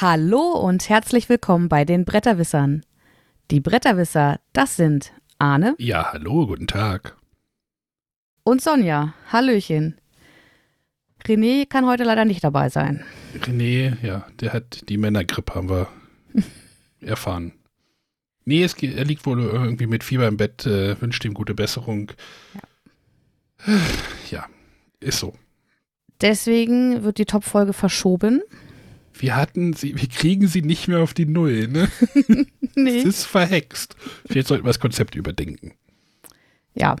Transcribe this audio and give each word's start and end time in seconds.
Hallo 0.00 0.52
und 0.52 0.88
herzlich 0.88 1.28
willkommen 1.28 1.68
bei 1.68 1.84
den 1.84 2.04
Bretterwissern. 2.04 2.86
Die 3.50 3.58
Bretterwisser, 3.58 4.38
das 4.52 4.76
sind 4.76 5.12
Arne. 5.40 5.74
Ja, 5.78 6.12
hallo, 6.12 6.46
guten 6.46 6.68
Tag. 6.68 7.16
Und 8.44 8.62
Sonja. 8.62 9.14
Hallöchen. 9.32 10.00
René 11.24 11.66
kann 11.68 11.84
heute 11.84 12.04
leider 12.04 12.24
nicht 12.24 12.44
dabei 12.44 12.68
sein. 12.68 13.04
René, 13.40 13.96
ja, 14.06 14.24
der 14.38 14.52
hat 14.52 14.88
die 14.88 14.98
Männergrippe, 14.98 15.56
haben 15.56 15.68
wir 15.68 15.88
erfahren. 17.00 17.54
Nee, 18.44 18.62
es, 18.62 18.74
er 18.74 19.04
liegt 19.04 19.26
wohl 19.26 19.40
irgendwie 19.40 19.88
mit 19.88 20.04
Fieber 20.04 20.28
im 20.28 20.36
Bett, 20.36 20.64
äh, 20.64 21.00
wünscht 21.02 21.24
ihm 21.24 21.34
gute 21.34 21.56
Besserung. 21.56 22.12
Ja. 23.66 23.80
ja, 24.30 24.46
ist 25.00 25.18
so. 25.18 25.34
Deswegen 26.20 27.02
wird 27.02 27.18
die 27.18 27.26
Top-Folge 27.26 27.72
verschoben. 27.72 28.42
Wir 29.20 29.36
hatten 29.36 29.72
sie, 29.72 30.00
wir 30.00 30.08
kriegen 30.08 30.46
sie 30.46 30.62
nicht 30.62 30.88
mehr 30.88 31.00
auf 31.00 31.14
die 31.14 31.26
Null, 31.26 31.68
ne? 31.68 31.88
nee. 32.74 32.98
Es 32.98 33.04
ist 33.04 33.24
verhext. 33.24 33.96
Vielleicht 34.26 34.48
sollten 34.48 34.64
wir 34.64 34.68
das 34.68 34.80
Konzept 34.80 35.14
überdenken. 35.14 35.72
Ja. 36.74 36.96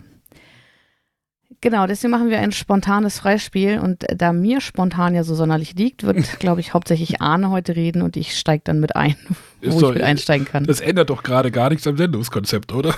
Genau, 1.60 1.86
deswegen 1.88 2.12
machen 2.12 2.30
wir 2.30 2.38
ein 2.38 2.52
spontanes 2.52 3.18
Freispiel 3.18 3.80
und 3.80 4.06
da 4.14 4.32
mir 4.32 4.60
spontan 4.60 5.14
ja 5.14 5.24
so 5.24 5.34
sonderlich 5.34 5.74
liegt, 5.74 6.04
wird, 6.04 6.18
glaube 6.38 6.60
ich, 6.60 6.72
hauptsächlich 6.72 7.20
Arne 7.20 7.50
heute 7.50 7.74
reden 7.74 8.02
und 8.02 8.16
ich 8.16 8.38
steige 8.38 8.62
dann 8.64 8.80
mit 8.80 8.94
ein, 8.94 9.16
wo 9.62 9.68
ist 9.68 9.82
ich 9.82 9.94
mit 9.94 10.02
einsteigen 10.02 10.46
kann. 10.46 10.64
Das 10.64 10.80
ändert 10.80 11.10
doch 11.10 11.22
gerade 11.22 11.50
gar 11.50 11.70
nichts 11.70 11.86
am 11.86 11.96
Sendungskonzept, 11.96 12.72
oder? 12.72 12.94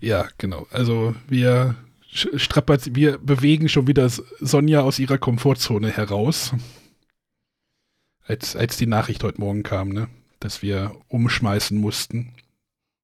ja, 0.00 0.26
genau. 0.38 0.66
Also 0.70 1.14
wir 1.28 1.74
strapaz 2.12 2.90
wir 2.92 3.18
bewegen 3.18 3.68
schon 3.68 3.86
wieder 3.86 4.08
Sonja 4.08 4.80
aus 4.80 4.98
ihrer 4.98 5.18
Komfortzone 5.18 5.90
heraus. 5.90 6.52
Als, 8.24 8.54
als 8.56 8.76
die 8.76 8.86
Nachricht 8.86 9.24
heute 9.24 9.40
Morgen 9.40 9.62
kam, 9.62 9.88
ne? 9.88 10.08
Dass 10.38 10.62
wir 10.62 10.96
umschmeißen 11.08 11.78
mussten. 11.78 12.34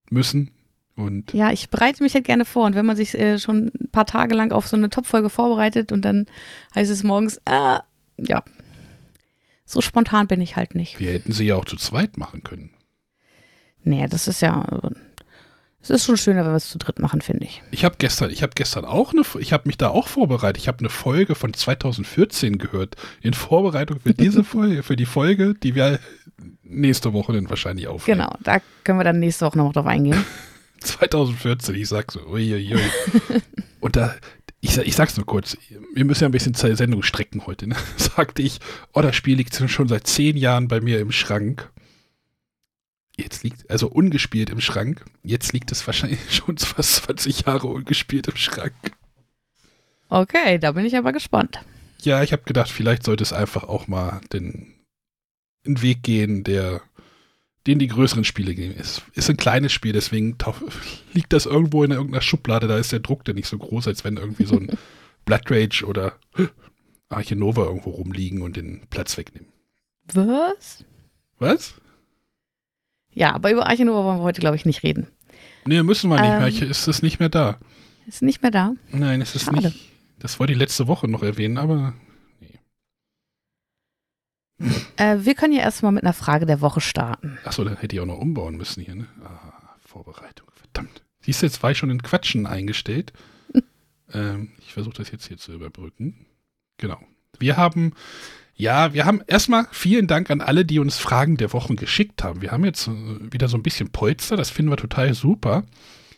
Müssen. 0.08 0.52
Und 0.94 1.32
ja, 1.34 1.50
ich 1.50 1.68
bereite 1.68 2.02
mich 2.02 2.14
halt 2.14 2.24
gerne 2.24 2.44
vor. 2.44 2.64
Und 2.64 2.74
wenn 2.74 2.86
man 2.86 2.96
sich 2.96 3.14
äh, 3.14 3.38
schon 3.38 3.72
ein 3.80 3.90
paar 3.90 4.06
Tage 4.06 4.34
lang 4.34 4.52
auf 4.52 4.66
so 4.66 4.76
eine 4.76 4.88
Topfolge 4.88 5.28
vorbereitet 5.28 5.92
und 5.92 6.02
dann 6.04 6.26
heißt 6.74 6.90
es 6.90 7.02
morgens, 7.02 7.38
äh, 7.44 7.78
ja, 8.18 8.44
so 9.66 9.80
spontan 9.80 10.26
bin 10.26 10.40
ich 10.40 10.56
halt 10.56 10.74
nicht. 10.74 10.98
Wir 11.00 11.12
hätten 11.12 11.32
sie 11.32 11.44
ja 11.44 11.56
auch 11.56 11.64
zu 11.64 11.76
zweit 11.76 12.16
machen 12.16 12.42
können. 12.42 12.70
Nee, 13.82 14.06
das 14.08 14.26
ist 14.26 14.40
ja 14.40 14.64
es 15.90 16.00
ist 16.00 16.06
schon 16.06 16.16
schöner, 16.16 16.44
wenn 16.44 16.52
wir 16.52 16.56
es 16.56 16.68
zu 16.68 16.78
dritt 16.78 16.98
machen, 16.98 17.20
finde 17.20 17.44
ich. 17.44 17.62
Ich 17.70 17.84
habe 17.84 17.96
gestern, 17.98 18.30
ich 18.30 18.42
habe 18.42 18.52
gestern 18.54 18.84
auch 18.84 19.12
eine, 19.12 19.22
ich 19.38 19.52
habe 19.52 19.64
mich 19.66 19.78
da 19.78 19.88
auch 19.88 20.08
vorbereitet. 20.08 20.62
Ich 20.62 20.68
habe 20.68 20.80
eine 20.80 20.88
Folge 20.88 21.34
von 21.34 21.54
2014 21.54 22.58
gehört 22.58 22.96
in 23.22 23.34
Vorbereitung 23.34 24.00
für 24.00 24.14
diese 24.14 24.44
Folge, 24.44 24.82
für 24.82 24.96
die 24.96 25.06
Folge, 25.06 25.54
die 25.54 25.74
wir 25.74 25.98
nächste 26.62 27.12
Woche 27.12 27.32
dann 27.32 27.48
wahrscheinlich 27.48 27.86
aufnehmen. 27.88 28.20
Genau, 28.20 28.36
da 28.42 28.60
können 28.84 28.98
wir 28.98 29.04
dann 29.04 29.20
nächste 29.20 29.46
Woche 29.46 29.58
noch 29.58 29.72
drauf 29.72 29.86
eingehen. 29.86 30.24
2014, 30.80 31.74
ich 31.74 31.88
sag 31.88 32.12
so, 32.12 32.20
uiuiui. 32.26 32.80
Und 33.80 33.96
da, 33.96 34.14
ich, 34.60 34.76
ich 34.78 34.96
sag's 34.96 35.16
nur 35.16 35.26
kurz, 35.26 35.56
wir 35.94 36.04
müssen 36.04 36.24
ja 36.24 36.28
ein 36.28 36.32
bisschen 36.32 36.54
Sendung 36.54 37.02
strecken 37.02 37.46
heute, 37.46 37.66
ne? 37.66 37.76
sagte 37.96 38.42
ich, 38.42 38.58
oh, 38.92 39.00
das 39.00 39.16
Spiel 39.16 39.36
liegt 39.36 39.54
schon 39.68 39.88
seit 39.88 40.06
zehn 40.06 40.36
Jahren 40.36 40.68
bei 40.68 40.80
mir 40.80 41.00
im 41.00 41.12
Schrank 41.12 41.70
jetzt 43.16 43.44
liegt, 43.44 43.70
also 43.70 43.88
ungespielt 43.88 44.50
im 44.50 44.60
Schrank. 44.60 45.04
Jetzt 45.22 45.52
liegt 45.52 45.72
es 45.72 45.86
wahrscheinlich 45.86 46.20
schon 46.34 46.58
fast 46.58 46.96
20 46.96 47.42
Jahre 47.42 47.68
ungespielt 47.68 48.28
im 48.28 48.36
Schrank. 48.36 48.74
Okay, 50.08 50.58
da 50.58 50.72
bin 50.72 50.84
ich 50.84 50.96
aber 50.96 51.12
gespannt. 51.12 51.60
Ja, 52.02 52.22
ich 52.22 52.32
habe 52.32 52.42
gedacht, 52.44 52.70
vielleicht 52.70 53.02
sollte 53.02 53.22
es 53.22 53.32
einfach 53.32 53.64
auch 53.64 53.88
mal 53.88 54.20
den, 54.32 54.74
den 55.66 55.82
Weg 55.82 56.02
gehen, 56.02 56.44
der 56.44 56.82
den 57.66 57.80
die 57.80 57.88
größeren 57.88 58.24
Spiele 58.24 58.54
gehen. 58.54 58.74
Es 58.78 59.02
ist 59.14 59.28
ein 59.28 59.36
kleines 59.36 59.72
Spiel, 59.72 59.92
deswegen 59.92 60.36
liegt 61.12 61.32
das 61.32 61.46
irgendwo 61.46 61.82
in 61.82 61.90
irgendeiner 61.90 62.22
Schublade. 62.22 62.68
Da 62.68 62.78
ist 62.78 62.92
der 62.92 63.00
Druck 63.00 63.24
der 63.24 63.34
nicht 63.34 63.48
so 63.48 63.58
groß, 63.58 63.88
als 63.88 64.04
wenn 64.04 64.16
irgendwie 64.16 64.46
so 64.46 64.56
ein 64.56 64.70
Blood 65.24 65.50
Rage 65.50 65.84
oder 65.84 66.12
Arche 67.08 67.36
Nova 67.36 67.64
irgendwo 67.64 67.90
rumliegen 67.90 68.42
und 68.42 68.56
den 68.56 68.86
Platz 68.88 69.16
wegnehmen. 69.16 69.52
Was? 70.12 70.84
Was? 71.38 71.74
Ja, 73.16 73.34
aber 73.34 73.50
über 73.50 73.66
Archinova 73.66 74.04
wollen 74.04 74.18
wir 74.18 74.24
heute, 74.24 74.42
glaube 74.42 74.56
ich, 74.56 74.66
nicht 74.66 74.82
reden. 74.82 75.06
Nee, 75.64 75.82
müssen 75.82 76.10
wir 76.10 76.20
nicht 76.20 76.30
ähm, 76.30 76.60
mehr. 76.60 76.70
Ist 76.70 76.86
es 76.86 77.00
nicht 77.00 77.18
mehr 77.18 77.30
da? 77.30 77.56
Ist 78.06 78.20
nicht 78.20 78.42
mehr 78.42 78.50
da? 78.50 78.74
Nein, 78.92 79.22
es 79.22 79.34
ist 79.34 79.46
Schade. 79.46 79.68
nicht. 79.68 79.90
Das 80.18 80.38
wollte 80.38 80.52
ich 80.52 80.58
letzte 80.58 80.86
Woche 80.86 81.08
noch 81.08 81.22
erwähnen, 81.22 81.56
aber 81.56 81.94
nee. 82.40 82.60
Äh, 84.98 85.24
wir 85.24 85.34
können 85.34 85.54
ja 85.54 85.60
erstmal 85.60 85.92
mit 85.92 86.04
einer 86.04 86.12
Frage 86.12 86.44
der 86.44 86.60
Woche 86.60 86.82
starten. 86.82 87.38
Achso, 87.44 87.64
dann 87.64 87.78
hätte 87.78 87.96
ich 87.96 88.00
auch 88.00 88.06
noch 88.06 88.18
umbauen 88.18 88.56
müssen 88.56 88.82
hier, 88.82 88.94
ne? 88.94 89.06
Ah, 89.24 89.76
Vorbereitung, 89.80 90.48
verdammt. 90.54 91.02
Siehst 91.22 91.40
du, 91.40 91.46
jetzt 91.46 91.62
war 91.62 91.70
ich 91.70 91.78
schon 91.78 91.90
in 91.90 92.02
Quatschen 92.02 92.46
eingestellt. 92.46 93.14
ähm, 94.12 94.52
ich 94.58 94.74
versuche 94.74 94.96
das 94.96 95.10
jetzt 95.10 95.26
hier 95.26 95.38
zu 95.38 95.54
überbrücken. 95.54 96.26
Genau. 96.76 97.00
Wir 97.38 97.56
haben 97.56 97.94
ja, 98.56 98.94
wir 98.94 99.04
haben 99.04 99.22
erstmal 99.26 99.66
vielen 99.70 100.06
Dank 100.06 100.30
an 100.30 100.40
alle, 100.40 100.64
die 100.64 100.78
uns 100.78 100.96
Fragen 100.96 101.36
der 101.36 101.52
Wochen 101.52 101.76
geschickt 101.76 102.24
haben. 102.24 102.40
Wir 102.40 102.52
haben 102.52 102.64
jetzt 102.64 102.88
äh, 102.88 102.92
wieder 103.30 103.48
so 103.48 103.56
ein 103.56 103.62
bisschen 103.62 103.90
Polster, 103.90 104.36
das 104.36 104.50
finden 104.50 104.72
wir 104.72 104.78
total 104.78 105.12
super. 105.12 105.64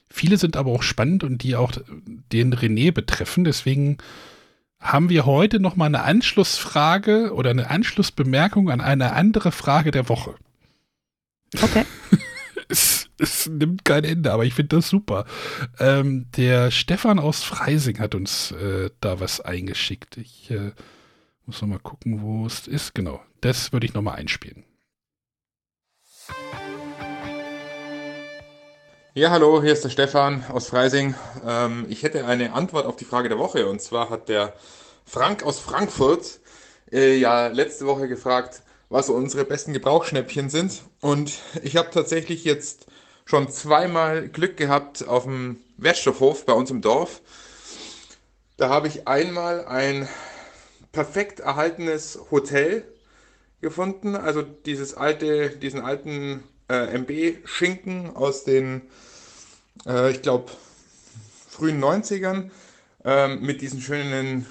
Viele 0.08 0.38
sind 0.38 0.56
aber 0.56 0.70
auch 0.70 0.82
spannend 0.82 1.24
und 1.24 1.42
die 1.42 1.56
auch 1.56 1.72
den 2.32 2.54
René 2.54 2.92
betreffen. 2.92 3.44
Deswegen 3.44 3.98
haben 4.80 5.10
wir 5.10 5.26
heute 5.26 5.60
nochmal 5.60 5.88
eine 5.88 6.02
Anschlussfrage 6.02 7.34
oder 7.34 7.50
eine 7.50 7.68
Anschlussbemerkung 7.70 8.70
an 8.70 8.80
eine 8.80 9.12
andere 9.12 9.52
Frage 9.52 9.90
der 9.90 10.08
Woche. 10.08 10.36
Okay. 11.60 11.84
es, 12.68 13.10
es, 13.18 13.48
nimmt 13.48 13.84
kein 13.84 14.04
Ende, 14.04 14.32
aber 14.32 14.44
ich 14.44 14.54
finde 14.54 14.76
das 14.76 14.88
super. 14.88 15.26
Ähm, 15.78 16.26
der 16.36 16.70
Stefan 16.70 17.18
aus 17.18 17.42
Freising 17.42 17.98
hat 17.98 18.14
uns 18.14 18.52
äh, 18.52 18.90
da 19.00 19.20
was 19.20 19.40
eingeschickt. 19.40 20.16
Ich 20.16 20.50
äh, 20.50 20.70
muss 21.48 21.62
noch 21.62 21.68
mal 21.68 21.78
gucken, 21.78 22.22
wo 22.22 22.46
es 22.46 22.68
ist. 22.68 22.94
Genau, 22.94 23.20
das 23.40 23.72
würde 23.72 23.86
ich 23.86 23.94
noch 23.94 24.02
mal 24.02 24.12
einspielen. 24.12 24.64
Ja, 29.14 29.30
hallo, 29.30 29.62
hier 29.62 29.72
ist 29.72 29.82
der 29.82 29.88
Stefan 29.88 30.44
aus 30.52 30.68
Freising. 30.68 31.14
Ähm, 31.44 31.86
ich 31.88 32.02
hätte 32.02 32.26
eine 32.26 32.52
Antwort 32.52 32.86
auf 32.86 32.96
die 32.96 33.06
Frage 33.06 33.30
der 33.30 33.38
Woche 33.38 33.66
und 33.66 33.80
zwar 33.80 34.10
hat 34.10 34.28
der 34.28 34.52
Frank 35.06 35.42
aus 35.42 35.58
Frankfurt 35.58 36.38
äh, 36.92 37.16
ja 37.16 37.46
letzte 37.48 37.86
Woche 37.86 38.08
gefragt, 38.08 38.62
was 38.90 39.08
unsere 39.08 39.44
besten 39.44 39.72
Gebrauchsschnäppchen 39.72 40.50
sind 40.50 40.82
und 41.00 41.38
ich 41.62 41.76
habe 41.76 41.90
tatsächlich 41.90 42.44
jetzt 42.44 42.86
schon 43.24 43.50
zweimal 43.50 44.28
Glück 44.28 44.58
gehabt 44.58 45.08
auf 45.08 45.24
dem 45.24 45.56
Wertstoffhof 45.78 46.44
bei 46.44 46.52
uns 46.52 46.70
im 46.70 46.82
Dorf. 46.82 47.22
Da 48.58 48.68
habe 48.68 48.88
ich 48.88 49.08
einmal 49.08 49.64
ein 49.66 50.08
perfekt 50.92 51.40
erhaltenes 51.40 52.18
Hotel 52.30 52.84
gefunden. 53.60 54.16
Also 54.16 54.42
dieses 54.42 54.94
alte, 54.94 55.50
diesen 55.50 55.80
alten 55.80 56.42
äh, 56.68 56.94
MB-Schinken 56.98 58.14
aus 58.14 58.44
den, 58.44 58.82
äh, 59.86 60.10
ich 60.10 60.22
glaube, 60.22 60.52
frühen 61.48 61.82
90ern 61.82 62.50
äh, 63.04 63.28
mit 63.36 63.60
diesen 63.60 63.80
schönen 63.80 64.46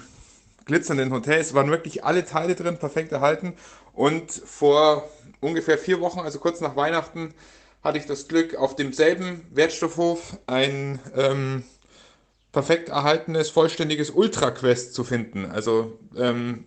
glitzernden 0.64 1.12
Hotels. 1.12 1.54
Waren 1.54 1.70
wirklich 1.70 2.04
alle 2.04 2.24
Teile 2.24 2.54
drin, 2.54 2.78
perfekt 2.78 3.12
erhalten. 3.12 3.54
Und 3.94 4.30
vor 4.30 5.08
ungefähr 5.40 5.78
vier 5.78 6.00
Wochen, 6.00 6.20
also 6.20 6.38
kurz 6.38 6.60
nach 6.60 6.76
Weihnachten, 6.76 7.34
hatte 7.82 7.98
ich 7.98 8.06
das 8.06 8.28
Glück, 8.28 8.56
auf 8.56 8.76
demselben 8.76 9.46
Wertstoffhof 9.50 10.36
ein 10.46 10.98
ähm, 11.16 11.64
perfekt 12.58 12.88
erhaltenes, 12.88 13.50
vollständiges 13.50 14.10
Ultra-Quest 14.10 14.92
zu 14.92 15.04
finden. 15.04 15.46
Also 15.46 15.96
ähm, 16.16 16.64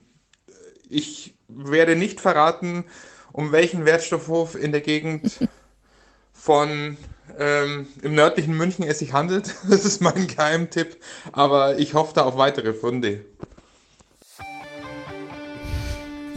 ich 0.87 1.33
werde 1.49 1.97
nicht 1.97 2.21
verraten, 2.21 2.85
um 3.33 3.51
welchen 3.51 3.83
Wertstoffhof 3.83 4.55
in 4.55 4.71
der 4.71 4.79
Gegend 4.79 5.49
von 6.33 6.95
ähm, 7.37 7.87
im 8.01 8.15
nördlichen 8.15 8.55
München 8.55 8.85
es 8.85 8.99
sich 8.99 9.11
handelt. 9.11 9.53
Das 9.69 9.83
ist 9.83 10.01
mein 10.01 10.27
Geheimtipp, 10.27 10.95
aber 11.33 11.77
ich 11.77 11.93
hoffe 11.93 12.13
da 12.15 12.21
auf 12.21 12.37
weitere 12.37 12.73
Funde. 12.73 13.25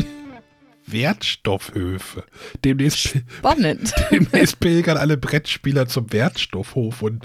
Wertstoffhöfe. 0.87 2.25
Demnächst, 2.65 3.15
Spannend. 3.39 3.95
demnächst 4.11 4.59
pilgern 4.59 4.97
alle 4.97 5.17
Brettspieler 5.17 5.87
zum 5.87 6.13
Wertstoffhof 6.13 7.03
und 7.03 7.25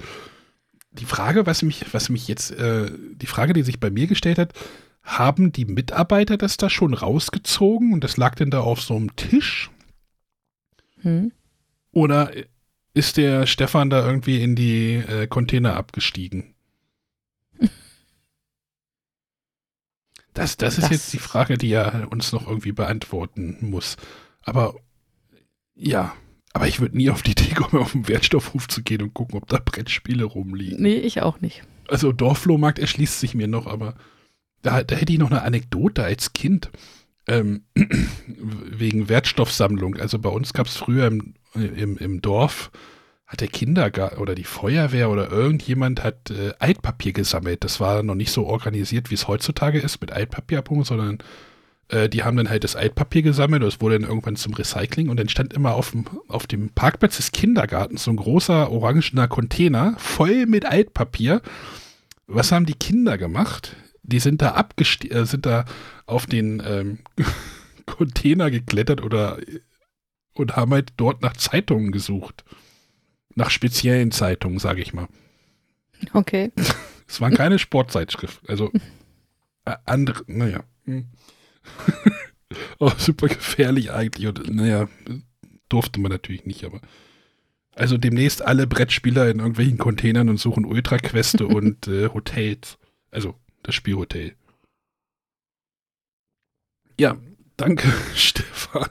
die 0.92 1.06
Frage, 1.06 1.46
was 1.46 1.62
mich, 1.62 1.94
was 1.94 2.10
mich 2.10 2.28
jetzt, 2.28 2.52
äh, 2.52 2.92
die 3.16 3.28
Frage, 3.28 3.54
die 3.54 3.64
sich 3.64 3.80
bei 3.80 3.90
mir 3.90 4.08
gestellt 4.08 4.38
hat, 4.38 4.54
haben 5.04 5.52
die 5.52 5.66
Mitarbeiter 5.66 6.38
das 6.38 6.58
da 6.58 6.70
schon 6.70 6.94
rausgezogen 6.94 7.94
und 7.94 8.04
das 8.04 8.18
lag 8.18 8.36
denn 8.36 8.52
da 8.52 8.62
auf 8.62 8.82
so 8.82 8.96
einem 8.96 9.16
Tisch? 9.16 9.72
Hm. 11.02 11.32
Oder 11.92 12.32
ist 12.94 13.18
der 13.18 13.46
Stefan 13.48 13.90
da 13.90 14.06
irgendwie 14.06 14.42
in 14.42 14.56
die 14.56 14.96
äh, 14.96 15.28
Container 15.28 15.76
abgestiegen? 15.76 16.56
Das, 20.36 20.56
das 20.56 20.78
ist 20.78 20.84
das 20.84 20.92
jetzt 20.92 21.12
die 21.12 21.18
Frage, 21.18 21.58
die 21.58 21.72
er 21.72 22.08
uns 22.12 22.32
noch 22.32 22.48
irgendwie 22.48 22.72
beantworten 22.72 23.58
muss. 23.62 23.98
Aber 24.42 24.76
ja, 25.76 26.14
aber 26.54 26.68
ich 26.68 26.80
würde 26.80 26.98
nie 26.98 27.10
auf 27.10 27.22
die 27.22 27.32
Idee 27.32 27.54
kommen, 27.54 27.82
auf 27.82 27.92
den 27.92 28.08
Wertstoffhof 28.08 28.68
zu 28.68 28.82
gehen 28.82 29.02
und 29.02 29.14
gucken, 29.14 29.38
ob 29.38 29.48
da 29.48 29.60
Brettspiele 29.64 30.24
rumliegen. 30.24 30.82
Nee, 30.82 30.96
ich 30.96 31.22
auch 31.22 31.42
nicht. 31.42 31.64
Also 31.88 32.12
Dorfflohmarkt 32.12 32.80
erschließt 32.80 33.20
sich 33.20 33.36
mir 33.36 33.48
noch, 33.48 33.68
aber 33.68 33.96
da, 34.62 34.84
da 34.84 34.96
hätte 34.96 35.14
ich 35.14 35.20
noch 35.20 35.32
eine 35.32 35.44
Anekdote 35.44 36.04
als 36.04 36.34
Kind 36.34 36.70
ähm, 37.28 37.64
wegen 38.26 39.10
Wertstoffsammlung. 39.10 39.98
Also 39.98 40.20
bei 40.20 40.30
uns 40.30 40.54
gab 40.54 40.68
es 40.68 40.78
früher 40.78 41.08
im, 41.08 41.36
im, 41.54 41.98
im 41.98 42.22
Dorf, 42.22 42.72
hat 43.26 43.42
der 43.42 43.48
Kindergarten 43.48 44.20
oder 44.20 44.34
die 44.34 44.44
Feuerwehr 44.44 45.10
oder 45.10 45.32
irgendjemand 45.32 46.04
hat 46.04 46.32
äh, 46.32 46.54
Altpapier 46.58 47.14
gesammelt. 47.14 47.64
Das 47.64 47.80
war 47.80 48.02
noch 48.02 48.16
nicht 48.16 48.32
so 48.32 48.48
organisiert, 48.48 49.12
wie 49.12 49.16
es 49.16 49.28
heutzutage 49.28 49.80
ist 49.80 50.02
mit 50.02 50.12
Altpapierabhängung, 50.12 50.84
sondern 50.84 51.20
äh, 51.90 52.08
die 52.08 52.24
haben 52.24 52.38
dann 52.38 52.50
halt 52.50 52.64
das 52.64 52.76
Altpapier 52.76 53.22
gesammelt. 53.22 53.64
Das 53.64 53.82
wurde 53.82 54.00
dann 54.00 54.08
irgendwann 54.08 54.36
zum 54.36 54.54
Recycling 54.54 55.10
und 55.10 55.20
dann 55.20 55.30
stand 55.30 55.54
immer 55.54 55.74
auf 55.74 55.92
dem, 55.92 56.06
auf 56.28 56.48
dem 56.48 56.70
Parkplatz 56.70 57.18
des 57.18 57.32
Kindergartens 57.32 58.04
so 58.04 58.12
ein 58.12 58.18
großer 58.18 58.72
orangener 58.72 59.28
Container 59.28 59.96
voll 59.98 60.46
mit 60.46 60.66
Altpapier. 60.66 61.42
Was 62.28 62.52
haben 62.52 62.66
die 62.66 62.76
Kinder 62.76 63.18
gemacht? 63.18 63.76
Die 64.04 64.20
sind 64.20 64.42
da 64.42 64.52
abgestiegen, 64.52 65.18
äh, 65.18 65.26
sind 65.26 65.46
da 65.46 65.66
auf 66.06 66.26
den 66.26 66.62
ähm, 66.66 67.00
Container 67.86 68.52
geklettert 68.52 69.02
oder 69.02 69.40
und 70.34 70.56
haben 70.56 70.72
halt 70.72 70.94
dort 70.96 71.22
nach 71.22 71.34
Zeitungen 71.34 71.92
gesucht. 71.92 72.46
Nach 73.36 73.50
speziellen 73.50 74.12
Zeitungen, 74.12 74.60
sage 74.60 74.82
ich 74.82 74.94
mal. 74.94 75.08
Okay. 76.14 76.52
Es 77.12 77.20
waren 77.20 77.34
keine 77.34 77.58
Sportzeitschriften. 77.58 78.48
Also 78.48 78.72
äh, 79.66 79.76
andere, 79.86 80.24
naja. 80.28 80.60
Hm. 80.86 81.08
oh, 82.80 82.92
super 82.98 83.28
gefährlich 83.28 83.92
eigentlich. 83.92 84.28
Und 84.28 84.54
naja, 84.54 84.88
durfte 85.70 86.00
man 86.00 86.12
natürlich 86.12 86.46
nicht, 86.46 86.64
aber. 86.64 86.82
Also 87.76 87.98
demnächst 87.98 88.42
alle 88.42 88.68
Brettspieler 88.68 89.30
in 89.30 89.40
irgendwelchen 89.40 89.78
Containern 89.78 90.28
und 90.28 90.38
suchen 90.38 90.66
Ultraqueste 90.66 91.48
und 91.48 91.88
äh, 91.88 92.10
Hotels. 92.10 92.78
Also 93.12 93.36
das 93.64 93.76
Spielhotel. 93.76 94.36
Ja, 97.00 97.18
danke, 97.56 97.88
Stefan. 98.16 98.90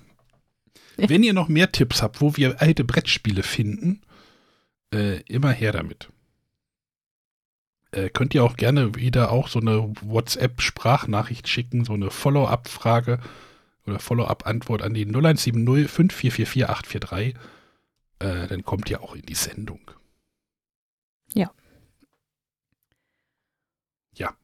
Wenn 0.97 1.23
ihr 1.23 1.33
noch 1.33 1.49
mehr 1.49 1.71
Tipps 1.71 2.03
habt, 2.03 2.21
wo 2.21 2.37
wir 2.37 2.61
alte 2.61 2.83
Brettspiele 2.85 3.43
finden, 3.43 4.01
äh, 4.93 5.21
immer 5.23 5.53
her 5.53 5.73
damit. 5.73 6.09
Äh, 7.90 8.11
könnt 8.11 8.35
ihr 8.35 8.44
auch 8.44 8.56
gerne 8.56 8.94
wieder 8.96 9.32
auch 9.32 9.49
so 9.49 9.61
eine 9.61 9.94
WhatsApp-Sprachnachricht 10.02 11.49
schicken, 11.49 11.85
so 11.85 11.94
eine 11.94 12.11
Follow-up-Frage 12.11 13.19
oder 13.87 13.99
Follow-up-Antwort 13.99 14.82
an 14.82 14.94
die 14.94 15.06
0170 15.06 15.90
5444 15.90 16.69
843. 16.69 17.35
Äh, 18.19 18.49
dann 18.49 18.64
kommt 18.64 18.90
ihr 18.90 19.02
auch 19.02 19.14
in 19.14 19.23
die 19.23 19.35
Sendung. 19.35 19.81
Ja. 21.35 21.50
Ja. 24.14 24.35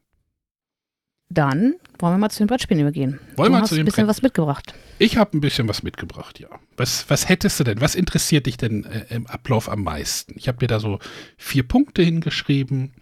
Dann 1.29 1.75
wollen 1.99 2.14
wir 2.14 2.19
mal 2.19 2.31
zu 2.31 2.38
den 2.38 2.46
Brettspielen 2.46 2.81
übergehen. 2.81 3.20
Wollen 3.37 3.52
du 3.52 3.58
wir 3.58 3.62
hast 3.62 3.70
zu 3.70 3.75
den 3.75 3.82
ein 3.82 3.87
bisschen 3.87 4.06
Brett 4.06 4.17
was 4.17 4.23
mitgebracht. 4.23 4.75
Ich 4.99 5.17
habe 5.17 5.37
ein 5.37 5.41
bisschen 5.41 5.69
was 5.69 5.82
mitgebracht, 5.82 6.38
ja. 6.38 6.49
Was, 6.76 7.11
was 7.11 7.29
hättest 7.29 7.61
du 7.61 7.64
denn? 7.64 7.81
Was 7.81 7.94
interessiert 7.94 8.46
dich 8.46 8.56
denn 8.56 8.85
äh, 8.85 9.06
im 9.11 9.26
Ablauf 9.26 9.69
am 9.69 9.82
meisten? 9.82 10.35
Ich 10.37 10.49
habe 10.49 10.58
dir 10.58 10.69
da 10.69 10.81
so 10.81 10.99
vier 11.37 11.67
Punkte 11.67 12.02
hingeschrieben. 12.02 12.94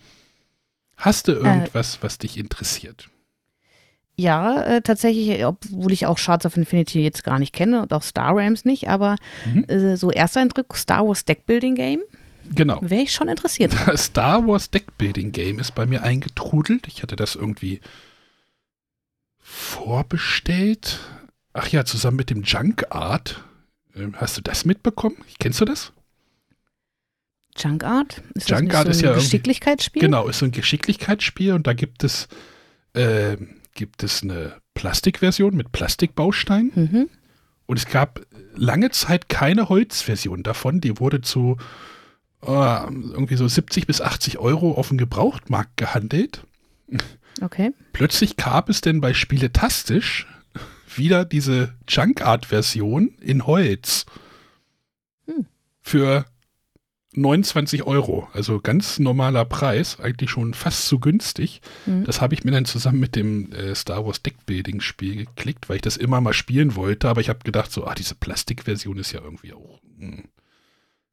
Hast 0.97 1.29
du 1.29 1.33
äh. 1.33 1.37
irgendwas, 1.37 1.97
äh, 1.97 1.99
was 2.03 2.19
dich 2.19 2.39
interessiert? 2.39 3.09
Ja, 4.15 4.63
äh, 4.63 4.83
tatsächlich, 4.83 5.45
obwohl 5.45 5.93
ich 5.93 6.07
auch 6.07 6.19
Shards 6.19 6.45
of 6.45 6.57
Infinity 6.57 7.03
jetzt 7.03 7.25
gar 7.25 7.39
nicht 7.39 7.55
kenne 7.55 7.83
und 7.83 7.93
auch 7.93 8.03
Star 8.03 8.37
Rams 8.37 8.65
nicht, 8.65 8.89
aber 8.89 9.17
mhm. 9.47 9.65
äh, 9.65 9.97
so 9.97 10.11
erster 10.11 10.41
Eindruck, 10.41 10.77
Star 10.77 11.07
Wars 11.07 11.25
Deckbuilding 11.25 11.75
Game. 11.75 12.01
Genau. 12.55 12.79
Wäre 12.83 13.03
ich 13.03 13.13
schon 13.13 13.29
interessiert. 13.29 13.75
Das 13.87 14.05
Star 14.07 14.47
Wars 14.47 14.71
Deckbuilding 14.71 15.33
Game 15.33 15.59
ist 15.59 15.75
bei 15.75 15.87
mir 15.87 16.03
eingetrudelt. 16.03 16.87
Ich 16.89 17.03
hatte 17.03 17.17
das 17.17 17.37
irgendwie 17.37 17.81
vorbestellt. 19.39 20.99
Ach 21.55 21.69
ja, 21.69 21.85
zusammen 21.85 22.19
mit 22.19 22.31
dem 22.31 22.43
Junk 22.43 22.87
Art. 22.91 23.43
Ähm, 23.95 24.15
hast 24.17 24.37
du 24.37 24.43
das 24.43 24.65
mitbekommen? 24.65 25.17
Kennst 25.39 25.61
du 25.61 25.65
das? 25.65 25.93
Junk 27.57 27.85
Art? 27.85 28.23
Ist 28.35 28.51
Junk 28.51 28.71
das 28.71 28.79
Art 28.79 28.87
so 28.87 28.91
ist 28.91 29.03
ja 29.03 29.11
ein 29.11 29.19
Geschicklichkeitsspiel? 29.19 30.03
Genau, 30.03 30.29
ist 30.29 30.39
so 30.39 30.47
ein 30.47 30.53
Geschicklichkeitsspiel 30.53 31.53
und 31.53 31.67
da 31.67 31.73
gibt 31.73 32.05
es, 32.05 32.29
äh, 32.95 33.37
gibt 33.75 34.03
es 34.03 34.23
eine 34.23 34.55
Plastikversion 34.75 35.55
mit 35.55 35.73
Plastikbausteinen. 35.73 36.73
Mhm. 36.75 37.11
Und 37.67 37.79
es 37.79 37.87
gab 37.87 38.21
lange 38.55 38.91
Zeit 38.91 39.29
keine 39.29 39.69
Holzversion 39.69 40.43
davon. 40.43 40.81
Die 40.81 40.99
wurde 40.99 41.21
zu 41.21 41.57
äh, 42.43 42.47
irgendwie 42.47 43.37
so 43.37 43.47
70 43.47 43.87
bis 43.87 44.01
80 44.01 44.39
Euro 44.39 44.73
auf 44.73 44.89
dem 44.89 44.99
Gebrauchtmarkt 44.99 45.77
gehandelt. 45.77 46.45
Okay. 47.41 47.73
Plötzlich 47.93 48.37
gab 48.37 48.69
es 48.69 48.81
denn 48.81 49.01
bei 49.01 49.15
Spieletastisch 49.15 50.27
wieder 50.95 51.25
diese 51.25 51.75
Junk 51.89 52.23
Art 52.23 52.47
Version 52.47 53.15
in 53.21 53.47
Holz. 53.47 54.07
Hm. 55.27 55.47
Für 55.81 56.27
29 57.15 57.83
Euro, 57.83 58.29
also 58.33 58.61
ganz 58.61 58.99
normaler 58.99 59.45
Preis, 59.45 60.01
eigentlich 60.01 60.31
schon 60.31 60.55
fast 60.55 60.87
zu 60.87 60.99
günstig. 60.99 61.61
Mhm. 61.85 62.05
Das 62.05 62.21
habe 62.21 62.35
ich 62.35 62.45
mir 62.45 62.53
dann 62.53 62.65
zusammen 62.65 63.01
mit 63.01 63.17
dem 63.17 63.53
äh, 63.53 63.75
Star 63.75 64.07
Wars 64.07 64.23
Deckbuilding 64.23 64.81
Spiel 64.81 65.17
geklickt, 65.17 65.69
weil 65.69 65.77
ich 65.77 65.83
das 65.83 65.99
immer 65.99 66.21
mal 66.21 66.33
spielen 66.33 66.75
wollte, 66.75 67.09
aber 67.09 67.21
ich 67.21 67.29
habe 67.29 67.41
gedacht 67.41 67.71
so, 67.71 67.85
ah, 67.85 67.95
diese 67.95 68.15
Plastikversion 68.15 68.99
ist 68.99 69.13
ja 69.13 69.21
irgendwie 69.21 69.53
auch, 69.53 69.81
mh. 69.99 70.17
Hm. 70.17 70.25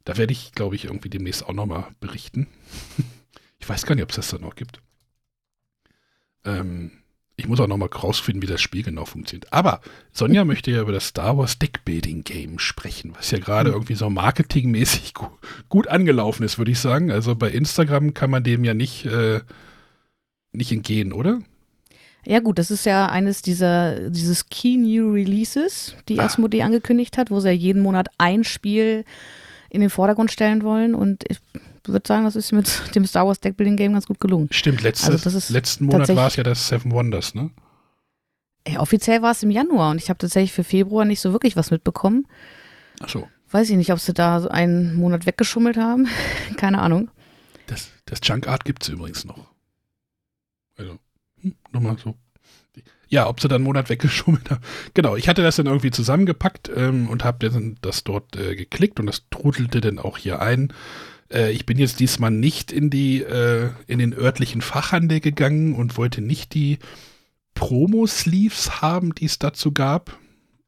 da 0.06 0.18
werde 0.18 0.32
ich, 0.32 0.54
glaube 0.54 0.76
ich, 0.76 0.86
irgendwie 0.86 1.10
demnächst 1.10 1.46
auch 1.46 1.54
nochmal 1.54 1.88
berichten. 2.00 2.48
ich 3.60 3.68
weiß 3.68 3.86
gar 3.86 3.96
nicht, 3.96 4.04
ob 4.04 4.12
es 4.12 4.16
das 4.16 4.30
da 4.30 4.38
noch 4.38 4.56
gibt. 4.56 4.82
Ähm, 6.46 6.92
ich 7.40 7.48
muss 7.48 7.60
auch 7.62 7.68
nochmal 7.68 7.90
rausfinden, 7.90 8.42
wie 8.42 8.52
das 8.52 8.62
Spiel 8.62 8.84
genau 8.84 9.06
funktioniert. 9.06 9.52
Aber 9.54 9.80
Sonja 10.12 10.44
möchte 10.44 10.72
ja 10.72 10.82
über 10.82 10.92
das 10.92 11.08
Star 11.08 11.38
Wars 11.38 11.58
Deckbuilding 11.58 12.24
Game 12.24 12.60
sprechen, 12.60 13.14
was 13.18 13.32
ja 13.32 13.40
gerade 13.40 13.70
mhm. 13.70 13.76
irgendwie 13.78 13.96
so 13.96 14.10
marketingmäßig 14.10 15.14
gut, 15.16 15.30
gut 15.70 15.88
angelaufen 15.88 16.44
ist, 16.44 16.58
würde 16.58 16.72
ich 16.72 16.80
sagen. 16.80 17.12
Also 17.12 17.36
bei 17.36 17.50
Instagram 17.50 18.14
kann 18.14 18.30
man 18.30 18.44
dem 18.44 18.64
ja 18.64 18.74
nicht, 18.74 19.06
äh, 19.06 19.40
nicht 20.52 20.72
entgehen, 20.72 21.14
oder? 21.14 21.40
Ja 22.26 22.42
gut, 22.42 22.60
das 22.60 22.70
ist 22.70 22.86
ja 22.86 23.08
eines 23.08 23.42
dieser 23.42 24.10
dieses 24.10 24.50
Key 24.50 24.76
New 24.76 25.14
Releases, 25.14 25.96
die 26.10 26.20
ah. 26.20 26.26
Asmodee 26.26 26.64
angekündigt 26.64 27.18
hat, 27.18 27.32
wo 27.32 27.40
sie 27.40 27.48
ja 27.48 27.54
jeden 27.54 27.82
Monat 27.82 28.10
ein 28.18 28.44
Spiel 28.44 29.06
in 29.70 29.80
den 29.80 29.90
Vordergrund 29.90 30.30
stellen 30.30 30.62
wollen 30.64 30.94
und 30.94 31.24
ich 31.30 31.40
würde 31.92 32.08
sagen, 32.08 32.26
das 32.26 32.36
ist 32.36 32.52
mit 32.52 32.96
dem 32.96 33.06
Star 33.06 33.28
Wars 33.28 33.40
Deckbuilding 33.40 33.76
Game 33.76 33.94
ganz 33.94 34.08
gut 34.08 34.20
gelungen. 34.20 34.50
Stimmt, 34.52 34.82
letztes, 34.82 35.26
also 35.26 35.54
letzten 35.54 35.86
Monat 35.86 36.16
war 36.16 36.28
es 36.28 36.36
ja 36.36 36.44
das 36.44 36.68
Seven 36.68 36.92
Wonders, 36.92 37.36
ne? 37.36 37.52
Ja, 38.68 38.82
offiziell 38.82 39.22
war 39.22 39.32
es 39.32 39.44
im 39.44 39.52
Januar 39.52 39.92
und 39.92 39.98
ich 39.98 40.10
habe 40.10 40.18
tatsächlich 40.18 40.54
für 40.54 40.64
Februar 40.64 41.06
nicht 41.06 41.22
so 41.22 41.32
wirklich 41.32 41.56
was 41.56 41.72
mitbekommen. 41.72 42.28
Ach 43.00 43.10
so. 43.10 43.28
Weiß 43.52 43.70
ich 43.70 43.78
nicht, 43.78 43.92
ob 43.92 44.00
sie 44.00 44.14
da 44.14 44.40
so 44.42 44.50
einen 44.50 44.96
Monat 44.96 45.26
weggeschummelt 45.26 45.78
haben. 45.78 46.08
Keine 46.58 46.80
Ahnung. 46.80 47.10
Das, 47.68 47.90
das 48.06 48.20
Junk 48.24 48.48
Art 48.48 48.66
gibt 48.66 48.84
es 48.84 48.90
übrigens 48.90 49.26
noch. 49.26 49.48
Also, 50.78 51.00
hm, 51.42 51.56
nochmal 51.72 51.98
so. 51.98 52.16
Ja, 53.08 53.28
ob 53.28 53.42
sie 53.42 53.48
dann 53.48 53.58
einen 53.58 53.64
Monat 53.66 53.90
weggeschummelt 53.90 54.52
haben. 54.52 54.62
Genau, 54.94 55.16
ich 55.16 55.28
hatte 55.28 55.42
das 55.42 55.56
dann 55.56 55.66
irgendwie 55.66 55.90
zusammengepackt 55.90 56.70
ähm, 56.76 57.10
und 57.10 57.24
habe 57.24 57.76
das 57.82 58.04
dort 58.04 58.36
äh, 58.36 58.56
geklickt 58.56 59.00
und 59.00 59.08
das 59.08 59.24
trudelte 59.32 59.82
dann 59.82 59.98
auch 59.98 60.18
hier 60.18 60.42
ein. 60.42 60.72
Äh, 61.32 61.52
ich 61.52 61.66
bin 61.66 61.78
jetzt 61.78 62.00
diesmal 62.00 62.32
nicht 62.32 62.72
in 62.72 62.90
die, 62.90 63.22
äh, 63.22 63.70
in 63.88 64.00
den 64.00 64.14
örtlichen 64.14 64.62
Fachhandel 64.62 65.20
gegangen 65.20 65.76
und 65.76 65.98
wollte 65.98 66.22
nicht 66.22 66.54
die 66.54 66.80
Promo-Sleeves 67.54 68.82
haben, 68.82 69.14
die 69.16 69.26
es 69.26 69.40
dazu 69.40 69.72
gab. 69.72 70.18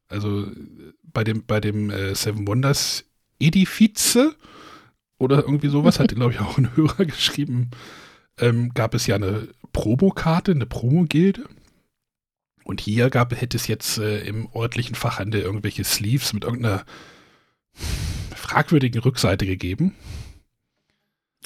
Also 0.08 0.46
bei 1.02 1.24
dem, 1.24 1.44
bei 1.44 1.60
dem 1.60 1.90
äh, 1.90 2.14
Seven 2.14 2.46
Wonders 2.46 3.04
Edifice 3.40 4.18
oder 5.18 5.38
irgendwie 5.42 5.68
sowas, 5.68 5.98
hat 5.98 6.08
glaube 6.14 6.32
ich 6.32 6.40
auch 6.40 6.58
ein 6.58 6.76
Hörer 6.76 7.04
geschrieben, 7.04 7.70
ähm, 8.38 8.72
gab 8.74 8.94
es 8.94 9.06
ja 9.06 9.16
eine 9.16 9.48
Promokarte, 9.72 10.52
eine 10.52 10.66
Promo-Gilde. 10.66 11.44
Und 12.64 12.80
hier 12.80 13.10
gab, 13.10 13.38
hätte 13.38 13.56
es 13.56 13.66
jetzt 13.66 13.98
äh, 13.98 14.20
im 14.20 14.48
örtlichen 14.54 14.94
Fachhandel 14.94 15.40
irgendwelche 15.40 15.82
Sleeves 15.82 16.32
mit 16.32 16.44
irgendeiner 16.44 16.84
fragwürdigen 18.36 19.00
Rückseite 19.00 19.46
gegeben. 19.46 19.94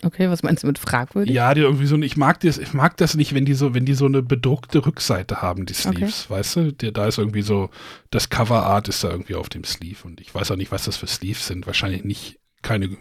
Okay, 0.06 0.30
was 0.30 0.44
meinst 0.44 0.62
du 0.62 0.68
mit 0.68 0.78
fragwürdig? 0.78 1.34
Ja, 1.34 1.52
die 1.52 1.62
irgendwie 1.62 1.86
so, 1.86 2.00
ich 2.00 2.16
mag 2.16 2.38
das, 2.38 2.58
ich 2.58 2.72
mag 2.72 2.96
das 2.96 3.16
nicht, 3.16 3.34
wenn 3.34 3.44
die 3.44 3.54
so, 3.54 3.74
wenn 3.74 3.84
die 3.84 3.94
so 3.94 4.06
eine 4.06 4.22
bedruckte 4.22 4.86
Rückseite 4.86 5.42
haben, 5.42 5.66
die 5.66 5.74
Sleeves, 5.74 6.26
okay. 6.26 6.38
weißt 6.38 6.56
du? 6.56 6.72
Der, 6.72 6.92
da 6.92 7.08
ist 7.08 7.18
irgendwie 7.18 7.42
so, 7.42 7.70
das 8.10 8.30
Coverart 8.30 8.86
ist 8.86 9.02
da 9.02 9.10
irgendwie 9.10 9.34
auf 9.34 9.48
dem 9.48 9.64
Sleeve 9.64 9.98
und 10.04 10.20
ich 10.20 10.32
weiß 10.32 10.52
auch 10.52 10.56
nicht, 10.56 10.70
was 10.70 10.84
das 10.84 10.96
für 10.96 11.08
Sleeves 11.08 11.48
sind. 11.48 11.66
Wahrscheinlich 11.66 12.04
nicht 12.04 12.38
keine 12.62 12.96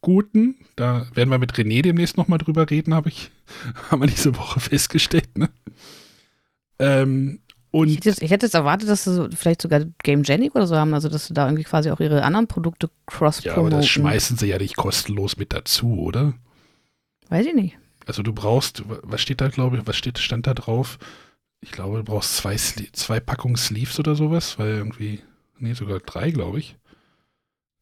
guten. 0.00 0.56
Da 0.76 1.06
werden 1.14 1.28
wir 1.28 1.38
mit 1.38 1.52
René 1.52 1.82
demnächst 1.82 2.16
nochmal 2.16 2.38
drüber 2.38 2.70
reden, 2.70 2.94
habe 2.94 3.10
ich, 3.10 3.30
haben 3.90 4.00
wir 4.00 4.08
diese 4.08 4.36
Woche 4.36 4.60
festgestellt, 4.60 5.36
ne? 5.36 5.50
Ähm, 6.78 7.40
und 7.72 7.88
ich, 7.88 7.96
hätte 7.96 8.08
jetzt, 8.08 8.22
ich 8.22 8.30
hätte 8.30 8.46
jetzt 8.46 8.54
erwartet, 8.54 8.88
dass 8.88 9.04
sie 9.04 9.14
so 9.14 9.28
vielleicht 9.34 9.62
sogar 9.62 9.84
Game 10.02 10.22
Genic 10.22 10.54
oder 10.56 10.66
so 10.66 10.76
haben, 10.76 10.92
also 10.92 11.08
dass 11.08 11.26
sie 11.26 11.34
da 11.34 11.46
irgendwie 11.46 11.64
quasi 11.64 11.90
auch 11.90 12.00
ihre 12.00 12.22
anderen 12.24 12.48
Produkte 12.48 12.90
cross 13.06 13.44
ja, 13.44 13.56
aber 13.56 13.70
das 13.70 13.86
schmeißen 13.86 14.36
sie 14.36 14.46
ja 14.46 14.58
nicht 14.58 14.76
kostenlos 14.76 15.36
mit 15.36 15.52
dazu, 15.52 16.00
oder? 16.00 16.34
Weiß 17.28 17.46
ich 17.46 17.54
nicht. 17.54 17.78
Also 18.06 18.22
du 18.22 18.32
brauchst, 18.32 18.82
was 18.86 19.20
steht 19.20 19.40
da, 19.40 19.48
glaube 19.48 19.76
ich, 19.76 19.86
was 19.86 19.96
steht, 19.96 20.18
stand 20.18 20.48
da 20.48 20.54
drauf? 20.54 20.98
Ich 21.60 21.70
glaube, 21.70 21.98
du 21.98 22.04
brauchst 22.04 22.36
zwei, 22.36 22.56
zwei 22.56 23.20
Packungen 23.20 23.56
Sleeves 23.56 24.00
oder 24.00 24.16
sowas, 24.16 24.58
weil 24.58 24.70
irgendwie, 24.70 25.20
nee, 25.58 25.74
sogar 25.74 26.00
drei, 26.00 26.30
glaube 26.32 26.58
ich. 26.58 26.76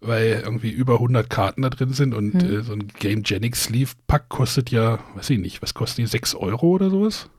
Weil 0.01 0.43
irgendwie 0.45 0.71
über 0.71 0.95
100 0.95 1.31
Karten 1.31 1.63
da 1.63 1.71
drin 1.71 1.93
sind 1.93 2.13
und 2.13 2.35
hm. 2.35 2.59
äh, 2.59 2.63
so 2.63 2.73
ein 2.73 2.89
Game 2.89 3.23
Genic 3.23 3.57
Sleeve 3.57 3.93
Pack 4.07 4.29
kostet 4.29 4.71
ja, 4.71 4.99
weiß 5.15 5.31
ich 5.31 5.39
nicht, 5.39 5.63
was 5.63 5.75
kosten 5.75 6.03
die, 6.03 6.07
6 6.07 6.35
Euro 6.35 6.69
oder 6.69 6.91
sowas? 6.91 7.31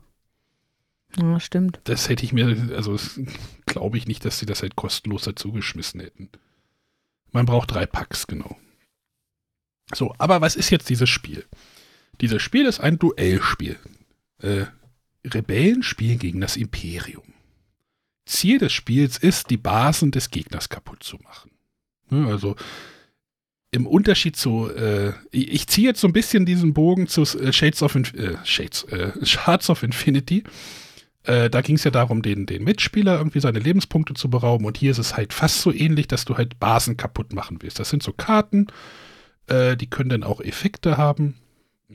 Ja, 1.17 1.39
stimmt. 1.39 1.79
Das 1.85 2.09
hätte 2.09 2.23
ich 2.23 2.33
mir, 2.33 2.71
also 2.75 2.97
glaube 3.65 3.97
ich 3.97 4.07
nicht, 4.07 4.25
dass 4.25 4.39
sie 4.39 4.45
das 4.45 4.61
halt 4.61 4.75
kostenlos 4.75 5.23
dazu 5.23 5.51
geschmissen 5.51 6.01
hätten. 6.01 6.29
Man 7.31 7.45
braucht 7.45 7.71
drei 7.71 7.85
Packs, 7.85 8.27
genau. 8.27 8.57
So, 9.93 10.13
aber 10.17 10.41
was 10.41 10.55
ist 10.55 10.69
jetzt 10.69 10.89
dieses 10.89 11.09
Spiel? 11.09 11.45
Dieses 12.21 12.41
Spiel 12.41 12.65
ist 12.65 12.79
ein 12.79 12.99
Duellspiel. 12.99 13.79
Äh, 14.39 14.65
Rebellen 15.25 15.83
spielen 15.83 16.19
gegen 16.19 16.41
das 16.41 16.57
Imperium. 16.57 17.33
Ziel 18.25 18.59
des 18.59 18.71
Spiels 18.71 19.17
ist, 19.17 19.49
die 19.49 19.57
Basen 19.57 20.11
des 20.11 20.29
Gegners 20.29 20.69
kaputt 20.69 21.03
zu 21.03 21.17
machen. 21.17 21.51
Ne, 22.09 22.27
also 22.27 22.55
im 23.71 23.85
Unterschied 23.85 24.35
zu, 24.35 24.69
äh, 24.69 25.13
ich 25.31 25.67
ziehe 25.67 25.87
jetzt 25.87 26.01
so 26.01 26.07
ein 26.07 26.13
bisschen 26.13 26.45
diesen 26.45 26.73
Bogen 26.73 27.07
zu 27.07 27.21
äh, 27.21 27.53
Shades 27.53 27.83
of, 27.83 27.95
äh, 27.95 28.37
Shades, 28.43 28.83
äh, 28.85 29.11
Shards 29.25 29.69
of 29.69 29.83
Infinity. 29.83 30.43
Äh, 31.23 31.49
da 31.49 31.61
ging 31.61 31.75
es 31.75 31.83
ja 31.83 31.91
darum, 31.91 32.21
den, 32.21 32.45
den 32.45 32.63
Mitspieler 32.63 33.17
irgendwie 33.17 33.39
seine 33.39 33.59
Lebenspunkte 33.59 34.13
zu 34.13 34.29
berauben. 34.29 34.65
Und 34.65 34.77
hier 34.77 34.91
ist 34.91 34.97
es 34.97 35.17
halt 35.17 35.33
fast 35.33 35.61
so 35.61 35.71
ähnlich, 35.73 36.07
dass 36.07 36.25
du 36.25 36.37
halt 36.37 36.59
Basen 36.59 36.97
kaputt 36.97 37.33
machen 37.33 37.57
willst. 37.61 37.79
Das 37.79 37.89
sind 37.89 38.03
so 38.03 38.13
Karten, 38.13 38.67
äh, 39.47 39.75
die 39.75 39.89
können 39.89 40.09
dann 40.09 40.23
auch 40.23 40.41
Effekte 40.41 40.97
haben. 40.97 41.35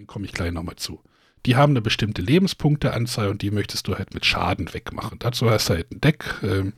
Komme 0.07 0.26
ich 0.26 0.33
gleich 0.33 0.52
nochmal 0.52 0.76
zu. 0.76 1.00
Die 1.47 1.57
haben 1.57 1.73
eine 1.73 1.83
bestimmte 1.83 2.23
Lebenspunkteanzahl 2.23 3.28
und 3.28 3.43
die 3.43 3.50
möchtest 3.50 3.87
du 3.87 3.97
halt 3.97 4.14
mit 4.14 4.25
Schaden 4.25 4.73
wegmachen. 4.73 5.19
Dazu 5.19 5.50
hast 5.50 5.69
du 5.69 5.75
halt 5.75 5.90
ein 5.93 6.00
Deck. 6.00 6.25
Ähm, 6.43 6.73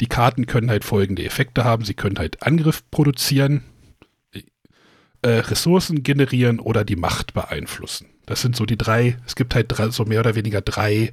die 0.00 0.08
Karten 0.08 0.46
können 0.46 0.70
halt 0.70 0.84
folgende 0.84 1.24
Effekte 1.24 1.64
haben. 1.64 1.84
Sie 1.84 1.94
können 1.94 2.18
halt 2.18 2.42
Angriff 2.42 2.82
produzieren, 2.90 3.62
äh, 5.22 5.28
Ressourcen 5.28 6.02
generieren 6.02 6.60
oder 6.60 6.84
die 6.84 6.96
Macht 6.96 7.34
beeinflussen. 7.34 8.06
Das 8.26 8.40
sind 8.40 8.56
so 8.56 8.64
die 8.64 8.78
drei, 8.78 9.16
es 9.26 9.36
gibt 9.36 9.54
halt 9.54 9.66
drei, 9.68 9.90
so 9.90 10.04
mehr 10.04 10.20
oder 10.20 10.34
weniger 10.34 10.60
drei 10.60 10.94
äh, 10.94 11.12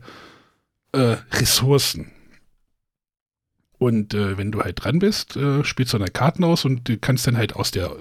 Ressourcen. 1.32 2.12
Und 3.78 4.14
äh, 4.14 4.38
wenn 4.38 4.52
du 4.52 4.62
halt 4.62 4.84
dran 4.84 5.00
bist, 5.00 5.36
äh, 5.36 5.64
spielst 5.64 5.94
du 5.94 5.98
deine 6.00 6.12
Karten 6.12 6.44
aus 6.44 6.66
und 6.66 6.88
du 6.90 6.98
kannst 6.98 7.28
dann 7.28 7.38
halt 7.38 7.56
aus 7.56 7.72
der 7.72 7.96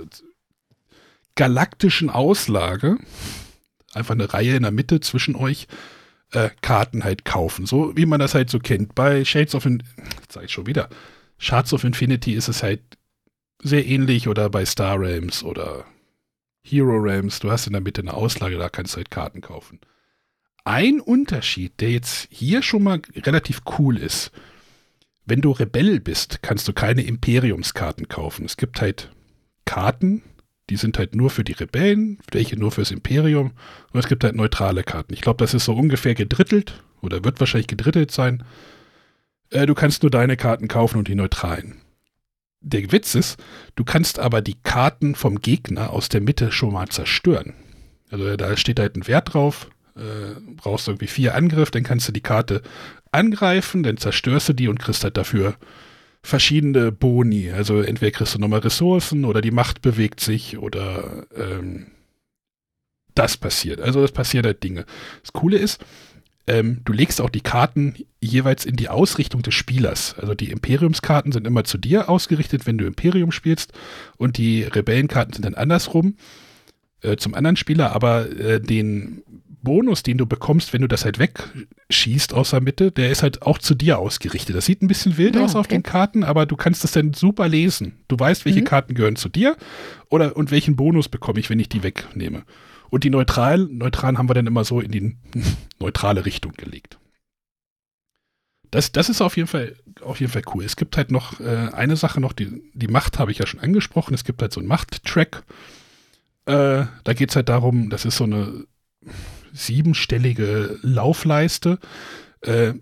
galaktischen 1.35 2.09
Auslage 2.09 2.97
einfach 3.93 4.15
eine 4.15 4.33
Reihe 4.33 4.57
in 4.57 4.63
der 4.63 4.73
Mitte 4.73 5.01
zwischen 5.01 5.37
euch 5.37 5.67
äh, 6.33 6.51
Karten 6.63 7.05
halt 7.05 7.25
kaufen. 7.25 7.67
So 7.67 7.97
wie 7.97 8.07
man 8.07 8.21
das 8.21 8.35
halt 8.35 8.51
so 8.51 8.59
kennt. 8.59 8.95
Bei 8.95 9.25
Shades 9.25 9.55
of 9.55 9.67
In 9.67 9.83
sag 10.31 10.45
ich 10.45 10.53
schon 10.53 10.67
wieder. 10.67 10.89
Shards 11.39 11.73
of 11.73 11.85
Infinity 11.85 12.33
ist 12.33 12.49
es 12.49 12.63
halt 12.63 12.81
sehr 13.63 13.87
ähnlich 13.87 14.29
oder 14.29 14.49
bei 14.49 14.65
Star 14.65 14.99
Realms 14.99 15.43
oder 15.43 15.85
Hero 16.63 16.97
Realms. 16.97 17.41
Du 17.41 17.51
hast 17.51 17.67
in 17.67 17.73
der 17.75 17.83
Mitte 17.83 18.01
eine 18.01 18.15
Auslage, 18.15 18.57
da 18.57 18.69
kannst 18.69 18.95
du 18.95 18.99
halt 18.99 19.11
Karten 19.11 19.41
kaufen. 19.41 19.81
Ein 20.67 21.01
Unterschied, 21.01 21.81
der 21.81 21.93
jetzt 21.93 22.27
hier 22.29 22.61
schon 22.61 22.83
mal 22.83 23.01
relativ 23.15 23.61
cool 23.79 23.99
ist, 23.99 24.33
wenn 25.25 25.41
du 25.41 25.53
Rebell 25.53 26.01
bist, 26.01 26.43
kannst 26.43 26.67
du 26.67 26.73
keine 26.73 27.03
Imperiumskarten 27.03 28.09
kaufen. 28.09 28.45
Es 28.45 28.57
gibt 28.57 28.81
halt 28.81 29.13
Karten, 29.65 30.25
die 30.69 30.75
sind 30.75 30.99
halt 30.99 31.15
nur 31.15 31.31
für 31.31 31.45
die 31.45 31.53
Rebellen, 31.53 32.19
welche 32.33 32.59
nur 32.59 32.73
fürs 32.73 32.91
Imperium. 32.91 33.53
Und 33.93 34.01
es 34.01 34.09
gibt 34.09 34.25
halt 34.25 34.35
neutrale 34.35 34.83
Karten. 34.83 35.15
Ich 35.15 35.21
glaube, 35.21 35.37
das 35.39 35.55
ist 35.55 35.67
so 35.67 35.73
ungefähr 35.73 36.17
gedrittelt 36.17 36.83
oder 37.01 37.23
wird 37.23 37.39
wahrscheinlich 37.39 37.69
gedrittelt 37.69 38.11
sein. 38.11 38.43
Äh, 39.51 39.67
du 39.67 39.75
kannst 39.75 40.03
nur 40.03 40.11
deine 40.11 40.37
Karten 40.37 40.67
kaufen 40.67 40.99
und 40.99 41.07
die 41.07 41.15
neutralen. 41.15 41.81
Der 42.61 42.91
Witz 42.91 43.15
ist, 43.15 43.41
du 43.77 43.85
kannst 43.85 44.19
aber 44.19 44.43
die 44.43 44.61
Karten 44.65 45.15
vom 45.15 45.41
Gegner 45.41 45.91
aus 45.91 46.09
der 46.09 46.23
Mitte 46.23 46.51
schon 46.51 46.73
mal 46.73 46.89
zerstören. 46.89 47.55
Also 48.11 48.37
da 48.37 48.57
steht 48.57 48.81
halt 48.81 48.97
ein 48.97 49.07
Wert 49.07 49.33
drauf, 49.33 49.71
äh, 49.97 50.41
brauchst 50.57 50.87
du 50.87 50.93
irgendwie 50.93 51.07
vier 51.07 51.35
Angriff, 51.35 51.71
dann 51.71 51.83
kannst 51.83 52.09
du 52.09 52.13
die 52.13 52.21
Karte 52.21 52.63
angreifen, 53.13 53.83
dann 53.83 53.97
zerstörst 53.97 54.49
du 54.49 54.53
die 54.53 54.69
und 54.69 54.79
kriegst 54.79 55.05
halt 55.05 55.17
dafür 55.17 55.57
verschiedene 56.23 56.93
Boni. 56.93 57.51
Also 57.51 57.81
entweder 57.81 58.11
kriegst 58.11 58.35
du 58.35 58.39
nochmal 58.39 58.61
Ressourcen 58.61 59.25
oder 59.25 59.41
die 59.41 59.53
Macht 59.53 59.81
bewegt 59.83 60.21
sich 60.21 60.59
oder 60.59 61.27
ähm, 61.37 61.87
das 63.15 63.37
passiert. 63.37 63.81
Also 63.81 64.03
es 64.05 64.13
passieren 64.13 64.45
halt 64.45 64.63
Dinge. 64.63 64.85
Das 65.23 65.33
Coole 65.33 65.57
ist, 65.57 65.81
ähm, 66.47 66.83
du 66.85 66.93
legst 66.93 67.21
auch 67.21 67.31
die 67.31 67.41
Karten 67.41 67.95
jeweils 68.21 68.65
in 68.65 68.77
die 68.77 68.89
Ausrichtung 68.89 69.43
des 69.43 69.55
Spielers. 69.55 70.15
Also 70.19 70.35
die 70.35 70.51
Imperiumskarten 70.51 71.33
sind 71.33 71.47
immer 71.47 71.65
zu 71.65 71.79
dir 71.79 72.09
ausgerichtet, 72.09 72.67
wenn 72.67 72.79
du 72.79 72.87
Imperium 72.87 73.33
spielst 73.33 73.73
und 74.17 74.37
die 74.37 74.63
Rebellenkarten 74.63 75.33
sind 75.33 75.45
dann 75.45 75.55
andersrum 75.55 76.17
äh, 77.03 77.17
zum 77.17 77.35
anderen 77.35 77.57
Spieler, 77.57 77.93
aber 77.93 78.31
äh, 78.31 78.61
den 78.61 79.23
Bonus, 79.67 80.05
den 80.05 80.17
du 80.17 80.27
bekommst, 80.27 80.73
wenn 80.73 80.83
du 80.83 80.87
das 80.87 81.05
halt 81.05 81.19
wegschießt 81.19 82.33
aus 82.33 82.51
der 82.51 82.61
Mitte, 82.61 82.93
der 82.93 83.11
ist 83.11 83.25
halt 83.25 83.43
auch 83.43 83.59
zu 83.59 83.75
dir 83.75 83.99
ausgerichtet. 83.99 84.55
Das 84.55 84.65
sieht 84.65 84.81
ein 84.81 84.87
bisschen 84.87 85.17
wild 85.17 85.35
ja, 85.35 85.43
aus 85.43 85.57
auf 85.57 85.67
den 85.67 85.83
Karten, 85.83 86.23
aber 86.23 86.47
du 86.47 86.55
kannst 86.55 86.85
das 86.85 86.93
dann 86.93 87.15
super 87.15 87.49
lesen. 87.49 87.99
Du 88.07 88.17
weißt, 88.17 88.45
welche 88.45 88.61
mhm. 88.61 88.67
Karten 88.67 88.95
gehören 88.95 89.17
zu 89.17 89.29
dir 89.29 89.57
oder 90.09 90.37
und 90.37 90.53
welchen 90.53 90.77
Bonus 90.77 91.09
bekomme 91.09 91.41
ich, 91.41 91.51
wenn 91.51 91.59
ich 91.59 91.69
die 91.69 91.83
wegnehme. 91.83 92.45
Und 92.91 93.03
die 93.03 93.11
neutral, 93.11 93.59
neutralen 93.59 94.19
haben 94.19 94.29
wir 94.29 94.35
dann 94.35 94.47
immer 94.47 94.63
so 94.63 94.79
in 94.79 94.93
die 94.93 95.17
neutrale 95.81 96.25
Richtung 96.25 96.53
gelegt. 96.53 97.01
Das, 98.71 98.93
das 98.93 99.09
ist 99.09 99.21
auf 99.21 99.37
jeden 99.37 99.49
Fall 99.49 99.75
auf 100.01 100.21
jeden 100.21 100.31
Fall 100.31 100.43
cool. 100.55 100.63
Es 100.63 100.77
gibt 100.77 100.97
halt 100.97 101.11
noch 101.11 101.41
äh, 101.41 101.71
eine 101.73 101.97
Sache 101.97 102.21
noch, 102.21 102.35
die, 102.35 102.63
die 102.73 102.89
Macht 102.89 103.19
habe 103.19 103.33
ich 103.33 103.39
ja 103.39 103.49
schon 103.49 103.59
angesprochen. 103.59 104.15
Es 104.15 104.23
gibt 104.23 104.41
halt 104.43 104.53
so 104.53 104.61
einen 104.61 104.69
Macht-Track. 104.69 105.43
Äh, 106.45 106.85
da 107.03 107.13
geht 107.15 107.31
es 107.31 107.37
halt 107.37 107.49
darum, 107.49 107.91
das 107.91 108.05
ist 108.05 108.17
so 108.17 108.25
eine 108.25 108.65
siebenstellige 109.57 110.79
Laufleiste. 110.83 111.79
Äh, 112.43 112.75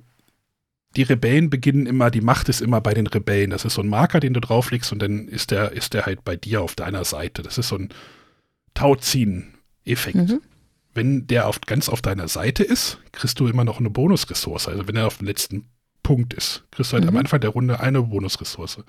die 0.97 1.03
Rebellen 1.03 1.51
beginnen 1.51 1.87
immer, 1.87 2.11
die 2.11 2.21
Macht 2.21 2.49
ist 2.49 2.61
immer 2.61 2.81
bei 2.81 2.95
den 2.95 3.07
Rebellen. 3.07 3.51
Das 3.51 3.65
ist 3.65 3.75
so 3.75 3.83
ein 3.83 3.89
Marker, 3.89 4.21
den 4.21 4.35
du 4.35 4.41
drauflegst 4.41 4.93
und 4.93 5.01
dann 5.01 5.29
ist 5.29 5.51
der, 5.51 5.73
ist 5.73 5.95
der 5.95 6.07
halt 6.07 6.25
bei 6.25 6.37
dir 6.37 6.63
auf 6.63 6.75
deiner 6.75 7.05
Seite. 7.05 7.43
Das 7.43 7.59
ist 7.59 7.69
so 7.69 7.77
ein 7.77 7.89
Tauziehen-Effekt. 8.75 10.17
Mhm. 10.17 10.41
Wenn 10.93 11.27
der 11.27 11.49
auf, 11.49 11.61
ganz 11.63 11.89
auf 11.89 12.03
deiner 12.03 12.29
Seite 12.29 12.63
ist, 12.63 12.99
kriegst 13.11 13.41
du 13.41 13.49
immer 13.49 13.65
noch 13.65 13.81
eine 13.81 13.91
Bonusressource. 13.91 14.69
Also 14.69 14.87
wenn 14.87 14.95
er 14.95 15.09
auf 15.09 15.19
dem 15.19 15.27
letzten 15.27 15.67
Punkt 16.05 16.35
ist, 16.35 16.63
kriegst 16.71 16.93
du 16.93 16.95
halt 16.95 17.05
mhm. 17.05 17.11
am 17.11 17.17
Anfang 17.17 17.41
der 17.41 17.51
Runde 17.51 17.81
eine 17.81 18.03
Bonusressource. 18.03 18.85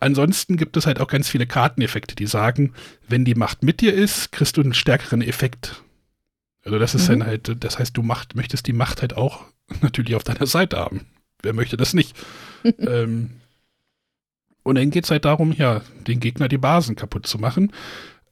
Ansonsten 0.00 0.56
gibt 0.56 0.76
es 0.76 0.86
halt 0.86 1.00
auch 1.00 1.08
ganz 1.08 1.28
viele 1.28 1.46
Karteneffekte, 1.46 2.14
die 2.14 2.26
sagen, 2.26 2.74
wenn 3.08 3.24
die 3.24 3.34
Macht 3.34 3.62
mit 3.62 3.80
dir 3.80 3.94
ist, 3.94 4.30
kriegst 4.30 4.56
du 4.56 4.60
einen 4.60 4.74
stärkeren 4.74 5.22
Effekt 5.22 5.82
also 6.68 6.78
das 6.78 6.94
ist 6.94 7.08
mhm. 7.08 7.20
dann 7.20 7.26
halt, 7.26 7.64
das 7.64 7.78
heißt, 7.78 7.96
du 7.96 8.02
macht, 8.02 8.36
möchtest 8.36 8.66
die 8.66 8.74
Macht 8.74 9.00
halt 9.00 9.16
auch 9.16 9.44
natürlich 9.80 10.14
auf 10.14 10.22
deiner 10.22 10.44
Seite 10.46 10.76
haben. 10.76 11.06
Wer 11.42 11.54
möchte 11.54 11.78
das 11.78 11.94
nicht? 11.94 12.14
ähm, 12.78 13.30
und 14.64 14.74
dann 14.74 14.90
geht 14.90 15.04
es 15.04 15.10
halt 15.10 15.24
darum, 15.24 15.52
ja, 15.52 15.80
den 16.06 16.20
Gegner 16.20 16.46
die 16.46 16.58
Basen 16.58 16.94
kaputt 16.94 17.26
zu 17.26 17.38
machen. 17.38 17.72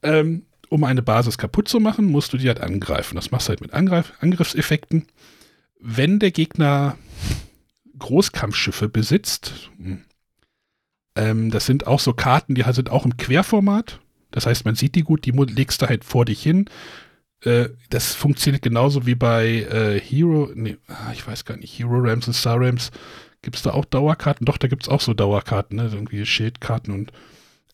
Ähm, 0.03 0.43
um 0.69 0.83
eine 0.83 1.01
Basis 1.01 1.39
kaputt 1.39 1.67
zu 1.67 1.79
machen, 1.79 2.05
musst 2.05 2.31
du 2.31 2.37
die 2.37 2.47
halt 2.47 2.61
angreifen. 2.61 3.15
Das 3.15 3.31
machst 3.31 3.47
du 3.47 3.49
halt 3.49 3.61
mit 3.61 3.73
Angreif 3.73 4.13
Angriffseffekten. 4.19 5.07
Wenn 5.79 6.19
der 6.19 6.29
Gegner 6.29 6.95
Großkampfschiffe 7.97 8.87
besitzt, 8.87 9.71
hm, 9.77 10.03
ähm, 11.15 11.49
das 11.49 11.65
sind 11.65 11.87
auch 11.87 11.99
so 11.99 12.13
Karten, 12.13 12.53
die 12.53 12.63
sind 12.71 12.91
auch 12.91 13.05
im 13.05 13.17
Querformat. 13.17 13.99
Das 14.29 14.45
heißt, 14.45 14.63
man 14.63 14.75
sieht 14.75 14.93
die 14.93 15.03
gut, 15.03 15.25
die 15.25 15.31
legst 15.31 15.81
du 15.81 15.87
halt 15.87 16.03
vor 16.03 16.25
dich 16.25 16.43
hin 16.43 16.69
äh, 17.41 17.69
das 17.89 18.13
funktioniert 18.13 18.63
genauso 18.63 19.05
wie 19.05 19.15
bei 19.15 19.47
äh, 19.47 19.99
Hero, 19.99 20.51
nee, 20.53 20.77
ah, 20.87 21.11
ich 21.13 21.25
weiß 21.25 21.45
gar 21.45 21.57
nicht, 21.57 21.77
Hero 21.77 21.97
Rams 21.99 22.27
und 22.27 22.33
Star 22.33 22.59
Rams. 22.59 22.91
Gibt 23.41 23.55
es 23.55 23.61
da 23.61 23.71
auch 23.71 23.85
Dauerkarten? 23.85 24.45
Doch, 24.45 24.57
da 24.57 24.67
gibt 24.67 24.83
es 24.83 24.89
auch 24.89 25.01
so 25.01 25.13
Dauerkarten, 25.13 25.77
ne? 25.77 25.89
irgendwie 25.93 26.25
Schildkarten 26.25 26.93
und 26.93 27.11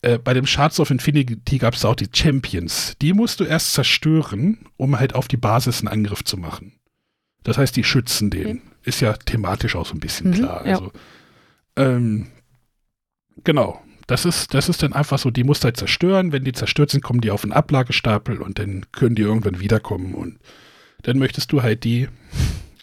äh, 0.02 0.18
bei 0.18 0.34
dem 0.34 0.46
Shards 0.46 0.78
of 0.80 0.90
Infinity 0.90 1.58
gab 1.58 1.74
es 1.74 1.84
auch 1.84 1.96
die 1.96 2.08
Champions. 2.12 2.94
Die 3.00 3.14
musst 3.14 3.40
du 3.40 3.44
erst 3.44 3.72
zerstören, 3.72 4.58
um 4.76 4.98
halt 4.98 5.14
auf 5.14 5.28
die 5.28 5.38
Basis 5.38 5.80
einen 5.80 5.88
Angriff 5.88 6.22
zu 6.22 6.36
machen. 6.36 6.72
Das 7.42 7.56
heißt, 7.56 7.74
die 7.74 7.84
schützen 7.84 8.30
den. 8.30 8.46
Okay. 8.46 8.60
Ist 8.84 9.00
ja 9.00 9.14
thematisch 9.14 9.76
auch 9.76 9.86
so 9.86 9.94
ein 9.94 10.00
bisschen 10.00 10.30
mhm, 10.30 10.34
klar. 10.34 10.66
Ja. 10.66 10.74
Also, 10.74 10.92
ähm, 11.76 12.26
genau 13.42 13.83
das 14.06 14.24
ist, 14.24 14.54
das 14.54 14.68
ist 14.68 14.82
dann 14.82 14.92
einfach 14.92 15.18
so, 15.18 15.30
die 15.30 15.44
musst 15.44 15.62
du 15.62 15.66
halt 15.66 15.76
zerstören. 15.76 16.32
Wenn 16.32 16.44
die 16.44 16.52
zerstört 16.52 16.90
sind, 16.90 17.02
kommen 17.02 17.20
die 17.20 17.30
auf 17.30 17.42
einen 17.42 17.52
Ablagestapel 17.52 18.40
und 18.40 18.58
dann 18.58 18.84
können 18.92 19.14
die 19.14 19.22
irgendwann 19.22 19.60
wiederkommen. 19.60 20.14
Und 20.14 20.38
dann 21.02 21.18
möchtest 21.18 21.52
du 21.52 21.62
halt 21.62 21.84
die 21.84 22.08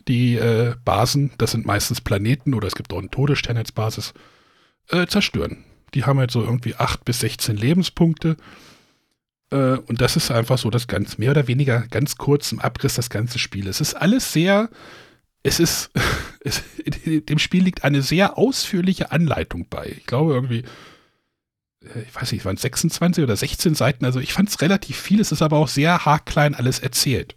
die 0.08 0.36
äh, 0.36 0.75
Basen, 0.84 1.32
das 1.38 1.51
sind 1.51 1.66
meistens 1.66 2.01
Planeten 2.01 2.54
oder 2.54 2.68
es 2.68 2.75
gibt 2.75 2.94
auch 2.94 3.00
einen 3.00 3.12
Todesstern 3.12 3.58
als 3.58 3.72
Basis, 3.72 4.13
äh, 4.90 5.08
zerstören. 5.08 5.63
Die 5.94 6.06
haben 6.06 6.20
halt 6.20 6.32
so 6.32 6.42
irgendwie 6.42 6.75
8 6.75 7.06
bis 7.06 7.20
16 7.20 7.56
Lebenspunkte. 7.56 8.38
Äh, 9.51 9.78
und 9.78 10.01
das 10.01 10.16
ist 10.16 10.32
einfach 10.32 10.58
so 10.58 10.70
das 10.70 10.88
ganz, 10.88 11.18
mehr 11.18 11.32
oder 11.32 11.48
weniger 11.48 11.82
ganz 11.90 12.18
kurz 12.18 12.51
im 12.51 12.60
Abriss 12.60 12.96
das 12.96 13.10
ganze 13.10 13.40
Spiel. 13.40 13.68
Es 13.68 13.82
ist 13.82 13.94
alles 13.94 14.34
sehr, 14.34 14.70
es 15.44 15.60
ist, 15.60 15.92
es, 16.42 16.63
dem 17.06 17.40
Spiel 17.40 17.63
liegt 17.63 17.84
eine 17.84 18.01
sehr 18.01 18.38
ausführliche 18.38 19.12
Anleitung 19.12 19.68
bei. 19.70 19.96
Ich 19.98 20.06
glaube 20.06 20.34
irgendwie, 20.34 20.63
ich 21.82 22.16
weiß 22.16 22.32
nicht, 22.32 22.46
waren 22.46 22.58
26 22.58 23.24
oder 23.24 23.36
16 23.36 23.76
Seiten. 23.76 24.06
Also 24.06 24.20
ich 24.20 24.34
fand 24.34 24.50
es 24.50 24.62
relativ 24.62 24.98
viel. 24.98 25.20
Es 25.20 25.32
ist 25.32 25.42
aber 25.42 25.58
auch 25.58 25.68
sehr 25.68 26.06
haarklein 26.06 26.56
alles 26.56 26.80
erzählt. 26.80 27.36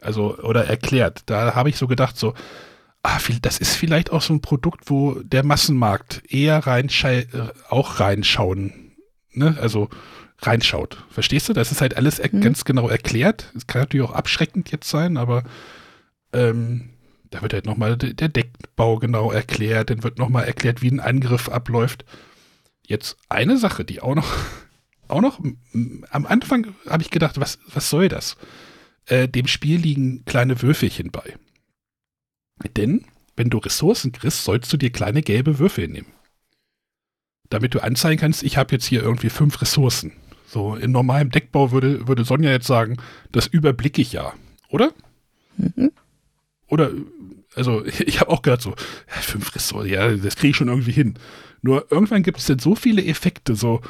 Also, 0.00 0.38
oder 0.38 0.66
erklärt. 0.66 1.22
Da 1.26 1.54
habe 1.54 1.68
ich 1.68 1.76
so 1.76 1.86
gedacht, 1.86 2.16
so, 2.16 2.34
ah, 3.02 3.18
das 3.42 3.58
ist 3.58 3.76
vielleicht 3.76 4.12
auch 4.12 4.22
so 4.22 4.34
ein 4.34 4.40
Produkt, 4.40 4.90
wo 4.90 5.14
der 5.22 5.44
Massenmarkt 5.44 6.22
eher 6.28 6.66
äh, 6.66 7.26
auch 7.68 8.00
reinschauen, 8.00 8.92
ne? 9.32 9.56
Also 9.60 9.88
reinschaut. 10.40 11.04
Verstehst 11.10 11.48
du? 11.48 11.52
Das 11.52 11.72
ist 11.72 11.80
halt 11.80 11.96
alles 11.96 12.20
mhm. 12.20 12.40
ganz 12.40 12.64
genau 12.64 12.88
erklärt. 12.88 13.52
Es 13.56 13.66
kann 13.66 13.82
natürlich 13.82 14.06
auch 14.06 14.14
abschreckend 14.14 14.70
jetzt 14.70 14.88
sein, 14.88 15.16
aber 15.16 15.44
ähm, 16.32 16.90
da 17.30 17.42
wird 17.42 17.54
halt 17.54 17.66
nochmal 17.66 17.96
der 17.96 18.28
Deckbau 18.28 18.98
genau 18.98 19.32
erklärt, 19.32 19.90
dann 19.90 20.02
wird 20.02 20.18
nochmal 20.18 20.44
erklärt, 20.44 20.82
wie 20.82 20.90
ein 20.90 21.00
Angriff 21.00 21.48
abläuft. 21.48 22.04
Jetzt 22.86 23.16
eine 23.28 23.58
Sache, 23.58 23.84
die 23.84 24.00
auch 24.00 24.14
noch, 24.14 24.32
auch 25.08 25.20
noch 25.20 25.40
am 26.10 26.26
Anfang 26.26 26.74
habe 26.88 27.02
ich 27.02 27.10
gedacht, 27.10 27.38
was, 27.38 27.58
was 27.66 27.90
soll 27.90 28.08
das? 28.08 28.36
Äh, 29.06 29.28
dem 29.28 29.46
Spiel 29.46 29.78
liegen 29.78 30.24
kleine 30.24 30.62
Würfelchen 30.62 31.10
bei. 31.10 31.36
Denn, 32.76 33.04
wenn 33.36 33.50
du 33.50 33.58
Ressourcen 33.58 34.12
kriegst, 34.12 34.44
sollst 34.44 34.72
du 34.72 34.76
dir 34.76 34.90
kleine 34.90 35.22
gelbe 35.22 35.58
Würfel 35.58 35.88
nehmen. 35.88 36.12
Damit 37.50 37.74
du 37.74 37.82
anzeigen 37.82 38.20
kannst, 38.20 38.42
ich 38.42 38.56
habe 38.56 38.72
jetzt 38.72 38.86
hier 38.86 39.02
irgendwie 39.02 39.30
fünf 39.30 39.60
Ressourcen. 39.60 40.12
So, 40.46 40.74
in 40.74 40.92
normalem 40.92 41.30
Deckbau 41.30 41.70
würde, 41.72 42.08
würde 42.08 42.24
Sonja 42.24 42.50
jetzt 42.50 42.66
sagen, 42.66 42.96
das 43.32 43.46
überblicke 43.46 44.00
ich 44.00 44.12
ja, 44.12 44.32
oder? 44.70 44.92
Mhm. 45.56 45.92
Oder, 46.68 46.90
also, 47.54 47.84
ich 48.06 48.20
habe 48.20 48.30
auch 48.30 48.42
gedacht 48.42 48.62
so, 48.62 48.70
ja, 48.70 49.20
fünf 49.20 49.54
Ressourcen, 49.54 49.90
ja, 49.90 50.16
das 50.16 50.36
kriege 50.36 50.50
ich 50.50 50.56
schon 50.56 50.68
irgendwie 50.68 50.92
hin. 50.92 51.18
Nur 51.62 51.90
irgendwann 51.90 52.22
gibt 52.22 52.38
es 52.38 52.46
dann 52.46 52.58
so 52.58 52.74
viele 52.74 53.04
Effekte, 53.04 53.54
so, 53.54 53.80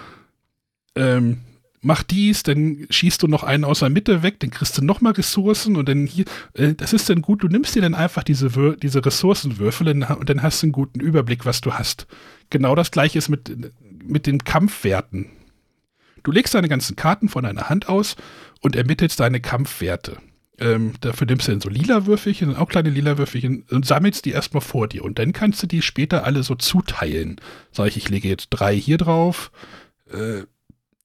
ähm, 0.95 1.39
mach 1.83 2.03
dies, 2.03 2.43
dann 2.43 2.87
schießt 2.91 3.23
du 3.23 3.29
noch 3.29 3.45
einen 3.45 3.65
aus 3.65 3.81
der 3.81 3.91
Mitte 3.91 4.23
weg, 4.23 4.41
dann 4.41 4.51
kriegst 4.51 4.77
du 4.77 4.85
nochmal 4.85 5.13
Ressourcen 5.13 5.77
und 5.77 5.89
dann 5.89 6.07
hier, 6.07 6.25
äh, 6.55 6.75
das 6.75 6.93
ist 6.93 7.09
dann 7.09 7.23
gut, 7.23 7.43
du 7.43 7.49
nimmst 7.49 7.75
dir 7.75 7.83
dann 7.83 7.95
einfach 7.95 8.25
diese, 8.25 8.51
diese 8.77 9.05
Ressourcenwürfel 9.05 9.89
und 9.89 10.29
dann 10.29 10.43
hast 10.43 10.63
du 10.63 10.67
einen 10.67 10.73
guten 10.73 11.01
Überblick, 11.01 11.47
was 11.47 11.61
du 11.61 11.75
hast. 11.75 12.07
Genau 12.51 12.75
das 12.75 12.91
gleiche 12.91 13.19
ist 13.19 13.29
mit, 13.29 13.57
mit 14.03 14.27
den 14.27 14.45
Kampfwerten. 14.45 15.31
Du 16.23 16.33
legst 16.33 16.55
deine 16.55 16.69
ganzen 16.69 16.97
Karten 16.97 17.29
von 17.29 17.45
deiner 17.45 17.69
Hand 17.69 17.89
aus 17.89 18.17
und 18.61 18.75
ermittelst 18.75 19.21
deine 19.21 19.41
Kampfwerte. 19.41 20.17
Ähm, 20.59 20.95
dafür 21.01 21.27
nimmst 21.27 21.49
du 21.49 21.53
dann 21.53 21.61
so 21.61 21.69
lila 21.69 22.07
Würfelchen, 22.07 22.57
auch 22.57 22.69
kleine 22.69 22.91
lila 22.91 23.19
Würfelchen 23.19 23.65
und 23.71 23.85
sammelst 23.85 24.25
die 24.25 24.31
erstmal 24.31 24.63
vor 24.63 24.89
dir. 24.89 25.05
Und 25.05 25.19
dann 25.19 25.33
kannst 25.33 25.63
du 25.63 25.67
die 25.67 25.83
später 25.83 26.25
alle 26.25 26.43
so 26.43 26.55
zuteilen. 26.55 27.41
Sag 27.73 27.89
ich, 27.89 27.97
ich 27.97 28.09
lege 28.09 28.29
jetzt 28.29 28.49
drei 28.51 28.75
hier 28.75 28.97
drauf, 28.97 29.51
äh, 30.11 30.43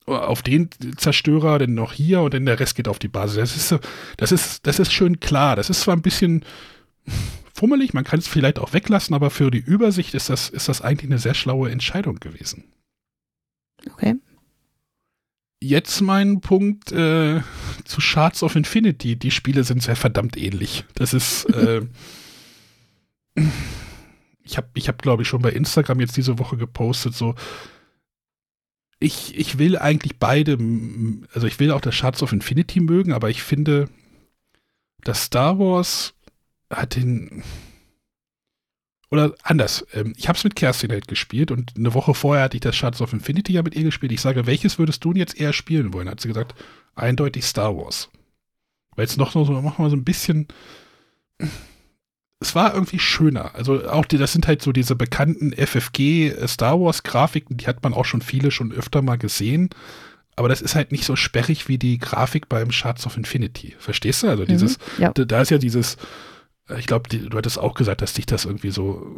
auf 0.06 0.42
den 0.42 0.70
Zerstörer, 0.98 1.60
dann 1.60 1.74
noch 1.74 1.94
hier 1.94 2.22
und 2.22 2.34
dann 2.34 2.46
der 2.46 2.60
Rest 2.60 2.76
geht 2.76 2.88
auf 2.88 3.00
die 3.00 3.08
Basis. 3.08 3.38
Das 3.38 3.56
ist, 3.56 3.70
so, 3.70 3.80
das 4.18 4.32
ist, 4.32 4.68
das 4.68 4.80
ist 4.80 4.94
schön 4.94 5.20
klar. 5.20 5.56
Das 5.56 5.70
ist 5.70 5.82
zwar 5.82 5.96
ein 5.96 6.02
bisschen 6.02 6.46
fummelig, 7.54 7.94
man 7.94 8.04
kann 8.04 8.20
es 8.20 8.28
vielleicht 8.28 8.60
auch 8.60 8.74
weglassen, 8.74 9.14
aber 9.14 9.30
für 9.30 9.52
die 9.52 9.60
Übersicht 9.60 10.14
ist 10.14 10.30
das, 10.30 10.50
ist 10.50 10.70
das 10.70 10.82
eigentlich 10.82 11.10
eine 11.12 11.20
sehr 11.20 11.34
schlaue 11.34 11.70
Entscheidung 11.70 12.20
gewesen. 12.20 12.64
Okay. 13.92 14.16
Jetzt 15.62 16.02
mein 16.02 16.42
Punkt 16.42 16.92
äh, 16.92 17.42
zu 17.86 18.02
Shards 18.02 18.42
of 18.44 18.56
Infinity. 18.56 19.16
Die 19.16 19.32
Spiele 19.32 19.64
sind 19.64 19.84
sehr 19.84 19.96
verdammt 19.96 20.38
ähnlich. 20.38 20.86
Das 20.96 21.14
ist. 21.14 21.48
Äh, 21.56 21.82
ich 24.44 24.58
habe, 24.58 24.68
ich 24.74 24.90
hab, 24.90 25.02
glaube 25.02 25.22
ich, 25.22 25.30
schon 25.30 25.42
bei 25.42 25.52
Instagram 25.52 26.02
jetzt 26.02 26.18
diese 26.18 26.38
Woche 26.38 26.58
gepostet, 26.58 27.16
so 27.16 27.36
ich, 29.02 29.36
ich 29.38 29.58
will 29.58 29.78
eigentlich 29.78 30.20
beide, 30.20 30.58
also 31.34 31.48
ich 31.48 31.60
will 31.60 31.72
auch 31.72 31.82
das 31.82 31.96
Shards 31.96 32.22
of 32.22 32.32
Infinity 32.32 32.80
mögen, 32.80 33.14
aber 33.14 33.30
ich 33.32 33.42
finde, 33.42 33.90
dass 35.04 35.24
Star 35.24 35.58
Wars 35.58 36.14
hat 36.70 36.96
den, 36.96 37.44
oder 39.12 39.36
anders, 39.44 39.86
ähm, 39.94 40.14
ich 40.18 40.28
habe 40.28 40.38
es 40.38 40.44
mit 40.44 40.56
Kerstin 40.56 40.92
halt 40.92 41.08
gespielt 41.08 41.52
und 41.52 41.74
eine 41.78 41.94
Woche 41.94 42.14
vorher 42.14 42.46
hatte 42.46 42.58
ich 42.58 42.62
das 42.62 42.76
Shards 42.76 43.02
of 43.02 43.14
Infinity 43.14 43.54
ja 43.54 43.62
mit 43.62 43.76
ihr 43.76 43.84
gespielt. 43.84 44.12
Ich 44.12 44.22
sage, 44.22 44.48
welches 44.48 44.80
würdest 44.80 45.04
du 45.04 45.14
jetzt 45.14 45.40
eher 45.40 45.54
spielen 45.54 45.94
wollen? 45.94 46.10
Hat 46.10 46.22
sie 46.22 46.30
gesagt, 46.30 46.56
eindeutig 46.96 47.46
Star 47.46 47.76
Wars. 47.76 48.10
Weil 48.96 49.06
es 49.06 49.18
noch 49.18 49.32
so, 49.32 49.44
noch 49.44 49.78
mal 49.78 49.90
so 49.90 49.96
ein 49.96 50.04
bisschen 50.04 50.48
es 52.42 52.56
war 52.56 52.74
irgendwie 52.74 53.00
schöner. 53.00 53.54
Also 53.56 53.88
auch 53.88 54.06
die, 54.06 54.18
das 54.18 54.34
sind 54.34 54.48
halt 54.48 54.62
so 54.64 54.72
diese 54.72 54.96
bekannten 54.96 55.54
FFG 55.54 56.30
äh, 56.30 56.48
Star 56.48 56.82
Wars 56.82 57.04
Grafiken, 57.04 57.58
die 57.58 57.68
hat 57.68 57.84
man 57.84 57.94
auch 57.94 58.06
schon 58.06 58.22
viele 58.22 58.52
schon 58.52 58.72
öfter 58.72 59.02
mal 59.02 59.18
gesehen. 59.18 59.70
Aber 60.36 60.50
das 60.50 60.62
ist 60.62 60.74
halt 60.74 60.92
nicht 60.92 61.06
so 61.06 61.16
sperrig 61.16 61.68
wie 61.68 61.78
die 61.78 62.00
Grafik 62.00 62.50
beim 62.50 62.72
Shards 62.72 63.06
of 63.06 63.16
Infinity. 63.16 63.76
Verstehst 63.78 64.24
du? 64.24 64.30
Also 64.30 64.46
dieses, 64.46 64.80
mhm, 64.80 65.04
ja. 65.04 65.12
da, 65.14 65.24
da, 65.24 65.42
ist 65.42 65.52
ja 65.52 65.60
dieses, 65.60 65.98
ich 66.78 66.88
glaube, 66.88 67.10
du 67.10 67.38
hattest 67.38 67.60
auch 67.60 67.74
gesagt, 67.74 68.02
dass 68.02 68.14
dich 68.14 68.26
das 68.26 68.46
irgendwie 68.46 68.72
so. 68.72 69.18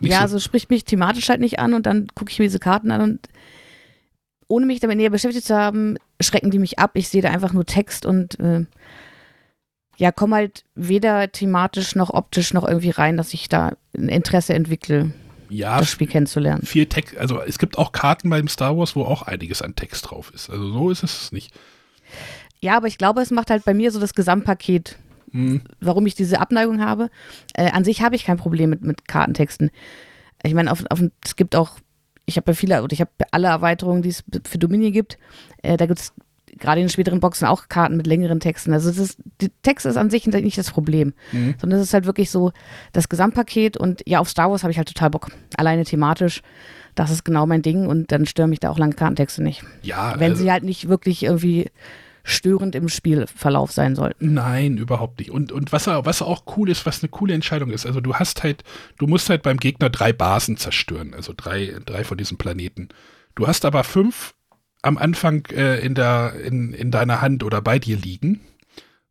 Ja, 0.00 0.18
so 0.18 0.22
also 0.22 0.38
spricht 0.40 0.70
mich 0.70 0.84
thematisch 0.84 1.28
halt 1.28 1.40
nicht 1.40 1.58
an 1.58 1.74
und 1.74 1.86
dann 1.86 2.08
gucke 2.14 2.30
ich 2.30 2.38
mir 2.38 2.46
diese 2.46 2.58
Karten 2.58 2.90
an 2.90 3.00
und 3.02 3.28
ohne 4.48 4.66
mich 4.66 4.80
damit 4.80 4.96
näher 4.96 5.10
beschäftigt 5.10 5.46
zu 5.46 5.56
haben, 5.56 5.96
schrecken 6.20 6.50
die 6.50 6.58
mich 6.58 6.78
ab. 6.78 6.92
Ich 6.94 7.08
sehe 7.08 7.22
da 7.22 7.30
einfach 7.30 7.52
nur 7.52 7.66
Text 7.66 8.04
und 8.04 8.38
äh, 8.40 8.64
ja, 9.96 10.10
komme 10.10 10.36
halt 10.36 10.64
weder 10.74 11.30
thematisch 11.30 11.94
noch 11.94 12.10
optisch 12.10 12.54
noch 12.54 12.66
irgendwie 12.66 12.90
rein, 12.90 13.16
dass 13.16 13.34
ich 13.34 13.48
da 13.48 13.76
ein 13.96 14.08
Interesse 14.08 14.54
entwickle, 14.54 15.12
ja, 15.50 15.78
das 15.78 15.90
Spiel 15.90 16.06
kennenzulernen. 16.06 16.64
Viel 16.64 16.86
Text, 16.86 17.16
also 17.18 17.40
es 17.42 17.58
gibt 17.58 17.76
auch 17.76 17.92
Karten 17.92 18.30
beim 18.30 18.48
Star 18.48 18.76
Wars, 18.78 18.96
wo 18.96 19.04
auch 19.04 19.22
einiges 19.22 19.62
an 19.62 19.74
Text 19.74 20.08
drauf 20.08 20.32
ist. 20.34 20.48
Also 20.48 20.72
so 20.72 20.90
ist 20.90 21.02
es 21.02 21.32
nicht. 21.32 21.52
Ja, 22.60 22.76
aber 22.76 22.86
ich 22.86 22.98
glaube, 22.98 23.20
es 23.20 23.30
macht 23.30 23.50
halt 23.50 23.64
bei 23.64 23.74
mir 23.74 23.90
so 23.90 24.00
das 24.00 24.14
Gesamtpaket, 24.14 24.96
hm. 25.32 25.62
warum 25.80 26.06
ich 26.06 26.14
diese 26.14 26.40
Abneigung 26.40 26.80
habe. 26.80 27.10
Äh, 27.54 27.70
an 27.70 27.84
sich 27.84 28.02
habe 28.02 28.16
ich 28.16 28.24
kein 28.24 28.36
Problem 28.36 28.70
mit, 28.70 28.82
mit 28.82 29.08
Kartentexten. 29.08 29.70
Ich 30.42 30.54
meine, 30.54 30.72
auf, 30.72 30.84
auf, 30.90 31.02
es 31.24 31.36
gibt 31.36 31.54
auch, 31.56 31.78
ich 32.26 32.36
habe 32.36 32.50
ja 32.50 32.54
viele, 32.54 32.82
oder 32.82 32.92
ich 32.92 33.00
habe 33.00 33.10
alle 33.30 33.48
Erweiterungen, 33.48 34.02
die 34.02 34.10
es 34.10 34.24
für 34.44 34.58
Dominion 34.58 34.92
gibt. 34.92 35.18
Äh, 35.62 35.76
da 35.76 35.86
gibt 35.86 36.00
es 36.00 36.12
gerade 36.58 36.80
in 36.80 36.86
den 36.86 36.90
späteren 36.90 37.20
Boxen 37.20 37.46
auch 37.46 37.68
Karten 37.68 37.96
mit 37.96 38.06
längeren 38.06 38.40
Texten. 38.40 38.72
Also 38.72 38.90
ist, 38.90 39.18
die 39.40 39.50
Text 39.62 39.86
ist 39.86 39.96
an 39.96 40.10
sich 40.10 40.26
nicht 40.26 40.58
das 40.58 40.70
Problem, 40.70 41.14
mhm. 41.32 41.54
sondern 41.60 41.80
es 41.80 41.86
ist 41.86 41.94
halt 41.94 42.06
wirklich 42.06 42.30
so 42.30 42.52
das 42.92 43.08
Gesamtpaket 43.08 43.76
und 43.76 44.02
ja, 44.06 44.20
auf 44.20 44.28
Star 44.28 44.50
Wars 44.50 44.62
habe 44.62 44.72
ich 44.72 44.78
halt 44.78 44.88
total 44.88 45.10
Bock. 45.10 45.30
Alleine 45.56 45.84
thematisch, 45.84 46.42
das 46.94 47.10
ist 47.10 47.24
genau 47.24 47.46
mein 47.46 47.62
Ding 47.62 47.86
und 47.86 48.12
dann 48.12 48.26
stören 48.26 48.50
mich 48.50 48.60
da 48.60 48.70
auch 48.70 48.78
lange 48.78 48.94
Kartentexte 48.94 49.42
nicht. 49.42 49.64
Ja. 49.82 50.14
Wenn 50.18 50.32
also, 50.32 50.42
sie 50.42 50.50
halt 50.50 50.64
nicht 50.64 50.88
wirklich 50.88 51.22
irgendwie 51.22 51.70
störend 52.22 52.74
im 52.74 52.88
Spielverlauf 52.88 53.72
sein 53.72 53.94
sollten. 53.96 54.34
Nein, 54.34 54.76
überhaupt 54.76 55.18
nicht. 55.18 55.30
Und, 55.30 55.52
und 55.52 55.72
was, 55.72 55.86
was 55.86 56.22
auch 56.22 56.44
cool 56.56 56.70
ist, 56.70 56.86
was 56.86 57.02
eine 57.02 57.08
coole 57.08 57.34
Entscheidung 57.34 57.70
ist, 57.70 57.86
also 57.86 58.00
du 58.00 58.14
hast 58.14 58.42
halt, 58.42 58.64
du 58.98 59.06
musst 59.06 59.30
halt 59.30 59.42
beim 59.42 59.58
Gegner 59.58 59.90
drei 59.90 60.12
Basen 60.12 60.56
zerstören, 60.56 61.14
also 61.14 61.32
drei, 61.36 61.76
drei 61.84 62.04
von 62.04 62.18
diesen 62.18 62.38
Planeten. 62.38 62.88
Du 63.34 63.46
hast 63.46 63.64
aber 63.64 63.84
fünf 63.84 64.34
am 64.82 64.98
Anfang 64.98 65.46
äh, 65.52 65.78
in, 65.80 65.94
der, 65.94 66.34
in, 66.44 66.72
in 66.72 66.90
deiner 66.90 67.20
Hand 67.20 67.44
oder 67.44 67.60
bei 67.60 67.78
dir 67.78 67.96
liegen. 67.96 68.40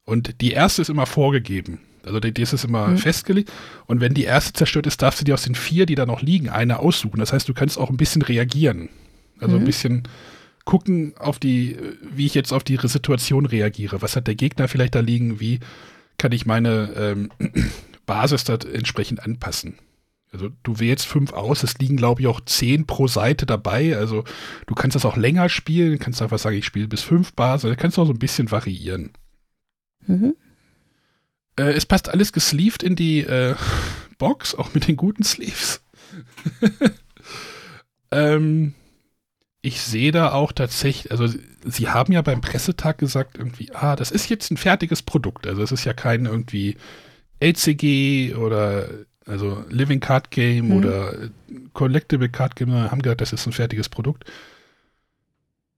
Und 0.03 0.41
die 0.41 0.51
erste 0.51 0.81
ist 0.81 0.89
immer 0.89 1.05
vorgegeben. 1.05 1.79
Also 2.03 2.19
die, 2.19 2.33
die 2.33 2.41
ist 2.41 2.63
immer 2.63 2.87
mhm. 2.87 2.97
festgelegt. 2.97 3.51
Und 3.85 4.01
wenn 4.01 4.13
die 4.13 4.23
erste 4.23 4.53
zerstört 4.53 4.87
ist, 4.87 5.01
darfst 5.01 5.21
du 5.21 5.25
dir 5.25 5.33
aus 5.33 5.43
den 5.43 5.55
vier, 5.55 5.85
die 5.85 5.95
da 5.95 6.05
noch 6.05 6.21
liegen, 6.21 6.49
eine 6.49 6.79
aussuchen. 6.79 7.19
Das 7.19 7.33
heißt, 7.33 7.47
du 7.47 7.53
kannst 7.53 7.77
auch 7.77 7.89
ein 7.89 7.97
bisschen 7.97 8.21
reagieren. 8.21 8.89
Also 9.39 9.55
mhm. 9.55 9.61
ein 9.61 9.65
bisschen 9.65 10.03
gucken 10.69 11.15
auf 11.17 11.39
die, 11.39 11.75
wie 12.03 12.27
ich 12.27 12.35
jetzt 12.35 12.53
auf 12.53 12.63
die 12.63 12.77
Situation 12.77 13.47
reagiere. 13.47 14.03
Was 14.03 14.15
hat 14.15 14.27
der 14.27 14.35
Gegner 14.35 14.67
vielleicht 14.67 14.93
da 14.93 14.99
liegen? 14.99 15.39
Wie 15.39 15.61
kann 16.19 16.31
ich 16.31 16.45
meine 16.45 16.93
ähm, 16.95 17.31
Basis 18.05 18.43
da 18.43 18.53
entsprechend 18.53 19.23
anpassen? 19.23 19.79
Also 20.31 20.49
du 20.61 20.79
wählst 20.79 21.07
fünf 21.07 21.33
aus, 21.33 21.63
es 21.63 21.79
liegen 21.79 21.97
glaube 21.97 22.21
ich 22.21 22.27
auch 22.27 22.39
zehn 22.41 22.85
pro 22.85 23.07
Seite 23.07 23.47
dabei. 23.47 23.97
Also 23.97 24.25
du 24.67 24.75
kannst 24.75 24.93
das 24.93 25.05
auch 25.05 25.17
länger 25.17 25.49
spielen, 25.49 25.97
kannst 25.97 26.21
einfach 26.21 26.37
sagen, 26.37 26.57
ich 26.57 26.65
spiele 26.65 26.87
bis 26.87 27.01
fünf 27.01 27.33
Bars, 27.33 27.65
also 27.65 27.75
kannst 27.75 27.97
du 27.97 28.03
auch 28.03 28.07
so 28.07 28.13
ein 28.13 28.19
bisschen 28.19 28.51
variieren. 28.51 29.13
Mhm. 30.05 30.35
Äh, 31.55 31.71
es 31.71 31.87
passt 31.87 32.09
alles 32.09 32.31
gesleeved 32.31 32.83
in 32.83 32.95
die 32.95 33.21
äh, 33.21 33.55
Box, 34.19 34.53
auch 34.53 34.71
mit 34.75 34.87
den 34.87 34.97
guten 34.97 35.23
Sleeves. 35.23 35.81
ähm, 38.11 38.75
ich 39.61 39.81
sehe 39.81 40.11
da 40.11 40.31
auch 40.31 40.51
tatsächlich, 40.51 41.11
also 41.11 41.27
sie 41.65 41.89
haben 41.89 42.13
ja 42.13 42.21
beim 42.21 42.41
Pressetag 42.41 42.97
gesagt, 42.97 43.37
irgendwie, 43.37 43.71
ah, 43.73 43.95
das 43.95 44.11
ist 44.11 44.29
jetzt 44.29 44.51
ein 44.51 44.57
fertiges 44.57 45.01
Produkt. 45.01 45.47
Also 45.47 45.61
es 45.61 45.71
ist 45.71 45.83
ja 45.85 45.93
kein 45.93 46.25
irgendwie 46.25 46.77
LCG 47.41 48.35
oder 48.35 48.89
also 49.25 49.63
Living 49.69 49.99
Card 49.99 50.31
Game 50.31 50.67
mhm. 50.67 50.77
oder 50.77 51.13
Collectible 51.73 52.29
Card 52.29 52.55
Game 52.55 52.73
haben 52.73 53.01
gesagt, 53.01 53.21
das 53.21 53.33
ist 53.33 53.45
ein 53.45 53.53
fertiges 53.53 53.89
Produkt. 53.89 54.25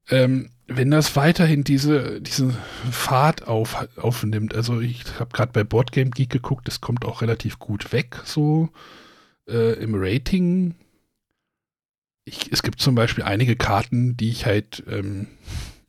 Ähm, 0.09 0.49
wenn 0.67 0.91
das 0.91 1.15
weiterhin 1.15 1.63
diese, 1.63 2.21
diesen 2.21 2.55
Pfad 2.89 3.47
auf, 3.47 3.87
aufnimmt, 3.97 4.55
also 4.55 4.79
ich 4.79 5.03
habe 5.19 5.31
gerade 5.33 5.51
bei 5.51 5.63
Boardgame 5.63 6.11
Geek 6.11 6.29
geguckt, 6.29 6.67
das 6.67 6.81
kommt 6.81 7.03
auch 7.03 7.21
relativ 7.21 7.59
gut 7.59 7.91
weg, 7.91 8.21
so 8.25 8.69
äh, 9.47 9.73
im 9.73 9.95
Rating. 9.95 10.75
Ich, 12.23 12.51
es 12.51 12.63
gibt 12.63 12.79
zum 12.79 12.95
Beispiel 12.95 13.23
einige 13.23 13.55
Karten, 13.55 14.15
die 14.15 14.29
ich 14.29 14.45
halt 14.45 14.83
ähm, 14.87 15.27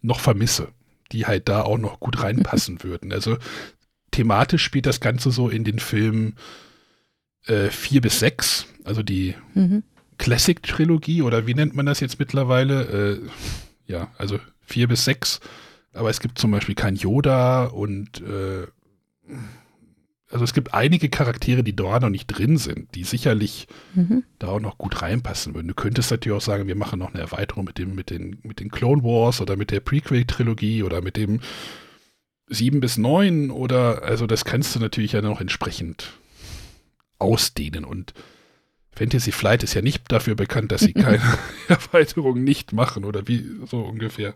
noch 0.00 0.20
vermisse, 0.20 0.68
die 1.12 1.26
halt 1.26 1.48
da 1.48 1.62
auch 1.62 1.78
noch 1.78 2.00
gut 2.00 2.22
reinpassen 2.22 2.82
würden. 2.82 3.12
Also 3.12 3.36
thematisch 4.10 4.62
spielt 4.62 4.86
das 4.86 5.00
Ganze 5.00 5.30
so 5.30 5.48
in 5.48 5.64
den 5.64 5.78
Filmen 5.78 6.36
äh, 7.46 7.68
4 7.68 8.00
bis 8.00 8.20
6, 8.20 8.66
also 8.84 9.02
die 9.02 9.34
mhm. 9.54 9.82
Classic-Trilogie 10.18 11.22
oder 11.22 11.46
wie 11.46 11.54
nennt 11.54 11.74
man 11.74 11.86
das 11.86 12.00
jetzt 12.00 12.18
mittlerweile? 12.18 12.82
Äh, 12.84 13.20
ja, 13.86 14.08
also 14.18 14.38
4 14.60 14.88
bis 14.88 15.04
6. 15.04 15.40
Aber 15.92 16.10
es 16.10 16.20
gibt 16.20 16.38
zum 16.38 16.50
Beispiel 16.50 16.74
kein 16.74 16.96
Yoda 16.96 17.64
und 17.64 18.22
äh, 18.22 18.66
also 20.32 20.44
es 20.44 20.54
gibt 20.54 20.72
einige 20.72 21.10
Charaktere, 21.10 21.62
die 21.62 21.76
da 21.76 22.00
noch 22.00 22.08
nicht 22.08 22.26
drin 22.26 22.56
sind, 22.56 22.94
die 22.94 23.04
sicherlich 23.04 23.68
mhm. 23.94 24.24
da 24.38 24.48
auch 24.48 24.60
noch 24.60 24.78
gut 24.78 25.02
reinpassen 25.02 25.54
würden. 25.54 25.68
Du 25.68 25.74
könntest 25.74 26.10
natürlich 26.10 26.36
auch 26.36 26.42
sagen, 26.42 26.66
wir 26.66 26.74
machen 26.74 26.98
noch 26.98 27.12
eine 27.12 27.20
Erweiterung 27.20 27.64
mit 27.64 27.78
dem, 27.78 27.94
mit 27.94 28.10
den, 28.10 28.38
mit 28.42 28.58
den 28.58 28.70
Clone 28.70 29.02
Wars 29.02 29.40
oder 29.40 29.56
mit 29.56 29.70
der 29.70 29.80
Prequel-Trilogie 29.80 30.82
oder 30.82 31.02
mit 31.02 31.16
dem 31.16 31.40
7 32.48 32.80
bis 32.80 32.96
9 32.96 33.50
oder 33.50 34.02
also 34.02 34.26
das 34.26 34.44
kannst 34.44 34.74
du 34.74 34.80
natürlich 34.80 35.12
ja 35.12 35.22
noch 35.22 35.40
entsprechend 35.40 36.12
ausdehnen 37.18 37.84
und 37.84 38.14
Fantasy 38.94 39.32
Flight 39.32 39.62
ist 39.62 39.74
ja 39.74 39.80
nicht 39.80 40.10
dafür 40.12 40.34
bekannt, 40.34 40.72
dass 40.72 40.82
sie 40.82 40.92
keine 40.94 41.22
Erweiterung 41.68 42.42
nicht 42.42 42.72
machen 42.72 43.04
oder 43.04 43.28
wie 43.28 43.44
so 43.66 43.80
ungefähr. 43.80 44.34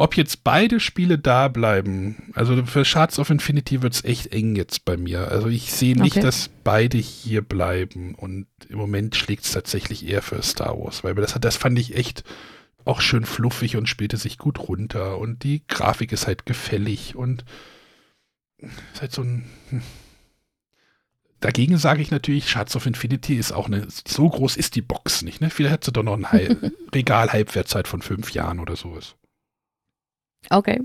Ob 0.00 0.16
jetzt 0.16 0.44
beide 0.44 0.78
Spiele 0.78 1.18
da 1.18 1.48
bleiben, 1.48 2.32
also 2.34 2.64
für 2.66 2.84
Shards 2.84 3.18
of 3.18 3.30
Infinity 3.30 3.82
wird 3.82 3.94
es 3.94 4.04
echt 4.04 4.28
eng 4.28 4.54
jetzt 4.54 4.84
bei 4.84 4.96
mir. 4.96 5.26
Also 5.28 5.48
ich 5.48 5.72
sehe 5.72 6.00
nicht, 6.00 6.12
okay. 6.12 6.22
dass 6.22 6.50
beide 6.62 6.98
hier 6.98 7.42
bleiben 7.42 8.14
und 8.14 8.46
im 8.68 8.78
Moment 8.78 9.16
schlägt 9.16 9.44
es 9.44 9.50
tatsächlich 9.50 10.06
eher 10.06 10.22
für 10.22 10.40
Star 10.42 10.78
Wars, 10.78 11.02
weil 11.02 11.16
das, 11.16 11.36
das 11.40 11.56
fand 11.56 11.80
ich 11.80 11.96
echt 11.96 12.22
auch 12.84 13.00
schön 13.00 13.26
fluffig 13.26 13.76
und 13.76 13.88
spielte 13.88 14.18
sich 14.18 14.38
gut 14.38 14.60
runter 14.60 15.18
und 15.18 15.42
die 15.42 15.66
Grafik 15.66 16.12
ist 16.12 16.28
halt 16.28 16.46
gefällig 16.46 17.16
und 17.16 17.44
ist 18.92 19.00
halt 19.00 19.12
so 19.12 19.22
ein 19.22 19.46
hm, 19.70 19.82
Dagegen 21.40 21.78
sage 21.78 22.02
ich 22.02 22.10
natürlich, 22.10 22.48
Shards 22.48 22.74
of 22.74 22.86
Infinity 22.86 23.36
ist 23.36 23.52
auch 23.52 23.66
eine, 23.66 23.86
so 23.88 24.28
groß 24.28 24.56
ist 24.56 24.74
die 24.74 24.82
Box 24.82 25.22
nicht, 25.22 25.40
ne? 25.40 25.50
Vielleicht 25.50 25.72
hat 25.72 25.84
sie 25.84 25.92
doch 25.92 26.02
noch 26.02 26.14
ein 26.16 26.24
Regal-Halbwertzeit 26.94 27.86
von 27.86 28.02
fünf 28.02 28.32
Jahren 28.32 28.58
oder 28.58 28.74
sowas. 28.74 29.14
Okay. 30.50 30.80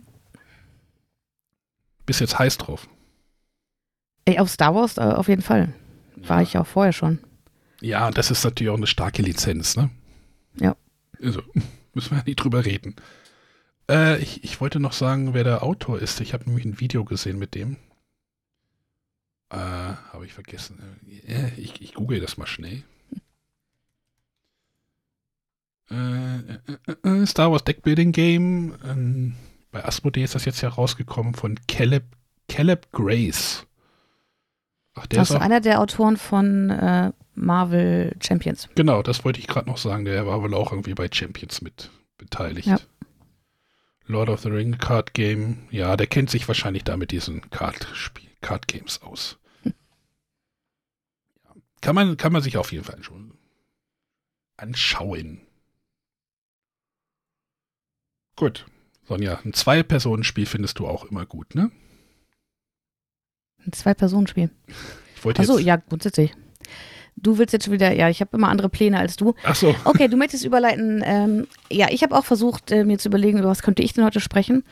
Bist 2.05 2.19
jetzt 2.19 2.37
heiß 2.37 2.57
drauf? 2.57 2.87
Ey, 4.25 4.39
auf 4.39 4.49
Star 4.49 4.75
Wars 4.75 4.97
äh, 4.97 5.01
auf 5.01 5.27
jeden 5.27 5.41
Fall. 5.41 5.73
War 6.15 6.37
ja. 6.37 6.43
ich 6.43 6.57
auch 6.57 6.67
vorher 6.67 6.93
schon. 6.93 7.19
Ja, 7.81 8.11
das 8.11 8.31
ist 8.31 8.43
natürlich 8.43 8.71
auch 8.71 8.77
eine 8.77 8.87
starke 8.87 9.21
Lizenz, 9.21 9.75
ne? 9.75 9.89
Ja. 10.59 10.75
Also, 11.21 11.41
müssen 11.93 12.11
wir 12.11 12.19
ja 12.19 12.23
nicht 12.25 12.37
drüber 12.37 12.65
reden. 12.65 12.95
Äh, 13.89 14.21
ich, 14.21 14.43
ich 14.43 14.61
wollte 14.61 14.79
noch 14.79 14.93
sagen, 14.93 15.33
wer 15.33 15.43
der 15.43 15.63
Autor 15.63 15.99
ist. 15.99 16.21
Ich 16.21 16.33
habe 16.33 16.45
nämlich 16.45 16.65
ein 16.65 16.79
Video 16.79 17.03
gesehen 17.03 17.37
mit 17.37 17.55
dem. 17.55 17.77
Äh, 19.49 19.57
Habe 19.57 20.25
ich 20.25 20.33
vergessen. 20.33 20.79
Äh, 21.27 21.51
ich, 21.57 21.81
ich 21.81 21.93
google 21.93 22.19
das 22.19 22.37
mal 22.37 22.47
schnell. 22.47 22.83
Äh, 25.93 26.38
äh, 26.91 27.21
äh, 27.21 27.25
Star 27.25 27.51
Wars 27.51 27.63
Deckbuilding 27.63 28.12
Game. 28.12 28.75
Ähm, 28.84 29.36
bei 29.71 29.86
Asmodee 29.86 30.23
ist 30.23 30.36
das 30.36 30.45
jetzt 30.45 30.62
ja 30.62 30.69
rausgekommen 30.69 31.36
von 31.36 31.60
Caleb, 31.67 32.06
Caleb 32.47 32.91
Grace. 32.91 33.65
Ach, 34.95 35.06
der 35.08 35.19
also 35.19 35.36
ist 35.36 35.39
auch, 35.39 35.43
einer 35.43 35.62
der 35.62 35.79
Autoren 35.79 36.17
von 36.17 36.69
äh, 36.69 37.12
Marvel 37.36 38.15
Champions. 38.21 38.69
Genau, 38.75 39.01
das 39.03 39.23
wollte 39.25 39.39
ich 39.39 39.47
gerade 39.47 39.69
noch 39.69 39.77
sagen. 39.77 40.06
Der 40.06 40.25
war 40.25 40.41
wohl 40.41 40.53
auch 40.53 40.71
irgendwie 40.71 40.93
bei 40.93 41.10
Champions 41.12 41.62
mit 41.62 41.89
beteiligt. 42.17 42.67
Ja. 42.67 42.77
Lord 44.06 44.29
of 44.29 44.41
the 44.41 44.49
Ring 44.49 44.77
Card 44.77 45.13
Game. 45.13 45.67
Ja, 45.71 45.95
der 45.95 46.08
kennt 46.08 46.29
sich 46.29 46.47
wahrscheinlich 46.47 46.84
da 46.84 46.97
mit 46.97 47.12
diesen 47.12 47.49
Card, 47.51 47.88
Card 48.41 48.67
Games 48.67 49.01
aus. 49.01 49.38
Kann 51.82 51.95
man, 51.95 52.17
kann 52.17 52.32
man 52.32 52.41
sich 52.41 52.58
auf 52.58 52.71
jeden 52.71 52.84
Fall 52.84 53.03
schon 53.03 53.34
anschauen. 54.58 55.41
Gut. 58.36 58.65
Sonja, 59.08 59.39
ein 59.43 59.54
Zwei-Personen-Spiel 59.54 60.46
findest 60.46 60.80
du 60.80 60.88
auch 60.88 61.06
immer 61.06 61.26
gut, 61.26 61.56
ne? 61.56 61.72
Ein 63.65 63.74
Zwei-Personen-Spiel. 63.74 64.50
Ich 65.15 65.26
wollte 65.26 65.41
Achso, 65.41 65.58
ja, 65.58 65.76
grundsätzlich. 65.76 66.34
Du 67.15 67.38
willst 67.38 67.54
jetzt 67.54 67.65
schon 67.65 67.74
wieder, 67.74 67.93
ja, 67.93 68.10
ich 68.10 68.22
habe 68.22 68.36
immer 68.36 68.50
andere 68.50 68.69
Pläne 68.69 68.98
als 68.98 69.15
du. 69.15 69.36
Ach 69.43 69.56
so. 69.56 69.76
Okay, 69.86 70.08
du 70.08 70.17
möchtest 70.17 70.46
überleiten. 70.46 71.04
Ähm, 71.06 71.48
ja, 71.69 71.88
ich 71.91 72.02
habe 72.04 72.15
auch 72.17 72.26
versucht, 72.26 72.72
äh, 72.72 72.84
mir 72.84 72.98
zu 72.98 73.10
überlegen, 73.10 73.39
über 73.39 73.50
was 73.50 73.62
könnte 73.62 73.84
ich 73.84 73.93
denn 73.93 74.04
heute 74.04 74.19
sprechen. 74.19 74.63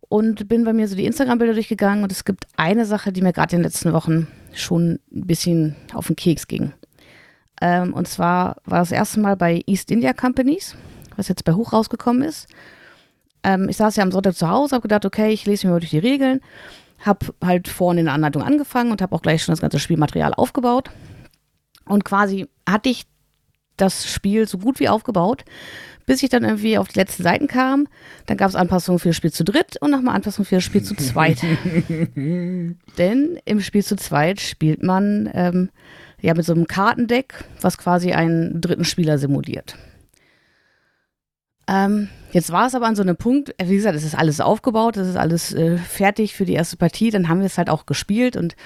Und 0.00 0.48
bin 0.48 0.64
bei 0.64 0.72
mir 0.72 0.88
so 0.88 0.96
die 0.96 1.06
Instagram-Bilder 1.06 1.54
durchgegangen 1.54 2.02
und 2.02 2.12
es 2.12 2.24
gibt 2.24 2.46
eine 2.56 2.86
Sache, 2.86 3.12
die 3.12 3.22
mir 3.22 3.32
gerade 3.32 3.56
in 3.56 3.60
den 3.60 3.64
letzten 3.64 3.92
Wochen 3.92 4.26
schon 4.54 5.00
ein 5.12 5.26
bisschen 5.26 5.76
auf 5.94 6.06
den 6.06 6.16
Keks 6.16 6.46
ging. 6.46 6.72
Ähm, 7.60 7.92
und 7.92 8.08
zwar 8.08 8.56
war 8.64 8.80
das 8.80 8.92
erste 8.92 9.20
Mal 9.20 9.36
bei 9.36 9.62
East 9.66 9.90
India 9.90 10.12
Companies, 10.12 10.76
was 11.18 11.28
jetzt 11.28 11.44
bei 11.44 11.52
Hoch 11.52 11.72
rausgekommen 11.72 12.22
ist. 12.22 12.48
Ähm, 13.42 13.68
ich 13.68 13.76
saß 13.76 13.96
ja 13.96 14.02
am 14.02 14.12
Sonntag 14.12 14.34
zu 14.34 14.48
Hause, 14.48 14.74
habe 14.74 14.82
gedacht, 14.82 15.04
okay, 15.04 15.30
ich 15.30 15.46
lese 15.46 15.66
mir 15.66 15.74
mal 15.74 15.80
durch 15.80 15.90
die 15.90 15.98
Regeln, 15.98 16.40
habe 17.00 17.26
halt 17.44 17.68
vorne 17.68 18.00
in 18.00 18.06
der 18.06 18.14
Anleitung 18.14 18.42
angefangen 18.42 18.90
und 18.90 19.02
habe 19.02 19.14
auch 19.14 19.22
gleich 19.22 19.42
schon 19.42 19.52
das 19.52 19.60
ganze 19.60 19.78
Spielmaterial 19.78 20.34
aufgebaut. 20.34 20.90
Und 21.84 22.04
quasi 22.04 22.48
hatte 22.68 22.88
ich 22.88 23.06
das 23.76 24.10
Spiel 24.10 24.48
so 24.48 24.58
gut 24.58 24.80
wie 24.80 24.88
aufgebaut, 24.88 25.44
bis 26.04 26.22
ich 26.22 26.30
dann 26.30 26.42
irgendwie 26.42 26.78
auf 26.78 26.88
die 26.88 26.98
letzten 26.98 27.22
Seiten 27.22 27.46
kam. 27.46 27.86
Dann 28.26 28.36
gab 28.36 28.48
es 28.48 28.56
Anpassungen 28.56 28.98
für 28.98 29.10
das 29.10 29.16
Spiel 29.16 29.32
zu 29.32 29.44
dritt 29.44 29.76
und 29.80 29.90
nochmal 29.90 30.16
Anpassungen 30.16 30.46
für 30.46 30.56
das 30.56 30.64
Spiel 30.64 30.82
zu 30.82 30.94
zweit. 30.96 31.38
Denn 32.16 33.40
im 33.44 33.60
Spiel 33.60 33.84
zu 33.84 33.96
zweit 33.96 34.40
spielt 34.40 34.82
man 34.82 35.30
ähm, 35.32 35.70
ja 36.20 36.34
mit 36.34 36.44
so 36.44 36.52
einem 36.52 36.66
Kartendeck, 36.66 37.44
was 37.60 37.78
quasi 37.78 38.12
einen 38.12 38.60
dritten 38.60 38.84
Spieler 38.84 39.18
simuliert. 39.18 39.76
Ähm, 41.68 42.08
jetzt 42.32 42.50
war 42.50 42.66
es 42.66 42.74
aber 42.74 42.86
an 42.86 42.96
so 42.96 43.02
einem 43.02 43.16
Punkt, 43.16 43.54
wie 43.62 43.76
gesagt, 43.76 43.94
es 43.94 44.04
ist 44.04 44.18
alles 44.18 44.40
aufgebaut, 44.40 44.96
es 44.96 45.06
ist 45.06 45.16
alles 45.16 45.52
äh, 45.52 45.76
fertig 45.76 46.34
für 46.34 46.46
die 46.46 46.54
erste 46.54 46.76
Partie, 46.76 47.10
dann 47.10 47.28
haben 47.28 47.40
wir 47.40 47.46
es 47.46 47.58
halt 47.58 47.68
auch 47.68 47.86
gespielt 47.86 48.36
und 48.36 48.56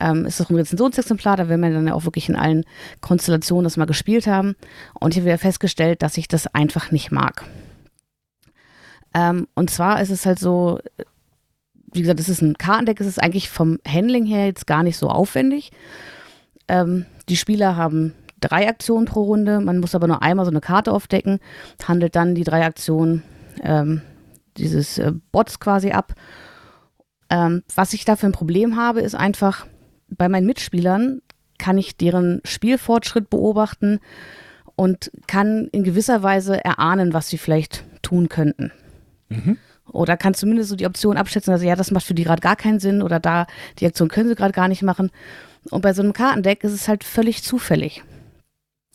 ähm, 0.00 0.26
ist 0.26 0.40
das 0.40 0.50
ein 0.50 0.56
Rezensionsexemplar, 0.56 1.36
da 1.36 1.48
werden 1.48 1.60
wir 1.60 1.70
dann 1.70 1.86
ja 1.86 1.94
auch 1.94 2.04
wirklich 2.04 2.28
in 2.28 2.36
allen 2.36 2.64
Konstellationen 3.00 3.64
das 3.64 3.76
mal 3.76 3.84
gespielt 3.84 4.26
haben. 4.26 4.56
Und 4.98 5.14
hier 5.14 5.24
wird 5.24 5.40
festgestellt, 5.40 6.02
dass 6.02 6.16
ich 6.16 6.28
das 6.28 6.46
einfach 6.54 6.90
nicht 6.90 7.12
mag. 7.12 7.44
Ähm, 9.14 9.46
und 9.54 9.70
zwar 9.70 10.00
ist 10.00 10.10
es 10.10 10.24
halt 10.24 10.38
so, 10.38 10.80
wie 11.92 12.00
gesagt, 12.00 12.20
es 12.20 12.30
ist 12.30 12.40
ein 12.40 12.56
Kartendeck, 12.56 13.00
es 13.00 13.06
ist 13.06 13.22
eigentlich 13.22 13.50
vom 13.50 13.78
Handling 13.86 14.24
her 14.24 14.46
jetzt 14.46 14.66
gar 14.66 14.82
nicht 14.82 14.96
so 14.96 15.08
aufwendig. 15.08 15.72
Ähm, 16.68 17.04
die 17.28 17.36
Spieler 17.36 17.76
haben 17.76 18.14
drei 18.42 18.68
Aktionen 18.68 19.06
pro 19.06 19.22
Runde, 19.22 19.60
man 19.60 19.78
muss 19.78 19.94
aber 19.94 20.06
nur 20.06 20.22
einmal 20.22 20.44
so 20.44 20.50
eine 20.50 20.60
Karte 20.60 20.92
aufdecken, 20.92 21.38
handelt 21.86 22.14
dann 22.16 22.34
die 22.34 22.44
drei 22.44 22.64
Aktionen 22.64 23.22
ähm, 23.62 24.02
dieses 24.56 24.98
äh, 24.98 25.12
Bots 25.30 25.60
quasi 25.60 25.92
ab. 25.92 26.14
Ähm, 27.30 27.62
was 27.74 27.94
ich 27.94 28.04
da 28.04 28.16
für 28.16 28.26
ein 28.26 28.32
Problem 28.32 28.76
habe, 28.76 29.00
ist 29.00 29.14
einfach, 29.14 29.66
bei 30.08 30.28
meinen 30.28 30.46
Mitspielern 30.46 31.22
kann 31.58 31.78
ich 31.78 31.96
deren 31.96 32.40
Spielfortschritt 32.44 33.30
beobachten 33.30 34.00
und 34.76 35.10
kann 35.26 35.68
in 35.72 35.84
gewisser 35.84 36.22
Weise 36.22 36.62
erahnen, 36.62 37.14
was 37.14 37.28
sie 37.28 37.38
vielleicht 37.38 37.84
tun 38.02 38.28
könnten. 38.28 38.72
Mhm. 39.28 39.56
Oder 39.90 40.16
kann 40.16 40.34
zumindest 40.34 40.70
so 40.70 40.76
die 40.76 40.86
Option 40.86 41.16
abschätzen, 41.16 41.52
also 41.52 41.66
ja, 41.66 41.76
das 41.76 41.90
macht 41.90 42.04
für 42.04 42.14
die 42.14 42.24
gerade 42.24 42.40
gar 42.40 42.56
keinen 42.56 42.80
Sinn 42.80 43.02
oder 43.02 43.20
da, 43.20 43.46
die 43.78 43.86
Aktion 43.86 44.08
können 44.08 44.28
sie 44.28 44.34
gerade 44.34 44.52
gar 44.52 44.68
nicht 44.68 44.82
machen. 44.82 45.10
Und 45.70 45.82
bei 45.82 45.92
so 45.92 46.02
einem 46.02 46.12
Kartendeck 46.12 46.64
ist 46.64 46.72
es 46.72 46.88
halt 46.88 47.04
völlig 47.04 47.42
zufällig. 47.42 48.02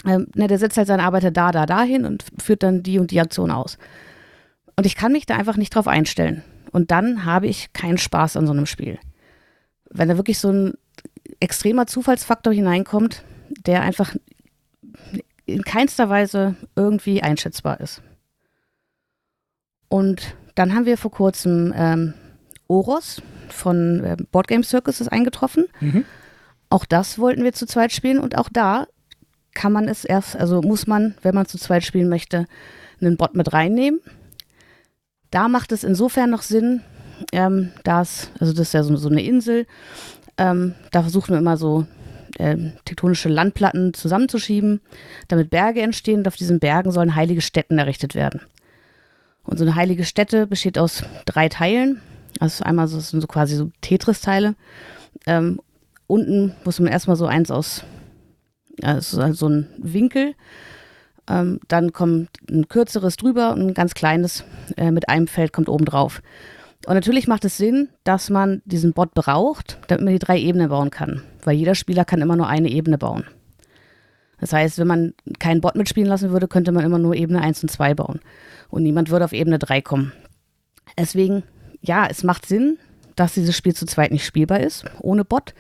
Ähm, 0.06 0.28
ne, 0.36 0.48
der 0.48 0.60
setzt 0.60 0.78
halt 0.78 0.88
seine 0.88 1.04
Arbeiter 1.04 1.32
da, 1.32 1.52
da, 1.52 1.66
dahin 1.66 2.06
und 2.06 2.26
führt 2.42 2.64
dann 2.64 2.84
die 2.84 3.00
und 3.00 3.12
die 3.12 3.20
Aktion 3.20 3.52
aus. 3.52 3.78
Und 4.76 4.86
ich 4.86 4.96
kann 4.96 5.12
mich 5.12 5.26
da 5.26 5.36
einfach 5.36 5.58
nicht 5.58 5.74
drauf 5.74 5.88
einstellen. 5.88 6.44
Und 6.72 6.92
dann 6.92 7.26
habe 7.26 7.48
ich 7.48 7.74
keinen 7.74 7.98
Spaß 7.98 8.38
an 8.38 8.46
so 8.46 8.54
einem 8.54 8.68
Spiel. 8.68 9.00
Wenn 9.90 10.10
da 10.10 10.18
wirklich 10.18 10.38
so 10.38 10.52
ein 10.52 10.74
extremer 11.40 11.88
Zufallsfaktor 11.88 12.54
hineinkommt, 12.54 13.24
der 13.66 13.82
einfach 13.82 14.16
in 15.46 15.64
keinster 15.64 16.10
Weise 16.10 16.56
irgendwie 16.76 17.24
einschätzbar 17.24 17.80
ist. 17.80 18.02
Und 19.90 20.36
dann 20.56 20.76
haben 20.76 20.86
wir 20.86 20.98
vor 20.98 21.12
kurzem 21.12 21.74
ähm, 21.76 22.14
Oros 22.68 23.22
von 23.50 24.04
äh, 24.04 24.18
Board 24.32 24.48
Game 24.48 24.64
Circus 24.64 25.02
ist 25.02 25.08
eingetroffen. 25.08 25.66
Mhm. 25.80 26.06
Auch 26.70 26.86
das 26.86 27.18
wollten 27.18 27.44
wir 27.44 27.54
zu 27.54 27.66
zweit 27.66 27.94
spielen 27.94 28.20
und 28.20 28.38
auch 28.38 28.50
da 28.52 28.88
kann 29.58 29.74
man 29.74 29.88
es 29.88 30.06
erst, 30.06 30.36
also 30.36 30.62
muss 30.62 30.86
man, 30.86 31.16
wenn 31.24 31.34
man 31.34 31.48
zu 31.48 31.58
zweit 31.58 31.84
spielen 31.84 32.10
möchte, 32.10 32.46
einen 33.02 33.18
Bot 33.18 33.34
mit 33.34 33.54
reinnehmen. 33.54 34.00
Da 35.32 35.48
macht 35.48 35.72
es 35.72 35.84
insofern 35.84 36.30
noch 36.30 36.44
Sinn, 36.44 36.82
ähm, 37.32 37.72
da 37.84 38.04
es, 38.04 38.30
also 38.40 38.54
das 38.54 38.68
ist 38.68 38.74
ja 38.74 38.84
so, 38.84 38.96
so 38.98 39.10
eine 39.10 39.24
Insel, 39.24 39.66
ähm, 40.38 40.76
da 40.92 41.02
versuchen 41.02 41.32
wir 41.32 41.40
immer 41.40 41.58
so 41.58 41.88
ähm, 42.38 42.74
tektonische 42.86 43.30
Landplatten 43.30 43.96
zusammenzuschieben, 43.96 44.80
damit 45.28 45.50
Berge 45.50 45.82
entstehen 45.82 46.20
und 46.20 46.28
auf 46.28 46.36
diesen 46.36 46.60
Bergen 46.60 46.92
sollen 46.92 47.16
heilige 47.16 47.42
Städten 47.42 47.80
errichtet 47.80 48.14
werden. 48.14 48.42
Und 49.44 49.58
so 49.58 49.66
eine 49.66 49.74
heilige 49.74 50.06
Stätte 50.06 50.46
besteht 50.46 50.78
aus 50.78 51.02
drei 51.26 51.50
Teilen. 51.50 52.00
Also 52.40 52.64
einmal 52.64 52.88
so, 52.88 53.00
sind 53.00 53.22
so 53.22 53.28
quasi 53.28 53.56
so 53.56 53.72
Tetris-Teile. 53.82 54.54
Ähm, 55.26 55.60
unten 56.06 56.54
muss 56.64 56.80
man 56.80 56.92
erstmal 56.92 57.16
so 57.16 57.26
eins 57.26 57.50
aus, 57.50 57.84
das 58.78 59.14
ist 59.14 59.20
also 59.20 59.48
so 59.48 59.50
ein 59.50 59.68
Winkel. 59.78 60.36
Ähm, 61.30 61.60
dann 61.68 61.92
kommt 61.92 62.30
ein 62.50 62.68
kürzeres 62.68 63.18
drüber 63.18 63.52
und 63.52 63.62
ein 63.62 63.74
ganz 63.74 63.94
kleines 63.94 64.44
äh, 64.78 64.92
mit 64.92 65.10
einem 65.10 65.28
Feld 65.28 65.52
kommt 65.52 65.70
oben 65.70 65.86
drauf. 65.86 66.22
Und 66.86 66.94
natürlich 66.94 67.28
macht 67.28 67.44
es 67.44 67.58
Sinn, 67.58 67.90
dass 68.04 68.30
man 68.30 68.62
diesen 68.66 68.94
Bot 68.94 69.14
braucht, 69.14 69.80
damit 69.88 70.06
man 70.06 70.14
die 70.14 70.20
drei 70.20 70.40
Ebenen 70.40 70.70
bauen 70.70 70.90
kann. 70.90 71.22
Weil 71.44 71.56
jeder 71.56 71.76
Spieler 71.76 72.06
kann 72.06 72.22
immer 72.22 72.36
nur 72.36 72.48
eine 72.48 72.70
Ebene 72.70 72.98
bauen. 72.98 73.26
Das 74.40 74.54
heißt, 74.54 74.78
wenn 74.78 74.88
man 74.88 75.14
keinen 75.40 75.62
Bot 75.62 75.76
mitspielen 75.76 76.08
lassen 76.08 76.32
würde, 76.32 76.48
könnte 76.48 76.72
man 76.72 76.86
immer 76.86 77.00
nur 77.00 77.16
Ebene 77.16 77.42
1 77.42 77.64
und 77.64 77.70
2 77.70 77.96
bauen. 77.96 78.20
Und 78.70 78.84
niemand 78.84 79.10
würde 79.10 79.26
auf 79.26 79.34
Ebene 79.34 79.60
3 79.60 79.82
kommen. 79.82 80.14
Deswegen, 80.98 81.44
ja, 81.82 82.08
es 82.08 82.24
macht 82.24 82.46
Sinn, 82.46 82.78
dass 83.16 83.34
dieses 83.34 83.58
Spiel 83.58 83.74
zu 83.74 83.86
zweit 83.86 84.12
nicht 84.12 84.26
spielbar 84.26 84.60
ist, 84.60 84.86
ohne 85.02 85.26
Bot. 85.26 85.54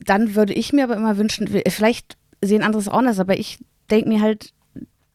Dann 0.00 0.34
würde 0.34 0.52
ich 0.52 0.72
mir 0.72 0.84
aber 0.84 0.96
immer 0.96 1.16
wünschen, 1.16 1.48
vielleicht 1.68 2.16
sehen 2.42 2.62
andere 2.62 2.80
es 2.80 2.88
auch 2.88 2.98
anders, 2.98 3.18
aber 3.18 3.38
ich 3.38 3.58
denke 3.90 4.08
mir 4.08 4.20
halt, 4.20 4.52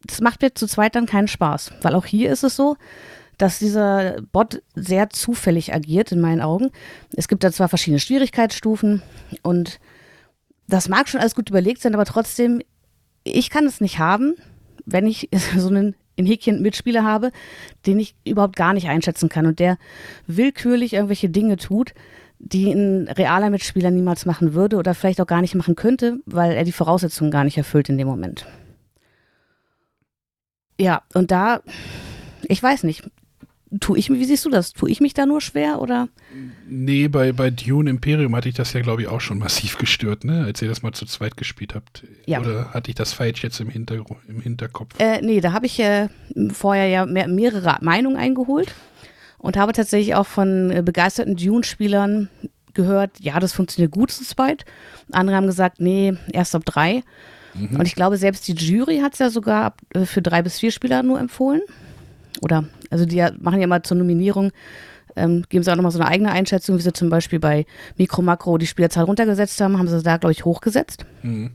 das 0.06 0.22
macht 0.22 0.42
mir 0.42 0.54
zu 0.54 0.68
zweit 0.68 0.96
dann 0.96 1.06
keinen 1.06 1.28
Spaß. 1.28 1.72
Weil 1.82 1.96
auch 1.96 2.06
hier 2.06 2.32
ist 2.32 2.44
es 2.44 2.56
so, 2.56 2.78
dass 3.38 3.60
dieser 3.60 4.22
Bot 4.32 4.62
sehr 4.76 5.10
zufällig 5.10 5.74
agiert, 5.74 6.12
in 6.12 6.22
meinen 6.22 6.42
Augen. 6.42 6.72
Es 7.16 7.28
gibt 7.28 7.44
da 7.44 7.52
zwar 7.52 7.70
verschiedene 7.70 8.00
Schwierigkeitsstufen 8.00 9.02
und 9.42 9.80
das 10.68 10.90
mag 10.90 11.10
schon 11.10 11.20
alles 11.20 11.36
gut 11.36 11.50
überlegt 11.50 11.82
sein, 11.82 11.94
aber 11.94 12.06
trotzdem, 12.06 12.62
ich 13.24 13.50
kann 13.50 13.66
es 13.66 13.82
nicht 13.82 14.00
haben, 14.00 14.36
wenn 14.86 15.06
ich 15.06 15.30
so 15.58 15.70
einen 15.70 15.96
in 16.16 16.26
Häkchen 16.26 16.62
Mitspieler 16.62 17.04
habe, 17.04 17.32
den 17.86 18.00
ich 18.00 18.16
überhaupt 18.26 18.56
gar 18.56 18.74
nicht 18.74 18.90
einschätzen 18.90 19.30
kann 19.30 19.46
und 19.46 19.60
der 19.60 19.78
willkürlich 20.28 20.94
irgendwelche 20.94 21.30
Dinge 21.30 21.58
tut, 21.58 21.94
die 22.44 22.72
ein 22.72 23.08
realer 23.08 23.50
Mitspieler 23.50 23.92
niemals 23.92 24.26
machen 24.26 24.54
würde 24.54 24.78
oder 24.78 24.96
vielleicht 24.96 25.22
auch 25.22 25.28
gar 25.28 25.42
nicht 25.42 25.56
machen 25.56 25.76
könnte, 25.76 26.20
weil 26.26 26.54
er 26.54 26.64
die 26.64 26.72
Voraussetzungen 26.72 27.32
gar 27.32 27.44
nicht 27.44 27.58
erfüllt 27.58 27.90
in 27.90 27.98
dem 27.98 28.08
Moment. 28.08 28.46
Ja, 30.80 31.04
und 31.14 31.30
da, 31.30 31.62
ich 32.44 32.62
weiß 32.62 32.84
nicht, 32.84 33.04
tue 33.80 34.00
ich, 34.00 34.10
wie 34.10 34.26
siehst 34.26 34.44
du 34.46 34.50
das? 34.50 34.74
Tue 34.74 34.90
ich 34.90 35.00
mich 35.00 35.14
da 35.14 35.28
nur 35.28 35.40
schwer 35.40 35.80
oder? 35.80 36.10
Nee, 36.68 37.08
bei, 37.08 37.32
bei 37.32 37.52
Dune 37.52 37.90
Imperium 37.90 38.36
hatte 38.36 38.50
ich 38.50 38.56
das 38.56 38.74
ja, 38.74 38.82
glaube 38.82 39.04
ich, 39.04 39.08
auch 39.08 39.22
schon 39.22 39.38
massiv 39.38 39.78
gestört, 39.78 40.26
ne? 40.26 40.44
Als 40.44 40.62
ihr 40.64 40.68
das 40.68 40.82
mal 40.82 40.94
zu 40.94 41.06
zweit 41.06 41.38
gespielt 41.38 41.76
habt. 41.76 42.04
Ja. 42.26 42.42
Oder 42.42 42.74
hatte 42.74 42.90
ich 42.90 42.96
das 42.96 43.14
falsch 43.14 43.44
jetzt 43.44 43.60
im, 43.60 43.70
Hinter 43.70 44.04
im 44.28 44.42
Hinterkopf? 44.42 44.96
Äh, 45.00 45.22
nee, 45.22 45.40
da 45.40 45.54
habe 45.54 45.68
ich 45.68 45.80
äh, 45.80 46.10
vorher 46.52 46.88
ja 46.88 47.06
mehr, 47.06 47.28
mehrere 47.28 47.78
Meinungen 47.82 48.18
eingeholt 48.18 48.74
und 49.42 49.58
habe 49.58 49.74
tatsächlich 49.74 50.16
auch 50.16 50.28
von 50.28 50.72
äh, 50.72 50.82
begeisterten 50.84 51.36
Dune-Spielern 51.36 52.30
gehört, 52.74 53.20
ja, 53.20 53.40
das 53.40 53.54
funktioniert 53.54 53.92
gut 53.92 54.12
zu 54.12 54.24
zweit. 54.24 54.66
Andere 55.12 55.36
haben 55.36 55.48
gesagt, 55.48 55.82
nee, 55.82 56.14
erst 56.32 56.56
ab 56.56 56.64
drei. 56.66 57.04
Mhm. 57.54 57.80
Und 57.80 57.86
ich 57.86 57.96
glaube, 57.96 58.18
selbst 58.18 58.48
die 58.48 58.54
Jury 58.54 59.00
hat 59.00 59.14
es 59.14 59.20
ja 59.20 59.30
sogar 59.30 59.74
äh, 59.94 60.06
für 60.06 60.22
drei 60.22 60.42
bis 60.42 60.60
vier 60.60 60.72
Spieler 60.72 61.04
nur 61.04 61.20
empfohlen. 61.20 61.62
Oder, 62.42 62.66
also 62.90 63.06
die 63.06 63.26
machen 63.40 63.60
ja 63.60 63.68
mal 63.68 63.82
zur 63.82 63.98
Nominierung, 63.98 64.52
ähm, 65.16 65.44
geben 65.50 65.64
sie 65.64 65.72
auch 65.72 65.76
nochmal 65.76 65.92
so 65.92 66.00
eine 66.00 66.08
eigene 66.08 66.32
Einschätzung, 66.32 66.78
wie 66.78 66.82
sie 66.82 66.94
zum 66.94 67.10
Beispiel 67.10 67.40
bei 67.40 67.66
Mikro 67.98 68.22
Makro 68.22 68.58
die 68.58 68.68
Spielerzahl 68.68 69.04
runtergesetzt 69.04 69.60
haben, 69.60 69.78
haben 69.78 69.88
sie 69.88 70.02
da, 70.02 70.18
glaube 70.18 70.32
ich, 70.32 70.46
hochgesetzt. 70.46 71.06
Mhm. 71.24 71.52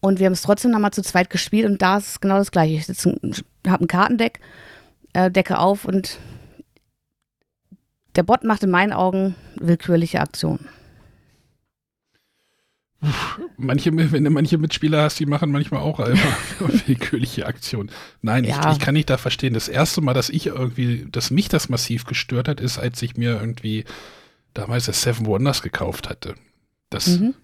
Und 0.00 0.18
wir 0.18 0.26
haben 0.26 0.32
es 0.34 0.42
trotzdem 0.42 0.70
nochmal 0.70 0.92
zu 0.92 1.02
zweit 1.02 1.30
gespielt 1.30 1.68
und 1.68 1.82
da 1.82 1.98
ist 1.98 2.08
es 2.08 2.20
genau 2.20 2.38
das 2.38 2.52
gleiche. 2.52 2.74
Ich 2.74 3.06
habe 3.66 3.84
ein 3.84 3.88
Kartendeck, 3.88 4.40
äh, 5.12 5.30
decke 5.30 5.58
auf 5.58 5.84
und 5.84 6.18
der 8.16 8.22
Bot 8.22 8.44
macht 8.44 8.62
in 8.62 8.70
meinen 8.70 8.92
Augen 8.92 9.34
willkürliche 9.56 10.20
Aktionen. 10.20 10.66
Manche, 13.56 13.90
wenn 14.12 14.24
du 14.24 14.30
manche 14.30 14.58
Mitspieler 14.58 15.02
hast, 15.04 15.18
die 15.20 15.24
machen 15.26 15.50
manchmal 15.50 15.80
auch 15.80 16.00
einfach 16.00 16.36
willkürliche 16.86 17.46
Aktionen. 17.46 17.90
Nein, 18.20 18.44
Ja. 18.44 18.70
ich, 18.70 18.76
ich 18.76 18.78
kann 18.82 18.92
nicht 18.92 19.08
da 19.08 19.16
verstehen. 19.16 19.54
Das 19.54 19.68
erste 19.68 20.02
Mal, 20.02 20.12
dass 20.12 20.28
ich 20.28 20.46
irgendwie, 20.48 21.06
dass 21.10 21.30
mich 21.30 21.48
das 21.48 21.70
massiv 21.70 22.04
gestört 22.04 22.46
hat, 22.46 22.60
ist, 22.60 22.78
als 22.78 23.00
ich 23.00 23.16
mir 23.16 23.40
irgendwie 23.40 23.84
damals 24.52 24.84
das 24.84 25.00
Seven 25.00 25.24
Wonders 25.24 25.62
gekauft 25.62 26.10
hatte. 26.10 26.34
Das, 26.90 27.06
Mhm. 27.06 27.34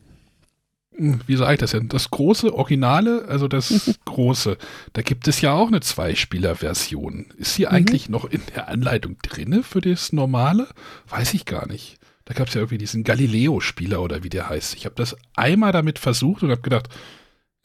Wie 0.99 1.37
sage 1.37 1.55
ich 1.55 1.61
das 1.61 1.73
denn? 1.73 1.89
Das 1.89 2.11
große 2.11 2.55
Originale, 2.55 3.27
also 3.29 3.49
das 3.49 3.99
große, 4.07 4.57
da 4.95 5.03
gibt 5.03 5.29
es 5.29 5.41
ja 5.41 5.53
auch 5.53 5.69
eine 5.69 5.81
Zweispieler-Version. 5.81 7.27
Ist 7.37 7.55
sie 7.55 7.67
eigentlich 7.67 8.09
noch 8.09 8.25
in 8.25 8.41
der 8.55 8.69
Anleitung 8.69 9.17
drinne 9.23 9.63
für 9.63 9.81
das 9.81 10.13
normale? 10.13 10.69
Weiß 11.09 11.35
ich 11.35 11.45
gar 11.45 11.67
nicht. 11.67 11.99
Da 12.25 12.35
gab 12.35 12.49
es 12.49 12.55
ja 12.55 12.61
irgendwie 12.61 12.79
diesen 12.79 13.05
Galileo-Spieler 13.05 14.03
oder 14.03 14.25
wie 14.25 14.29
der 14.29 14.49
heißt. 14.49 14.75
Ich 14.75 14.85
habe 14.85 14.97
das 14.97 15.17
einmal 15.35 15.73
damit 15.73 15.99
versucht 15.99 16.43
und 16.43 16.51
habe 16.51 16.63
gedacht, 16.63 16.89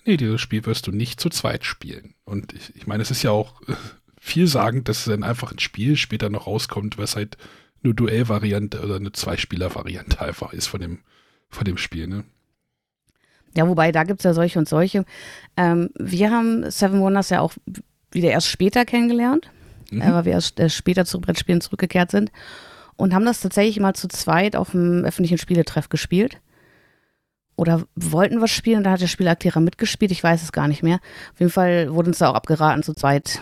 nee, 0.06 0.18
dieses 0.18 0.42
Spiel 0.42 0.66
wirst 0.66 0.88
du 0.88 0.92
nicht 0.92 1.20
zu 1.20 1.30
zweit 1.30 1.66
spielen. 1.66 2.14
Und 2.26 2.54
ich, 2.54 2.76
ich 2.76 2.88
meine, 2.88 3.02
es 3.02 3.12
ist 3.12 3.24
ja 3.24 3.32
auch 3.32 3.62
äh, 3.68 3.74
vielsagend, 4.20 4.88
dass 4.88 5.00
es 5.00 5.06
dann 5.06 5.24
einfach 5.24 5.52
ein 5.52 5.60
Spiel 5.60 5.96
später 5.96 6.30
noch 6.30 6.48
rauskommt, 6.48 6.98
was 6.98 7.16
halt 7.16 7.38
eine 7.84 7.96
Duell-Variante 7.96 8.82
oder 8.82 8.98
eine 8.98 9.12
Zweispieler-Variante 9.12 10.22
einfach 10.22 10.54
ist 10.54 10.68
von 10.68 10.82
dem, 10.82 11.00
von 11.50 11.66
dem 11.66 11.78
Spiel, 11.78 12.08
ne? 12.08 12.24
Ja, 13.56 13.68
wobei, 13.68 13.92
da 13.92 14.04
gibt 14.04 14.20
es 14.22 14.24
ja 14.24 14.34
solche 14.34 14.60
und 14.60 14.68
solche. 14.70 15.06
Ähm, 15.58 15.90
wir 16.00 16.32
haben 16.32 16.70
Seven 16.72 17.02
Wonders 17.02 17.30
ja 17.30 17.42
auch 17.42 17.54
wieder 18.12 18.30
erst 18.30 18.48
später 18.48 18.86
kennengelernt, 18.86 19.50
Mhm. 19.92 20.02
äh, 20.02 20.14
weil 20.14 20.26
wir 20.26 20.32
erst 20.34 20.60
äh, 20.60 20.70
später 20.70 21.06
zu 21.06 21.20
Brettspielen 21.20 21.60
zurückgekehrt 21.62 22.12
sind 22.12 22.32
und 22.96 23.14
haben 23.14 23.26
das 23.26 23.42
tatsächlich 23.42 23.80
mal 23.80 23.94
zu 23.94 24.08
zweit 24.08 24.56
auf 24.56 24.72
dem 24.72 25.04
öffentlichen 25.04 25.38
Spieletreff 25.38 25.90
gespielt. 25.90 26.40
Oder 27.58 27.84
wollten 27.96 28.42
was 28.42 28.50
spielen 28.52 28.78
und 28.78 28.84
da 28.86 28.92
hat 28.92 29.02
der 29.02 29.08
Spielaktierer 29.08 29.60
mitgespielt, 29.60 30.12
ich 30.12 30.24
weiß 30.24 30.42
es 30.42 30.52
gar 30.54 30.68
nicht 30.70 30.82
mehr. 30.82 31.00
Auf 31.34 31.40
jeden 31.42 31.52
Fall 31.52 31.94
wurde 31.94 32.10
uns 32.10 32.18
da 32.20 32.30
auch 32.30 32.36
abgeraten, 32.36 32.82
zu 32.84 32.94
zweit 32.94 33.42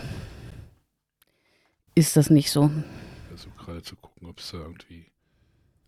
ist 1.94 2.16
das 2.16 2.30
nicht 2.30 2.50
so. 2.50 2.70
versuche 3.28 3.54
gerade 3.64 3.82
zu 3.82 3.96
gucken, 3.96 4.28
ob 4.28 4.38
es 4.38 4.50
da 4.50 4.58
irgendwie. 4.58 5.06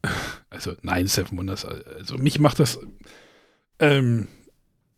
Also, 0.51 0.75
nein, 0.83 1.07
Seven 1.07 1.39
Wonders. 1.39 1.65
Also, 1.65 2.19
mich 2.19 2.39
macht 2.39 2.59
das. 2.61 2.79
Ähm, 3.83 4.29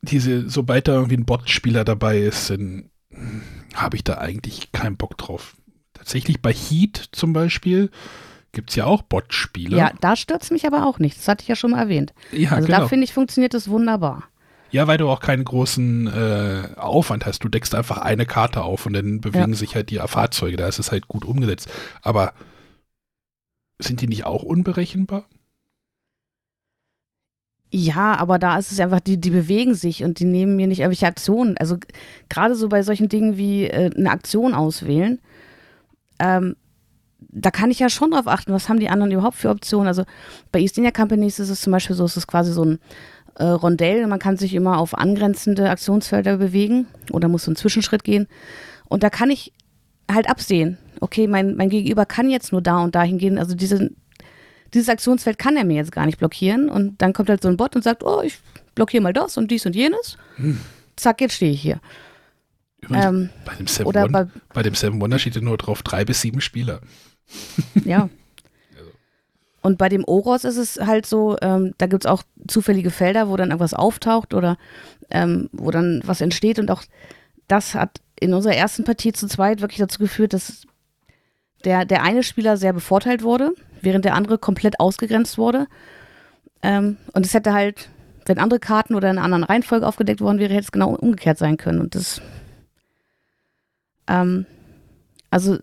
diese, 0.02 0.48
sobald 0.48 0.88
da 0.88 0.92
irgendwie 0.92 1.16
ein 1.16 1.24
Bot-Spieler 1.24 1.84
dabei 1.84 2.18
ist, 2.18 2.50
dann 2.50 2.90
habe 3.74 3.96
ich 3.96 4.04
da 4.04 4.18
eigentlich 4.18 4.72
keinen 4.72 4.96
Bock 4.96 5.16
drauf. 5.16 5.56
Tatsächlich 5.94 6.42
bei 6.42 6.52
Heat 6.52 7.08
zum 7.12 7.32
Beispiel 7.32 7.90
gibt 8.52 8.70
es 8.70 8.76
ja 8.76 8.84
auch 8.84 9.02
Bot-Spieler. 9.02 9.76
Ja, 9.76 9.92
da 10.00 10.16
stört 10.16 10.42
es 10.42 10.50
mich 10.50 10.66
aber 10.66 10.86
auch 10.86 10.98
nicht. 10.98 11.16
Das 11.16 11.26
hatte 11.26 11.42
ich 11.42 11.48
ja 11.48 11.56
schon 11.56 11.70
mal 11.72 11.80
erwähnt. 11.80 12.12
ja 12.30 12.50
also 12.50 12.66
genau. 12.66 12.80
da 12.80 12.88
finde 12.88 13.04
ich, 13.04 13.14
funktioniert 13.14 13.54
das 13.54 13.68
wunderbar. 13.68 14.24
Ja, 14.70 14.86
weil 14.86 14.98
du 14.98 15.08
auch 15.08 15.20
keinen 15.20 15.44
großen 15.44 16.08
äh, 16.08 16.68
Aufwand 16.76 17.26
hast. 17.26 17.44
Du 17.44 17.48
deckst 17.48 17.74
einfach 17.74 17.98
eine 17.98 18.26
Karte 18.26 18.62
auf 18.62 18.86
und 18.86 18.92
dann 18.92 19.20
bewegen 19.20 19.54
sich 19.54 19.76
halt 19.76 19.90
die 19.90 19.98
Fahrzeuge. 19.98 20.56
Da 20.56 20.66
ist 20.66 20.78
es 20.78 20.90
halt 20.90 21.08
gut 21.08 21.24
umgesetzt. 21.24 21.70
Aber 22.02 22.34
sind 23.78 24.00
die 24.00 24.08
nicht 24.08 24.26
auch 24.26 24.42
unberechenbar? 24.42 25.26
Ja, 27.76 28.14
aber 28.18 28.38
da 28.38 28.56
ist 28.56 28.70
es 28.70 28.78
einfach, 28.78 29.00
die, 29.00 29.20
die 29.20 29.30
bewegen 29.30 29.74
sich 29.74 30.04
und 30.04 30.20
die 30.20 30.26
nehmen 30.26 30.54
mir 30.54 30.68
nicht 30.68 30.78
irgendwelche 30.78 31.08
Aktionen. 31.08 31.58
Also 31.58 31.76
gerade 32.28 32.54
so 32.54 32.68
bei 32.68 32.84
solchen 32.84 33.08
Dingen 33.08 33.37
wie 33.37 33.64
äh, 33.64 33.90
eine 33.92 34.12
Aktion 34.12 34.54
auswählen, 34.54 35.18
ähm, 36.20 36.54
da 37.18 37.50
kann 37.50 37.72
ich 37.72 37.80
ja 37.80 37.88
schon 37.88 38.12
drauf 38.12 38.28
achten, 38.28 38.52
was 38.52 38.68
haben 38.68 38.78
die 38.78 38.90
anderen 38.90 39.10
überhaupt 39.10 39.34
für 39.34 39.50
Optionen. 39.50 39.88
Also 39.88 40.04
bei 40.52 40.60
East 40.60 40.78
India 40.78 40.92
Companies 40.92 41.40
ist 41.40 41.48
es 41.48 41.62
zum 41.62 41.72
Beispiel 41.72 41.96
so, 41.96 42.04
es 42.04 42.16
ist 42.16 42.28
quasi 42.28 42.52
so 42.52 42.64
ein 42.64 42.78
äh, 43.40 43.42
Rondell, 43.42 44.06
man 44.06 44.20
kann 44.20 44.37
sich 44.37 44.54
immer 44.54 44.78
auf 44.78 44.96
angrenzende 44.96 45.68
Aktionsfelder 45.68 46.37
bewegen 46.37 46.87
oder 47.10 47.26
muss 47.26 47.42
so 47.42 47.50
einen 47.50 47.56
Zwischenschritt 47.56 48.04
gehen. 48.04 48.28
Und 48.88 49.02
da 49.02 49.10
kann 49.10 49.30
ich 49.30 49.52
halt 50.08 50.30
absehen, 50.30 50.78
okay, 51.00 51.26
mein, 51.26 51.56
mein 51.56 51.70
Gegenüber 51.70 52.06
kann 52.06 52.30
jetzt 52.30 52.52
nur 52.52 52.62
da 52.62 52.84
und 52.84 52.94
dahin 52.94 53.18
gehen. 53.18 53.37
Also 53.37 53.56
diese, 53.56 53.90
dieses 54.74 54.88
Aktionsfeld 54.88 55.38
kann 55.38 55.56
er 55.56 55.64
mir 55.64 55.76
jetzt 55.76 55.92
gar 55.92 56.06
nicht 56.06 56.18
blockieren. 56.18 56.68
Und 56.68 57.00
dann 57.00 57.12
kommt 57.12 57.28
halt 57.28 57.42
so 57.42 57.48
ein 57.48 57.56
Bot 57.56 57.76
und 57.76 57.82
sagt, 57.82 58.02
oh, 58.02 58.20
ich 58.22 58.38
blockiere 58.74 59.02
mal 59.02 59.12
das 59.12 59.37
und 59.37 59.50
dies 59.50 59.64
und 59.66 59.74
jenes. 59.74 60.18
Zack, 60.96 61.20
jetzt 61.20 61.34
stehe 61.34 61.52
ich 61.52 61.62
hier. 61.62 61.80
Übrigens, 62.80 63.04
Ähm, 63.06 63.30
bei, 63.44 63.54
dem 63.54 63.66
Seven 63.66 63.87
oder 63.87 64.02
Wonder, 64.02 64.24
bei, 64.24 64.40
bei 64.52 64.62
dem 64.62 64.74
Seven 64.74 65.00
Wonder 65.00 65.18
steht 65.18 65.37
ja 65.37 65.40
nur 65.40 65.56
drauf 65.56 65.82
drei 65.82 66.04
bis 66.04 66.20
sieben 66.20 66.40
Spieler. 66.40 66.80
ja. 67.84 68.10
und 69.62 69.78
bei 69.78 69.88
dem 69.88 70.04
Oros 70.04 70.44
ist 70.44 70.58
es 70.58 70.78
halt 70.78 71.06
so, 71.06 71.38
ähm, 71.40 71.72
da 71.78 71.87
gibt 71.87 72.04
es 72.04 72.10
auch 72.10 72.22
zufällige 72.46 72.90
Felder, 72.90 73.30
wo 73.30 73.37
dann 73.37 73.48
irgendwas 73.48 73.72
auftaucht 73.72 74.34
oder 74.34 74.58
ähm, 75.10 75.48
wo 75.52 75.70
dann 75.70 76.02
was 76.04 76.20
entsteht. 76.20 76.58
Und 76.58 76.70
auch 76.70 76.82
das 77.48 77.74
hat 77.74 78.00
in 78.20 78.34
unserer 78.34 78.54
ersten 78.54 78.84
Partie 78.84 79.12
zu 79.12 79.26
zweit 79.26 79.62
wirklich 79.62 79.78
dazu 79.78 79.98
geführt, 79.98 80.34
dass 80.34 80.66
der, 81.64 81.85
der 81.85 82.03
eine 82.03 82.22
Spieler 82.22 82.57
sehr 82.57 82.72
bevorteilt 82.72 83.22
wurde, 83.22 83.53
während 83.81 84.05
der 84.05 84.14
andere 84.14 84.38
komplett 84.38 84.81
ausgegrenzt 84.81 85.38
wurde. 85.38 85.66
Ähm, 86.62 86.96
und 87.12 87.27
es 87.27 87.35
hätte 87.35 87.53
halt, 87.53 87.88
wenn 88.27 88.38
andere 88.38 88.61
Karten 88.61 88.94
oder 88.94 89.11
in 89.11 89.18
einer 89.18 89.24
anderen 89.24 89.44
Reihenfolge 89.44 89.87
aufgedeckt 89.87 90.20
worden 90.20 90.38
wäre, 90.38 90.53
hätte 90.53 90.64
es 90.64 90.72
genau 90.72 90.94
umgekehrt 90.94 91.38
sein 91.38 91.57
können. 91.57 91.81
Und 91.81 91.94
das, 91.94 92.20
ähm, 94.07 94.46
also 95.31 95.59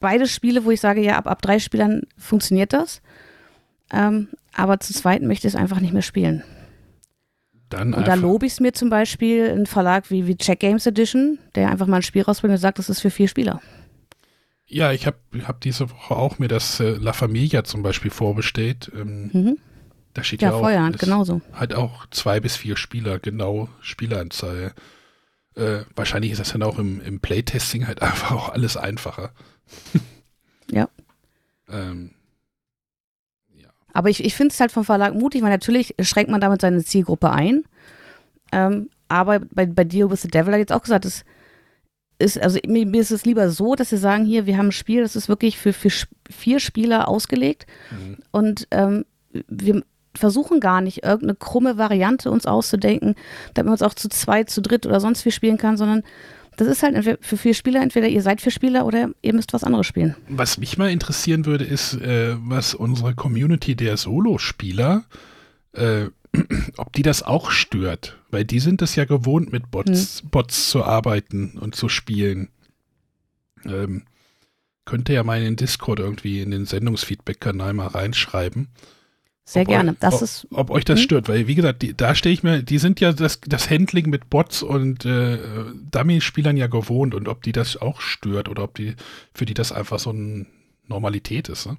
beide 0.00 0.26
Spiele, 0.26 0.64
wo 0.64 0.70
ich 0.70 0.80
sage, 0.80 1.02
ja, 1.02 1.16
ab, 1.16 1.26
ab 1.26 1.42
drei 1.42 1.58
Spielern 1.58 2.02
funktioniert 2.18 2.72
das. 2.72 3.00
Ähm, 3.92 4.28
aber 4.54 4.80
zu 4.80 4.92
zweit 4.92 5.22
möchte 5.22 5.46
ich 5.46 5.54
es 5.54 5.60
einfach 5.60 5.80
nicht 5.80 5.92
mehr 5.92 6.02
spielen. 6.02 6.42
Dann 7.70 7.94
und 7.94 8.06
da 8.06 8.14
lobe 8.14 8.44
ich 8.44 8.52
es 8.52 8.60
mir 8.60 8.74
zum 8.74 8.90
Beispiel 8.90 9.48
einen 9.50 9.66
Verlag 9.66 10.10
wie, 10.10 10.26
wie 10.26 10.36
Check 10.36 10.60
Games 10.60 10.86
Edition, 10.86 11.38
der 11.54 11.70
einfach 11.70 11.86
mal 11.86 11.96
ein 11.96 12.02
Spiel 12.02 12.22
rausbringt 12.22 12.52
und 12.52 12.58
sagt, 12.58 12.78
das 12.78 12.90
ist 12.90 13.00
für 13.00 13.10
vier 13.10 13.28
Spieler. 13.28 13.62
Ja, 14.72 14.90
ich 14.90 15.06
habe 15.06 15.18
hab 15.46 15.60
diese 15.60 15.90
Woche 15.90 16.16
auch 16.16 16.38
mir 16.38 16.48
das 16.48 16.80
äh, 16.80 16.92
La 16.92 17.12
Familia 17.12 17.62
zum 17.62 17.82
Beispiel 17.82 18.10
vorbestellt. 18.10 18.90
Ähm, 18.94 19.30
mhm. 19.30 19.58
Da 20.14 20.24
steht 20.24 20.40
ja, 20.40 20.48
ja 20.48 20.54
auch, 20.54 20.60
Feuerhand, 20.60 20.98
genauso. 20.98 21.42
Halt 21.52 21.74
auch 21.74 22.06
zwei 22.06 22.40
bis 22.40 22.56
vier 22.56 22.78
Spieler, 22.78 23.18
genau 23.18 23.68
Spieleranzahl. 23.82 24.72
Äh, 25.56 25.80
wahrscheinlich 25.94 26.32
ist 26.32 26.38
das 26.38 26.52
dann 26.52 26.62
auch 26.62 26.78
im, 26.78 27.02
im 27.02 27.20
Playtesting 27.20 27.86
halt 27.86 28.00
einfach 28.02 28.32
auch 28.32 28.48
alles 28.48 28.78
einfacher. 28.78 29.32
ja. 30.70 30.88
Ähm, 31.68 32.12
ja. 33.54 33.68
Aber 33.92 34.08
ich, 34.08 34.24
ich 34.24 34.34
finde 34.34 34.54
es 34.54 34.60
halt 34.60 34.72
vom 34.72 34.86
Verlag 34.86 35.14
mutig, 35.14 35.42
weil 35.42 35.50
natürlich 35.50 35.94
schränkt 36.00 36.30
man 36.30 36.40
damit 36.40 36.62
seine 36.62 36.82
Zielgruppe 36.82 37.30
ein. 37.30 37.64
Ähm, 38.52 38.88
aber 39.08 39.40
bei, 39.40 39.66
bei 39.66 39.84
Deal 39.84 40.10
with 40.10 40.22
the 40.22 40.28
Devil 40.28 40.54
hat 40.54 40.60
jetzt 40.60 40.72
auch 40.72 40.82
gesagt, 40.82 41.04
es 41.04 41.26
ist, 42.18 42.40
also 42.40 42.58
mir, 42.66 42.86
mir, 42.86 43.00
ist 43.00 43.10
es 43.10 43.24
lieber 43.24 43.50
so, 43.50 43.74
dass 43.74 43.90
sie 43.90 43.96
sagen, 43.96 44.24
hier, 44.24 44.46
wir 44.46 44.56
haben 44.56 44.68
ein 44.68 44.72
Spiel, 44.72 45.02
das 45.02 45.16
ist 45.16 45.28
wirklich 45.28 45.58
für, 45.58 45.72
für 45.72 45.90
vier 46.30 46.60
Spieler 46.60 47.08
ausgelegt. 47.08 47.66
Mhm. 47.90 48.16
Und 48.30 48.68
ähm, 48.70 49.04
wir 49.48 49.82
versuchen 50.14 50.60
gar 50.60 50.80
nicht, 50.80 51.04
irgendeine 51.04 51.34
krumme 51.34 51.78
Variante 51.78 52.30
uns 52.30 52.46
auszudenken, 52.46 53.14
damit 53.54 53.66
man 53.66 53.72
uns 53.72 53.82
auch 53.82 53.94
zu 53.94 54.08
zweit, 54.08 54.50
zu 54.50 54.60
dritt 54.60 54.86
oder 54.86 55.00
sonst 55.00 55.24
wie 55.24 55.30
spielen 55.30 55.58
kann, 55.58 55.76
sondern 55.76 56.02
das 56.56 56.68
ist 56.68 56.82
halt 56.82 57.18
für 57.22 57.36
vier 57.36 57.54
Spieler, 57.54 57.80
entweder 57.80 58.08
ihr 58.08 58.20
seid 58.20 58.42
vier 58.42 58.52
Spieler 58.52 58.84
oder 58.84 59.10
ihr 59.22 59.34
müsst 59.34 59.54
was 59.54 59.64
anderes 59.64 59.86
spielen. 59.86 60.14
Was 60.28 60.58
mich 60.58 60.76
mal 60.76 60.90
interessieren 60.90 61.46
würde, 61.46 61.64
ist, 61.64 61.94
äh, 61.94 62.36
was 62.38 62.74
unsere 62.74 63.14
Community 63.14 63.74
der 63.74 63.96
Solo-Spieler, 63.96 65.04
äh, 65.72 66.06
ob 66.76 66.92
die 66.92 67.02
das 67.02 67.22
auch 67.22 67.50
stört. 67.50 68.18
Weil 68.30 68.44
die 68.44 68.60
sind 68.60 68.82
es 68.82 68.96
ja 68.96 69.04
gewohnt, 69.04 69.52
mit 69.52 69.70
Bots, 69.70 70.20
hm. 70.20 70.30
Bots 70.30 70.70
zu 70.70 70.84
arbeiten 70.84 71.58
und 71.58 71.74
zu 71.74 71.88
spielen. 71.88 72.48
Ähm, 73.64 74.04
könnte 74.84 75.12
ja 75.12 75.22
mal 75.22 75.38
in 75.38 75.44
den 75.44 75.56
Discord 75.56 76.00
irgendwie 76.00 76.40
in 76.40 76.50
den 76.50 76.66
Sendungsfeedback-Kanal 76.66 77.72
mal 77.72 77.86
reinschreiben. 77.88 78.68
Sehr 79.44 79.64
gerne. 79.64 79.96
Das 79.98 80.14
ob, 80.14 80.22
ist, 80.22 80.46
ob 80.50 80.70
euch 80.70 80.84
das 80.84 81.00
hm? 81.00 81.04
stört, 81.04 81.28
weil 81.28 81.46
wie 81.48 81.54
gesagt, 81.56 81.82
die, 81.82 81.96
da 81.96 82.14
stehe 82.14 82.32
ich 82.32 82.42
mir, 82.42 82.62
die 82.62 82.78
sind 82.78 83.00
ja 83.00 83.12
das, 83.12 83.40
das 83.40 83.70
Handling 83.70 84.08
mit 84.08 84.30
Bots 84.30 84.62
und 84.62 85.04
äh, 85.04 85.38
Dummy-Spielern 85.90 86.56
ja 86.56 86.68
gewohnt 86.68 87.14
und 87.14 87.28
ob 87.28 87.42
die 87.42 87.52
das 87.52 87.76
auch 87.76 88.00
stört 88.00 88.48
oder 88.48 88.62
ob 88.62 88.74
die 88.76 88.94
für 89.34 89.44
die 89.44 89.54
das 89.54 89.72
einfach 89.72 89.98
so 89.98 90.10
eine 90.10 90.46
Normalität 90.86 91.48
ist. 91.48 91.66
Ne? 91.66 91.76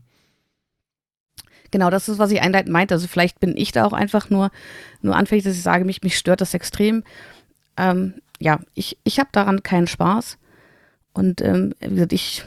Genau, 1.74 1.90
das 1.90 2.08
ist, 2.08 2.20
was 2.20 2.30
ich 2.30 2.40
einleitend 2.40 2.72
meinte. 2.72 2.94
Also 2.94 3.08
vielleicht 3.08 3.40
bin 3.40 3.58
ich 3.58 3.72
da 3.72 3.84
auch 3.84 3.94
einfach 3.94 4.30
nur, 4.30 4.52
nur 5.02 5.16
anfällig, 5.16 5.44
dass 5.44 5.56
ich 5.56 5.64
sage, 5.64 5.86
mich, 5.86 6.04
mich 6.04 6.20
stört 6.20 6.40
das 6.40 6.54
extrem. 6.54 7.04
Ähm, 7.78 8.14
ja, 8.40 8.60
ich, 8.76 9.00
ich 9.04 9.18
habe 9.18 9.30
daran 9.32 9.64
keinen 9.64 9.88
Spaß. 9.88 10.38
Und 11.14 11.42
ähm, 11.42 11.74
wie 11.80 11.96
gesagt, 11.96 12.14
ich 12.14 12.46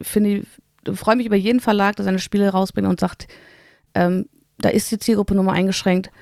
finde, 0.00 0.44
freue 0.94 1.16
mich 1.16 1.26
über 1.26 1.34
jeden 1.34 1.58
Verlag, 1.58 1.96
der 1.96 2.04
seine 2.04 2.20
Spiele 2.20 2.48
rausbringt 2.50 2.88
und 2.88 3.00
sagt, 3.00 3.26
ähm, 3.96 4.28
da 4.58 4.68
ist 4.68 4.92
die 4.92 5.00
Zielgruppe 5.00 5.34
nur 5.34 5.42
mal 5.42 5.54
eingeschränkt. 5.54 6.12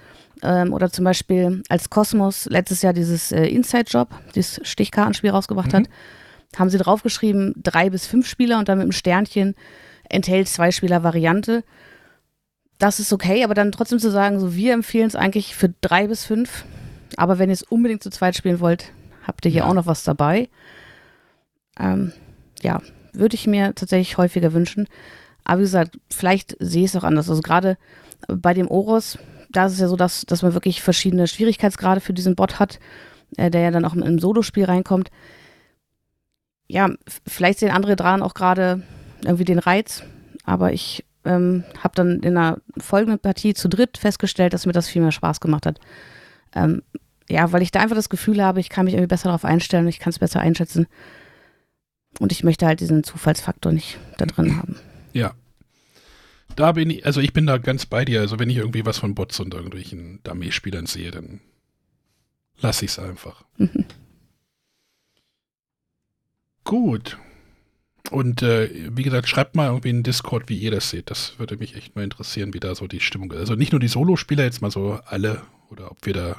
Ähm, 0.42 0.72
oder 0.72 0.90
zum 0.90 1.04
Beispiel 1.04 1.62
als 1.68 1.90
Kosmos 1.90 2.46
letztes 2.46 2.80
Jahr 2.80 2.94
dieses 2.94 3.32
äh, 3.32 3.44
Inside 3.44 3.90
Job, 3.90 4.14
dieses 4.34 4.66
Stichkartenspiel 4.66 5.28
rausgebracht 5.28 5.74
mhm. 5.74 5.76
hat, 5.76 5.88
haben 6.56 6.70
sie 6.70 6.78
draufgeschrieben, 6.78 7.52
drei 7.58 7.90
bis 7.90 8.06
fünf 8.06 8.26
Spieler 8.26 8.58
und 8.58 8.70
dann 8.70 8.78
mit 8.78 8.84
einem 8.84 8.92
Sternchen 8.92 9.54
enthält 10.08 10.48
zwei 10.48 10.70
Spieler 10.70 11.02
Variante. 11.02 11.64
Das 12.78 13.00
ist 13.00 13.12
okay, 13.12 13.44
aber 13.44 13.54
dann 13.54 13.72
trotzdem 13.72 13.98
zu 13.98 14.10
sagen, 14.10 14.40
so 14.40 14.54
wir 14.54 14.72
empfehlen 14.72 15.06
es 15.06 15.16
eigentlich 15.16 15.54
für 15.54 15.72
drei 15.80 16.08
bis 16.08 16.24
fünf. 16.24 16.64
Aber 17.16 17.38
wenn 17.38 17.48
ihr 17.48 17.54
es 17.54 17.62
unbedingt 17.62 18.02
zu 18.02 18.10
zweit 18.10 18.36
spielen 18.36 18.60
wollt, 18.60 18.92
habt 19.26 19.44
ihr 19.44 19.50
hier 19.50 19.62
ja. 19.62 19.68
auch 19.68 19.74
noch 19.74 19.86
was 19.86 20.02
dabei. 20.02 20.48
Ähm, 21.78 22.12
ja, 22.62 22.80
würde 23.12 23.34
ich 23.36 23.46
mir 23.46 23.74
tatsächlich 23.74 24.18
häufiger 24.18 24.52
wünschen. 24.52 24.88
Aber 25.44 25.60
wie 25.60 25.64
gesagt, 25.64 25.98
vielleicht 26.10 26.56
sehe 26.58 26.84
ich 26.84 26.90
es 26.90 26.96
auch 26.96 27.04
anders. 27.04 27.30
Also 27.30 27.42
gerade 27.42 27.76
bei 28.26 28.54
dem 28.54 28.68
Oros, 28.68 29.18
da 29.50 29.66
ist 29.66 29.74
es 29.74 29.80
ja 29.80 29.88
so, 29.88 29.96
dass, 29.96 30.22
dass 30.26 30.42
man 30.42 30.54
wirklich 30.54 30.82
verschiedene 30.82 31.28
Schwierigkeitsgrade 31.28 32.00
für 32.00 32.14
diesen 32.14 32.34
Bot 32.34 32.58
hat, 32.58 32.80
äh, 33.36 33.50
der 33.50 33.60
ja 33.60 33.70
dann 33.70 33.84
auch 33.84 33.94
im 33.94 34.18
Solo-Spiel 34.18 34.64
reinkommt. 34.64 35.10
Ja, 36.66 36.90
vielleicht 37.26 37.60
sehen 37.60 37.70
andere 37.70 37.94
dran 37.94 38.22
auch 38.22 38.34
gerade 38.34 38.82
irgendwie 39.22 39.44
den 39.44 39.58
Reiz, 39.58 40.02
aber 40.44 40.72
ich 40.72 41.04
ähm, 41.24 41.64
habe 41.78 41.94
dann 41.94 42.20
in 42.20 42.36
einer 42.36 42.58
folgenden 42.78 43.18
Partie 43.18 43.54
zu 43.54 43.68
dritt 43.68 43.98
festgestellt, 43.98 44.52
dass 44.52 44.66
mir 44.66 44.72
das 44.72 44.88
viel 44.88 45.02
mehr 45.02 45.12
Spaß 45.12 45.40
gemacht 45.40 45.66
hat. 45.66 45.80
Ähm, 46.54 46.82
ja, 47.28 47.52
weil 47.52 47.62
ich 47.62 47.70
da 47.70 47.80
einfach 47.80 47.96
das 47.96 48.08
Gefühl 48.10 48.42
habe, 48.42 48.60
ich 48.60 48.68
kann 48.68 48.84
mich 48.84 48.94
irgendwie 48.94 49.08
besser 49.08 49.28
darauf 49.28 49.44
einstellen, 49.44 49.88
ich 49.88 49.98
kann 49.98 50.10
es 50.10 50.18
besser 50.18 50.40
einschätzen. 50.40 50.86
Und 52.20 52.32
ich 52.32 52.44
möchte 52.44 52.66
halt 52.66 52.80
diesen 52.80 53.02
Zufallsfaktor 53.02 53.72
nicht 53.72 53.98
da 54.18 54.26
drin 54.26 54.56
haben. 54.56 54.76
Ja. 55.12 55.34
Da 56.54 56.72
bin 56.72 56.90
ich, 56.90 57.04
also 57.04 57.20
ich 57.20 57.32
bin 57.32 57.46
da 57.46 57.58
ganz 57.58 57.86
bei 57.86 58.04
dir. 58.04 58.20
Also 58.20 58.38
wenn 58.38 58.50
ich 58.50 58.58
irgendwie 58.58 58.86
was 58.86 58.98
von 58.98 59.14
Bots 59.14 59.40
und 59.40 59.54
irgendwelchen 59.54 60.20
Dummy-Spielern 60.22 60.86
sehe, 60.86 61.10
dann 61.10 61.40
lasse 62.58 62.84
ich 62.84 62.92
es 62.92 62.98
einfach. 62.98 63.44
Mhm. 63.56 63.86
Gut. 66.62 67.18
Und 68.10 68.42
äh, 68.42 68.70
wie 68.94 69.02
gesagt, 69.02 69.28
schreibt 69.28 69.56
mal 69.56 69.68
irgendwie 69.68 69.90
in 69.90 70.02
Discord, 70.02 70.48
wie 70.48 70.58
ihr 70.58 70.70
das 70.70 70.90
seht. 70.90 71.10
Das 71.10 71.38
würde 71.38 71.56
mich 71.56 71.74
echt 71.74 71.96
mal 71.96 72.04
interessieren, 72.04 72.52
wie 72.52 72.60
da 72.60 72.74
so 72.74 72.86
die 72.86 73.00
Stimmung 73.00 73.32
ist. 73.32 73.38
Also 73.38 73.54
nicht 73.54 73.72
nur 73.72 73.80
die 73.80 73.88
Solo-Spieler, 73.88 74.44
jetzt 74.44 74.62
mal 74.62 74.70
so 74.70 75.00
alle 75.06 75.42
oder 75.70 75.90
ob 75.90 76.04
wir 76.04 76.12
da 76.12 76.36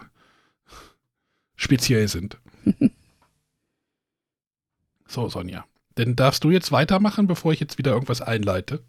speziell 1.56 2.08
sind. 2.08 2.38
so, 5.08 5.28
Sonja. 5.28 5.65
Denn 5.97 6.15
darfst 6.15 6.43
du 6.43 6.51
jetzt 6.51 6.71
weitermachen, 6.71 7.25
bevor 7.28 7.54
ich 7.54 7.60
jetzt 7.60 7.78
wieder 7.78 7.91
irgendwas 7.91 8.21
einleite? 8.21 8.84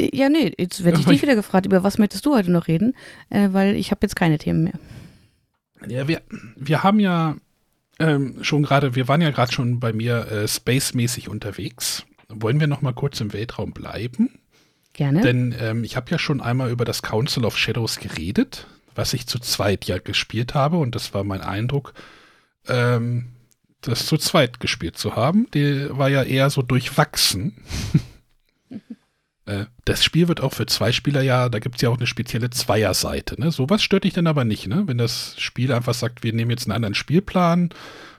Ja, 0.00 0.28
nee, 0.28 0.52
jetzt 0.58 0.82
werde 0.84 0.98
ich 0.98 1.06
dich 1.06 1.22
wieder 1.22 1.34
gefragt, 1.34 1.66
über 1.66 1.84
was 1.84 1.98
möchtest 1.98 2.26
du 2.26 2.34
heute 2.34 2.50
noch 2.50 2.68
reden? 2.68 2.94
Äh, 3.30 3.50
weil 3.52 3.76
ich 3.76 3.90
habe 3.90 4.00
jetzt 4.02 4.16
keine 4.16 4.38
Themen 4.38 4.64
mehr. 4.64 4.78
Ja, 5.86 6.08
wir, 6.08 6.22
wir 6.56 6.82
haben 6.82 6.98
ja 6.98 7.36
ähm, 7.98 8.42
schon 8.42 8.62
gerade, 8.62 8.94
wir 8.94 9.08
waren 9.08 9.20
ja 9.20 9.30
gerade 9.30 9.52
schon 9.52 9.80
bei 9.80 9.92
mir 9.92 10.30
äh, 10.30 10.48
space-mäßig 10.48 11.28
unterwegs. 11.28 12.04
Wollen 12.28 12.60
wir 12.60 12.66
noch 12.66 12.82
mal 12.82 12.92
kurz 12.92 13.20
im 13.20 13.32
Weltraum 13.32 13.72
bleiben? 13.72 14.38
Gerne. 14.92 15.20
Denn 15.20 15.54
ähm, 15.58 15.84
ich 15.84 15.96
habe 15.96 16.10
ja 16.10 16.18
schon 16.18 16.40
einmal 16.40 16.70
über 16.70 16.84
das 16.84 17.02
Council 17.02 17.44
of 17.44 17.56
Shadows 17.56 17.98
geredet, 17.98 18.66
was 18.94 19.12
ich 19.14 19.26
zu 19.26 19.38
zweit 19.38 19.84
ja 19.84 19.98
gespielt 19.98 20.54
habe 20.54 20.76
und 20.76 20.94
das 20.94 21.14
war 21.14 21.24
mein 21.24 21.40
Eindruck. 21.40 21.94
Ähm, 22.66 23.28
das 23.80 24.06
zu 24.06 24.16
zweit 24.16 24.60
gespielt 24.60 24.98
zu 24.98 25.14
haben. 25.14 25.46
Der 25.54 25.96
war 25.96 26.08
ja 26.08 26.22
eher 26.24 26.50
so 26.50 26.62
durchwachsen. 26.62 27.54
Äh, 29.48 29.64
das 29.86 30.04
Spiel 30.04 30.28
wird 30.28 30.42
auch 30.42 30.52
für 30.52 30.66
zwei 30.66 30.92
Spieler 30.92 31.22
ja, 31.22 31.48
da 31.48 31.58
gibt 31.58 31.76
es 31.76 31.82
ja 31.82 31.88
auch 31.88 31.96
eine 31.96 32.06
spezielle 32.06 32.50
Zweierseite. 32.50 33.40
Ne? 33.40 33.50
Sowas 33.50 33.82
stört 33.82 34.04
dich 34.04 34.12
dann 34.12 34.26
aber 34.26 34.44
nicht, 34.44 34.66
ne? 34.66 34.82
Wenn 34.86 34.98
das 34.98 35.34
Spiel 35.38 35.72
einfach 35.72 35.94
sagt, 35.94 36.22
wir 36.22 36.34
nehmen 36.34 36.50
jetzt 36.50 36.66
einen 36.66 36.76
anderen 36.76 36.94
Spielplan. 36.94 37.70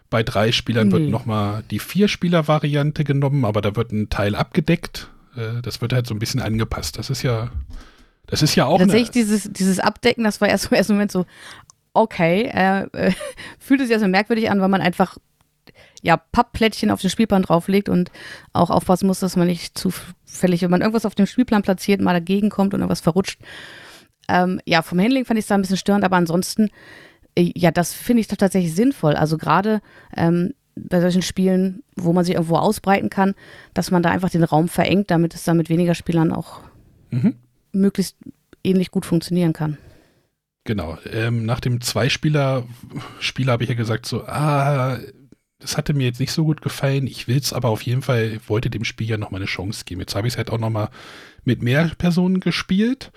Bei 0.10 0.24
drei 0.24 0.52
Spielern 0.52 0.88
nee. 0.88 0.94
wird 0.94 1.10
nochmal 1.10 1.64
die 1.70 1.78
Vier-Spieler-Variante 1.78 3.04
genommen, 3.04 3.46
aber 3.46 3.62
da 3.62 3.76
wird 3.76 3.92
ein 3.92 4.10
Teil 4.10 4.34
abgedeckt. 4.34 5.12
Äh, 5.36 5.62
das 5.62 5.82
wird 5.82 5.94
halt 5.94 6.08
so 6.08 6.16
ein 6.16 6.20
bisschen 6.20 6.42
angepasst. 6.42 6.98
Das 6.98 7.12
ist 7.12 7.22
ja, 7.22 7.52
das 8.26 8.42
ist 8.42 8.56
ja 8.56 8.66
auch. 8.66 8.80
Tatsächlich, 8.80 9.12
dieses, 9.12 9.52
dieses 9.52 9.80
Abdecken, 9.80 10.24
das 10.24 10.42
war 10.42 10.50
erst 10.50 10.72
im 10.72 10.78
ersten 10.78 10.94
Moment 10.94 11.12
so, 11.12 11.28
okay, 11.94 12.50
äh, 12.52 12.88
äh, 12.94 13.12
fühlt 13.60 13.82
sich 13.82 13.92
ja 13.92 14.00
so 14.00 14.08
merkwürdig 14.08 14.50
an, 14.50 14.62
weil 14.62 14.70
man 14.70 14.82
einfach 14.82 15.20
ja, 16.02 16.18
Pappplättchen 16.18 16.92
auf 16.92 17.02
den 17.02 17.10
Spielplan 17.10 17.44
drauflegt 17.44 17.90
und 17.90 18.12
auch 18.54 18.70
aufpassen 18.70 19.08
muss, 19.08 19.20
dass 19.20 19.36
man 19.36 19.48
nicht 19.48 19.78
zufällig, 19.78 20.62
wenn 20.62 20.72
man 20.72 20.82
irgendwas 20.82 21.06
auf 21.06 21.16
dem 21.16 21.26
Spielplan 21.26 21.62
platziert, 21.62 22.02
mal 22.02 22.14
dagegen 22.14 22.50
kommt 22.50 22.74
und 22.74 22.80
irgendwas 22.80 23.02
verrutscht. 23.02 23.40
Ähm, 24.28 24.62
ja, 24.66 24.82
vom 24.82 25.00
Handling 25.00 25.26
fand 25.26 25.38
ich 25.38 25.44
es 25.44 25.48
da 25.48 25.56
ein 25.56 25.62
bisschen 25.62 25.78
störend, 25.78 26.06
aber 26.06 26.16
ansonsten, 26.16 26.70
äh, 27.36 27.52
ja, 27.56 27.72
das 27.72 27.94
finde 27.94 28.22
ich 28.22 28.28
doch 28.28 28.38
tatsächlich 28.38 28.76
sinnvoll. 28.76 29.16
Also 29.16 29.38
gerade 29.38 29.82
ähm, 30.16 30.54
bei 30.76 31.02
solchen 31.02 31.22
Spielen, 31.22 31.84
wo 31.96 32.14
man 32.14 32.24
sich 32.24 32.36
irgendwo 32.36 32.56
ausbreiten 32.56 33.10
kann, 33.10 33.36
dass 33.74 33.92
man 33.92 34.04
da 34.04 34.12
einfach 34.12 34.30
den 34.30 34.44
Raum 34.44 34.70
verengt, 34.70 35.12
damit 35.12 35.36
es 35.36 35.44
dann 35.44 35.58
mit 35.58 35.70
weniger 35.70 35.96
Spielern 35.96 36.32
auch 36.32 36.62
mhm. 37.12 37.36
möglichst 37.72 38.16
ähnlich 38.64 38.92
gut 38.92 39.06
funktionieren 39.06 39.54
kann. 39.54 39.78
Genau. 40.64 40.98
Ähm, 41.12 41.46
nach 41.46 41.60
dem 41.60 41.82
Zweispieler-Spiel 41.82 43.50
habe 43.50 43.64
ich 43.64 43.70
ja 43.70 43.76
gesagt, 43.76 44.06
so, 44.06 44.24
ah, 44.26 45.00
das 45.60 45.78
hatte 45.78 45.94
mir 45.94 46.06
jetzt 46.06 46.20
nicht 46.20 46.32
so 46.32 46.46
gut 46.46 46.62
gefallen. 46.62 47.06
Ich 47.06 47.28
will 47.28 47.38
es 47.38 47.54
aber 47.54 47.70
auf 47.70 47.82
jeden 47.82 48.02
Fall, 48.02 48.40
wollte 48.48 48.70
dem 48.70 48.86
Spiel 48.86 49.10
ja 49.10 49.18
nochmal 49.18 49.42
eine 49.42 49.46
Chance 49.46 49.84
geben. 49.86 50.02
Jetzt 50.02 50.16
habe 50.16 50.28
ich 50.28 50.34
es 50.34 50.38
halt 50.38 50.50
auch 50.50 50.58
nochmal 50.58 50.90
mit 51.44 51.62
mehr 51.62 51.92
Personen 51.98 52.40
gespielt, 52.40 53.12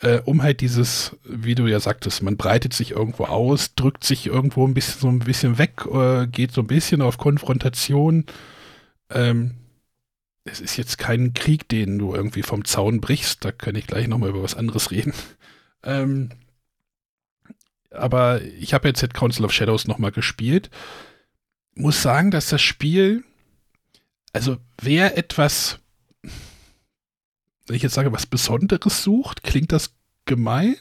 äh, 0.00 0.20
um 0.24 0.42
halt 0.42 0.60
dieses, 0.60 1.16
wie 1.24 1.54
du 1.54 1.66
ja 1.66 1.80
sagtest, 1.80 2.22
man 2.22 2.36
breitet 2.38 2.72
sich 2.72 2.92
irgendwo 2.92 3.24
aus, 3.24 3.74
drückt 3.74 4.04
sich 4.04 4.26
irgendwo 4.26 4.66
ein 4.66 4.74
bisschen 4.74 5.00
so 5.00 5.08
ein 5.08 5.18
bisschen 5.20 5.58
weg, 5.58 5.84
äh, 5.92 6.26
geht 6.26 6.52
so 6.52 6.62
ein 6.62 6.66
bisschen 6.66 7.02
auf 7.02 7.18
Konfrontation. 7.18 8.24
Ähm, 9.10 9.52
es 10.44 10.60
ist 10.60 10.76
jetzt 10.76 10.98
kein 10.98 11.34
Krieg, 11.34 11.68
den 11.68 11.98
du 11.98 12.14
irgendwie 12.14 12.42
vom 12.42 12.64
Zaun 12.64 13.00
brichst. 13.00 13.44
Da 13.44 13.52
kann 13.52 13.74
ich 13.76 13.86
gleich 13.86 14.08
nochmal 14.08 14.30
über 14.30 14.42
was 14.42 14.54
anderes 14.56 14.90
reden. 14.90 15.12
Ähm, 15.86 16.30
aber 17.90 18.40
ich 18.40 18.72
habe 18.72 18.88
jetzt 18.88 19.00
Council 19.00 19.12
Council 19.12 19.44
of 19.44 19.52
Shadows 19.52 19.86
nochmal 19.86 20.12
gespielt. 20.12 20.70
Muss 21.74 22.02
sagen, 22.02 22.30
dass 22.30 22.48
das 22.48 22.62
Spiel, 22.62 23.24
also 24.32 24.58
wer 24.80 25.18
etwas 25.18 25.80
wenn 27.66 27.76
ich 27.76 27.82
jetzt 27.82 27.94
sage, 27.94 28.12
was 28.12 28.26
Besonderes 28.26 29.02
sucht, 29.02 29.42
klingt 29.42 29.72
das 29.72 29.94
gemein. 30.26 30.76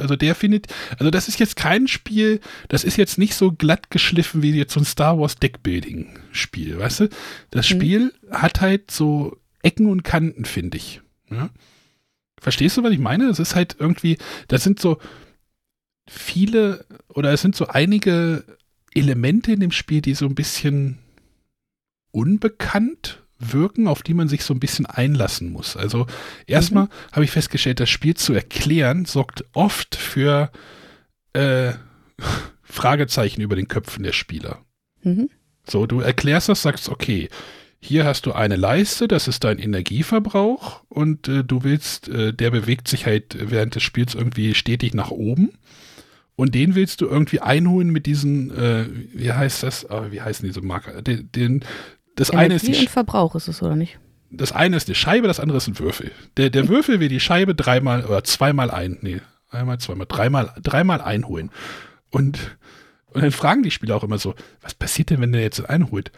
Also 0.00 0.16
der 0.16 0.34
findet, 0.34 0.66
also 0.98 1.10
das 1.10 1.28
ist 1.28 1.38
jetzt 1.38 1.56
kein 1.56 1.86
Spiel, 1.86 2.40
das 2.68 2.82
ist 2.82 2.96
jetzt 2.96 3.18
nicht 3.18 3.34
so 3.34 3.52
glatt 3.52 3.90
geschliffen 3.90 4.42
wie 4.42 4.52
jetzt 4.52 4.72
so 4.72 4.80
ein 4.80 4.86
Star 4.86 5.18
Wars 5.18 5.36
Deckbuilding 5.36 6.18
Spiel, 6.32 6.78
weißt 6.78 7.00
du? 7.00 7.08
Das 7.50 7.70
mhm. 7.70 7.74
Spiel 7.74 8.14
hat 8.30 8.60
halt 8.60 8.90
so 8.90 9.38
Ecken 9.62 9.86
und 9.86 10.02
Kanten, 10.02 10.44
finde 10.44 10.76
ich. 10.76 11.00
Ja? 11.30 11.50
Verstehst 12.40 12.76
du, 12.76 12.82
was 12.82 12.92
ich 12.92 12.98
meine? 12.98 13.26
Es 13.26 13.38
ist 13.38 13.54
halt 13.54 13.76
irgendwie, 13.78 14.18
das 14.48 14.64
sind 14.64 14.80
so 14.80 14.98
viele 16.08 16.84
oder 17.08 17.32
es 17.32 17.42
sind 17.42 17.54
so 17.54 17.68
einige 17.68 18.44
Elemente 18.94 19.52
in 19.52 19.60
dem 19.60 19.72
Spiel, 19.72 20.00
die 20.00 20.14
so 20.14 20.26
ein 20.26 20.34
bisschen 20.34 20.98
unbekannt 22.10 23.22
wirken, 23.38 23.88
auf 23.88 24.02
die 24.02 24.14
man 24.14 24.28
sich 24.28 24.44
so 24.44 24.52
ein 24.52 24.60
bisschen 24.60 24.86
einlassen 24.86 25.50
muss. 25.50 25.76
Also 25.76 26.06
erstmal 26.46 26.84
mhm. 26.84 26.90
habe 27.12 27.24
ich 27.24 27.30
festgestellt, 27.30 27.80
das 27.80 27.88
Spiel 27.88 28.14
zu 28.14 28.32
erklären 28.34 29.06
sorgt 29.06 29.44
oft 29.52 29.96
für 29.96 30.50
äh, 31.32 31.72
Fragezeichen 32.62 33.40
über 33.40 33.56
den 33.56 33.68
Köpfen 33.68 34.02
der 34.02 34.12
Spieler. 34.12 34.64
Mhm. 35.02 35.30
So, 35.66 35.86
du 35.86 36.00
erklärst 36.00 36.48
das, 36.48 36.62
sagst, 36.62 36.88
okay, 36.88 37.28
hier 37.80 38.04
hast 38.04 38.26
du 38.26 38.32
eine 38.32 38.56
Leiste, 38.56 39.08
das 39.08 39.26
ist 39.26 39.44
dein 39.44 39.58
Energieverbrauch 39.58 40.82
und 40.88 41.28
äh, 41.28 41.42
du 41.42 41.64
willst, 41.64 42.08
äh, 42.08 42.34
der 42.34 42.50
bewegt 42.50 42.88
sich 42.88 43.06
halt 43.06 43.36
während 43.40 43.74
des 43.74 43.82
Spiels 43.82 44.14
irgendwie 44.14 44.54
stetig 44.54 44.92
nach 44.92 45.10
oben. 45.10 45.52
Und 46.40 46.54
den 46.54 46.74
willst 46.74 47.02
du 47.02 47.06
irgendwie 47.06 47.40
einholen 47.40 47.90
mit 47.90 48.06
diesen, 48.06 48.50
äh, 48.56 48.86
wie 49.12 49.30
heißt 49.30 49.62
das, 49.62 49.90
oh, 49.90 50.06
wie 50.08 50.22
heißen 50.22 50.46
diese 50.46 50.62
Marker? 50.62 51.02
Den, 51.02 51.30
den 51.32 51.64
das 52.16 52.30
Energie 52.30 52.44
eine 52.46 52.54
ist 52.54 52.66
die 52.66 52.76
und 52.78 52.88
Verbrauch 52.88 53.34
ist 53.34 53.46
es, 53.46 53.62
oder 53.62 53.76
nicht? 53.76 53.98
Das 54.30 54.50
eine 54.50 54.78
ist 54.78 54.88
eine 54.88 54.94
Scheibe, 54.94 55.28
das 55.28 55.38
andere 55.38 55.58
ist 55.58 55.68
ein 55.68 55.78
Würfel. 55.78 56.12
Der, 56.38 56.48
der 56.48 56.68
Würfel 56.68 56.98
will 56.98 57.10
die 57.10 57.20
Scheibe 57.20 57.54
dreimal 57.54 58.06
oder 58.06 58.24
zweimal 58.24 58.70
ein, 58.70 58.96
nee, 59.02 59.20
einmal, 59.50 59.80
zweimal, 59.80 60.06
dreimal, 60.08 60.54
dreimal 60.62 61.02
einholen. 61.02 61.50
Und, 62.08 62.56
und 63.08 63.22
dann 63.22 63.32
fragen 63.32 63.62
die 63.62 63.70
Spieler 63.70 63.96
auch 63.96 64.04
immer 64.04 64.16
so, 64.16 64.34
was 64.62 64.72
passiert 64.72 65.10
denn, 65.10 65.20
wenn 65.20 65.32
der 65.32 65.42
jetzt 65.42 65.60
einholt? 65.68 66.10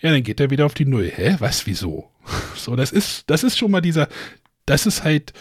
Ja, 0.00 0.12
dann 0.12 0.22
geht 0.22 0.40
er 0.40 0.48
wieder 0.48 0.64
auf 0.64 0.72
die 0.72 0.86
Null. 0.86 1.12
Hä? 1.14 1.36
Was? 1.40 1.66
Wieso? 1.66 2.10
So, 2.56 2.74
das 2.74 2.90
ist, 2.90 3.24
das 3.26 3.44
ist 3.44 3.58
schon 3.58 3.70
mal 3.70 3.82
dieser, 3.82 4.08
das 4.64 4.86
ist 4.86 5.04
halt, 5.04 5.34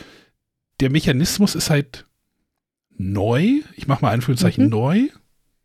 der 0.82 0.90
Mechanismus 0.90 1.56
ist 1.56 1.70
halt 1.70 2.08
neu. 2.98 3.62
Ich 3.76 3.88
mache 3.88 4.04
mal 4.04 4.12
Anführungszeichen 4.12 4.66
mhm. 4.66 4.70
neu 4.70 5.08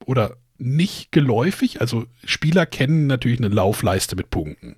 oder 0.04 0.36
nicht 0.58 1.12
geläufig. 1.12 1.80
Also 1.80 2.06
Spieler 2.24 2.66
kennen 2.66 3.06
natürlich 3.06 3.38
eine 3.38 3.48
Laufleiste 3.48 4.16
mit 4.16 4.30
Punkten. 4.30 4.76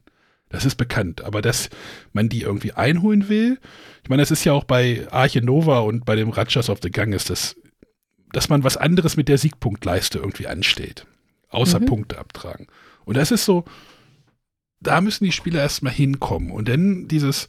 Das 0.49 0.65
ist 0.65 0.77
bekannt. 0.77 1.23
Aber 1.23 1.43
dass 1.43 1.69
man 2.13 2.29
die 2.29 2.43
irgendwie 2.43 2.73
einholen 2.73 3.29
will, 3.29 3.59
ich 4.03 4.09
meine, 4.09 4.23
das 4.23 4.31
ist 4.31 4.45
ja 4.45 4.53
auch 4.53 4.65
bei 4.65 5.07
Arche 5.11 5.43
Nova 5.43 5.81
und 5.81 6.05
bei 6.05 6.15
dem 6.15 6.31
Ratchas 6.31 6.71
of 6.71 6.79
the 6.83 6.91
Gang 6.91 7.15
ist 7.15 7.31
das, 7.31 7.57
dass 8.33 8.49
man 8.49 8.65
was 8.65 8.77
anderes 8.77 9.17
mit 9.17 9.29
der 9.29 9.39
Siegpunktleiste 9.39 10.19
irgendwie 10.19 10.47
anstellt. 10.47 11.07
Außer 11.49 11.81
mhm. 11.81 11.87
Punkte 11.87 12.19
abtragen. 12.19 12.67
Und 13.05 13.17
das 13.17 13.31
ist 13.31 13.45
so, 13.45 13.65
da 14.81 15.01
müssen 15.01 15.25
die 15.25 15.33
Spieler 15.33 15.61
erstmal 15.61 15.93
hinkommen. 15.93 16.51
Und 16.51 16.69
dann 16.69 17.09
dieses, 17.09 17.49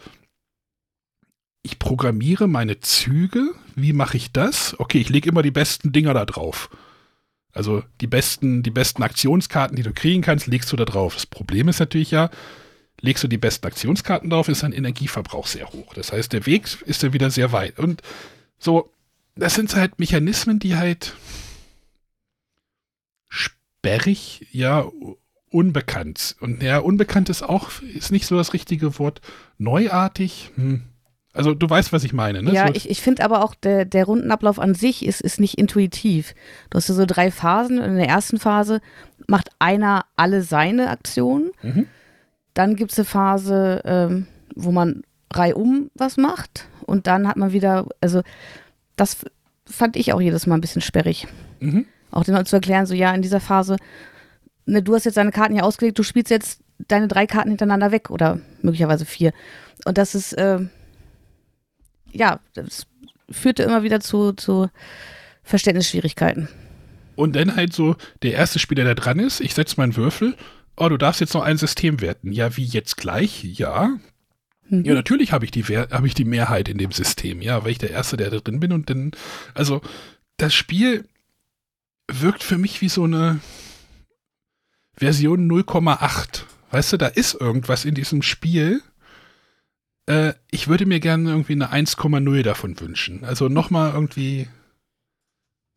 ich 1.66 1.80
programmiere 1.80 2.48
meine 2.48 2.80
Züge, 2.80 3.50
wie 3.76 3.92
mache 3.92 4.18
ich 4.18 4.32
das? 4.32 4.80
Okay, 4.80 5.00
ich 5.00 5.10
lege 5.10 5.30
immer 5.30 5.42
die 5.42 5.52
besten 5.52 5.92
Dinger 5.92 6.14
da 6.14 6.24
drauf. 6.24 6.70
Also 7.52 7.84
die 8.02 8.08
besten, 8.08 8.62
die 8.62 8.70
besten 8.70 9.02
Aktionskarten, 9.02 9.76
die 9.76 9.82
du 9.82 9.92
kriegen 9.92 10.22
kannst, 10.22 10.46
legst 10.46 10.72
du 10.72 10.76
da 10.76 10.86
drauf. 10.86 11.16
Das 11.16 11.26
Problem 11.26 11.68
ist 11.68 11.80
natürlich 11.80 12.12
ja, 12.12 12.30
legst 13.02 13.24
du 13.24 13.28
die 13.28 13.40
besten 13.40 13.66
Aktionskarten 13.66 14.30
drauf, 14.30 14.48
ist 14.48 14.62
dein 14.62 14.74
Energieverbrauch 14.74 15.48
sehr 15.48 15.68
hoch. 15.72 15.96
Das 15.96 16.12
heißt, 16.12 16.34
der 16.34 16.46
Weg 16.46 16.68
ist 16.86 17.02
dann 17.02 17.14
wieder 17.14 17.32
sehr 17.32 17.52
weit. 17.52 17.80
Und 17.80 18.04
so, 18.60 18.92
das 19.36 19.56
sind 19.56 19.76
halt 19.76 19.98
Mechanismen, 19.98 20.60
die 20.60 20.76
halt 20.76 21.16
sperrig, 23.28 24.48
ja, 24.52 24.86
unbekannt. 25.50 26.36
Und 26.42 26.62
ja, 26.62 26.78
unbekannt 26.78 27.30
ist 27.30 27.42
auch, 27.42 27.82
ist 27.82 28.12
nicht 28.12 28.28
so 28.28 28.36
das 28.36 28.54
richtige 28.54 29.00
Wort. 29.00 29.22
Neuartig, 29.58 30.52
hm, 30.56 30.84
also 31.36 31.54
du 31.54 31.70
weißt, 31.70 31.92
was 31.94 32.04
ich 32.04 32.14
meine, 32.14 32.42
ne? 32.42 32.54
Ja, 32.54 32.68
so. 32.68 32.74
ich, 32.74 32.90
ich 32.90 33.02
finde 33.02 33.24
aber 33.24 33.44
auch, 33.44 33.56
der, 33.56 33.86
der 33.86 34.06
Rundenablauf 34.06 34.58
an 34.58 34.74
sich 34.74 35.06
ist, 35.06 35.22
ist 35.22 35.40
nicht 35.40 35.58
intuitiv. 35.58 36.34
Du 36.70 36.78
hast 36.78 36.88
ja 36.88 36.96
so 36.96 37.06
drei 37.06 37.30
Phasen. 37.30 37.78
In 37.78 37.98
der 37.98 38.08
ersten 38.08 38.40
Phase 38.40 38.82
macht 39.28 39.50
einer 39.60 40.06
alle 40.16 40.42
seine 40.42 40.90
Aktionen. 40.90 41.52
Mhm. 41.62 41.88
Dann 42.54 42.76
gibt 42.76 42.94
es 42.94 43.00
eine 43.00 43.06
Phase, 43.06 43.82
ähm, 43.84 44.28
wo 44.56 44.72
man 44.72 45.04
reihum 45.34 45.92
was 45.94 46.18
macht. 46.18 46.68
Und 46.86 47.08
dann 47.08 47.28
hat 47.28 47.36
man 47.36 47.52
wieder, 47.52 47.86
also 48.00 48.22
das 48.96 49.18
fand 49.66 49.98
ich 49.98 50.14
auch 50.14 50.22
jedes 50.22 50.48
Mal 50.48 50.56
ein 50.56 50.62
bisschen 50.62 50.82
sperrig. 50.82 51.28
Mhm. 51.60 51.86
Auch 52.12 52.24
den 52.24 52.46
zu 52.46 52.56
erklären, 52.56 52.86
so 52.86 52.94
ja, 52.94 53.14
in 53.14 53.22
dieser 53.22 53.42
Phase, 53.42 53.76
ne, 54.66 54.82
du 54.82 54.96
hast 54.96 55.04
jetzt 55.04 55.18
deine 55.18 55.32
Karten 55.32 55.54
hier 55.54 55.66
ausgelegt, 55.66 56.00
du 56.00 56.04
spielst 56.04 56.30
jetzt 56.30 56.62
deine 56.88 57.08
drei 57.08 57.26
Karten 57.28 57.50
hintereinander 57.50 57.92
weg 57.92 58.10
oder 58.10 58.40
möglicherweise 58.62 59.06
vier. 59.06 59.34
Und 59.86 59.98
das 59.98 60.16
ist, 60.16 60.34
äh, 60.34 60.60
ja, 62.16 62.40
das 62.54 62.88
führte 63.30 63.64
immer 63.64 63.84
wieder 63.84 64.00
zu, 64.00 64.34
zu 64.34 64.70
Verständnisschwierigkeiten. 65.44 66.48
Und 67.16 67.36
dann 67.36 67.56
halt 67.56 67.74
so, 67.74 67.96
der 68.24 68.34
erste 68.34 68.60
Spieler, 68.60 68.84
der 68.84 68.96
dran 68.96 69.20
ist, 69.20 69.40
ich 69.40 69.54
setze 69.54 69.76
meinen 69.78 69.96
Würfel, 69.96 70.36
oh, 70.78 70.90
du 70.90 70.98
darfst 70.98 71.22
jetzt 71.22 71.34
noch 71.34 71.44
ein 71.44 71.58
System 71.58 72.02
werten. 72.02 72.32
Ja, 72.32 72.58
wie 72.58 72.66
jetzt 72.66 72.98
gleich? 72.98 73.44
Ja. 73.44 73.98
Mhm. 74.70 74.84
Ja, 74.84 74.94
natürlich 74.94 75.32
habe 75.32 75.46
ich, 75.46 75.52
die 75.52 75.64
hab 75.64 76.06
ich 76.06 76.14
die 76.14 76.26
Mehrheit 76.26 76.68
in 76.68 76.78
dem 76.78 76.92
System, 76.92 77.42
ja, 77.42 77.64
weil 77.64 77.72
ich 77.72 77.78
der 77.78 77.92
Erste, 77.92 78.18
der 78.18 78.30
da 78.30 78.40
drin 78.40 78.60
bin 78.60 78.72
und 78.72 78.90
dann, 78.90 79.12
also, 79.54 79.82
das 80.38 80.54
Spiel 80.54 81.06
wirkt 82.12 82.44
für 82.44 82.58
mich 82.58 82.82
wie 82.82 82.90
so 82.90 83.04
eine 83.04 83.40
Version 84.94 85.50
0,8. 85.50 86.44
Weißt 86.72 86.94
du, 86.94 86.98
da 86.98 87.08
ist 87.08 87.36
irgendwas 87.36 87.86
in 87.86 87.96
diesem 87.96 88.22
Spiel, 88.22 88.82
äh, 90.08 90.34
ich 90.52 90.68
würde 90.68 90.86
mir 90.86 91.00
gerne 91.00 91.30
irgendwie 91.30 91.54
eine 91.54 91.72
1,0 91.72 92.44
davon 92.44 92.80
wünschen. 92.80 93.24
Also 93.24 93.50
nochmal 93.50 93.94
irgendwie 93.94 94.48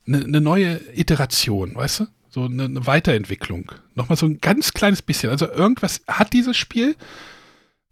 eine, 0.07 0.24
eine 0.24 0.41
neue 0.41 0.81
Iteration, 0.95 1.74
weißt 1.74 2.01
du? 2.01 2.07
So 2.31 2.45
eine, 2.45 2.64
eine 2.64 2.87
Weiterentwicklung. 2.87 3.72
Nochmal 3.95 4.18
so 4.18 4.26
ein 4.26 4.41
ganz 4.41 4.72
kleines 4.72 5.03
bisschen. 5.03 5.31
Also 5.31 5.51
irgendwas 5.51 6.03
hat 6.07 6.33
dieses 6.33 6.57
Spiel 6.57 6.97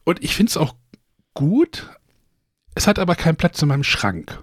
und 0.05 0.23
ich 0.23 0.37
finde 0.37 0.51
es 0.51 0.57
auch 0.57 0.75
gut. 1.35 1.89
Es 2.75 2.87
hat 2.87 2.99
aber 2.99 3.15
keinen 3.15 3.37
Platz 3.37 3.61
in 3.63 3.69
meinem 3.69 3.85
Schrank. 3.85 4.39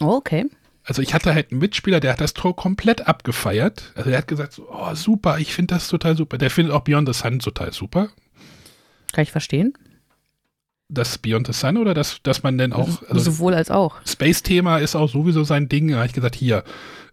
Oh, 0.00 0.14
okay. 0.16 0.46
Also 0.82 1.02
ich 1.02 1.14
hatte 1.14 1.34
halt 1.34 1.50
einen 1.50 1.60
Mitspieler, 1.60 2.00
der 2.00 2.12
hat 2.12 2.20
das 2.20 2.34
Tor 2.34 2.56
komplett 2.56 3.06
abgefeiert. 3.06 3.92
Also 3.94 4.10
der 4.10 4.18
hat 4.18 4.28
gesagt, 4.28 4.54
so, 4.54 4.68
oh 4.70 4.94
super, 4.94 5.38
ich 5.38 5.54
finde 5.54 5.74
das 5.74 5.88
total 5.88 6.16
super. 6.16 6.38
Der 6.38 6.50
findet 6.50 6.74
auch 6.74 6.82
Beyond 6.82 7.08
the 7.08 7.18
Sun 7.18 7.38
total 7.38 7.72
super. 7.72 8.10
Kann 9.12 9.22
ich 9.22 9.30
verstehen 9.30 9.74
das 10.88 11.18
Beyond 11.18 11.46
the 11.46 11.52
Sun 11.52 11.76
oder 11.76 11.94
das, 11.94 12.18
dass 12.22 12.42
man 12.42 12.58
denn 12.58 12.72
auch. 12.72 13.02
Also 13.08 13.32
Sowohl 13.32 13.54
als 13.54 13.70
auch. 13.70 13.96
Space-Thema 14.06 14.78
ist 14.78 14.96
auch 14.96 15.08
sowieso 15.08 15.44
sein 15.44 15.68
Ding. 15.68 15.88
Da 15.88 15.96
habe 15.96 16.06
ich 16.06 16.12
gesagt, 16.12 16.34
hier, 16.34 16.64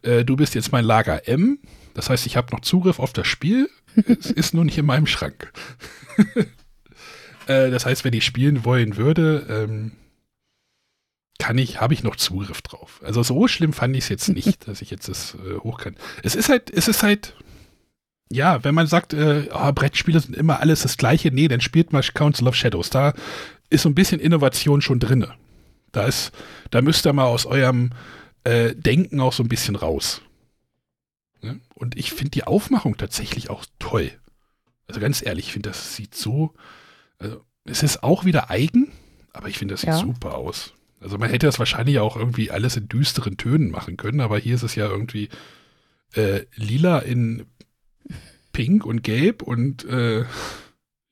äh, 0.02 0.24
du 0.24 0.36
bist 0.36 0.56
jetzt 0.56 0.72
mein 0.72 0.86
Lager 0.86 1.28
M. 1.28 1.60
Das 1.94 2.10
heißt, 2.10 2.26
ich 2.26 2.38
habe 2.38 2.54
noch 2.54 2.62
Zugriff 2.62 3.00
auf 3.00 3.14
das 3.14 3.28
Spiel. 3.28 3.70
es 4.06 4.32
ist 4.32 4.54
nur 4.54 4.66
nicht 4.66 4.78
in 4.78 4.86
meinem 4.86 5.08
Schrank. 5.08 5.52
äh, 7.48 7.70
das 7.72 7.86
heißt, 7.86 8.04
wenn 8.04 8.14
ich 8.14 8.26
spielen 8.26 8.66
wollen 8.66 8.98
würde, 8.98 9.46
ähm, 9.50 9.92
kann 11.40 11.58
ich, 11.58 11.82
habe 11.82 11.94
ich 11.94 12.04
noch 12.04 12.16
Zugriff 12.18 12.62
drauf. 12.62 13.02
Also 13.04 13.24
so 13.24 13.48
schlimm 13.48 13.74
fand 13.74 13.96
ich 13.96 14.04
es 14.04 14.10
jetzt 14.10 14.30
nicht, 14.30 14.68
dass 14.68 14.82
ich 14.82 14.92
jetzt 14.92 15.10
das 15.10 15.36
äh, 15.36 15.58
hoch 15.60 15.80
kann. 15.80 15.96
Es 16.24 16.36
ist 16.36 16.50
halt, 16.50 16.70
es 16.70 16.88
ist 16.88 17.04
halt, 17.04 17.36
ja, 18.30 18.64
wenn 18.64 18.76
man 18.76 18.88
sagt, 18.88 19.14
äh, 19.14 19.50
oh, 19.52 19.72
Brettspiele 19.72 20.20
sind 20.20 20.36
immer 20.36 20.60
alles 20.60 20.84
das 20.84 20.98
Gleiche, 20.98 21.32
nee, 21.32 21.48
dann 21.48 21.60
spielt 21.60 21.94
mal 21.94 22.04
Council 22.04 22.48
of 22.48 22.56
Shadows. 22.56 22.90
Da 22.90 23.14
ist 23.72 23.84
so 23.84 23.90
ein 23.90 23.96
bisschen 23.96 24.20
Innovation 24.20 24.82
schon 24.82 25.00
drin. 25.00 25.26
Da 25.92 26.06
ist, 26.06 26.32
da 26.70 26.82
müsst 26.82 27.06
ihr 27.06 27.14
mal 27.14 27.26
aus 27.26 27.46
eurem 27.46 27.92
äh, 28.44 28.76
Denken 28.76 29.20
auch 29.20 29.34
so 29.34 29.44
ein 29.44 29.50
bisschen 29.50 29.76
raus. 29.76 30.22
Ne? 31.42 31.60
Und 31.74 31.98
ich 31.98 32.12
finde 32.12 32.32
die 32.32 32.44
Aufmachung 32.44 32.98
tatsächlich 32.98 33.50
auch 33.50 33.66
toll. 33.80 34.12
Also 34.88 35.00
ganz 35.00 35.26
ehrlich, 35.26 35.48
ich 35.48 35.54
finde, 35.54 35.70
das 35.70 35.96
sieht 35.96 36.16
so, 36.16 36.54
also 37.18 37.44
es 37.66 37.84
ist 37.84 38.04
auch 38.04 38.26
wieder 38.26 38.50
eigen, 38.50 38.92
aber 39.34 39.48
ich 39.48 39.58
finde, 39.58 39.74
das 39.74 39.82
sieht 39.82 39.90
ja. 39.90 39.98
super 39.98 40.36
aus. 40.36 40.74
Also 41.00 41.18
man 41.18 41.30
hätte 41.30 41.48
das 41.48 41.60
wahrscheinlich 41.60 42.00
auch 42.00 42.16
irgendwie 42.16 42.52
alles 42.52 42.78
in 42.78 42.88
düsteren 42.88 43.38
Tönen 43.38 43.72
machen 43.72 43.98
können, 43.98 44.20
aber 44.20 44.38
hier 44.38 44.56
ist 44.56 44.64
es 44.64 44.76
ja 44.76 44.88
irgendwie 44.88 45.30
äh, 46.14 46.42
lila 46.56 47.00
in 47.00 47.46
pink 48.54 48.86
und 48.86 49.02
gelb 49.02 49.42
und 49.42 49.86
äh, 49.86 50.22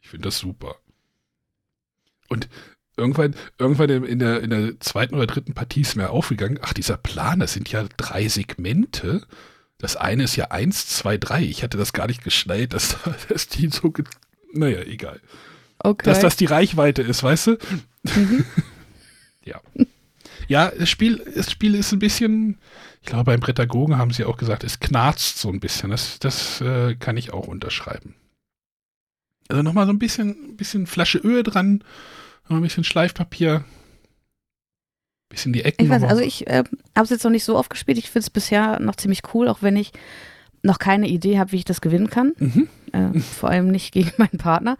ich 0.02 0.10
finde 0.10 0.28
das 0.28 0.38
super. 0.38 0.76
Und 2.30 2.48
irgendwann, 2.96 3.36
irgendwann 3.58 3.90
in 4.06 4.20
der, 4.20 4.42
in 4.42 4.50
der 4.50 4.80
zweiten 4.80 5.16
oder 5.16 5.28
dritten 5.28 5.54
Partie 5.54 5.82
ist 5.82 5.96
mir 5.96 6.10
aufgegangen, 6.10 6.60
ach, 6.62 6.74
dieser 6.74 6.98
Plan, 6.98 7.40
das 7.40 7.54
sind 7.54 7.70
ja 7.72 7.86
drei 7.98 8.28
Segmente. 8.28 9.26
Das 9.78 9.96
eine 9.96 10.24
ist 10.24 10.36
ja 10.36 10.52
eins, 10.52 10.88
zwei, 10.88 11.18
drei. 11.18 11.42
Ich 11.42 11.64
hatte 11.64 11.78
das 11.78 11.94
gar 11.94 12.08
nicht 12.08 12.24
geschnallt, 12.24 12.74
dass, 12.74 12.98
dass 13.30 13.48
die 13.48 13.70
so, 13.70 13.94
naja, 14.54 14.82
egal. 14.82 15.20
Okay. 15.80 16.06
Dass 16.06 16.20
das 16.20 16.36
die 16.36 16.46
Reichweite 16.46 17.02
ist, 17.02 17.24
weißt 17.24 17.48
du? 17.48 17.58
Mhm. 18.04 18.46
ja. 19.46 19.62
Ja, 20.48 20.72
das 20.72 20.90
Spiel, 20.90 21.24
das 21.36 21.52
Spiel 21.52 21.76
ist 21.76 21.92
ein 21.92 22.00
bisschen, 22.00 22.58
ich 23.02 23.08
glaube, 23.08 23.26
beim 23.26 23.40
Prädagogen 23.40 23.98
haben 23.98 24.12
sie 24.12 24.26
auch 24.26 24.38
gesagt, 24.38 24.64
es 24.64 24.80
knarzt 24.80 25.38
so 25.38 25.50
ein 25.50 25.60
bisschen. 25.60 25.92
Das, 25.92 26.20
das 26.20 26.60
äh, 26.60 26.96
kann 26.96 27.18
ich 27.18 27.32
auch 27.32 27.48
unterschreiben. 27.48 28.16
Also 29.48 29.64
nochmal 29.64 29.86
so 29.86 29.94
ein 29.94 30.00
bisschen, 30.00 30.58
bisschen 30.58 30.86
Flasche 30.86 31.20
Öl 31.20 31.44
dran, 31.44 31.84
noch 32.50 32.58
ein 32.58 32.64
bisschen 32.64 32.84
Schleifpapier, 32.84 33.64
bisschen 35.30 35.54
die 35.54 35.64
Ecken. 35.64 35.84
Ich 35.84 35.90
weiß, 35.90 36.04
also 36.04 36.22
ich 36.22 36.48
äh, 36.48 36.64
habe 36.96 37.04
es 37.04 37.10
jetzt 37.10 37.24
noch 37.24 37.32
nicht 37.32 37.44
so 37.44 37.58
oft 37.58 37.70
gespielt. 37.70 37.98
Ich 37.98 38.10
finde 38.10 38.24
es 38.24 38.30
bisher 38.30 38.80
noch 38.80 38.96
ziemlich 38.96 39.22
cool, 39.34 39.48
auch 39.48 39.62
wenn 39.62 39.78
ich 39.78 39.92
noch 40.64 40.80
keine 40.80 41.08
Idee 41.08 41.40
habe, 41.40 41.52
wie 41.52 41.58
ich 41.58 41.66
das 41.66 41.82
gewinnen 41.82 42.10
kann. 42.10 42.34
Mhm. 42.38 42.68
Äh, 42.92 43.20
vor 43.20 43.50
allem 43.50 43.68
nicht 43.68 43.94
gegen 43.94 44.12
meinen 44.18 44.38
Partner. 44.38 44.78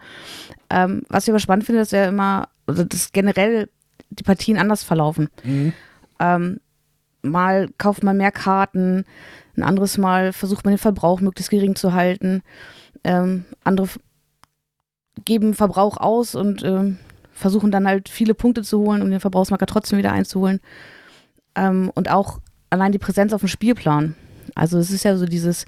Ähm, 0.68 1.02
was 1.08 1.24
ich 1.24 1.30
aber 1.30 1.38
spannend 1.38 1.64
finde, 1.64 1.80
dass 1.80 1.92
er 1.92 2.08
immer, 2.08 2.48
also 2.66 2.84
dass 2.84 3.12
generell 3.12 3.68
die 4.10 4.24
Partien 4.24 4.58
anders 4.58 4.82
verlaufen. 4.82 5.28
Mhm. 5.44 5.72
Ähm, 6.18 6.60
mal 7.22 7.68
kauft 7.78 8.02
man 8.02 8.16
mehr 8.16 8.32
Karten, 8.32 9.04
ein 9.56 9.62
anderes 9.62 9.98
Mal 9.98 10.32
versucht 10.32 10.64
man 10.64 10.74
den 10.74 10.78
Verbrauch 10.78 11.20
möglichst 11.20 11.50
gering 11.50 11.76
zu 11.76 11.92
halten. 11.92 12.42
Ähm, 13.04 13.44
andere 13.64 13.88
geben 15.24 15.54
Verbrauch 15.54 15.96
aus 15.96 16.34
und 16.34 16.62
ähm, 16.64 16.98
versuchen 17.40 17.70
dann 17.70 17.88
halt 17.88 18.08
viele 18.08 18.34
Punkte 18.34 18.62
zu 18.62 18.78
holen, 18.80 19.02
um 19.02 19.10
den 19.10 19.20
Verbrauchsmarker 19.20 19.66
trotzdem 19.66 19.98
wieder 19.98 20.12
einzuholen. 20.12 20.60
Ähm, 21.56 21.90
und 21.94 22.10
auch 22.10 22.38
allein 22.68 22.92
die 22.92 22.98
Präsenz 22.98 23.32
auf 23.32 23.40
dem 23.40 23.48
Spielplan. 23.48 24.14
Also 24.54 24.78
es 24.78 24.90
ist 24.90 25.04
ja 25.04 25.16
so 25.16 25.26
dieses, 25.26 25.66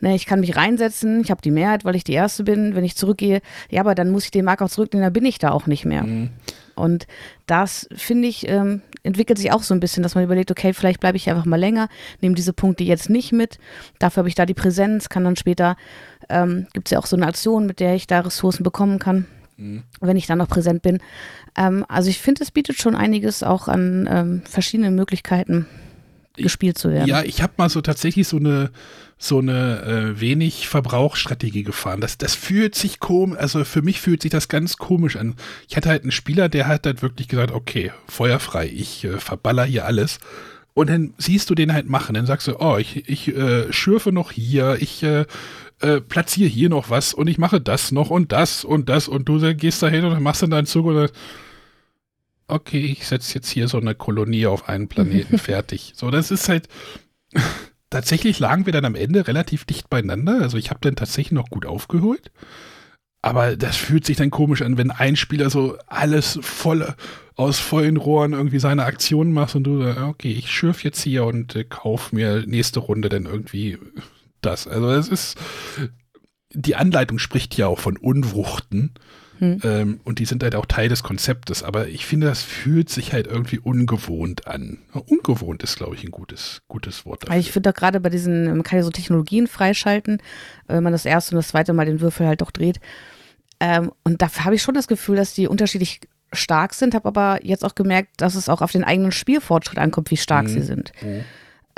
ne, 0.00 0.14
ich 0.14 0.26
kann 0.26 0.40
mich 0.40 0.56
reinsetzen, 0.56 1.20
ich 1.20 1.30
habe 1.30 1.40
die 1.40 1.50
Mehrheit, 1.50 1.84
weil 1.84 1.96
ich 1.96 2.04
die 2.04 2.12
Erste 2.12 2.44
bin. 2.44 2.74
Wenn 2.74 2.84
ich 2.84 2.96
zurückgehe, 2.96 3.40
ja, 3.70 3.80
aber 3.80 3.94
dann 3.94 4.10
muss 4.10 4.24
ich 4.24 4.30
den 4.30 4.44
Marker 4.44 4.66
auch 4.66 4.70
zurücknehmen, 4.70 5.04
dann 5.04 5.12
bin 5.12 5.24
ich 5.24 5.38
da 5.38 5.50
auch 5.50 5.66
nicht 5.66 5.84
mehr. 5.84 6.04
Mhm. 6.04 6.30
Und 6.74 7.06
das, 7.46 7.88
finde 7.92 8.28
ich, 8.28 8.46
ähm, 8.48 8.82
entwickelt 9.02 9.38
sich 9.38 9.50
auch 9.50 9.62
so 9.62 9.74
ein 9.74 9.80
bisschen, 9.80 10.02
dass 10.02 10.14
man 10.14 10.22
überlegt, 10.22 10.50
okay, 10.50 10.72
vielleicht 10.72 11.00
bleibe 11.00 11.16
ich 11.16 11.28
einfach 11.28 11.44
mal 11.44 11.56
länger, 11.56 11.88
nehme 12.20 12.34
diese 12.34 12.52
Punkte 12.52 12.84
jetzt 12.84 13.10
nicht 13.10 13.32
mit. 13.32 13.58
Dafür 13.98 14.20
habe 14.20 14.28
ich 14.28 14.36
da 14.36 14.46
die 14.46 14.54
Präsenz, 14.54 15.08
kann 15.08 15.24
dann 15.24 15.36
später, 15.36 15.76
ähm, 16.28 16.68
gibt 16.74 16.88
es 16.88 16.92
ja 16.92 16.98
auch 17.00 17.06
so 17.06 17.16
eine 17.16 17.26
Aktion, 17.26 17.66
mit 17.66 17.80
der 17.80 17.94
ich 17.94 18.06
da 18.06 18.20
Ressourcen 18.20 18.62
bekommen 18.62 18.98
kann 18.98 19.26
mhm. 19.58 19.82
wenn 20.00 20.16
ich 20.16 20.26
dann 20.26 20.38
noch 20.38 20.48
präsent 20.48 20.80
bin. 20.82 20.98
Ähm, 21.56 21.84
also 21.88 22.08
ich 22.08 22.18
finde, 22.18 22.42
es 22.42 22.50
bietet 22.50 22.80
schon 22.80 22.94
einiges 22.94 23.42
auch 23.42 23.68
an 23.68 24.08
ähm, 24.10 24.42
verschiedenen 24.48 24.94
Möglichkeiten 24.94 25.66
gespielt 26.36 26.78
zu 26.78 26.90
werden. 26.90 27.08
Ja, 27.08 27.22
ich 27.22 27.42
habe 27.42 27.54
mal 27.56 27.68
so 27.68 27.80
tatsächlich 27.80 28.26
so 28.28 28.36
eine 28.38 28.70
so 29.20 29.40
eine 29.40 29.82
äh, 29.82 30.20
wenig 30.20 30.68
Verbrauchsstrategie 30.68 31.64
gefahren. 31.64 32.00
Das, 32.00 32.18
das 32.18 32.36
fühlt 32.36 32.76
sich 32.76 33.00
komisch, 33.00 33.38
also 33.38 33.64
für 33.64 33.82
mich 33.82 34.00
fühlt 34.00 34.22
sich 34.22 34.30
das 34.30 34.46
ganz 34.46 34.76
komisch 34.76 35.16
an. 35.16 35.34
Ich 35.68 35.76
hatte 35.76 35.88
halt 35.88 36.02
einen 36.02 36.12
Spieler, 36.12 36.48
der 36.48 36.68
hat 36.68 36.86
halt 36.86 37.02
wirklich 37.02 37.26
gesagt, 37.26 37.50
okay, 37.50 37.90
feuerfrei, 38.06 38.68
ich 38.68 39.04
äh, 39.04 39.18
verballer 39.18 39.64
hier 39.64 39.86
alles. 39.86 40.20
Und 40.72 40.88
dann 40.88 41.14
siehst 41.18 41.50
du 41.50 41.56
den 41.56 41.72
halt 41.72 41.88
machen. 41.88 42.14
Dann 42.14 42.26
sagst 42.26 42.46
du, 42.46 42.60
oh, 42.60 42.76
ich, 42.76 43.08
ich 43.08 43.36
äh, 43.36 43.72
schürfe 43.72 44.12
noch 44.12 44.30
hier, 44.30 44.76
ich 44.80 45.02
äh, 45.02 45.26
äh, 45.80 46.00
platziere 46.00 46.48
hier 46.48 46.68
noch 46.68 46.90
was 46.90 47.14
und 47.14 47.28
ich 47.28 47.38
mache 47.38 47.60
das 47.60 47.92
noch 47.92 48.10
und 48.10 48.32
das 48.32 48.64
und 48.64 48.88
das 48.88 49.08
und 49.08 49.28
du 49.28 49.54
gehst 49.54 49.82
da 49.82 49.88
hin 49.88 50.04
und 50.04 50.22
machst 50.22 50.42
dann 50.42 50.50
deinen 50.50 50.66
Zug 50.66 50.86
und 50.86 51.12
okay, 52.48 52.80
ich 52.80 53.06
setze 53.06 53.34
jetzt 53.34 53.50
hier 53.50 53.68
so 53.68 53.78
eine 53.78 53.94
Kolonie 53.94 54.46
auf 54.46 54.68
einen 54.68 54.88
Planeten 54.88 55.38
fertig. 55.38 55.92
So, 55.94 56.10
das 56.10 56.30
ist 56.30 56.48
halt 56.48 56.68
tatsächlich 57.90 58.38
lagen 58.38 58.66
wir 58.66 58.72
dann 58.72 58.84
am 58.84 58.94
Ende 58.94 59.26
relativ 59.26 59.64
dicht 59.64 59.88
beieinander. 59.90 60.40
Also 60.42 60.56
ich 60.58 60.70
habe 60.70 60.80
dann 60.82 60.96
tatsächlich 60.96 61.32
noch 61.32 61.50
gut 61.50 61.66
aufgeholt. 61.66 62.30
Aber 63.20 63.56
das 63.56 63.76
fühlt 63.76 64.06
sich 64.06 64.16
dann 64.16 64.30
komisch 64.30 64.62
an, 64.62 64.78
wenn 64.78 64.92
ein 64.92 65.16
Spieler 65.16 65.50
so 65.50 65.76
alles 65.88 66.38
voll 66.40 66.94
aus 67.34 67.58
vollen 67.58 67.96
Rohren 67.96 68.32
irgendwie 68.32 68.60
seine 68.60 68.84
Aktionen 68.84 69.32
macht 69.32 69.56
und 69.56 69.64
du, 69.64 69.82
okay, 70.06 70.30
ich 70.30 70.50
schürf 70.50 70.84
jetzt 70.84 71.02
hier 71.02 71.24
und 71.24 71.56
äh, 71.56 71.64
kauf 71.64 72.12
mir 72.12 72.44
nächste 72.46 72.80
Runde 72.80 73.08
dann 73.08 73.26
irgendwie 73.26 73.78
das. 74.40 74.66
Also 74.66 74.90
es 74.90 75.08
ist, 75.08 75.38
die 76.52 76.76
Anleitung 76.76 77.18
spricht 77.18 77.56
ja 77.56 77.66
auch 77.66 77.78
von 77.78 77.96
Unwuchten. 77.96 78.94
Hm. 79.38 79.60
Ähm, 79.62 80.00
und 80.04 80.18
die 80.18 80.24
sind 80.24 80.42
halt 80.42 80.56
auch 80.56 80.66
Teil 80.66 80.88
des 80.88 81.02
Konzeptes. 81.02 81.62
Aber 81.62 81.88
ich 81.88 82.06
finde, 82.06 82.26
das 82.26 82.42
fühlt 82.42 82.90
sich 82.90 83.12
halt 83.12 83.26
irgendwie 83.26 83.58
ungewohnt 83.58 84.48
an. 84.48 84.78
Ungewohnt 84.92 85.62
ist, 85.62 85.76
glaube 85.76 85.94
ich, 85.94 86.04
ein 86.04 86.10
gutes, 86.10 86.62
gutes 86.66 87.06
Wort 87.06 87.22
dafür. 87.22 87.38
Ich 87.38 87.52
finde 87.52 87.70
auch 87.70 87.74
gerade 87.74 88.00
bei 88.00 88.10
diesen, 88.10 88.46
man 88.46 88.62
kann 88.64 88.78
ja 88.78 88.82
so 88.82 88.90
Technologien 88.90 89.46
freischalten, 89.46 90.20
wenn 90.66 90.82
man 90.82 90.92
das 90.92 91.04
erste 91.04 91.34
und 91.34 91.36
das 91.36 91.48
zweite 91.48 91.72
Mal 91.72 91.86
den 91.86 92.00
Würfel 92.00 92.26
halt 92.26 92.40
doch 92.40 92.50
dreht. 92.50 92.80
Ähm, 93.60 93.92
und 94.04 94.22
dafür 94.22 94.44
habe 94.44 94.54
ich 94.56 94.62
schon 94.62 94.74
das 94.74 94.88
Gefühl, 94.88 95.16
dass 95.16 95.34
die 95.34 95.48
unterschiedlich 95.48 96.00
stark 96.32 96.74
sind, 96.74 96.94
habe 96.94 97.08
aber 97.08 97.40
jetzt 97.42 97.64
auch 97.64 97.74
gemerkt, 97.74 98.10
dass 98.18 98.34
es 98.34 98.48
auch 98.48 98.60
auf 98.60 98.72
den 98.72 98.84
eigenen 98.84 99.12
Spielfortschritt 99.12 99.78
ankommt, 99.78 100.10
wie 100.10 100.16
stark 100.16 100.44
mhm. 100.44 100.48
sie 100.48 100.62
sind. 100.62 100.92
Mhm. 101.00 101.24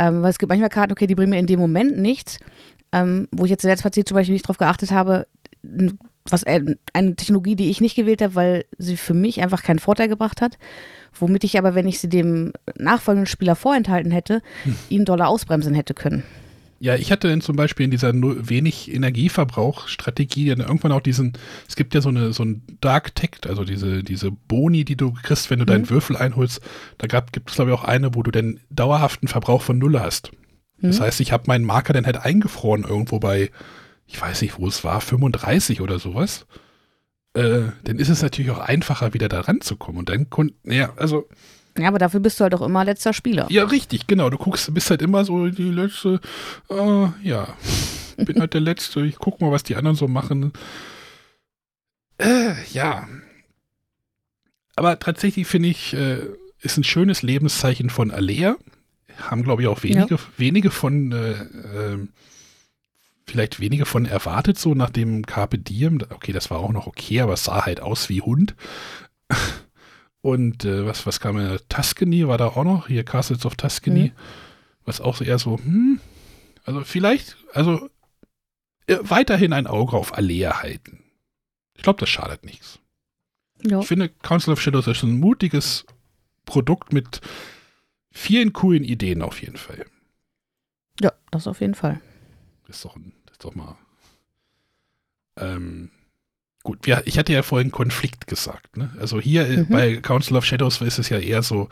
Ähm, 0.00 0.22
weil 0.22 0.30
es 0.30 0.38
gibt 0.38 0.48
manchmal 0.48 0.70
Karten, 0.70 0.92
okay, 0.92 1.06
die 1.06 1.14
bringen 1.14 1.30
mir 1.30 1.38
in 1.38 1.46
dem 1.46 1.60
Moment 1.60 1.98
nichts. 1.98 2.38
Ähm, 2.90 3.28
wo 3.30 3.44
ich 3.44 3.50
jetzt 3.50 3.64
der 3.64 3.76
Partie 3.76 4.02
zum 4.02 4.14
Beispiel 4.16 4.32
nicht 4.32 4.48
drauf 4.48 4.56
geachtet 4.56 4.90
habe, 4.90 5.26
was 6.24 6.42
äh, 6.42 6.74
eine 6.94 7.14
Technologie, 7.14 7.54
die 7.54 7.70
ich 7.70 7.82
nicht 7.82 7.96
gewählt 7.96 8.22
habe, 8.22 8.34
weil 8.34 8.64
sie 8.78 8.96
für 8.96 9.14
mich 9.14 9.42
einfach 9.42 9.62
keinen 9.62 9.78
Vorteil 9.78 10.08
gebracht 10.08 10.40
hat. 10.40 10.58
Womit 11.12 11.44
ich 11.44 11.58
aber, 11.58 11.74
wenn 11.74 11.86
ich 11.86 12.00
sie 12.00 12.08
dem 12.08 12.52
nachfolgenden 12.76 13.26
Spieler 13.26 13.56
vorenthalten 13.56 14.10
hätte, 14.10 14.42
hm. 14.64 14.76
ihn 14.88 15.04
doller 15.04 15.28
ausbremsen 15.28 15.74
hätte 15.74 15.92
können. 15.92 16.24
Ja, 16.82 16.94
ich 16.94 17.12
hatte 17.12 17.28
dann 17.28 17.42
zum 17.42 17.56
Beispiel 17.56 17.84
in 17.84 17.90
dieser 17.90 18.14
wenig 18.14 18.90
Energieverbrauch-Strategie 18.90 20.48
dann 20.48 20.60
irgendwann 20.60 20.92
auch 20.92 21.02
diesen, 21.02 21.34
es 21.68 21.76
gibt 21.76 21.94
ja 21.94 22.00
so 22.00 22.08
eine 22.08 22.32
so 22.32 22.42
ein 22.42 22.62
Dark 22.80 23.14
Tech, 23.14 23.32
also 23.46 23.64
diese, 23.64 24.02
diese 24.02 24.30
Boni, 24.30 24.86
die 24.86 24.96
du 24.96 25.12
kriegst, 25.12 25.50
wenn 25.50 25.58
du 25.58 25.66
mhm. 25.66 25.68
deinen 25.68 25.90
Würfel 25.90 26.16
einholst. 26.16 26.62
Da 26.96 27.06
gibt 27.06 27.50
es, 27.50 27.56
glaube 27.56 27.70
ich, 27.70 27.76
auch 27.76 27.84
eine, 27.84 28.14
wo 28.14 28.22
du 28.22 28.30
den 28.30 28.60
dauerhaften 28.70 29.28
Verbrauch 29.28 29.60
von 29.60 29.76
Null 29.76 30.00
hast. 30.00 30.32
Das 30.80 30.98
mhm. 30.98 31.02
heißt, 31.02 31.20
ich 31.20 31.32
habe 31.32 31.44
meinen 31.48 31.66
Marker 31.66 31.92
dann 31.92 32.06
halt 32.06 32.16
eingefroren 32.16 32.84
irgendwo 32.84 33.18
bei, 33.18 33.50
ich 34.06 34.18
weiß 34.18 34.40
nicht, 34.40 34.58
wo 34.58 34.66
es 34.66 34.82
war, 34.82 35.02
35 35.02 35.82
oder 35.82 35.98
sowas. 35.98 36.46
Äh, 37.34 37.72
dann 37.84 37.98
ist 37.98 38.08
es 38.08 38.22
natürlich 38.22 38.52
auch 38.52 38.58
einfacher, 38.58 39.12
wieder 39.12 39.28
da 39.28 39.40
ranzukommen. 39.40 39.98
Und 39.98 40.08
dann 40.08 40.30
konnten, 40.30 40.72
ja, 40.72 40.94
also 40.96 41.28
ja, 41.78 41.88
aber 41.88 41.98
dafür 41.98 42.20
bist 42.20 42.38
du 42.40 42.44
halt 42.44 42.54
auch 42.54 42.62
immer 42.62 42.84
letzter 42.84 43.12
Spieler. 43.12 43.46
Ja, 43.50 43.64
richtig, 43.64 44.06
genau. 44.06 44.30
Du 44.30 44.38
guckst, 44.38 44.72
bist 44.74 44.90
halt 44.90 45.02
immer 45.02 45.24
so 45.24 45.48
die 45.48 45.70
letzte, 45.70 46.20
äh, 46.68 47.08
ja, 47.22 47.48
bin 48.16 48.40
halt 48.40 48.54
der 48.54 48.60
Letzte. 48.60 49.00
Ich 49.02 49.16
guck 49.16 49.40
mal, 49.40 49.50
was 49.50 49.62
die 49.62 49.76
anderen 49.76 49.96
so 49.96 50.08
machen. 50.08 50.52
Äh, 52.18 52.54
ja. 52.72 53.08
Aber 54.76 54.98
tatsächlich 54.98 55.46
finde 55.46 55.68
ich, 55.68 55.94
äh, 55.94 56.26
ist 56.60 56.76
ein 56.76 56.84
schönes 56.84 57.22
Lebenszeichen 57.22 57.90
von 57.90 58.10
Alea. 58.10 58.56
Haben, 59.18 59.42
glaube 59.42 59.62
ich, 59.62 59.68
auch 59.68 59.82
wenige, 59.82 60.14
ja. 60.14 60.20
wenige 60.36 60.70
von, 60.70 61.12
äh, 61.12 61.32
äh, 61.32 62.08
vielleicht 63.26 63.60
wenige 63.60 63.86
von 63.86 64.06
erwartet, 64.06 64.58
so 64.58 64.74
nach 64.74 64.90
dem 64.90 65.24
Carpe 65.26 65.58
Diem. 65.58 66.00
Okay, 66.10 66.32
das 66.32 66.50
war 66.50 66.58
auch 66.58 66.72
noch 66.72 66.86
okay, 66.86 67.20
aber 67.20 67.34
es 67.34 67.44
sah 67.44 67.64
halt 67.64 67.80
aus 67.80 68.08
wie 68.08 68.22
Hund. 68.22 68.54
Und 70.22 70.64
äh, 70.64 70.84
was, 70.84 71.06
was 71.06 71.20
kam 71.20 71.38
in 71.38 71.58
Tuscany 71.68 72.28
war 72.28 72.38
da 72.38 72.48
auch 72.48 72.64
noch, 72.64 72.88
hier 72.88 73.04
Castles 73.04 73.46
of 73.46 73.56
Tuscany, 73.56 74.08
mhm. 74.08 74.12
was 74.84 75.00
auch 75.00 75.20
eher 75.20 75.38
so, 75.38 75.58
hm, 75.58 76.00
also 76.64 76.84
vielleicht, 76.84 77.36
also 77.54 77.88
äh, 78.86 78.98
weiterhin 79.02 79.52
ein 79.52 79.66
Auge 79.66 79.96
auf 79.96 80.14
Alea 80.16 80.62
halten. 80.62 81.02
Ich 81.74 81.82
glaube, 81.82 82.00
das 82.00 82.10
schadet 82.10 82.44
nichts. 82.44 82.78
Ja. 83.62 83.80
Ich 83.80 83.86
finde, 83.86 84.08
Council 84.08 84.52
of 84.52 84.60
Shadows 84.60 84.86
ist 84.86 85.02
ein 85.02 85.18
mutiges 85.18 85.86
Produkt 86.44 86.92
mit 86.92 87.20
vielen 88.10 88.52
coolen 88.52 88.84
Ideen 88.84 89.22
auf 89.22 89.40
jeden 89.40 89.56
Fall. 89.56 89.86
Ja, 91.00 91.12
das 91.30 91.46
auf 91.46 91.60
jeden 91.60 91.74
Fall. 91.74 92.00
Das 92.66 92.76
ist 92.76 92.84
doch, 92.84 92.96
das 93.26 93.32
ist 93.32 93.44
doch 93.44 93.54
mal 93.54 93.76
Ähm, 95.36 95.90
gut, 96.62 96.78
wir, 96.82 97.02
ich 97.06 97.18
hatte 97.18 97.32
ja 97.32 97.42
vorhin 97.42 97.70
Konflikt 97.70 98.26
gesagt. 98.26 98.76
Ne? 98.76 98.90
Also 99.00 99.20
hier 99.20 99.46
äh, 99.46 99.56
mhm. 99.58 99.68
bei 99.68 99.96
Council 99.96 100.36
of 100.36 100.44
Shadows 100.44 100.80
ist 100.80 100.98
es 100.98 101.08
ja 101.08 101.18
eher 101.18 101.42
so, 101.42 101.68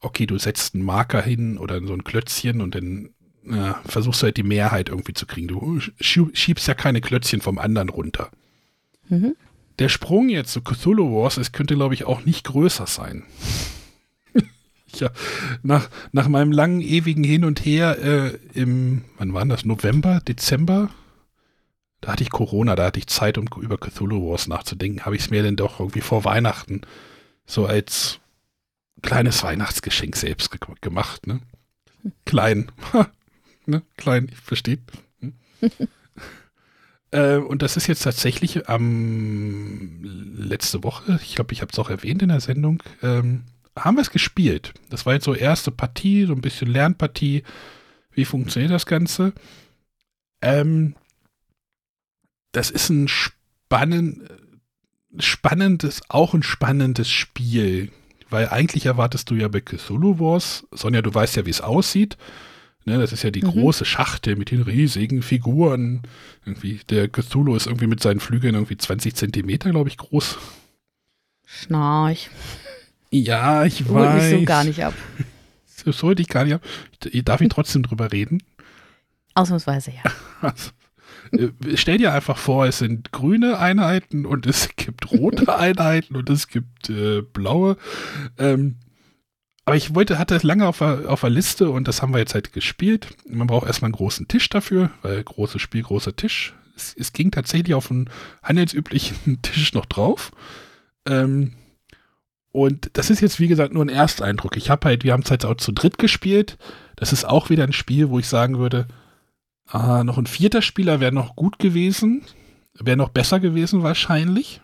okay, 0.00 0.26
du 0.26 0.38
setzt 0.38 0.74
einen 0.74 0.84
Marker 0.84 1.22
hin 1.22 1.58
oder 1.58 1.80
so 1.86 1.92
ein 1.92 2.04
Klötzchen 2.04 2.60
und 2.60 2.74
dann 2.74 3.10
ja, 3.46 3.80
versuchst 3.86 4.22
du 4.22 4.24
halt 4.26 4.36
die 4.36 4.42
Mehrheit 4.42 4.88
irgendwie 4.88 5.12
zu 5.12 5.26
kriegen. 5.26 5.48
Du 5.48 5.80
schiebst 6.00 6.66
ja 6.66 6.74
keine 6.74 7.00
Klötzchen 7.00 7.40
vom 7.40 7.58
anderen 7.58 7.88
runter. 7.88 8.30
Mhm. 9.08 9.36
Der 9.78 9.88
Sprung 9.88 10.28
jetzt 10.28 10.52
zu 10.52 10.62
Cthulhu 10.62 11.16
Wars, 11.16 11.36
es 11.36 11.52
könnte, 11.52 11.74
glaube 11.74 11.94
ich, 11.94 12.04
auch 12.04 12.24
nicht 12.24 12.44
größer 12.44 12.86
sein. 12.86 13.24
ja, 14.94 15.10
nach, 15.62 15.90
nach 16.12 16.28
meinem 16.28 16.52
langen, 16.52 16.80
ewigen 16.80 17.24
Hin 17.24 17.44
und 17.44 17.64
Her 17.64 17.98
äh, 17.98 18.38
im, 18.54 19.02
wann 19.18 19.34
war 19.34 19.44
das, 19.46 19.64
November, 19.64 20.20
Dezember? 20.26 20.90
Da 22.04 22.12
hatte 22.12 22.22
ich 22.22 22.28
Corona, 22.28 22.76
da 22.76 22.84
hatte 22.84 22.98
ich 22.98 23.06
Zeit, 23.06 23.38
um 23.38 23.46
über 23.62 23.78
Cthulhu 23.78 24.30
Wars 24.30 24.46
nachzudenken. 24.46 25.06
Habe 25.06 25.16
ich 25.16 25.22
es 25.22 25.30
mir 25.30 25.42
denn 25.42 25.56
doch 25.56 25.80
irgendwie 25.80 26.02
vor 26.02 26.22
Weihnachten 26.26 26.82
so 27.46 27.64
als 27.64 28.20
kleines 29.00 29.42
Weihnachtsgeschenk 29.42 30.14
selbst 30.14 30.50
ge 30.50 30.60
gemacht. 30.82 31.26
Ne? 31.26 31.40
Klein. 32.26 32.70
ne? 33.66 33.80
Klein, 33.96 34.28
ich 34.30 34.38
verstehe. 34.38 34.80
Hm? 35.20 35.32
äh, 37.10 37.36
und 37.36 37.62
das 37.62 37.78
ist 37.78 37.86
jetzt 37.86 38.02
tatsächlich 38.02 38.68
am 38.68 38.82
ähm, 38.82 40.34
letzte 40.36 40.84
Woche, 40.84 41.18
ich 41.22 41.36
glaube, 41.36 41.54
ich 41.54 41.62
habe 41.62 41.72
es 41.72 41.78
auch 41.78 41.88
erwähnt 41.88 42.20
in 42.20 42.28
der 42.28 42.40
Sendung, 42.40 42.82
ähm, 43.02 43.44
haben 43.78 43.96
wir 43.96 44.02
es 44.02 44.10
gespielt. 44.10 44.74
Das 44.90 45.06
war 45.06 45.14
jetzt 45.14 45.24
so 45.24 45.34
erste 45.34 45.70
Partie, 45.70 46.26
so 46.26 46.34
ein 46.34 46.42
bisschen 46.42 46.68
Lernpartie. 46.68 47.44
Wie 48.12 48.26
funktioniert 48.26 48.72
das 48.72 48.84
Ganze? 48.84 49.32
Ähm, 50.42 50.96
das 52.54 52.70
ist 52.70 52.88
ein 52.88 53.08
spannend, 53.08 54.22
spannendes, 55.18 56.02
auch 56.08 56.34
ein 56.34 56.42
spannendes 56.42 57.10
Spiel. 57.10 57.90
Weil 58.30 58.48
eigentlich 58.48 58.86
erwartest 58.86 59.30
du 59.30 59.34
ja 59.34 59.48
bei 59.48 59.60
Cthulhu 59.60 60.18
Wars, 60.18 60.66
Sonja, 60.70 61.02
du 61.02 61.12
weißt 61.12 61.36
ja, 61.36 61.46
wie 61.46 61.50
es 61.50 61.60
aussieht. 61.60 62.16
Ne, 62.86 62.98
das 62.98 63.12
ist 63.12 63.22
ja 63.22 63.30
die 63.30 63.42
mhm. 63.42 63.52
große 63.52 63.84
Schachtel 63.84 64.36
mit 64.36 64.50
den 64.50 64.62
riesigen 64.62 65.22
Figuren. 65.22 66.02
Irgendwie, 66.44 66.80
der 66.90 67.08
Cthulhu 67.08 67.56
ist 67.56 67.66
irgendwie 67.66 67.86
mit 67.86 68.02
seinen 68.02 68.20
Flügeln 68.20 68.54
irgendwie 68.54 68.76
20 68.76 69.14
Zentimeter, 69.14 69.70
glaube 69.70 69.88
ich, 69.88 69.96
groß. 69.96 70.38
Schnarch. 71.46 72.30
Ja, 73.10 73.64
ich 73.64 73.84
Holt 73.86 73.94
weiß. 73.94 74.30
mich 74.32 74.40
so 74.40 74.44
gar 74.44 74.64
nicht 74.64 74.84
ab. 74.84 74.94
Das 75.84 75.98
sollte 75.98 76.22
ich 76.22 76.28
gar 76.28 76.44
nicht 76.44 76.54
ab. 76.54 76.62
Darf 77.26 77.42
ich 77.42 77.50
trotzdem 77.50 77.82
drüber 77.82 78.10
reden? 78.10 78.42
Ausnahmsweise, 79.34 79.92
ja. 79.92 80.52
Äh, 81.38 81.76
stell 81.76 81.98
dir 81.98 82.12
einfach 82.12 82.36
vor, 82.36 82.66
es 82.66 82.78
sind 82.78 83.12
grüne 83.12 83.58
Einheiten 83.58 84.26
und 84.26 84.46
es 84.46 84.70
gibt 84.76 85.10
rote 85.10 85.54
Einheiten 85.58 86.16
und 86.16 86.30
es 86.30 86.48
gibt 86.48 86.90
äh, 86.90 87.22
blaue. 87.22 87.76
Ähm, 88.38 88.76
aber 89.64 89.76
ich 89.76 89.94
wollte, 89.94 90.18
hatte 90.18 90.34
es 90.34 90.42
lange 90.42 90.66
auf 90.66 90.78
der, 90.78 91.04
auf 91.08 91.22
der 91.22 91.30
Liste 91.30 91.70
und 91.70 91.88
das 91.88 92.02
haben 92.02 92.12
wir 92.12 92.18
jetzt 92.18 92.34
halt 92.34 92.52
gespielt. 92.52 93.08
Man 93.26 93.46
braucht 93.46 93.66
erstmal 93.66 93.88
einen 93.88 93.96
großen 93.96 94.28
Tisch 94.28 94.48
dafür, 94.50 94.90
weil 95.02 95.22
großes 95.22 95.60
Spiel, 95.60 95.82
großer 95.82 96.16
Tisch. 96.16 96.54
Es, 96.76 96.94
es 96.98 97.12
ging 97.12 97.30
tatsächlich 97.30 97.74
auf 97.74 97.90
einen 97.90 98.10
handelsüblichen 98.42 99.40
Tisch 99.42 99.72
noch 99.72 99.86
drauf. 99.86 100.32
Ähm, 101.06 101.54
und 102.52 102.90
das 102.92 103.10
ist 103.10 103.20
jetzt, 103.20 103.40
wie 103.40 103.48
gesagt, 103.48 103.74
nur 103.74 103.84
ein 103.84 103.88
Ersteindruck. 103.88 104.56
Ich 104.56 104.70
habe 104.70 104.86
halt, 104.86 105.02
wir 105.02 105.12
haben 105.12 105.22
es 105.24 105.30
halt 105.30 105.44
auch 105.44 105.56
zu 105.56 105.72
dritt 105.72 105.98
gespielt. 105.98 106.56
Das 106.94 107.12
ist 107.12 107.24
auch 107.24 107.50
wieder 107.50 107.64
ein 107.64 107.72
Spiel, 107.72 108.10
wo 108.10 108.18
ich 108.18 108.28
sagen 108.28 108.58
würde, 108.58 108.86
ah, 109.66 110.04
noch 110.04 110.18
ein 110.18 110.26
vierter 110.26 110.62
Spieler 110.62 111.00
wäre 111.00 111.12
noch 111.12 111.36
gut 111.36 111.58
gewesen. 111.58 112.22
Wäre 112.74 112.96
noch 112.96 113.10
besser 113.10 113.40
gewesen 113.40 113.82
wahrscheinlich 113.82 114.60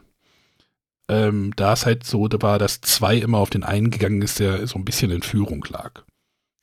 ähm, 1.10 1.52
da 1.56 1.72
es 1.72 1.86
halt 1.86 2.04
so 2.04 2.28
war, 2.30 2.60
dass 2.60 2.80
zwei 2.82 3.16
immer 3.16 3.38
auf 3.38 3.50
den 3.50 3.64
einen 3.64 3.90
gegangen 3.90 4.22
ist, 4.22 4.38
der 4.38 4.64
so 4.68 4.78
ein 4.78 4.84
bisschen 4.84 5.10
in 5.10 5.22
Führung 5.22 5.64
lag. 5.68 6.04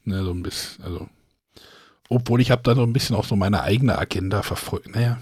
Ne, 0.05 0.23
so 0.23 0.31
ein 0.31 0.41
bisschen, 0.41 0.83
also. 0.85 1.09
Obwohl 2.07 2.39
ich 2.39 2.51
habe 2.51 2.63
da 2.63 2.73
so 2.73 2.83
ein 2.83 2.93
bisschen 2.93 3.17
auch 3.17 3.25
so 3.25 3.35
meine 3.35 3.63
eigene 3.63 3.97
Agenda 3.99 4.41
verfolgt. 4.41 4.95
Naja. 4.95 5.19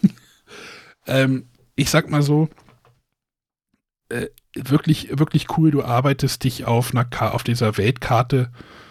ähm, 1.06 1.48
ich 1.76 1.90
sag 1.90 2.08
mal 2.08 2.22
so, 2.22 2.48
äh, 4.08 4.28
wirklich, 4.54 5.18
wirklich 5.18 5.58
cool, 5.58 5.70
du 5.70 5.82
arbeitest 5.82 6.42
dich 6.44 6.64
auf 6.64 6.94
einer 6.94 7.34
auf 7.34 7.42
dieser 7.42 7.76
Weltkarte 7.76 8.50
äh, 8.50 8.81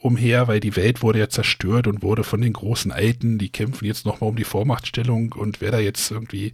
umher, 0.00 0.48
weil 0.48 0.60
die 0.60 0.76
Welt 0.76 1.02
wurde 1.02 1.18
ja 1.18 1.28
zerstört 1.28 1.86
und 1.86 2.02
wurde 2.02 2.24
von 2.24 2.40
den 2.40 2.52
großen 2.52 2.92
Alten, 2.92 3.38
die 3.38 3.48
kämpfen 3.48 3.84
jetzt 3.84 4.06
nochmal 4.06 4.30
um 4.30 4.36
die 4.36 4.44
Vormachtstellung 4.44 5.32
und 5.32 5.60
wer 5.60 5.72
da 5.72 5.78
jetzt 5.78 6.10
irgendwie, 6.10 6.52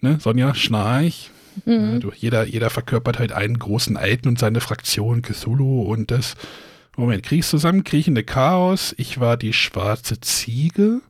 ne, 0.00 0.18
Sonja, 0.20 0.54
schnarch, 0.54 1.30
Mhm. 1.64 2.00
Ja, 2.02 2.10
jeder, 2.16 2.44
jeder 2.46 2.70
verkörpert 2.70 3.18
halt 3.18 3.32
einen 3.32 3.58
großen 3.58 3.96
Alten 3.96 4.28
und 4.28 4.38
seine 4.38 4.60
Fraktion 4.60 5.22
Cthulhu 5.22 5.82
und 5.82 6.10
das. 6.10 6.36
Moment, 6.96 7.22
Kriegszusammen, 7.22 7.84
kriechende 7.84 8.24
Chaos. 8.24 8.94
Ich 8.98 9.20
war 9.20 9.36
die 9.36 9.52
schwarze 9.52 10.20
Ziege. 10.20 11.00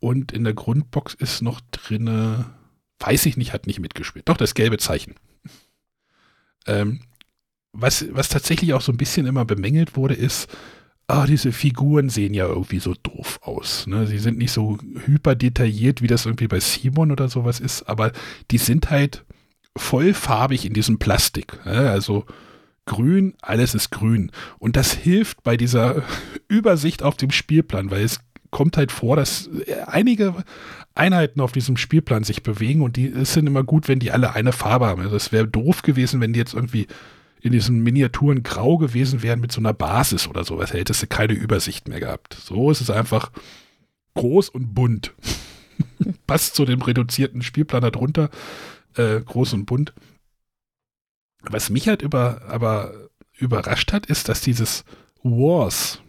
Und 0.00 0.32
in 0.32 0.44
der 0.44 0.54
Grundbox 0.54 1.14
ist 1.14 1.42
noch 1.42 1.60
drinne, 1.72 2.46
weiß 3.00 3.26
ich 3.26 3.36
nicht, 3.36 3.52
hat 3.52 3.66
nicht 3.66 3.80
mitgespielt. 3.80 4.28
Doch, 4.28 4.36
das 4.36 4.54
gelbe 4.54 4.78
Zeichen. 4.78 5.14
Ähm, 6.66 7.00
was, 7.74 8.06
was 8.12 8.28
tatsächlich 8.28 8.72
auch 8.72 8.80
so 8.80 8.92
ein 8.92 8.96
bisschen 8.96 9.26
immer 9.26 9.44
bemängelt 9.44 9.96
wurde, 9.96 10.14
ist, 10.14 10.48
ah, 11.06 11.26
diese 11.26 11.52
Figuren 11.52 12.08
sehen 12.08 12.32
ja 12.32 12.46
irgendwie 12.46 12.78
so 12.78 12.94
doof 12.94 13.40
aus. 13.42 13.86
Ne? 13.86 14.06
Sie 14.06 14.18
sind 14.18 14.38
nicht 14.38 14.52
so 14.52 14.78
hyper 15.04 15.34
detailliert, 15.34 16.00
wie 16.00 16.06
das 16.06 16.24
irgendwie 16.24 16.48
bei 16.48 16.60
Simon 16.60 17.12
oder 17.12 17.28
sowas 17.28 17.60
ist, 17.60 17.82
aber 17.82 18.12
die 18.50 18.58
sind 18.58 18.90
halt 18.90 19.24
vollfarbig 19.76 20.64
in 20.64 20.72
diesem 20.72 20.98
Plastik. 20.98 21.58
Also 21.66 22.24
grün, 22.86 23.34
alles 23.42 23.74
ist 23.74 23.90
grün. 23.90 24.30
Und 24.58 24.76
das 24.76 24.92
hilft 24.92 25.42
bei 25.42 25.56
dieser 25.56 26.02
Übersicht 26.48 27.02
auf 27.02 27.16
dem 27.16 27.30
Spielplan, 27.30 27.90
weil 27.90 28.04
es 28.04 28.20
kommt 28.50 28.76
halt 28.76 28.92
vor, 28.92 29.16
dass 29.16 29.50
einige 29.86 30.32
Einheiten 30.94 31.40
auf 31.40 31.50
diesem 31.50 31.76
Spielplan 31.76 32.22
sich 32.22 32.44
bewegen 32.44 32.82
und 32.82 32.96
die 32.96 33.08
es 33.08 33.32
sind 33.32 33.48
immer 33.48 33.64
gut, 33.64 33.88
wenn 33.88 33.98
die 33.98 34.12
alle 34.12 34.32
eine 34.32 34.52
Farbe 34.52 34.86
haben. 34.86 35.02
Also 35.02 35.16
es 35.16 35.32
wäre 35.32 35.48
doof 35.48 35.82
gewesen, 35.82 36.20
wenn 36.20 36.32
die 36.32 36.38
jetzt 36.38 36.54
irgendwie 36.54 36.86
in 37.44 37.52
diesen 37.52 37.82
Miniaturen 37.82 38.42
grau 38.42 38.78
gewesen 38.78 39.22
wären 39.22 39.38
mit 39.38 39.52
so 39.52 39.60
einer 39.60 39.74
Basis 39.74 40.26
oder 40.26 40.44
sowas. 40.44 40.72
Hättest 40.72 41.02
du 41.02 41.06
keine 41.06 41.34
Übersicht 41.34 41.88
mehr 41.88 42.00
gehabt. 42.00 42.32
So 42.32 42.70
ist 42.70 42.80
es 42.80 42.88
einfach 42.88 43.30
groß 44.14 44.48
und 44.48 44.74
bunt. 44.74 45.12
Passt 46.26 46.54
zu 46.54 46.64
dem 46.64 46.80
reduzierten 46.80 47.42
Spielplan 47.42 47.82
darunter 47.82 48.30
äh, 48.96 49.20
groß 49.20 49.52
und 49.52 49.66
bunt. 49.66 49.92
Was 51.42 51.68
mich 51.68 51.86
halt 51.86 52.00
über, 52.00 52.40
aber 52.48 52.94
überrascht 53.36 53.92
hat, 53.92 54.06
ist, 54.06 54.30
dass 54.30 54.40
dieses 54.40 54.86
Wars 55.22 56.00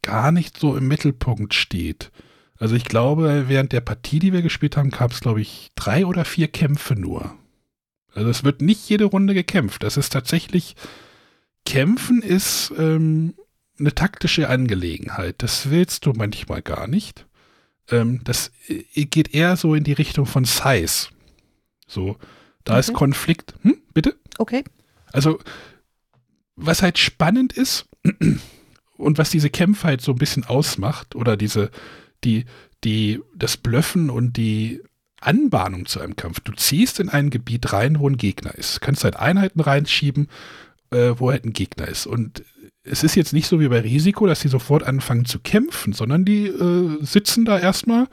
gar 0.00 0.32
nicht 0.32 0.58
so 0.58 0.78
im 0.78 0.88
Mittelpunkt 0.88 1.52
steht. 1.52 2.10
Also 2.56 2.74
ich 2.74 2.84
glaube, 2.84 3.48
während 3.48 3.72
der 3.72 3.82
Partie, 3.82 4.18
die 4.18 4.32
wir 4.32 4.40
gespielt 4.40 4.78
haben, 4.78 4.88
gab 4.88 5.10
es, 5.10 5.20
glaube 5.20 5.42
ich, 5.42 5.72
drei 5.74 6.06
oder 6.06 6.24
vier 6.24 6.48
Kämpfe 6.48 6.94
nur. 6.94 7.36
Also 8.14 8.28
es 8.28 8.44
wird 8.44 8.62
nicht 8.62 8.88
jede 8.88 9.04
Runde 9.04 9.34
gekämpft. 9.34 9.82
Das 9.82 9.96
ist 9.96 10.12
tatsächlich, 10.12 10.76
Kämpfen 11.64 12.22
ist 12.22 12.72
ähm, 12.76 13.34
eine 13.78 13.94
taktische 13.94 14.48
Angelegenheit. 14.48 15.36
Das 15.38 15.70
willst 15.70 16.06
du 16.06 16.12
manchmal 16.12 16.62
gar 16.62 16.86
nicht. 16.86 17.26
Ähm, 17.90 18.20
das 18.24 18.52
äh, 18.68 19.04
geht 19.06 19.34
eher 19.34 19.56
so 19.56 19.74
in 19.74 19.84
die 19.84 19.92
Richtung 19.92 20.26
von 20.26 20.44
Size. 20.44 21.08
So, 21.86 22.16
da 22.64 22.74
okay. 22.74 22.80
ist 22.80 22.92
Konflikt. 22.92 23.54
Hm, 23.62 23.76
bitte? 23.94 24.16
Okay. 24.38 24.64
Also, 25.12 25.38
was 26.56 26.82
halt 26.82 26.98
spannend 26.98 27.52
ist 27.52 27.86
und 28.96 29.18
was 29.18 29.30
diese 29.30 29.50
Kämpfe 29.50 29.88
halt 29.88 30.00
so 30.00 30.12
ein 30.12 30.18
bisschen 30.18 30.44
ausmacht 30.44 31.14
oder 31.14 31.36
diese, 31.36 31.70
die, 32.24 32.44
die, 32.84 33.20
das 33.34 33.56
Blöffen 33.56 34.10
und 34.10 34.36
die 34.36 34.80
Anbahnung 35.26 35.86
zu 35.86 36.00
einem 36.00 36.16
Kampf. 36.16 36.40
Du 36.40 36.52
ziehst 36.52 37.00
in 37.00 37.08
ein 37.08 37.30
Gebiet 37.30 37.72
rein, 37.72 37.98
wo 37.98 38.08
ein 38.08 38.16
Gegner 38.16 38.54
ist. 38.54 38.76
Du 38.76 38.80
kannst 38.80 39.04
halt 39.04 39.16
Einheiten 39.16 39.60
reinschieben, 39.60 40.28
äh, 40.90 41.14
wo 41.16 41.30
halt 41.30 41.44
ein 41.44 41.52
Gegner 41.52 41.88
ist. 41.88 42.06
Und 42.06 42.44
es 42.84 43.04
ist 43.04 43.14
jetzt 43.14 43.32
nicht 43.32 43.46
so 43.46 43.60
wie 43.60 43.68
bei 43.68 43.80
Risiko, 43.80 44.26
dass 44.26 44.40
die 44.40 44.48
sofort 44.48 44.82
anfangen 44.82 45.24
zu 45.24 45.38
kämpfen, 45.38 45.92
sondern 45.92 46.24
die 46.24 46.46
äh, 46.46 46.98
sitzen 47.00 47.44
da 47.44 47.58
erstmal 47.58 48.08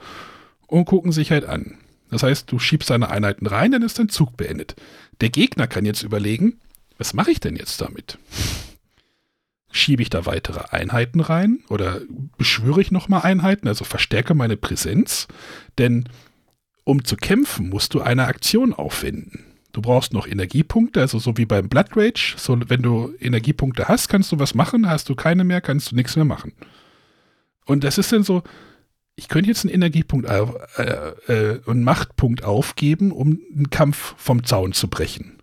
und 0.66 0.84
gucken 0.84 1.12
sich 1.12 1.30
halt 1.30 1.44
an. 1.44 1.78
Das 2.10 2.22
heißt, 2.22 2.50
du 2.50 2.58
schiebst 2.58 2.90
deine 2.90 3.10
Einheiten 3.10 3.46
rein, 3.46 3.72
dann 3.72 3.82
ist 3.82 3.98
dein 3.98 4.08
Zug 4.08 4.36
beendet. 4.36 4.74
Der 5.20 5.30
Gegner 5.30 5.66
kann 5.66 5.84
jetzt 5.84 6.02
überlegen, 6.02 6.58
was 6.98 7.14
mache 7.14 7.30
ich 7.30 7.40
denn 7.40 7.56
jetzt 7.56 7.80
damit? 7.80 8.18
Schiebe 9.72 10.02
ich 10.02 10.10
da 10.10 10.26
weitere 10.26 10.64
Einheiten 10.70 11.20
rein 11.20 11.60
oder 11.68 12.00
beschwöre 12.36 12.80
ich 12.80 12.90
nochmal 12.90 13.22
Einheiten, 13.22 13.68
also 13.68 13.84
verstärke 13.84 14.34
meine 14.34 14.56
Präsenz? 14.56 15.28
Denn 15.78 16.08
um 16.90 17.04
zu 17.04 17.14
kämpfen, 17.14 17.68
musst 17.68 17.94
du 17.94 18.00
eine 18.00 18.26
Aktion 18.26 18.72
aufwenden. 18.72 19.44
Du 19.72 19.80
brauchst 19.80 20.12
noch 20.12 20.26
Energiepunkte, 20.26 21.00
also 21.00 21.20
so 21.20 21.36
wie 21.36 21.46
beim 21.46 21.68
Blood 21.68 21.96
Rage. 21.96 22.34
So, 22.36 22.58
wenn 22.66 22.82
du 22.82 23.14
Energiepunkte 23.20 23.86
hast, 23.86 24.08
kannst 24.08 24.32
du 24.32 24.40
was 24.40 24.56
machen. 24.56 24.90
Hast 24.90 25.08
du 25.08 25.14
keine 25.14 25.44
mehr, 25.44 25.60
kannst 25.60 25.92
du 25.92 25.96
nichts 25.96 26.16
mehr 26.16 26.24
machen. 26.24 26.52
Und 27.64 27.84
das 27.84 27.96
ist 27.96 28.12
dann 28.12 28.24
so, 28.24 28.42
ich 29.14 29.28
könnte 29.28 29.48
jetzt 29.48 29.64
einen 29.64 29.72
Energiepunkt 29.72 30.28
äh, 30.28 30.42
äh, 31.28 31.60
einen 31.64 31.84
Machtpunkt 31.84 32.42
aufgeben, 32.42 33.12
um 33.12 33.38
einen 33.54 33.70
Kampf 33.70 34.16
vom 34.16 34.42
Zaun 34.42 34.72
zu 34.72 34.88
brechen. 34.88 35.38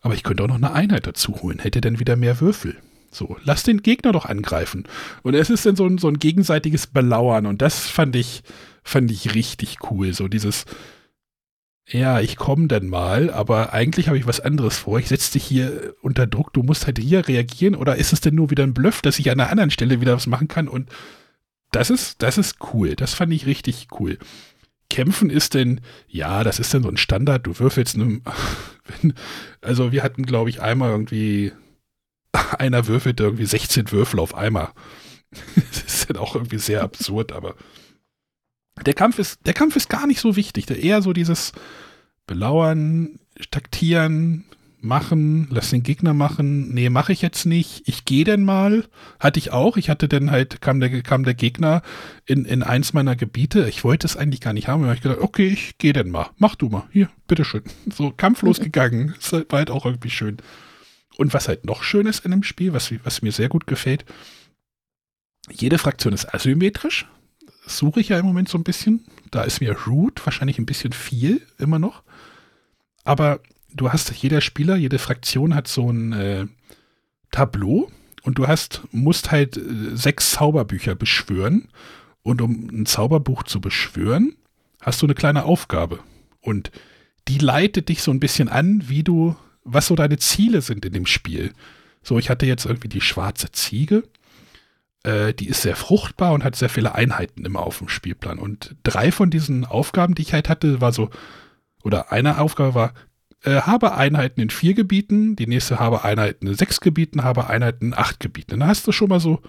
Aber 0.00 0.14
ich 0.14 0.24
könnte 0.24 0.42
auch 0.42 0.48
noch 0.48 0.56
eine 0.56 0.72
Einheit 0.72 1.06
dazu 1.06 1.42
holen, 1.42 1.60
hätte 1.60 1.80
dann 1.80 2.00
wieder 2.00 2.16
mehr 2.16 2.40
Würfel. 2.40 2.76
So, 3.12 3.36
lass 3.44 3.62
den 3.62 3.82
Gegner 3.82 4.10
doch 4.10 4.26
angreifen. 4.26 4.84
Und 5.22 5.34
es 5.34 5.48
ist 5.48 5.64
dann 5.64 5.76
so 5.76 5.86
ein, 5.86 5.98
so 5.98 6.08
ein 6.08 6.18
gegenseitiges 6.18 6.88
Belauern 6.88 7.46
und 7.46 7.62
das 7.62 7.86
fand 7.86 8.16
ich, 8.16 8.42
fand 8.88 9.10
ich 9.10 9.34
richtig 9.34 9.78
cool. 9.90 10.12
So 10.12 10.28
dieses, 10.28 10.64
ja, 11.86 12.20
ich 12.20 12.36
komme 12.36 12.68
dann 12.68 12.88
mal, 12.88 13.30
aber 13.30 13.72
eigentlich 13.72 14.08
habe 14.08 14.18
ich 14.18 14.26
was 14.26 14.40
anderes 14.40 14.78
vor. 14.78 14.98
Ich 14.98 15.08
setze 15.08 15.32
dich 15.32 15.44
hier 15.44 15.94
unter 16.02 16.26
Druck, 16.26 16.52
du 16.52 16.62
musst 16.62 16.86
halt 16.86 16.98
hier 16.98 17.26
reagieren 17.28 17.74
oder 17.74 17.96
ist 17.96 18.12
es 18.12 18.20
denn 18.20 18.34
nur 18.34 18.50
wieder 18.50 18.64
ein 18.64 18.74
Bluff, 18.74 19.02
dass 19.02 19.18
ich 19.18 19.30
an 19.30 19.40
einer 19.40 19.50
anderen 19.50 19.70
Stelle 19.70 20.00
wieder 20.00 20.14
was 20.16 20.26
machen 20.26 20.48
kann? 20.48 20.68
Und 20.68 20.90
das 21.70 21.90
ist, 21.90 22.22
das 22.22 22.38
ist 22.38 22.56
cool. 22.72 22.96
Das 22.96 23.14
fand 23.14 23.32
ich 23.32 23.46
richtig 23.46 23.88
cool. 23.98 24.18
Kämpfen 24.90 25.28
ist 25.28 25.54
denn, 25.54 25.82
ja, 26.08 26.44
das 26.44 26.58
ist 26.58 26.72
dann 26.72 26.82
so 26.82 26.88
ein 26.88 26.96
Standard. 26.96 27.46
Du 27.46 27.58
würfelst 27.58 27.94
einem, 27.96 28.22
also 29.60 29.92
wir 29.92 30.02
hatten, 30.02 30.24
glaube 30.24 30.50
ich, 30.50 30.62
einmal 30.62 30.90
irgendwie, 30.90 31.52
einer 32.58 32.86
würfelt 32.86 33.20
irgendwie 33.20 33.46
16 33.46 33.92
Würfel 33.92 34.20
auf 34.20 34.34
einmal. 34.34 34.70
das 35.56 35.82
ist 35.82 36.10
dann 36.10 36.16
auch 36.16 36.34
irgendwie 36.34 36.58
sehr 36.58 36.82
absurd, 36.82 37.32
aber 37.32 37.54
der 38.84 38.94
Kampf 38.94 39.18
ist, 39.18 39.46
der 39.46 39.54
Kampf 39.54 39.76
ist 39.76 39.88
gar 39.88 40.06
nicht 40.06 40.20
so 40.20 40.36
wichtig. 40.36 40.66
Der 40.66 40.82
eher 40.82 41.02
so 41.02 41.12
dieses 41.12 41.52
Belauern, 42.26 43.18
Taktieren, 43.50 44.44
machen, 44.80 45.48
lass 45.50 45.70
den 45.70 45.82
Gegner 45.82 46.14
machen. 46.14 46.72
Nee, 46.72 46.88
mache 46.88 47.12
ich 47.12 47.22
jetzt 47.22 47.46
nicht. 47.46 47.82
Ich 47.86 48.04
gehe 48.04 48.24
denn 48.24 48.44
mal. 48.44 48.84
Hatte 49.18 49.38
ich 49.38 49.52
auch. 49.52 49.76
Ich 49.76 49.90
hatte 49.90 50.08
dann 50.08 50.30
halt, 50.30 50.60
kam 50.60 50.80
der, 50.80 51.02
kam 51.02 51.24
der 51.24 51.34
Gegner 51.34 51.82
in, 52.26 52.44
in 52.44 52.62
eins 52.62 52.92
meiner 52.92 53.16
Gebiete. 53.16 53.68
Ich 53.68 53.84
wollte 53.84 54.06
es 54.06 54.16
eigentlich 54.16 54.40
gar 54.40 54.52
nicht 54.52 54.68
haben. 54.68 54.82
Da 54.82 54.88
habe 54.88 54.96
ich 54.96 55.02
gedacht, 55.02 55.20
okay, 55.20 55.48
ich 55.48 55.78
gehe 55.78 55.92
denn 55.92 56.10
mal. 56.10 56.30
Mach 56.36 56.54
du 56.54 56.68
mal. 56.68 56.86
Hier, 56.92 57.10
bitteschön. 57.26 57.62
So 57.92 58.10
kampflos 58.10 58.60
gegangen. 58.60 59.14
Das 59.16 59.32
war 59.32 59.58
halt 59.58 59.70
auch 59.70 59.84
irgendwie 59.84 60.10
schön. 60.10 60.38
Und 61.16 61.34
was 61.34 61.48
halt 61.48 61.64
noch 61.64 61.82
schön 61.82 62.06
ist 62.06 62.24
in 62.24 62.30
dem 62.30 62.44
Spiel, 62.44 62.72
was, 62.72 62.92
was 63.02 63.22
mir 63.22 63.32
sehr 63.32 63.48
gut 63.48 63.66
gefällt, 63.66 64.04
jede 65.50 65.78
Fraktion 65.78 66.12
ist 66.12 66.32
asymmetrisch. 66.32 67.06
Suche 67.68 68.00
ich 68.00 68.08
ja 68.08 68.18
im 68.18 68.26
Moment 68.26 68.48
so 68.48 68.58
ein 68.58 68.64
bisschen. 68.64 69.04
Da 69.30 69.42
ist 69.42 69.60
mir 69.60 69.76
Root 69.86 70.24
wahrscheinlich 70.24 70.58
ein 70.58 70.66
bisschen 70.66 70.92
viel, 70.92 71.42
immer 71.58 71.78
noch. 71.78 72.02
Aber 73.04 73.40
du 73.72 73.92
hast, 73.92 74.10
jeder 74.12 74.40
Spieler, 74.40 74.76
jede 74.76 74.98
Fraktion 74.98 75.54
hat 75.54 75.68
so 75.68 75.90
ein 75.90 76.12
äh, 76.12 76.46
Tableau 77.30 77.90
und 78.22 78.38
du 78.38 78.46
hast, 78.46 78.82
musst 78.90 79.30
halt 79.30 79.56
äh, 79.56 79.60
sechs 79.94 80.32
Zauberbücher 80.32 80.94
beschwören. 80.94 81.68
Und 82.22 82.42
um 82.42 82.68
ein 82.70 82.86
Zauberbuch 82.86 83.44
zu 83.44 83.60
beschwören, 83.60 84.36
hast 84.82 85.00
du 85.00 85.06
eine 85.06 85.14
kleine 85.14 85.44
Aufgabe. 85.44 86.00
Und 86.40 86.70
die 87.28 87.38
leitet 87.38 87.88
dich 87.88 88.02
so 88.02 88.10
ein 88.10 88.20
bisschen 88.20 88.48
an, 88.48 88.82
wie 88.86 89.02
du, 89.02 89.36
was 89.64 89.86
so 89.86 89.94
deine 89.94 90.18
Ziele 90.18 90.60
sind 90.62 90.84
in 90.84 90.92
dem 90.92 91.06
Spiel. 91.06 91.52
So, 92.02 92.18
ich 92.18 92.30
hatte 92.30 92.46
jetzt 92.46 92.64
irgendwie 92.64 92.88
die 92.88 93.00
schwarze 93.00 93.52
Ziege. 93.52 94.04
Äh, 95.02 95.32
die 95.34 95.48
ist 95.48 95.62
sehr 95.62 95.76
fruchtbar 95.76 96.32
und 96.32 96.44
hat 96.44 96.56
sehr 96.56 96.68
viele 96.68 96.94
Einheiten 96.94 97.44
immer 97.44 97.60
auf 97.60 97.78
dem 97.78 97.88
Spielplan. 97.88 98.38
Und 98.38 98.76
drei 98.82 99.12
von 99.12 99.30
diesen 99.30 99.64
Aufgaben, 99.64 100.14
die 100.14 100.22
ich 100.22 100.32
halt 100.32 100.48
hatte, 100.48 100.80
war 100.80 100.92
so, 100.92 101.10
oder 101.82 102.12
eine 102.12 102.38
Aufgabe 102.38 102.74
war, 102.74 102.94
äh, 103.44 103.60
habe 103.60 103.94
Einheiten 103.94 104.40
in 104.40 104.50
vier 104.50 104.74
Gebieten, 104.74 105.36
die 105.36 105.46
nächste 105.46 105.78
habe 105.78 106.04
Einheiten 106.04 106.46
in 106.46 106.54
sechs 106.54 106.80
Gebieten, 106.80 107.22
habe 107.22 107.48
Einheiten 107.48 107.86
in 107.86 107.94
acht 107.94 108.20
Gebieten. 108.20 108.58
Dann 108.58 108.68
hast 108.68 108.86
du 108.86 108.92
schon 108.92 109.08
mal 109.08 109.20
so, 109.20 109.40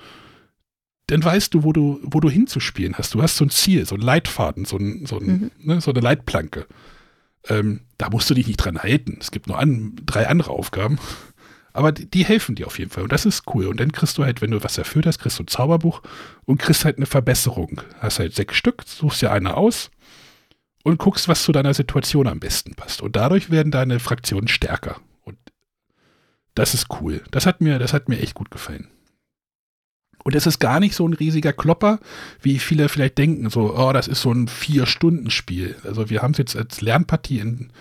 dann 1.08 1.24
weißt 1.24 1.54
du, 1.56 1.64
wo 1.64 1.74
du, 1.74 2.00
wo 2.04 2.20
du 2.20 2.30
hinzuspielen 2.30 2.95
hast. 2.95 3.16
Du 3.16 3.24
hast 3.24 3.38
so 3.38 3.45
ein 3.45 3.50
Ziel, 3.50 3.86
so 3.86 3.95
ein 3.95 4.02
Leitfaden, 4.02 4.66
so, 4.66 4.78
ein, 4.78 5.08
so, 5.08 5.18
ein, 5.18 5.26
mhm. 5.26 5.52
ne, 5.58 5.82
so 5.82 5.91
eine 5.91 6.02
Leitplanke. 6.02 6.68
Ähm, 7.47 7.82
da 7.97 8.10
musst 8.10 8.30
du 8.30 8.36
dich 8.36 8.45
nicht 8.45 8.58
dran 8.58 8.78
halten. 8.78 9.18
Es 9.20 9.32
gibt 9.32 9.47
nur 9.47 9.58
an, 9.58 9.95
drei 10.06 10.28
andere 10.28 10.52
Aufgaben. 10.52 11.00
Aber 11.74 11.91
die, 11.91 12.09
die, 12.09 12.26
helfen 12.26 12.55
dir 12.55 12.67
auf 12.67 12.80
jeden 12.80 12.91
Fall. 12.91 13.03
Und 13.03 13.11
das 13.11 13.26
ist 13.26 13.43
cool. 13.53 13.67
Und 13.67 13.80
dann 13.80 13.91
kriegst 13.91 14.17
du 14.17 14.24
halt, 14.24 14.41
wenn 14.41 14.51
du 14.51 14.63
was 14.63 14.78
erfüllt 14.78 15.05
hast, 15.05 15.20
kriegst 15.20 15.39
du 15.39 15.43
ein 15.43 15.47
Zauberbuch 15.47 16.01
und 16.45 16.57
kriegst 16.57 16.86
halt 16.86 16.97
eine 16.97 17.05
Verbesserung. 17.05 17.82
Hast 17.99 18.20
halt 18.20 18.36
sechs 18.36 18.55
Stück, 18.55 18.84
suchst 18.86 19.22
dir 19.22 19.32
eine 19.32 19.55
aus 19.55 19.91
und 20.84 20.97
guckst, 20.97 21.28
was 21.28 21.43
zu 21.43 21.51
deiner 21.51 21.74
Situation 21.74 22.28
am 22.28 22.39
besten 22.39 22.76
passt. 22.76 23.01
Und 23.01 23.15
dadurch 23.15 23.51
werden 23.51 23.72
deine 23.72 23.99
Fraktionen 23.99 24.47
stärker. 24.47 24.99
Und 25.22 25.38
das 26.55 26.74
ist 26.74 26.88
cool. 27.01 27.22
Das 27.32 27.45
hat 27.45 27.61
mir, 27.61 27.80
das 27.80 27.93
hat 27.93 28.09
mir 28.09 28.20
echt 28.20 28.34
gut 28.34 28.51
gefallen. 28.51 28.88
Und 30.24 30.36
es 30.36 30.45
ist 30.45 30.59
gar 30.59 30.80
nicht 30.80 30.95
so 30.95 31.07
ein 31.07 31.13
riesiger 31.13 31.53
Klopper, 31.53 31.99
wie 32.41 32.59
viele 32.59 32.89
vielleicht 32.89 33.17
denken, 33.17 33.49
so, 33.49 33.76
oh, 33.76 33.93
das 33.93 34.07
ist 34.07 34.22
so 34.22 34.32
ein 34.32 34.47
Vier-Stunden-Spiel. 34.47 35.78
Also 35.84 36.09
wir 36.09 36.22
haben 36.22 36.32
es 36.32 36.38
jetzt 36.39 36.55
als 36.55 36.82
Lernpartie 36.82 37.39
in 37.39 37.72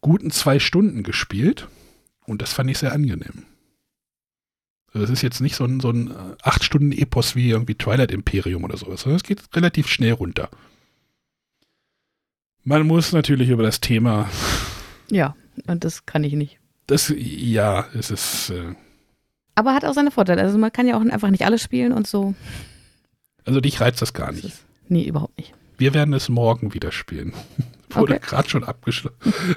guten 0.00 0.30
zwei 0.30 0.58
Stunden 0.58 1.02
gespielt 1.02 1.68
und 2.26 2.42
das 2.42 2.52
fand 2.52 2.70
ich 2.70 2.78
sehr 2.78 2.92
angenehm. 2.92 3.44
Also 4.92 5.04
es 5.04 5.10
ist 5.10 5.22
jetzt 5.22 5.40
nicht 5.40 5.56
so 5.56 5.64
ein, 5.64 5.80
so 5.80 5.90
ein 5.90 6.10
äh, 6.10 6.36
acht 6.42 6.64
Stunden 6.64 6.92
Epos 6.92 7.36
wie 7.36 7.50
irgendwie 7.50 7.74
Twilight 7.74 8.12
Imperium 8.12 8.64
oder 8.64 8.76
sowas, 8.76 9.02
sondern 9.02 9.16
es 9.16 9.24
geht 9.24 9.42
relativ 9.54 9.88
schnell 9.88 10.12
runter. 10.12 10.48
Man 12.64 12.86
muss 12.86 13.12
natürlich 13.12 13.48
über 13.50 13.62
das 13.62 13.80
Thema. 13.80 14.28
Ja, 15.10 15.36
und 15.66 15.84
das 15.84 16.06
kann 16.06 16.24
ich 16.24 16.32
nicht. 16.32 16.58
Das, 16.86 17.12
ja, 17.16 17.86
es 17.94 18.10
ist. 18.10 18.50
Äh, 18.50 18.74
aber 19.54 19.74
hat 19.74 19.84
auch 19.84 19.94
seine 19.94 20.10
Vorteile. 20.10 20.42
Also 20.42 20.58
man 20.58 20.72
kann 20.72 20.86
ja 20.86 20.96
auch 20.96 21.00
einfach 21.00 21.30
nicht 21.30 21.44
alles 21.44 21.62
spielen 21.62 21.92
und 21.92 22.06
so. 22.06 22.34
Also 23.44 23.60
dich 23.60 23.80
reizt 23.80 24.02
das 24.02 24.12
gar 24.12 24.32
nicht. 24.32 24.44
Ist, 24.44 24.64
nee, 24.88 25.04
überhaupt 25.04 25.36
nicht. 25.38 25.52
Wir 25.78 25.94
werden 25.94 26.14
es 26.14 26.28
morgen 26.28 26.74
wieder 26.74 26.90
spielen. 26.90 27.34
Wurde 27.94 28.14
okay. 28.14 28.26
gerade 28.26 28.48
schon 28.48 28.64
abgeschlossen. 28.64 29.16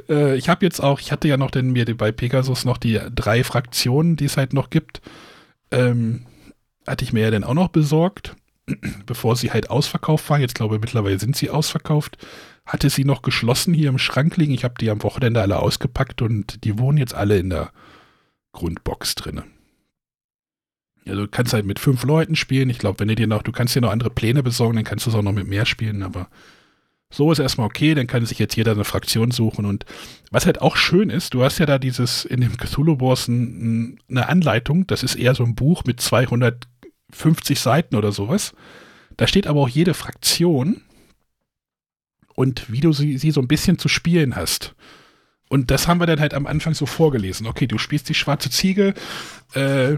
äh, 0.10 0.36
ich 0.36 0.50
habe 0.50 0.66
jetzt 0.66 0.82
auch, 0.82 1.00
ich 1.00 1.12
hatte 1.12 1.28
ja 1.28 1.38
noch 1.38 1.52
denn 1.52 1.72
mir 1.72 1.86
bei 1.98 2.12
Pegasus 2.12 2.66
noch 2.66 2.78
die 2.78 3.00
drei 3.14 3.44
Fraktionen, 3.44 4.16
die 4.16 4.26
es 4.26 4.38
halt 4.38 4.54
noch 4.54 4.70
gibt. 4.70 5.02
Ähm, 5.72 6.26
hatte 6.88 7.04
ich 7.04 7.14
mir 7.14 7.22
ja 7.22 7.32
dann 7.32 7.44
auch 7.44 7.54
noch 7.54 7.70
besorgt, 7.70 8.36
bevor 9.06 9.36
sie 9.36 9.52
halt 9.52 9.70
ausverkauft 9.70 10.30
waren. 10.30 10.42
Jetzt 10.42 10.56
glaube 10.56 10.76
ich, 10.76 10.82
mittlerweile 10.82 11.20
sind 11.20 11.36
sie 11.36 11.50
ausverkauft 11.50 12.18
hatte 12.70 12.92
sie 12.92 13.04
noch 13.04 13.24
geschlossen 13.24 13.74
hier 13.74 13.90
im 13.90 13.98
Schrank 13.98 14.38
liegen. 14.38 14.54
Ich 14.54 14.64
habe 14.64 14.76
die 14.80 14.92
am 14.92 15.02
Wochenende 15.02 15.42
alle 15.42 15.58
ausgepackt 15.58 16.22
und 16.22 16.64
die 16.64 16.78
wohnen 16.78 17.00
jetzt 17.00 17.16
alle 17.16 17.40
in 17.40 17.50
der 17.50 17.72
Grundbox 18.52 19.16
drinne. 19.16 19.44
Also 21.08 21.24
du 21.24 21.28
kannst 21.28 21.54
halt 21.54 21.66
mit 21.66 21.80
fünf 21.80 22.04
Leuten 22.04 22.36
spielen. 22.36 22.70
Ich 22.70 22.78
glaube, 22.78 23.00
wenn 23.00 23.08
du 23.08 23.16
dir 23.16 23.26
noch, 23.26 23.42
du 23.42 23.52
kannst 23.52 23.76
dir 23.76 23.82
noch 23.82 23.92
andere 23.92 24.12
Pläne 24.12 24.44
besorgen, 24.44 24.76
dann 24.76 24.86
kannst 24.86 25.08
du 25.08 25.10
es 25.10 25.16
auch 25.16 25.24
noch 25.24 25.32
mit 25.32 25.48
mehr 25.48 25.66
spielen, 25.66 26.04
aber 26.04 26.30
so 27.12 27.32
ist 27.32 27.40
erstmal 27.40 27.68
okay, 27.68 27.96
dann 27.96 28.08
kann 28.08 28.26
sich 28.26 28.38
jetzt 28.38 28.56
jeder 28.56 28.74
eine 28.74 28.84
Fraktion 28.84 29.32
suchen. 29.32 29.66
Und 29.66 29.86
was 30.32 30.46
halt 30.46 30.62
auch 30.62 30.76
schön 30.76 31.10
ist, 31.10 31.34
du 31.34 31.44
hast 31.44 31.58
ja 31.58 31.66
da 31.66 31.80
dieses, 31.80 32.24
in 32.26 32.42
dem 32.42 32.58
Cthulhu 32.58 33.00
Wars 33.00 33.28
ein, 33.28 34.00
eine 34.10 34.30
Anleitung, 34.30 34.86
das 34.86 35.04
ist 35.04 35.16
eher 35.16 35.34
so 35.34 35.44
ein 35.44 35.56
Buch 35.56 35.84
mit 35.86 36.00
250 36.00 37.60
Seiten 37.60 37.96
oder 37.96 38.12
sowas. 38.12 38.54
Da 39.18 39.28
steht 39.28 39.48
aber 39.48 39.62
auch 39.62 39.70
jede 39.70 39.96
Fraktion 39.96 40.82
und 42.36 42.72
wie 42.72 42.80
du 42.80 42.94
sie, 42.94 43.18
sie 43.18 43.32
so 43.32 43.42
ein 43.42 43.48
bisschen 43.48 43.80
zu 43.80 43.90
spielen 43.90 44.36
hast. 44.36 44.76
Und 45.50 45.72
das 45.72 45.88
haben 45.88 46.00
wir 46.00 46.06
dann 46.06 46.20
halt 46.20 46.36
am 46.36 46.46
Anfang 46.46 46.76
so 46.76 46.86
vorgelesen. 46.86 47.48
Okay, 47.48 47.66
du 47.66 47.80
spielst 47.80 48.08
die 48.08 48.14
schwarze 48.14 48.52
Ziege, 48.52 48.94
äh, 49.56 49.96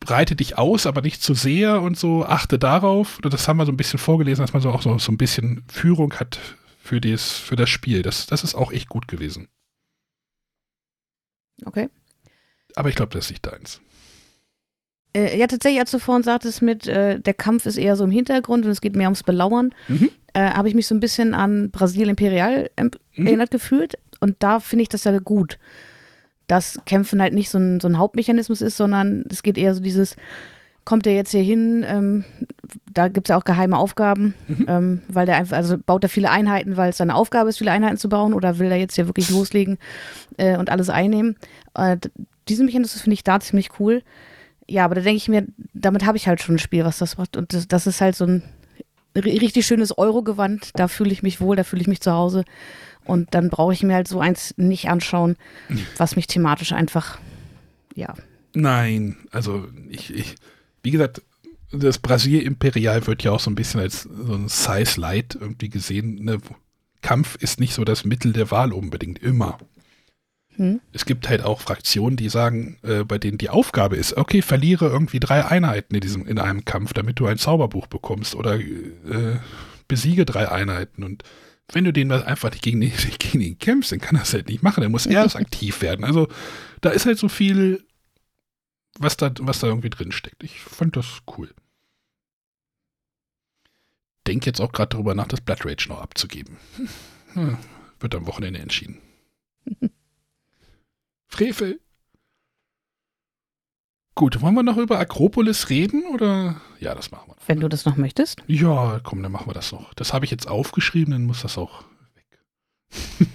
breite 0.00 0.36
dich 0.36 0.58
aus, 0.58 0.86
aber 0.86 1.02
nicht 1.02 1.22
zu 1.22 1.34
sehr 1.34 1.82
und 1.82 1.98
so, 1.98 2.24
achte 2.24 2.58
darauf. 2.58 3.18
Und 3.22 3.32
das 3.32 3.48
haben 3.48 3.56
wir 3.56 3.66
so 3.66 3.72
ein 3.72 3.76
bisschen 3.76 3.98
vorgelesen, 3.98 4.42
dass 4.42 4.52
man 4.52 4.62
so 4.62 4.70
auch 4.70 4.82
so, 4.82 4.98
so 4.98 5.12
ein 5.12 5.18
bisschen 5.18 5.64
Führung 5.68 6.14
hat 6.14 6.38
für, 6.78 7.00
dies, 7.00 7.32
für 7.32 7.56
das 7.56 7.68
Spiel. 7.68 8.02
Das, 8.02 8.26
das 8.26 8.44
ist 8.44 8.54
auch 8.54 8.72
echt 8.72 8.88
gut 8.88 9.08
gewesen. 9.08 9.48
Okay. 11.64 11.88
Aber 12.76 12.88
ich 12.88 12.94
glaube, 12.94 13.12
das 13.12 13.26
ist 13.26 13.30
nicht 13.30 13.46
deins. 13.46 13.80
Äh, 15.14 15.38
ja, 15.38 15.46
tatsächlich, 15.46 15.80
als 15.80 15.90
du 15.90 15.98
vorhin 15.98 16.22
sagtest, 16.22 16.62
mit 16.62 16.86
äh, 16.86 17.18
der 17.18 17.34
Kampf 17.34 17.66
ist 17.66 17.76
eher 17.76 17.96
so 17.96 18.04
im 18.04 18.10
Hintergrund 18.10 18.64
und 18.64 18.70
es 18.70 18.80
geht 18.80 18.94
mehr 18.94 19.08
ums 19.08 19.22
Belauern, 19.22 19.74
mhm. 19.88 20.10
äh, 20.34 20.50
habe 20.50 20.68
ich 20.68 20.74
mich 20.74 20.86
so 20.86 20.94
ein 20.94 21.00
bisschen 21.00 21.34
an 21.34 21.70
Brasil 21.70 22.08
Imperial 22.08 22.70
mhm. 22.78 23.26
erinnert 23.26 23.50
gefühlt. 23.50 23.98
Und 24.20 24.36
da 24.40 24.60
finde 24.60 24.82
ich 24.82 24.88
das 24.88 25.04
ja 25.04 25.18
gut, 25.18 25.58
dass 26.48 26.80
Kämpfen 26.84 27.22
halt 27.22 27.32
nicht 27.32 27.50
so 27.50 27.58
ein, 27.58 27.78
so 27.80 27.88
ein 27.88 27.98
Hauptmechanismus 27.98 28.60
ist, 28.60 28.76
sondern 28.76 29.24
es 29.30 29.42
geht 29.42 29.56
eher 29.56 29.74
so 29.74 29.80
dieses, 29.80 30.16
kommt 30.84 31.06
er 31.06 31.14
jetzt 31.14 31.30
hier 31.30 31.42
hin, 31.42 31.84
ähm, 31.86 32.24
da 32.92 33.08
gibt 33.08 33.28
es 33.28 33.30
ja 33.30 33.38
auch 33.38 33.44
geheime 33.44 33.78
Aufgaben, 33.78 34.34
mhm. 34.48 34.66
ähm, 34.68 35.02
weil 35.08 35.26
der 35.26 35.36
einfach, 35.36 35.56
also 35.56 35.76
baut 35.78 36.02
er 36.02 36.08
viele 36.08 36.30
Einheiten, 36.30 36.76
weil 36.76 36.90
es 36.90 36.96
seine 36.96 37.14
Aufgabe 37.14 37.50
ist, 37.50 37.58
viele 37.58 37.70
Einheiten 37.70 37.98
zu 37.98 38.08
bauen, 38.08 38.34
oder 38.34 38.58
will 38.58 38.72
er 38.72 38.78
jetzt 38.78 38.96
hier 38.96 39.06
wirklich 39.06 39.30
loslegen 39.30 39.78
äh, 40.36 40.56
und 40.56 40.70
alles 40.70 40.90
einnehmen? 40.90 41.36
Äh, 41.74 41.98
diesen 42.48 42.66
Mechanismus 42.66 43.02
finde 43.02 43.14
ich 43.14 43.24
da 43.24 43.38
ziemlich 43.38 43.78
cool 43.78 44.02
ja, 44.70 44.84
aber 44.84 44.94
da 44.94 45.00
denke 45.00 45.16
ich 45.16 45.28
mir, 45.28 45.46
damit 45.72 46.04
habe 46.04 46.18
ich 46.18 46.28
halt 46.28 46.42
schon 46.42 46.56
ein 46.56 46.60
Spiel, 46.60 46.84
was 46.84 46.98
das 46.98 47.16
macht. 47.16 47.36
Und 47.36 47.54
das, 47.54 47.68
das 47.68 47.86
ist 47.86 48.00
halt 48.00 48.14
so 48.14 48.26
ein 48.26 48.42
richtig 49.16 49.66
schönes 49.66 49.96
Euro-Gewand. 49.96 50.72
Da 50.74 50.88
fühle 50.88 51.10
ich 51.10 51.22
mich 51.22 51.40
wohl, 51.40 51.56
da 51.56 51.64
fühle 51.64 51.80
ich 51.80 51.88
mich 51.88 52.02
zu 52.02 52.12
Hause. 52.12 52.44
Und 53.08 53.34
dann 53.34 53.50
brauche 53.50 53.72
ich 53.72 53.82
mir 53.82 53.94
halt 53.94 54.06
so 54.06 54.20
eins 54.20 54.54
nicht 54.56 54.88
anschauen, 54.88 55.36
was 55.96 56.14
mich 56.14 56.28
thematisch 56.28 56.72
einfach, 56.72 57.18
ja. 57.94 58.14
Nein, 58.54 59.16
also 59.30 59.66
ich, 59.88 60.14
ich 60.14 60.36
wie 60.82 60.90
gesagt, 60.90 61.22
das 61.70 61.98
Brasil 61.98 62.40
Imperial 62.40 63.06
wird 63.06 63.22
ja 63.22 63.32
auch 63.32 63.40
so 63.40 63.50
ein 63.50 63.54
bisschen 63.54 63.80
als 63.80 64.02
so 64.02 64.34
ein 64.34 64.48
Size 64.48 65.00
Light 65.00 65.36
irgendwie 65.38 65.68
gesehen. 65.68 66.24
Ne? 66.24 66.38
Kampf 67.02 67.36
ist 67.36 67.60
nicht 67.60 67.74
so 67.74 67.84
das 67.84 68.04
Mittel 68.04 68.32
der 68.32 68.50
Wahl 68.50 68.72
unbedingt 68.72 69.18
immer. 69.22 69.58
Hm. 70.56 70.80
Es 70.92 71.04
gibt 71.04 71.28
halt 71.28 71.44
auch 71.44 71.60
Fraktionen, 71.60 72.16
die 72.16 72.28
sagen, 72.28 72.78
äh, 72.82 73.04
bei 73.04 73.18
denen 73.18 73.38
die 73.38 73.50
Aufgabe 73.50 73.96
ist, 73.96 74.16
okay, 74.16 74.42
verliere 74.42 74.86
irgendwie 74.86 75.20
drei 75.20 75.44
Einheiten 75.44 75.94
in 75.94 76.00
diesem 76.00 76.26
in 76.26 76.38
einem 76.38 76.64
Kampf, 76.64 76.94
damit 76.94 77.20
du 77.20 77.26
ein 77.26 77.38
Zauberbuch 77.38 77.86
bekommst 77.86 78.34
oder 78.34 78.58
äh, 78.58 79.36
besiege 79.86 80.24
drei 80.24 80.50
Einheiten 80.50 81.04
und 81.04 81.22
wenn 81.72 81.84
du 81.84 81.92
den 81.92 82.10
einfach 82.10 82.50
nicht 82.50 82.62
gegen, 82.62 82.80
gegen 83.18 83.40
ihn 83.40 83.58
kämpfst, 83.58 83.92
dann 83.92 84.00
kann 84.00 84.16
er 84.16 84.22
es 84.22 84.32
halt 84.32 84.48
nicht 84.48 84.62
machen. 84.62 84.82
Dann 84.82 84.92
muss 84.92 85.06
er 85.06 85.22
erst 85.22 85.36
aktiv 85.36 85.80
werden. 85.82 86.04
Also 86.04 86.28
da 86.80 86.90
ist 86.90 87.06
halt 87.06 87.18
so 87.18 87.28
viel 87.28 87.84
was 88.98 89.16
da, 89.16 89.30
was 89.40 89.60
da 89.60 89.68
irgendwie 89.68 89.90
drin 89.90 90.12
steckt. 90.12 90.42
Ich 90.42 90.60
fand 90.60 90.96
das 90.96 91.20
cool. 91.36 91.54
Denke 94.26 94.46
jetzt 94.46 94.60
auch 94.60 94.72
gerade 94.72 94.90
darüber 94.90 95.14
nach, 95.14 95.28
das 95.28 95.40
Blood 95.40 95.64
Rage 95.64 95.88
noch 95.88 96.00
abzugeben. 96.00 96.56
Hm, 97.34 97.58
wird 98.00 98.14
am 98.14 98.26
Wochenende 98.26 98.58
entschieden. 98.58 99.02
Frevel. 101.26 101.78
Gut, 104.14 104.40
wollen 104.40 104.54
wir 104.54 104.62
noch 104.62 104.78
über 104.78 104.98
Akropolis 104.98 105.68
reden 105.68 106.04
oder? 106.06 106.58
Ja, 106.78 106.94
das 106.94 107.10
machen 107.10 107.28
wir. 107.28 107.34
Noch. 107.34 107.48
Wenn 107.48 107.60
du 107.60 107.68
das 107.68 107.84
noch 107.84 107.96
möchtest. 107.96 108.42
Ja, 108.46 109.00
komm, 109.02 109.22
dann 109.22 109.32
machen 109.32 109.48
wir 109.48 109.54
das 109.54 109.72
noch. 109.72 109.94
Das 109.94 110.12
habe 110.12 110.24
ich 110.24 110.30
jetzt 110.30 110.48
aufgeschrieben, 110.48 111.12
dann 111.12 111.24
muss 111.24 111.42
das 111.42 111.58
auch 111.58 111.84
weg. 112.14 112.38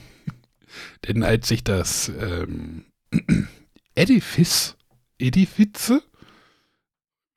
Denn 1.08 1.24
als 1.24 1.52
ich 1.52 1.64
das 1.64 2.10
ähm, 2.10 2.86
Edifice 3.96 4.78
Edifice. 5.24 6.02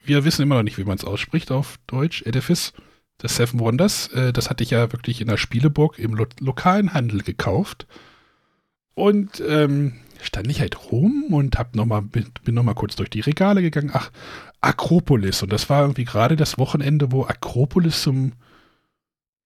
Wir 0.05 0.25
wissen 0.25 0.43
immer 0.43 0.57
noch 0.57 0.63
nicht, 0.63 0.79
wie 0.79 0.85
man 0.85 0.99
es 0.99 1.05
ausspricht 1.05 1.51
auf 1.51 1.79
Deutsch. 1.87 2.23
Edifice. 2.23 2.73
Das 3.19 3.37
Seven 3.37 3.61
Wonders. 3.61 4.09
Äh, 4.09 4.33
das 4.33 4.51
hatte 4.51 4.63
ich 4.63 4.71
ja 4.71 4.93
wirklich 4.93 5.21
in 5.21 5.29
der 5.29 5.37
Spieleburg 5.37 5.99
im 5.99 6.15
lo 6.15 6.27
lokalen 6.41 6.93
Handel 6.93 7.23
gekauft. 7.23 7.87
Und 8.95 9.43
ähm, 9.47 9.95
stand 10.23 10.51
ich 10.51 10.61
halt 10.61 10.91
rum 10.91 11.29
und 11.33 11.59
hab 11.59 11.75
noch 11.77 11.87
mal, 11.87 12.03
bin, 12.03 12.31
bin 12.45 12.55
noch 12.55 12.63
mal 12.63 12.75
kurz 12.75 12.97
durch 12.97 13.11
die 13.11 13.21
Regale 13.21 13.63
gegangen. 13.63 13.91
Ach, 13.93 14.11
Akropolis. 14.67 15.43
Und 15.43 15.53
das 15.53 15.71
war 15.71 15.83
irgendwie 15.83 16.05
gerade 16.05 16.37
das 16.37 16.59
Wochenende, 16.59 17.12
wo 17.12 17.25
Akropolis 17.25 18.03
zum 18.03 18.33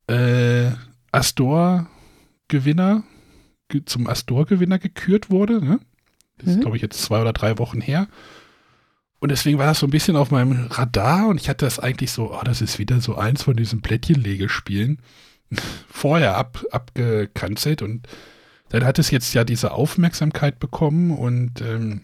äh, 0.08 0.70
Astor-Gewinner, 1.12 3.04
zum 3.84 4.06
Astor-Gewinner 4.06 4.78
gekürt 4.78 5.30
wurde. 5.30 5.64
Ne? 5.64 5.80
Das 6.38 6.46
mhm. 6.46 6.52
ist, 6.52 6.60
glaube 6.62 6.76
ich, 6.76 6.82
jetzt 6.82 7.02
zwei 7.02 7.20
oder 7.20 7.32
drei 7.32 7.58
Wochen 7.58 7.80
her. 7.80 8.08
Und 9.20 9.30
deswegen 9.30 9.58
war 9.58 9.66
das 9.66 9.80
so 9.80 9.86
ein 9.86 9.90
bisschen 9.90 10.16
auf 10.16 10.30
meinem 10.30 10.68
Radar 10.70 11.28
und 11.28 11.38
ich 11.38 11.50
hatte 11.50 11.66
das 11.66 11.78
eigentlich 11.78 12.10
so, 12.10 12.32
oh, 12.32 12.40
das 12.42 12.62
ist 12.62 12.78
wieder 12.78 13.00
so 13.00 13.16
eins 13.16 13.42
von 13.42 13.54
diesen 13.54 13.82
Plättchenlegespielen 13.82 15.02
vorher 15.88 16.38
ab, 16.38 16.64
abgekanzelt 16.70 17.82
und 17.82 18.08
dann 18.70 18.84
hat 18.84 18.98
es 18.98 19.10
jetzt 19.10 19.34
ja 19.34 19.44
diese 19.44 19.72
Aufmerksamkeit 19.72 20.58
bekommen 20.58 21.10
und 21.10 21.60
ähm, 21.60 22.00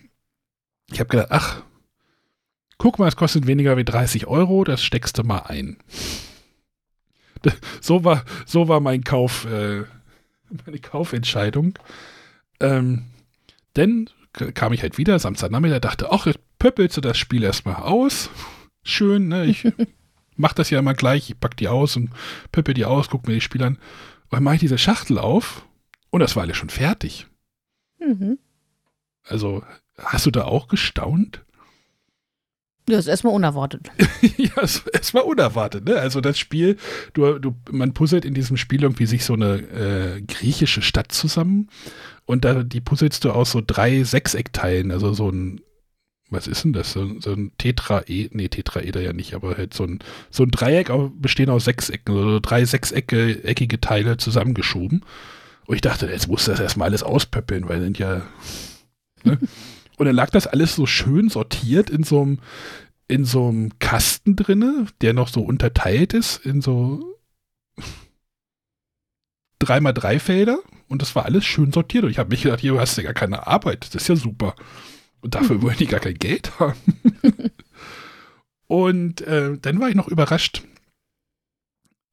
ich 0.93 1.01
habe 1.01 1.09
gedacht, 1.09 1.29
ach, 1.31 1.63
guck 2.79 2.99
mal, 2.99 3.09
es 3.09 3.17
kostet 3.17 3.47
weniger 3.47 3.77
wie 3.77 3.85
30 3.85 4.27
Euro, 4.27 4.65
das 4.65 4.83
steckst 4.83 5.19
du 5.19 5.25
mal 5.25 5.41
ein. 5.41 5.77
So 7.81 8.03
war, 8.03 8.25
so 8.45 8.67
war 8.67 8.81
mein 8.81 9.05
Kauf, 9.05 9.45
äh, 9.45 9.85
meine 10.65 10.81
Kaufentscheidung. 10.81 11.79
Ähm, 12.59 13.05
denn 13.77 14.11
kam 14.33 14.73
ich 14.73 14.83
halt 14.83 14.99
wieder 14.99 15.19
Samstagnachmittag, 15.19 15.81
dachte, 15.81 16.11
ach, 16.11 16.27
jetzt 16.27 16.41
pöppelst 16.59 16.97
du 16.97 17.01
das 17.01 17.19
Spiel 17.19 17.43
erstmal 17.43 17.77
aus. 17.77 18.31
Schön, 18.83 19.29
ne? 19.29 19.47
Ich 19.47 19.65
mach 20.37 20.53
das 20.53 20.71
ja 20.71 20.79
immer 20.79 20.95
gleich, 20.95 21.31
ich 21.31 21.41
pack 21.41 21.57
die 21.57 21.69
aus 21.69 21.97
und 21.97 22.11
pöppel 22.53 22.75
die 22.75 22.85
aus, 22.85 23.09
guck 23.09 23.27
mir 23.27 23.35
die 23.35 23.41
Spiele 23.41 23.67
an. 23.67 23.75
Und 23.75 24.33
dann 24.33 24.43
mache 24.43 24.57
ich 24.57 24.61
diese 24.61 24.79
Schachtel 24.79 25.19
auf 25.19 25.65
und 26.11 26.21
das 26.21 26.37
war 26.37 26.43
alles 26.43 26.57
schon 26.57 26.71
fertig. 26.71 27.27
Mhm. 28.01 28.39
Also, 29.23 29.63
hast 29.99 30.27
du 30.27 30.31
da 30.31 30.45
auch 30.45 30.69
gestaunt? 30.69 31.45
Das 32.87 33.01
ist 33.01 33.07
erstmal 33.09 33.35
unerwartet. 33.35 33.91
ja, 34.37 34.63
erstmal 34.93 35.25
unerwartet, 35.25 35.85
ne? 35.85 35.97
Also 35.97 36.21
das 36.21 36.39
Spiel, 36.39 36.77
du, 37.15 37.39
du, 37.39 37.55
man 37.71 37.95
puzzelt 37.95 38.25
in 38.25 38.33
diesem 38.33 38.57
Spiel 38.57 38.83
irgendwie 38.83 39.07
sich 39.07 39.25
so 39.25 39.35
eine 39.35 39.57
äh, 39.57 40.23
griechische 40.23 40.83
Stadt 40.83 41.11
zusammen 41.11 41.69
und 42.27 42.45
da, 42.45 42.63
die 42.63 42.81
puzzelst 42.81 43.25
du 43.25 43.33
aus 43.33 43.51
so 43.51 43.63
drei 43.65 44.05
Sechseckteilen, 44.05 44.93
also 44.93 45.13
so 45.15 45.31
ein, 45.31 45.61
was 46.31 46.47
ist 46.47 46.65
denn 46.65 46.73
das? 46.73 46.93
So, 46.93 47.21
so 47.21 47.33
ein 47.33 47.53
Tetraeder, 47.59 48.31
nee, 48.33 48.49
Tetraeder 48.49 49.01
ja 49.01 49.13
nicht, 49.13 49.35
aber 49.35 49.57
halt 49.57 49.75
so 49.75 49.85
ein, 49.85 49.99
so 50.31 50.45
ein 50.45 50.51
Dreieck 50.51 50.91
bestehen 51.21 51.51
aus 51.51 51.65
Sechsecken, 51.65 52.17
also 52.17 52.41
drei 52.41 52.65
sechseckige 52.65 53.81
Teile 53.81 54.17
zusammengeschoben. 54.17 55.05
Und 55.67 55.75
ich 55.75 55.81
dachte, 55.81 56.07
jetzt 56.07 56.29
muss 56.29 56.45
das 56.45 56.61
erstmal 56.61 56.89
alles 56.89 57.03
auspöppeln, 57.03 57.69
weil 57.69 57.81
sind 57.81 57.99
ja, 57.99 58.23
ne? 59.25 59.39
Und 59.97 60.07
dann 60.07 60.15
lag 60.15 60.31
das 60.31 60.47
alles 60.47 60.75
so 60.75 60.87
schön 60.87 61.29
sortiert 61.29 61.91
in 61.91 62.03
so 62.03 62.23
einem, 62.23 62.39
in 63.09 63.25
so 63.25 63.49
einem 63.49 63.79
Kasten 63.79 64.37
drinne, 64.37 64.87
der 65.01 65.13
noch 65.13 65.29
so 65.29 65.41
unterteilt 65.41 66.13
ist 66.13 66.45
in 66.45 66.61
so 66.61 67.17
dreimal 69.59 69.95
drei 69.95 70.19
Felder 70.19 70.59
und 70.89 71.03
das 71.03 71.15
war 71.15 71.25
alles 71.25 71.45
schön 71.45 71.73
sortiert. 71.73 72.05
Und 72.05 72.11
ich 72.11 72.19
habe 72.19 72.31
mich 72.31 72.43
gedacht, 72.43 72.61
hier 72.61 72.79
hast 72.79 72.97
du 72.97 73.03
ja 73.03 73.07
gar 73.07 73.15
keine 73.15 73.47
Arbeit. 73.47 73.87
Das 73.87 74.03
ist 74.03 74.09
ja 74.09 74.17
super. 74.17 74.55
Und 75.21 75.35
dafür 75.35 75.63
wollen 75.63 75.77
die 75.79 75.87
gar 75.87 76.01
kein 76.01 76.15
Geld 76.15 76.59
haben. 76.61 76.79
und 78.67 79.23
äh, 79.23 79.59
dann 79.59 79.81
war 79.81 79.89
ich 79.89 79.95
noch 79.95 80.09
überrascht. 80.09 80.63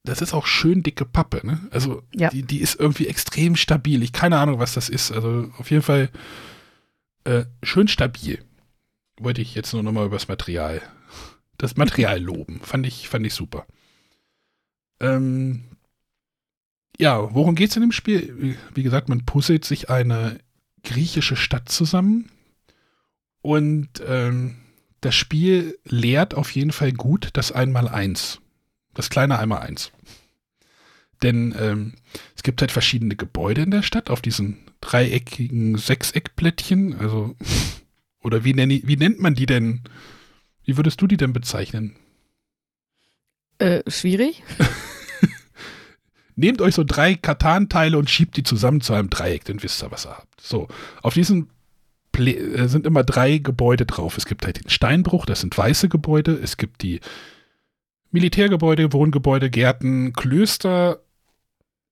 Das 0.05 0.21
ist 0.21 0.34
auch 0.34 0.47
schön 0.47 0.84
dicke 0.84 1.05
Pappe, 1.05 1.45
ne? 1.45 1.61
Also 1.71 2.03
ja. 2.13 2.29
die, 2.29 2.43
die 2.43 2.59
ist 2.59 2.77
irgendwie 2.77 3.07
extrem 3.07 3.55
stabil. 3.55 4.03
Ich 4.03 4.11
keine 4.11 4.38
Ahnung, 4.38 4.59
was 4.59 4.73
das 4.73 4.89
ist. 4.89 5.11
Also 5.11 5.49
auf 5.57 5.71
jeden 5.71 5.84
Fall 5.84 6.09
äh, 7.26 7.45
schön 7.61 7.88
stabil. 7.88 8.43
Wollte 9.17 9.41
ich 9.41 9.55
jetzt 9.55 9.74
nur 9.74 9.84
noch 9.84 9.91
mal 9.91 10.05
über 10.05 10.15
das 10.15 10.28
Material, 10.28 10.82
das 11.57 11.78
Material 11.78 12.19
loben. 12.21 12.59
Fand 12.61 12.86
ich, 12.86 13.09
fand 13.09 13.26
ich 13.26 13.34
super. 13.34 13.65
Ähm, 14.99 15.65
ja, 16.97 17.34
worum 17.34 17.55
geht 17.55 17.69
es 17.69 17.76
in 17.76 17.82
dem 17.82 17.91
Spiel? 17.91 18.57
Wie 18.74 18.84
gesagt, 18.84 19.09
man 19.09 19.26
puzzelt 19.26 19.65
sich 19.65 19.89
eine 19.89 20.39
griechische 20.84 21.36
Stadt 21.36 21.69
zusammen 21.69 22.30
und 23.41 24.01
ähm, 24.05 24.57
das 25.01 25.15
Spiel 25.15 25.78
lehrt 25.84 26.34
auf 26.34 26.51
jeden 26.51 26.71
Fall 26.71 26.93
gut 26.93 27.30
das 27.34 27.51
Einmaleins. 27.51 28.39
Das 28.93 29.09
kleine 29.09 29.39
Einmaleins. 29.39 29.91
Denn 31.24 31.55
ähm, 31.59 31.93
es 32.36 32.43
gibt 32.43 32.61
halt 32.61 32.71
verschiedene 32.71 33.15
Gebäude 33.15 33.61
in 33.61 33.71
der 33.71 33.82
Stadt 33.82 34.09
auf 34.09 34.21
diesen 34.21 34.59
dreieckigen 34.84 35.77
Sechseckplättchen. 35.77 36.99
Also, 36.99 37.36
oder 38.23 38.43
wie, 38.43 38.53
nenn, 38.53 38.69
wie 38.69 38.97
nennt 38.97 39.19
man 39.19 39.34
die 39.34 39.45
denn? 39.45 39.81
Wie 40.65 40.77
würdest 40.77 41.01
du 41.01 41.07
die 41.07 41.17
denn 41.17 41.34
bezeichnen? 41.34 41.95
Äh, 43.59 43.84
schwierig. 43.89 44.43
nehmt 46.36 46.61
euch 46.61 46.75
so 46.75 46.84
drei 46.84 47.15
Katan-Teile 47.15 47.97
und 47.97 48.09
schiebt 48.09 48.38
die 48.38 48.43
zusammen 48.43 48.81
zu 48.81 48.93
einem 48.93 49.09
Dreieck, 49.09 49.45
dann 49.45 49.61
wisst 49.63 49.84
ihr, 49.84 49.91
was 49.91 50.05
ihr 50.05 50.17
habt. 50.17 50.41
So, 50.41 50.67
auf 51.01 51.13
diesen 51.13 51.49
Ple 52.11 52.36
äh, 52.36 52.67
sind 52.67 52.86
immer 52.86 53.03
drei 53.03 53.38
Gebäude 53.38 53.86
drauf. 53.86 54.17
Es 54.17 54.25
gibt 54.25 54.45
halt 54.45 54.63
den 54.63 54.69
Steinbruch, 54.69 55.25
das 55.25 55.41
sind 55.41 55.57
weiße 55.57 55.89
Gebäude. 55.89 56.34
Es 56.34 56.57
gibt 56.57 56.81
die 56.81 56.99
Militärgebäude, 58.11 58.93
Wohngebäude, 58.93 59.49
Gärten, 59.49 60.13
Klöster, 60.13 61.03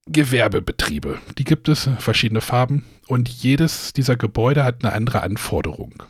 Gewerbebetriebe. 0.08 1.20
Die 1.38 1.44
gibt 1.44 1.70
es, 1.70 1.90
verschiedene 2.00 2.42
Farben. 2.42 2.86
Und 3.08 3.30
jedes 3.30 3.94
dieser 3.94 4.16
Gebäude 4.16 4.64
hat 4.64 4.84
eine 4.84 4.94
andere 4.94 5.22
Anforderung 5.22 6.04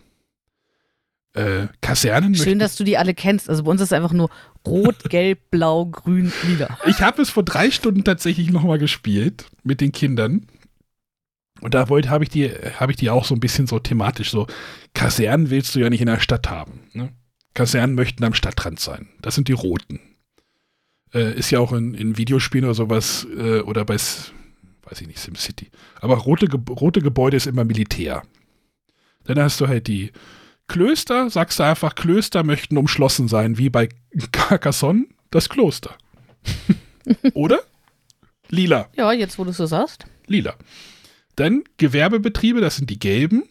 äh, 1.33 1.67
Kasernen. 1.81 2.35
Schön, 2.35 2.59
dass 2.59 2.75
du 2.75 2.83
die 2.83 2.97
alle 2.97 3.13
kennst. 3.13 3.49
Also 3.49 3.63
bei 3.63 3.71
uns 3.71 3.81
ist 3.81 3.89
es 3.89 3.93
einfach 3.93 4.13
nur 4.13 4.29
rot, 4.65 4.95
gelb, 5.09 5.49
blau, 5.49 5.85
grün, 5.85 6.31
lila. 6.47 6.77
Ich 6.85 7.01
habe 7.01 7.21
es 7.21 7.29
vor 7.29 7.43
drei 7.43 7.71
Stunden 7.71 8.03
tatsächlich 8.03 8.51
nochmal 8.51 8.79
gespielt 8.79 9.45
mit 9.63 9.81
den 9.81 9.91
Kindern. 9.91 10.47
Und 11.61 11.73
da 11.73 11.87
habe 11.87 12.23
ich 12.23 12.29
die, 12.29 12.49
habe 12.49 12.91
ich 12.91 12.97
die 12.97 13.09
auch 13.09 13.25
so 13.25 13.35
ein 13.35 13.39
bisschen 13.39 13.67
so 13.67 13.79
thematisch 13.79 14.31
so. 14.31 14.47
Kasernen 14.93 15.51
willst 15.51 15.75
du 15.75 15.79
ja 15.79 15.89
nicht 15.89 16.01
in 16.01 16.07
der 16.07 16.19
Stadt 16.19 16.49
haben. 16.49 16.89
Ne? 16.93 17.11
Kasernen 17.53 17.95
möchten 17.95 18.23
am 18.23 18.33
Stadtrand 18.33 18.79
sein. 18.79 19.09
Das 19.21 19.35
sind 19.35 19.47
die 19.47 19.53
roten. 19.53 19.99
Äh, 21.13 21.37
ist 21.37 21.51
ja 21.51 21.59
auch 21.59 21.73
in, 21.73 21.93
in 21.93 22.17
Videospielen 22.17 22.65
oder 22.65 22.73
sowas 22.73 23.27
äh, 23.35 23.59
oder 23.59 23.83
bei, 23.85 23.95
weiß 23.95 25.01
ich 25.01 25.07
nicht, 25.07 25.19
SimCity. 25.19 25.69
Aber 25.99 26.15
rote, 26.17 26.47
rote 26.69 27.01
Gebäude 27.01 27.37
ist 27.37 27.47
immer 27.47 27.65
Militär. 27.65 28.23
Dann 29.25 29.39
hast 29.39 29.59
du 29.61 29.67
halt 29.67 29.87
die 29.87 30.11
Klöster, 30.67 31.29
sagst 31.29 31.59
du 31.59 31.63
einfach, 31.63 31.95
Klöster 31.95 32.43
möchten 32.43 32.77
umschlossen 32.77 33.27
sein, 33.27 33.57
wie 33.57 33.69
bei 33.69 33.89
Carcassonne, 34.31 35.05
das 35.31 35.49
Kloster. 35.49 35.97
Oder? 37.33 37.59
Lila. 38.49 38.89
Ja, 38.95 39.11
jetzt 39.11 39.37
wo 39.37 39.43
du 39.43 39.49
es 39.51 39.57
so 39.57 39.65
sagst. 39.65 40.05
Lila. 40.27 40.55
Dann 41.35 41.63
Gewerbebetriebe, 41.77 42.61
das 42.61 42.77
sind 42.77 42.89
die 42.89 42.99
gelben. 42.99 43.43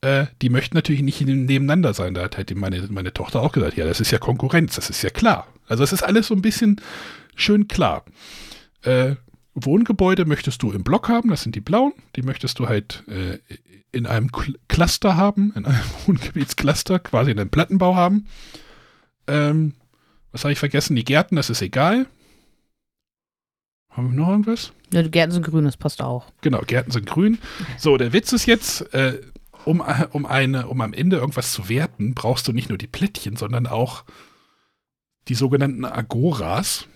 äh, 0.00 0.26
die 0.42 0.50
möchten 0.50 0.76
natürlich 0.76 1.02
nicht 1.02 1.20
nebeneinander 1.22 1.94
sein. 1.94 2.14
Da 2.14 2.22
hat 2.24 2.36
halt 2.36 2.54
meine, 2.54 2.86
meine 2.90 3.12
Tochter 3.12 3.40
auch 3.42 3.52
gesagt, 3.52 3.76
ja, 3.76 3.84
das 3.86 4.00
ist 4.00 4.10
ja 4.10 4.18
Konkurrenz, 4.18 4.74
das 4.76 4.90
ist 4.90 5.02
ja 5.02 5.10
klar. 5.10 5.46
Also 5.66 5.84
es 5.84 5.92
ist 5.92 6.02
alles 6.02 6.28
so 6.28 6.34
ein 6.34 6.42
bisschen 6.42 6.80
schön 7.34 7.68
klar. 7.68 8.04
Äh, 8.82 9.16
Wohngebäude 9.54 10.24
möchtest 10.24 10.62
du 10.62 10.72
im 10.72 10.82
Block 10.82 11.08
haben, 11.08 11.30
das 11.30 11.42
sind 11.42 11.54
die 11.54 11.60
blauen. 11.60 11.92
Die 12.16 12.22
möchtest 12.22 12.58
du 12.58 12.68
halt 12.68 13.04
äh, 13.08 13.38
in 13.92 14.06
einem 14.06 14.30
Cluster 14.68 15.16
haben, 15.16 15.52
in 15.54 15.64
einem 15.64 15.80
Wohngebietscluster, 16.06 16.98
quasi 16.98 17.30
in 17.30 17.38
einem 17.38 17.50
Plattenbau 17.50 17.94
haben. 17.94 18.26
Ähm, 19.26 19.74
was 20.32 20.44
habe 20.44 20.52
ich 20.52 20.58
vergessen? 20.58 20.96
Die 20.96 21.04
Gärten, 21.04 21.36
das 21.36 21.50
ist 21.50 21.62
egal. 21.62 22.06
Haben 23.90 24.10
wir 24.10 24.20
noch 24.20 24.28
irgendwas? 24.28 24.72
Ja, 24.92 25.02
die 25.02 25.10
Gärten 25.10 25.32
sind 25.32 25.46
grün, 25.46 25.64
das 25.64 25.76
passt 25.76 26.02
auch. 26.02 26.26
Genau, 26.40 26.60
Gärten 26.66 26.90
sind 26.90 27.06
grün. 27.06 27.38
So, 27.78 27.96
der 27.96 28.12
Witz 28.12 28.32
ist 28.32 28.46
jetzt, 28.46 28.92
äh, 28.92 29.20
um, 29.64 29.82
um, 30.10 30.26
eine, 30.26 30.66
um 30.66 30.80
am 30.80 30.92
Ende 30.92 31.18
irgendwas 31.18 31.52
zu 31.52 31.68
werten, 31.68 32.14
brauchst 32.14 32.48
du 32.48 32.52
nicht 32.52 32.68
nur 32.68 32.78
die 32.78 32.88
Plättchen, 32.88 33.36
sondern 33.36 33.68
auch 33.68 34.02
die 35.28 35.34
sogenannten 35.34 35.84
Agoras. 35.84 36.86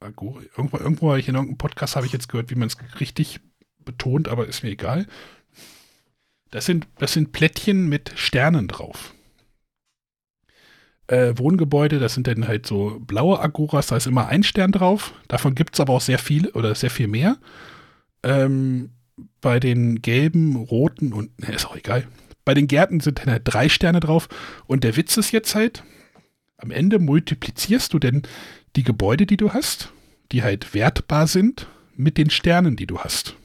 Agora, 0.00 0.42
irgendwo, 0.56 0.76
irgendwo 0.78 1.14
in 1.14 1.20
irgendeinem 1.20 1.58
Podcast 1.58 1.96
habe 1.96 2.06
ich 2.06 2.12
jetzt 2.12 2.28
gehört, 2.28 2.50
wie 2.50 2.56
man 2.56 2.68
es 2.68 2.76
richtig 3.00 3.40
betont, 3.84 4.28
aber 4.28 4.46
ist 4.46 4.62
mir 4.62 4.70
egal. 4.70 5.06
Das 6.50 6.66
sind, 6.66 6.86
das 6.98 7.12
sind 7.12 7.32
Plättchen 7.32 7.88
mit 7.88 8.12
Sternen 8.16 8.68
drauf. 8.68 9.14
Äh, 11.06 11.36
Wohngebäude, 11.36 11.98
das 11.98 12.14
sind 12.14 12.26
dann 12.26 12.48
halt 12.48 12.66
so 12.66 12.98
blaue 13.00 13.40
Agoras, 13.40 13.88
da 13.88 13.96
ist 13.96 14.06
immer 14.06 14.28
ein 14.28 14.42
Stern 14.42 14.72
drauf. 14.72 15.14
Davon 15.28 15.54
gibt 15.54 15.74
es 15.74 15.80
aber 15.80 15.92
auch 15.92 16.00
sehr 16.00 16.18
viele 16.18 16.52
oder 16.52 16.74
sehr 16.74 16.90
viel 16.90 17.08
mehr. 17.08 17.38
Ähm, 18.22 18.90
bei 19.40 19.60
den 19.60 20.00
gelben, 20.00 20.56
roten 20.56 21.12
und, 21.12 21.38
ne, 21.40 21.54
ist 21.54 21.66
auch 21.66 21.76
egal. 21.76 22.06
Bei 22.44 22.54
den 22.54 22.68
Gärten 22.68 23.00
sind 23.00 23.20
dann 23.20 23.30
halt 23.30 23.42
drei 23.44 23.68
Sterne 23.68 24.00
drauf. 24.00 24.28
Und 24.66 24.84
der 24.84 24.96
Witz 24.96 25.16
ist 25.16 25.30
jetzt 25.32 25.54
halt, 25.54 25.82
am 26.64 26.70
Ende 26.70 26.98
multiplizierst 26.98 27.92
du 27.92 27.98
denn 27.98 28.22
die 28.74 28.84
Gebäude, 28.84 29.26
die 29.26 29.36
du 29.36 29.52
hast, 29.52 29.92
die 30.32 30.42
halt 30.42 30.72
wertbar 30.72 31.26
sind, 31.26 31.68
mit 31.94 32.16
den 32.16 32.30
Sternen, 32.30 32.74
die 32.74 32.86
du 32.86 33.00
hast. 33.00 33.36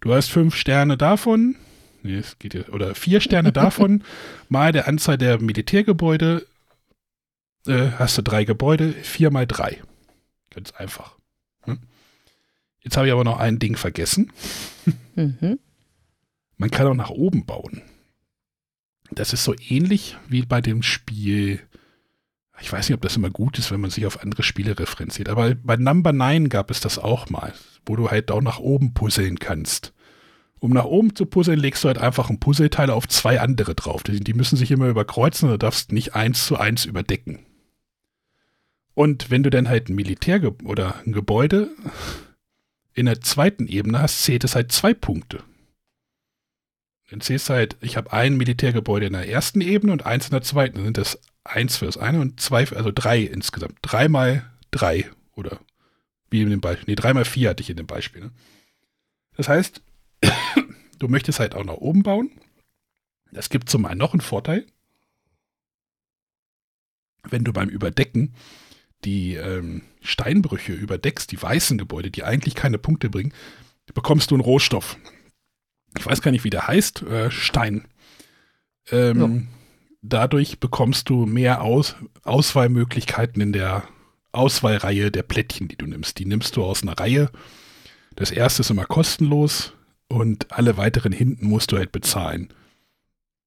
Du 0.00 0.12
hast 0.12 0.30
fünf 0.30 0.54
Sterne 0.54 0.98
davon, 0.98 1.56
nee, 2.02 2.16
es 2.16 2.38
geht 2.38 2.52
ja, 2.52 2.68
oder 2.68 2.94
vier 2.94 3.20
Sterne 3.20 3.50
davon, 3.50 4.04
mal 4.50 4.72
der 4.72 4.88
Anzahl 4.88 5.16
der 5.16 5.40
Militärgebäude, 5.40 6.46
äh, 7.66 7.88
hast 7.98 8.18
du 8.18 8.22
drei 8.22 8.44
Gebäude, 8.44 8.92
vier 8.92 9.30
mal 9.30 9.46
drei. 9.46 9.80
Ganz 10.50 10.72
einfach. 10.72 11.16
Hm? 11.62 11.78
Jetzt 12.82 12.98
habe 12.98 13.06
ich 13.06 13.12
aber 13.12 13.24
noch 13.24 13.38
ein 13.38 13.58
Ding 13.58 13.76
vergessen. 13.76 14.32
Mhm. 15.14 15.58
Man 16.58 16.70
kann 16.70 16.86
auch 16.86 16.94
nach 16.94 17.10
oben 17.10 17.46
bauen. 17.46 17.82
Das 19.10 19.32
ist 19.32 19.44
so 19.44 19.54
ähnlich 19.68 20.16
wie 20.28 20.42
bei 20.42 20.60
dem 20.60 20.82
Spiel. 20.82 21.60
Ich 22.60 22.72
weiß 22.72 22.88
nicht, 22.88 22.94
ob 22.94 23.00
das 23.00 23.16
immer 23.16 23.30
gut 23.30 23.58
ist, 23.58 23.70
wenn 23.70 23.80
man 23.80 23.90
sich 23.90 24.06
auf 24.06 24.20
andere 24.22 24.42
Spiele 24.42 24.78
referenziert. 24.78 25.28
Aber 25.28 25.54
bei 25.54 25.76
Number 25.76 26.12
9 26.12 26.48
gab 26.48 26.70
es 26.70 26.80
das 26.80 26.98
auch 26.98 27.30
mal, 27.30 27.54
wo 27.86 27.96
du 27.96 28.10
halt 28.10 28.30
auch 28.30 28.42
nach 28.42 28.58
oben 28.58 28.92
puzzeln 28.92 29.38
kannst. 29.38 29.92
Um 30.58 30.72
nach 30.72 30.84
oben 30.84 31.16
zu 31.16 31.24
puzzeln, 31.24 31.58
legst 31.58 31.82
du 31.84 31.88
halt 31.88 31.98
einfach 31.98 32.28
ein 32.28 32.38
Puzzleteil 32.38 32.90
auf 32.90 33.08
zwei 33.08 33.40
andere 33.40 33.74
drauf. 33.74 34.02
Die, 34.02 34.20
die 34.20 34.34
müssen 34.34 34.56
sich 34.56 34.70
immer 34.70 34.88
überkreuzen 34.88 35.48
und 35.48 35.52
du 35.54 35.58
darfst 35.58 35.90
nicht 35.90 36.14
eins 36.14 36.46
zu 36.46 36.56
eins 36.58 36.84
überdecken. 36.84 37.46
Und 38.92 39.30
wenn 39.30 39.42
du 39.42 39.48
dann 39.48 39.68
halt 39.68 39.88
ein 39.88 39.94
Militär 39.94 40.42
oder 40.64 40.96
ein 41.06 41.12
Gebäude 41.12 41.70
in 42.92 43.06
der 43.06 43.22
zweiten 43.22 43.66
Ebene 43.66 44.00
hast, 44.00 44.22
zählt 44.22 44.44
es 44.44 44.54
halt 44.54 44.70
zwei 44.72 44.92
Punkte. 44.92 45.42
Dann 47.10 47.22
zählst 47.22 47.48
du 47.48 47.54
halt, 47.54 47.76
ich 47.80 47.96
habe 47.96 48.12
ein 48.12 48.36
Militärgebäude 48.36 49.06
in 49.06 49.14
der 49.14 49.28
ersten 49.28 49.62
Ebene 49.62 49.92
und 49.92 50.04
eins 50.04 50.26
in 50.26 50.32
der 50.32 50.42
zweiten. 50.42 50.76
Dann 50.76 50.84
sind 50.84 50.98
das 50.98 51.18
eins 51.44 51.76
für 51.76 51.86
das 51.86 51.96
eine 51.96 52.20
und 52.20 52.40
zwei, 52.40 52.66
also 52.68 52.90
drei 52.94 53.20
insgesamt. 53.20 53.78
Drei 53.82 54.08
mal 54.08 54.50
drei 54.70 55.10
oder 55.34 55.60
wie 56.30 56.42
in 56.42 56.50
dem 56.50 56.60
Beispiel. 56.60 56.86
Nee, 56.88 56.94
drei 56.94 57.12
mal 57.12 57.24
vier 57.24 57.50
hatte 57.50 57.62
ich 57.62 57.70
in 57.70 57.76
dem 57.76 57.86
Beispiel. 57.86 58.22
Ne? 58.22 58.30
Das 59.36 59.48
heißt, 59.48 59.82
du 60.98 61.08
möchtest 61.08 61.40
halt 61.40 61.54
auch 61.54 61.64
nach 61.64 61.74
oben 61.74 62.02
bauen. 62.02 62.30
Das 63.32 63.48
gibt 63.48 63.68
zum 63.68 63.84
einen 63.86 63.98
noch 63.98 64.12
einen 64.12 64.20
Vorteil. 64.20 64.66
Wenn 67.22 67.44
du 67.44 67.52
beim 67.52 67.68
Überdecken 67.68 68.34
die 69.04 69.34
ähm, 69.34 69.82
Steinbrüche 70.02 70.72
überdeckst, 70.72 71.30
die 71.30 71.40
weißen 71.40 71.78
Gebäude, 71.78 72.10
die 72.10 72.24
eigentlich 72.24 72.54
keine 72.54 72.78
Punkte 72.78 73.08
bringen, 73.08 73.32
bekommst 73.94 74.30
du 74.30 74.34
einen 74.34 74.44
Rohstoff. 74.44 74.98
Ich 75.98 76.04
weiß 76.04 76.22
gar 76.22 76.30
nicht, 76.30 76.44
wie 76.44 76.50
der 76.50 76.68
heißt, 76.68 77.02
äh, 77.02 77.30
Stein. 77.30 77.88
Ähm, 78.90 79.20
ja. 79.20 79.59
Dadurch 80.02 80.60
bekommst 80.60 81.08
du 81.10 81.26
mehr 81.26 81.62
Aus 81.62 81.96
Auswahlmöglichkeiten 82.24 83.42
in 83.42 83.52
der 83.52 83.84
Auswahlreihe 84.32 85.10
der 85.10 85.22
Plättchen, 85.22 85.68
die 85.68 85.76
du 85.76 85.86
nimmst. 85.86 86.18
Die 86.18 86.24
nimmst 86.24 86.56
du 86.56 86.64
aus 86.64 86.82
einer 86.82 86.98
Reihe. 86.98 87.30
Das 88.16 88.30
erste 88.30 88.62
ist 88.62 88.70
immer 88.70 88.86
kostenlos 88.86 89.74
und 90.08 90.52
alle 90.52 90.76
weiteren 90.76 91.12
hinten 91.12 91.46
musst 91.46 91.72
du 91.72 91.76
halt 91.76 91.92
bezahlen. 91.92 92.52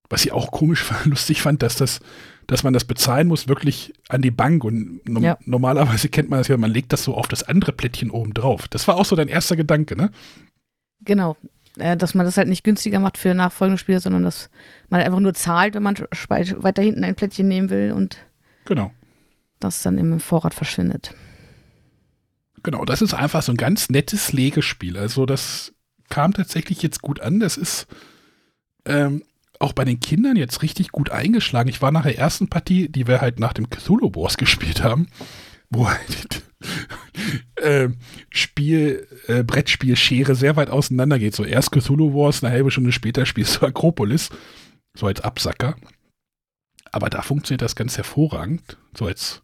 Was 0.09 0.25
ich 0.25 0.31
auch 0.31 0.51
komisch 0.51 0.85
lustig 1.05 1.41
fand, 1.41 1.63
dass 1.63 1.75
das, 1.75 2.01
dass 2.47 2.63
man 2.63 2.73
das 2.73 2.85
bezahlen 2.85 3.27
muss, 3.27 3.47
wirklich 3.47 3.93
an 4.09 4.21
die 4.21 4.31
Bank. 4.31 4.63
Und 4.63 5.07
no 5.07 5.21
ja. 5.21 5.37
normalerweise 5.45 6.09
kennt 6.09 6.29
man 6.29 6.39
das 6.39 6.49
ja, 6.49 6.57
man 6.57 6.71
legt 6.71 6.93
das 6.93 7.03
so 7.03 7.15
auf 7.15 7.27
das 7.27 7.43
andere 7.43 7.71
Plättchen 7.71 8.11
oben 8.11 8.33
drauf. 8.33 8.67
Das 8.67 8.87
war 8.87 8.95
auch 8.95 9.05
so 9.05 9.15
dein 9.15 9.27
erster 9.27 9.55
Gedanke, 9.55 9.95
ne? 9.95 10.11
Genau. 11.01 11.35
Äh, 11.77 11.97
dass 11.97 12.13
man 12.13 12.25
das 12.25 12.37
halt 12.37 12.47
nicht 12.47 12.63
günstiger 12.63 12.99
macht 12.99 13.17
für 13.17 13.33
nachfolgende 13.33 13.79
Spiele, 13.79 13.99
sondern 13.99 14.23
dass 14.23 14.49
man 14.89 15.01
einfach 15.01 15.19
nur 15.19 15.33
zahlt, 15.33 15.73
wenn 15.73 15.83
man 15.83 15.97
weiter 15.97 16.81
hinten 16.81 17.03
ein 17.03 17.15
Plättchen 17.15 17.47
nehmen 17.47 17.69
will 17.69 17.93
und 17.93 18.17
genau. 18.65 18.91
das 19.59 19.81
dann 19.81 19.97
im 19.97 20.19
Vorrat 20.19 20.53
verschwindet. 20.53 21.15
Genau, 22.61 22.85
das 22.85 23.01
ist 23.01 23.13
einfach 23.13 23.41
so 23.41 23.51
ein 23.51 23.57
ganz 23.57 23.89
nettes 23.89 24.31
Legespiel. 24.31 24.97
Also 24.97 25.25
das 25.25 25.73
kam 26.09 26.33
tatsächlich 26.33 26.81
jetzt 26.81 27.01
gut 27.01 27.19
an. 27.19 27.39
Das 27.39 27.57
ist 27.57 27.87
ähm, 28.85 29.23
auch 29.59 29.73
bei 29.73 29.83
den 29.83 29.99
Kindern 29.99 30.35
jetzt 30.35 30.61
richtig 30.61 30.91
gut 30.91 31.09
eingeschlagen. 31.09 31.69
Ich 31.69 31.81
war 31.81 31.91
nach 31.91 32.03
der 32.03 32.17
ersten 32.17 32.49
Partie, 32.49 32.87
die 32.87 33.07
wir 33.07 33.19
halt 33.19 33.39
nach 33.39 33.53
dem 33.53 33.69
Cthulhu 33.69 34.11
Wars 34.15 34.37
gespielt 34.37 34.83
haben, 34.83 35.07
wo 35.73 35.89
halt 35.89 36.43
äh, 37.55 37.89
Spiel, 38.29 39.07
äh, 39.27 39.43
Brettspiel 39.43 39.95
Schere 39.95 40.35
sehr 40.35 40.55
weit 40.55 40.69
auseinander 40.69 41.19
geht. 41.19 41.35
So 41.35 41.43
erst 41.43 41.71
Cthulhu 41.71 42.13
Wars, 42.13 42.43
eine 42.43 42.53
halbe 42.53 42.71
Stunde 42.71 42.91
später 42.91 43.25
spielst 43.25 43.61
du 43.61 43.65
Akropolis. 43.65 44.29
So 44.95 45.07
als 45.07 45.21
Absacker. 45.21 45.75
Aber 46.91 47.09
da 47.09 47.21
funktioniert 47.21 47.61
das 47.63 47.75
ganz 47.75 47.97
hervorragend. 47.97 48.77
So 48.95 49.05
als 49.07 49.41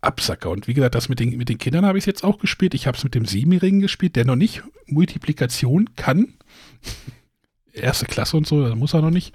Absacker. 0.00 0.50
Und 0.50 0.68
wie 0.68 0.74
gesagt, 0.74 0.94
das 0.94 1.08
mit 1.08 1.20
den, 1.20 1.36
mit 1.36 1.48
den 1.48 1.58
Kindern 1.58 1.84
habe 1.84 1.98
ich 1.98 2.06
jetzt 2.06 2.24
auch 2.24 2.38
gespielt. 2.38 2.74
Ich 2.74 2.86
habe 2.86 2.96
es 2.96 3.04
mit 3.04 3.14
dem 3.14 3.26
Siebenjährigen 3.26 3.80
gespielt, 3.80 4.16
der 4.16 4.24
noch 4.24 4.36
nicht 4.36 4.62
Multiplikation 4.86 5.94
kann. 5.96 6.34
Erste 7.72 8.06
Klasse 8.06 8.38
und 8.38 8.46
so, 8.46 8.66
das 8.66 8.74
muss 8.74 8.94
er 8.94 9.02
noch 9.02 9.10
nicht. 9.10 9.34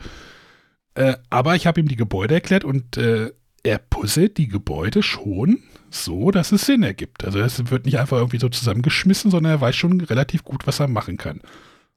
Äh, 0.95 1.17
aber 1.29 1.55
ich 1.55 1.67
habe 1.67 1.79
ihm 1.79 1.87
die 1.87 1.95
Gebäude 1.95 2.33
erklärt 2.33 2.63
und 2.63 2.97
äh, 2.97 3.31
er 3.63 3.77
puzzelt 3.77 4.37
die 4.37 4.47
Gebäude 4.47 5.03
schon 5.03 5.61
so, 5.93 6.31
dass 6.31 6.51
es 6.51 6.65
Sinn 6.65 6.83
ergibt. 6.83 7.23
Also 7.23 7.39
es 7.39 7.69
wird 7.69 7.85
nicht 7.85 7.99
einfach 7.99 8.17
irgendwie 8.17 8.39
so 8.39 8.49
zusammengeschmissen, 8.49 9.31
sondern 9.31 9.53
er 9.53 9.61
weiß 9.61 9.75
schon 9.75 10.01
relativ 10.01 10.43
gut, 10.43 10.67
was 10.67 10.79
er 10.79 10.87
machen 10.87 11.17
kann. 11.17 11.41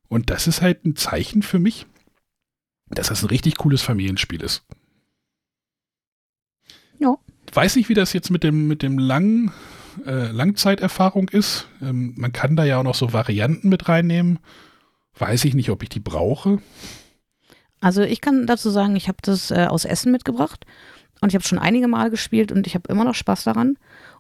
Und 0.09 0.30
das 0.30 0.47
ist 0.47 0.62
halt 0.62 0.84
ein 0.84 0.97
Zeichen 0.97 1.42
für 1.42 1.59
mich, 1.59 1.86
dass 2.88 3.09
das 3.09 3.22
ein 3.22 3.28
richtig 3.28 3.57
cooles 3.57 3.82
Familienspiel 3.82 4.42
ist. 4.42 4.64
Ja 6.99 7.16
weiß 7.55 7.76
nicht, 7.76 7.88
wie 7.88 7.95
das 7.95 8.12
jetzt 8.12 8.30
mit 8.30 8.42
dem, 8.42 8.66
mit 8.66 8.82
dem 8.82 8.99
langen 8.99 9.53
äh, 10.07 10.30
Langzeiterfahrung 10.30 11.28
ist. 11.28 11.68
Ähm, 11.80 12.14
man 12.16 12.32
kann 12.32 12.57
da 12.57 12.64
ja 12.64 12.78
auch 12.78 12.84
noch 12.84 12.95
so 12.95 13.12
Varianten 13.12 13.68
mit 13.68 13.88
reinnehmen. 13.88 14.38
Weiß 15.16 15.45
ich 15.45 15.55
nicht, 15.55 15.70
ob 15.70 15.82
ich 15.82 15.88
die 15.88 16.01
brauche. 16.01 16.59
Also 17.80 18.03
ich 18.03 18.20
kann 18.20 18.47
dazu 18.47 18.70
sagen, 18.70 18.97
ich 18.97 19.09
habe 19.09 19.18
das 19.22 19.51
äh, 19.51 19.66
aus 19.68 19.84
Essen 19.84 20.11
mitgebracht 20.11 20.64
und 21.21 21.29
ich 21.29 21.35
habe 21.35 21.45
schon 21.45 21.59
einige 21.59 21.89
Mal 21.89 22.11
gespielt 22.11 22.53
und 22.53 22.67
ich 22.67 22.75
habe 22.75 22.91
immer 22.91 23.05
noch 23.05 23.15
Spaß 23.15 23.45
daran. 23.45 23.77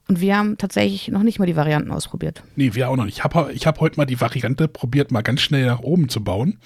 Und 0.08 0.20
wir 0.20 0.36
haben 0.36 0.58
tatsächlich 0.58 1.08
noch 1.08 1.22
nicht 1.22 1.38
mal 1.38 1.46
die 1.46 1.56
Varianten 1.56 1.90
ausprobiert. 1.90 2.42
Nee, 2.56 2.74
wir 2.74 2.90
auch 2.90 2.96
noch 2.96 3.06
nicht. 3.06 3.18
Ich 3.18 3.24
habe 3.24 3.52
ich 3.52 3.66
hab 3.66 3.80
heute 3.80 3.96
mal 3.96 4.04
die 4.04 4.20
Variante 4.20 4.68
probiert, 4.68 5.10
mal 5.10 5.22
ganz 5.22 5.40
schnell 5.40 5.66
nach 5.66 5.80
oben 5.80 6.08
zu 6.08 6.22
bauen. 6.22 6.58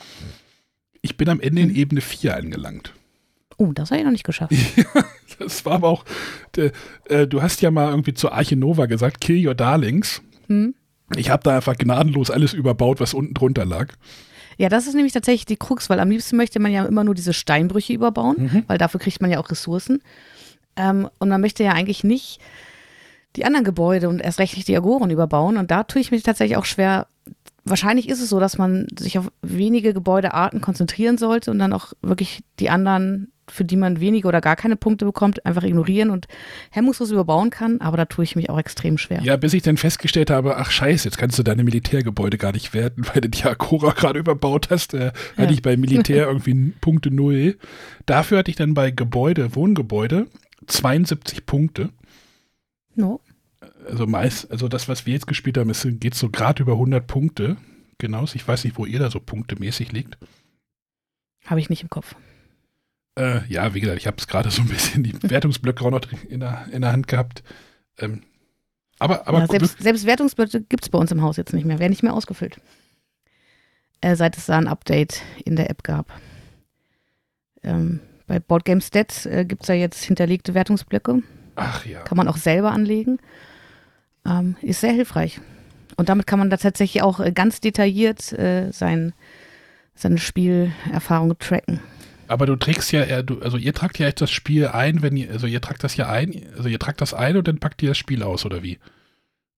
Ich 1.02 1.16
bin 1.16 1.28
am 1.28 1.40
Ende 1.40 1.62
in 1.62 1.74
Ebene 1.74 2.00
4 2.00 2.36
angelangt. 2.36 2.94
Oh, 3.56 3.72
das 3.72 3.90
habe 3.90 4.00
ich 4.00 4.04
noch 4.04 4.12
nicht 4.12 4.24
geschafft. 4.24 4.52
das 5.38 5.64
war 5.64 5.74
aber 5.74 5.88
auch, 5.88 6.04
de, 6.56 6.72
äh, 7.08 7.26
du 7.26 7.42
hast 7.42 7.62
ja 7.62 7.70
mal 7.70 7.90
irgendwie 7.90 8.14
zur 8.14 8.32
Arche 8.32 8.56
Nova 8.56 8.86
gesagt, 8.86 9.20
kill 9.20 9.46
your 9.46 9.54
darlings. 9.54 10.22
Hm. 10.46 10.74
Ich 11.16 11.30
habe 11.30 11.42
da 11.42 11.56
einfach 11.56 11.76
gnadenlos 11.76 12.30
alles 12.30 12.52
überbaut, 12.52 13.00
was 13.00 13.14
unten 13.14 13.34
drunter 13.34 13.64
lag. 13.64 13.94
Ja, 14.58 14.68
das 14.68 14.88
ist 14.88 14.94
nämlich 14.94 15.12
tatsächlich 15.12 15.46
die 15.46 15.56
Krux, 15.56 15.88
weil 15.88 16.00
am 16.00 16.10
liebsten 16.10 16.36
möchte 16.36 16.58
man 16.58 16.72
ja 16.72 16.84
immer 16.84 17.04
nur 17.04 17.14
diese 17.14 17.32
Steinbrüche 17.32 17.92
überbauen, 17.92 18.36
mhm. 18.38 18.64
weil 18.66 18.76
dafür 18.76 19.00
kriegt 19.00 19.22
man 19.22 19.30
ja 19.30 19.38
auch 19.38 19.50
Ressourcen. 19.50 20.02
Ähm, 20.76 21.08
und 21.18 21.28
man 21.28 21.40
möchte 21.40 21.62
ja 21.62 21.72
eigentlich 21.72 22.02
nicht 22.02 22.40
die 23.36 23.44
anderen 23.44 23.64
Gebäude 23.64 24.08
und 24.08 24.20
erst 24.20 24.40
recht 24.40 24.56
nicht 24.56 24.66
die 24.66 24.76
Agoren 24.76 25.10
überbauen. 25.10 25.56
Und 25.56 25.70
da 25.70 25.84
tue 25.84 26.00
ich 26.00 26.10
mich 26.10 26.24
tatsächlich 26.24 26.56
auch 26.56 26.64
schwer, 26.64 27.06
wahrscheinlich 27.64 28.08
ist 28.08 28.20
es 28.20 28.28
so, 28.28 28.40
dass 28.40 28.58
man 28.58 28.88
sich 28.98 29.16
auf 29.16 29.30
wenige 29.42 29.94
Gebäudearten 29.94 30.60
konzentrieren 30.60 31.18
sollte 31.18 31.52
und 31.52 31.60
dann 31.60 31.72
auch 31.72 31.92
wirklich 32.02 32.42
die 32.58 32.70
anderen, 32.70 33.30
für 33.50 33.64
die 33.64 33.76
man 33.76 34.00
wenige 34.00 34.28
oder 34.28 34.40
gar 34.40 34.56
keine 34.56 34.76
Punkte 34.76 35.04
bekommt, 35.04 35.44
einfach 35.46 35.62
ignorieren 35.62 36.10
und 36.10 36.26
hemmungslos 36.70 37.10
überbauen 37.10 37.50
kann. 37.50 37.80
Aber 37.80 37.96
da 37.96 38.04
tue 38.04 38.24
ich 38.24 38.36
mich 38.36 38.50
auch 38.50 38.58
extrem 38.58 38.98
schwer. 38.98 39.20
Ja, 39.22 39.36
bis 39.36 39.54
ich 39.54 39.62
dann 39.62 39.76
festgestellt 39.76 40.30
habe, 40.30 40.56
ach 40.56 40.70
scheiße, 40.70 41.06
jetzt 41.06 41.18
kannst 41.18 41.38
du 41.38 41.42
deine 41.42 41.64
Militärgebäude 41.64 42.38
gar 42.38 42.52
nicht 42.52 42.74
werten, 42.74 43.06
weil 43.06 43.20
du 43.20 43.28
die 43.28 43.44
Akora 43.44 43.92
gerade 43.96 44.18
überbaut 44.18 44.70
hast. 44.70 44.94
Äh, 44.94 45.06
ja. 45.06 45.12
Hatte 45.36 45.52
ich 45.52 45.62
bei 45.62 45.76
Militär 45.76 46.26
irgendwie 46.28 46.72
Punkte 46.80 47.10
null. 47.10 47.58
Dafür 48.06 48.38
hatte 48.38 48.50
ich 48.50 48.56
dann 48.56 48.74
bei 48.74 48.90
Gebäude, 48.90 49.54
Wohngebäude 49.54 50.26
72 50.66 51.46
Punkte. 51.46 51.90
No 52.94 53.20
also 53.88 54.06
meist, 54.06 54.50
also 54.50 54.68
das, 54.68 54.88
was 54.88 55.06
wir 55.06 55.14
jetzt 55.14 55.26
gespielt 55.26 55.58
haben, 55.58 55.70
ist, 55.70 55.86
geht 56.00 56.14
so 56.14 56.30
gerade 56.30 56.62
über 56.62 56.72
100 56.72 57.06
Punkte. 57.06 57.56
Genau, 57.98 58.24
ich 58.24 58.46
weiß 58.46 58.64
nicht, 58.64 58.78
wo 58.78 58.86
ihr 58.86 58.98
da 58.98 59.10
so 59.10 59.20
punktemäßig 59.20 59.92
liegt. 59.92 60.18
Habe 61.46 61.60
ich 61.60 61.70
nicht 61.70 61.82
im 61.82 61.90
Kopf. 61.90 62.14
Äh, 63.18 63.40
ja, 63.48 63.74
wie 63.74 63.80
gesagt, 63.80 63.98
ich 63.98 64.06
habe 64.06 64.16
es 64.18 64.26
gerade 64.26 64.50
so 64.50 64.62
ein 64.62 64.68
bisschen 64.68 65.02
die 65.02 65.14
Wertungsblöcke 65.22 65.84
auch 65.84 65.90
noch 65.90 66.00
in 66.28 66.40
der, 66.40 66.66
in 66.70 66.82
der 66.82 66.92
Hand 66.92 67.08
gehabt. 67.08 67.42
Ähm, 67.98 68.22
aber, 68.98 69.26
aber 69.28 69.40
ja, 69.40 69.46
selbst, 69.46 69.82
selbst 69.82 70.06
Wertungsblöcke 70.06 70.62
gibt 70.62 70.84
es 70.84 70.88
bei 70.88 70.98
uns 70.98 71.12
im 71.12 71.22
Haus 71.22 71.36
jetzt 71.36 71.52
nicht 71.52 71.64
mehr, 71.64 71.78
werden 71.78 71.90
nicht 71.90 72.02
mehr 72.02 72.14
ausgefüllt. 72.14 72.60
Äh, 74.00 74.16
seit 74.16 74.36
es 74.36 74.46
da 74.46 74.56
ein 74.56 74.68
Update 74.68 75.22
in 75.44 75.56
der 75.56 75.70
App 75.70 75.82
gab. 75.82 76.12
Ähm, 77.62 78.00
bei 78.26 78.38
Boardgame 78.38 78.80
Stats 78.80 79.26
äh, 79.26 79.44
gibt 79.44 79.62
es 79.62 79.68
ja 79.68 79.74
jetzt 79.74 80.04
hinterlegte 80.04 80.54
Wertungsblöcke. 80.54 81.22
Ach 81.56 81.84
ja. 81.84 82.02
Kann 82.02 82.16
man 82.16 82.28
auch 82.28 82.36
selber 82.36 82.70
anlegen 82.72 83.18
ähm, 84.28 84.56
ist 84.62 84.80
sehr 84.80 84.92
hilfreich. 84.92 85.40
Und 85.96 86.08
damit 86.08 86.26
kann 86.26 86.38
man 86.38 86.50
da 86.50 86.56
tatsächlich 86.56 87.02
auch 87.02 87.20
äh, 87.20 87.32
ganz 87.32 87.60
detailliert 87.60 88.32
äh, 88.32 88.70
sein, 88.72 89.12
seine 89.94 90.18
Spielerfahrung 90.18 91.36
tracken. 91.38 91.80
Aber 92.28 92.46
du 92.46 92.56
trägst 92.56 92.92
ja, 92.92 93.02
also 93.02 93.56
ihr 93.56 93.72
tragt 93.72 93.98
ja 93.98 94.06
jetzt 94.06 94.20
das 94.20 94.30
Spiel 94.30 94.68
ein, 94.68 95.02
wenn 95.02 95.16
ihr, 95.16 95.30
also 95.30 95.46
ihr 95.46 95.60
tragt 95.60 95.82
das 95.82 95.96
ja 95.96 96.08
ein, 96.08 96.46
also 96.56 96.68
ihr 96.68 96.78
tragt 96.78 97.00
das 97.00 97.14
ein 97.14 97.36
und 97.36 97.48
dann 97.48 97.58
packt 97.58 97.82
ihr 97.82 97.88
das 97.88 97.98
Spiel 97.98 98.22
aus, 98.22 98.44
oder 98.44 98.62
wie? 98.62 98.78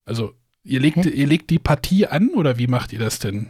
Also 0.05 0.35
ihr 0.63 0.81
legt, 0.81 1.05
ihr 1.05 1.27
legt 1.27 1.51
die 1.51 1.59
Partie 1.59 2.07
an 2.07 2.31
oder 2.31 2.59
wie 2.59 2.69
macht 2.69 2.93
ihr 2.93 3.01
das 3.01 3.19
denn? 3.19 3.49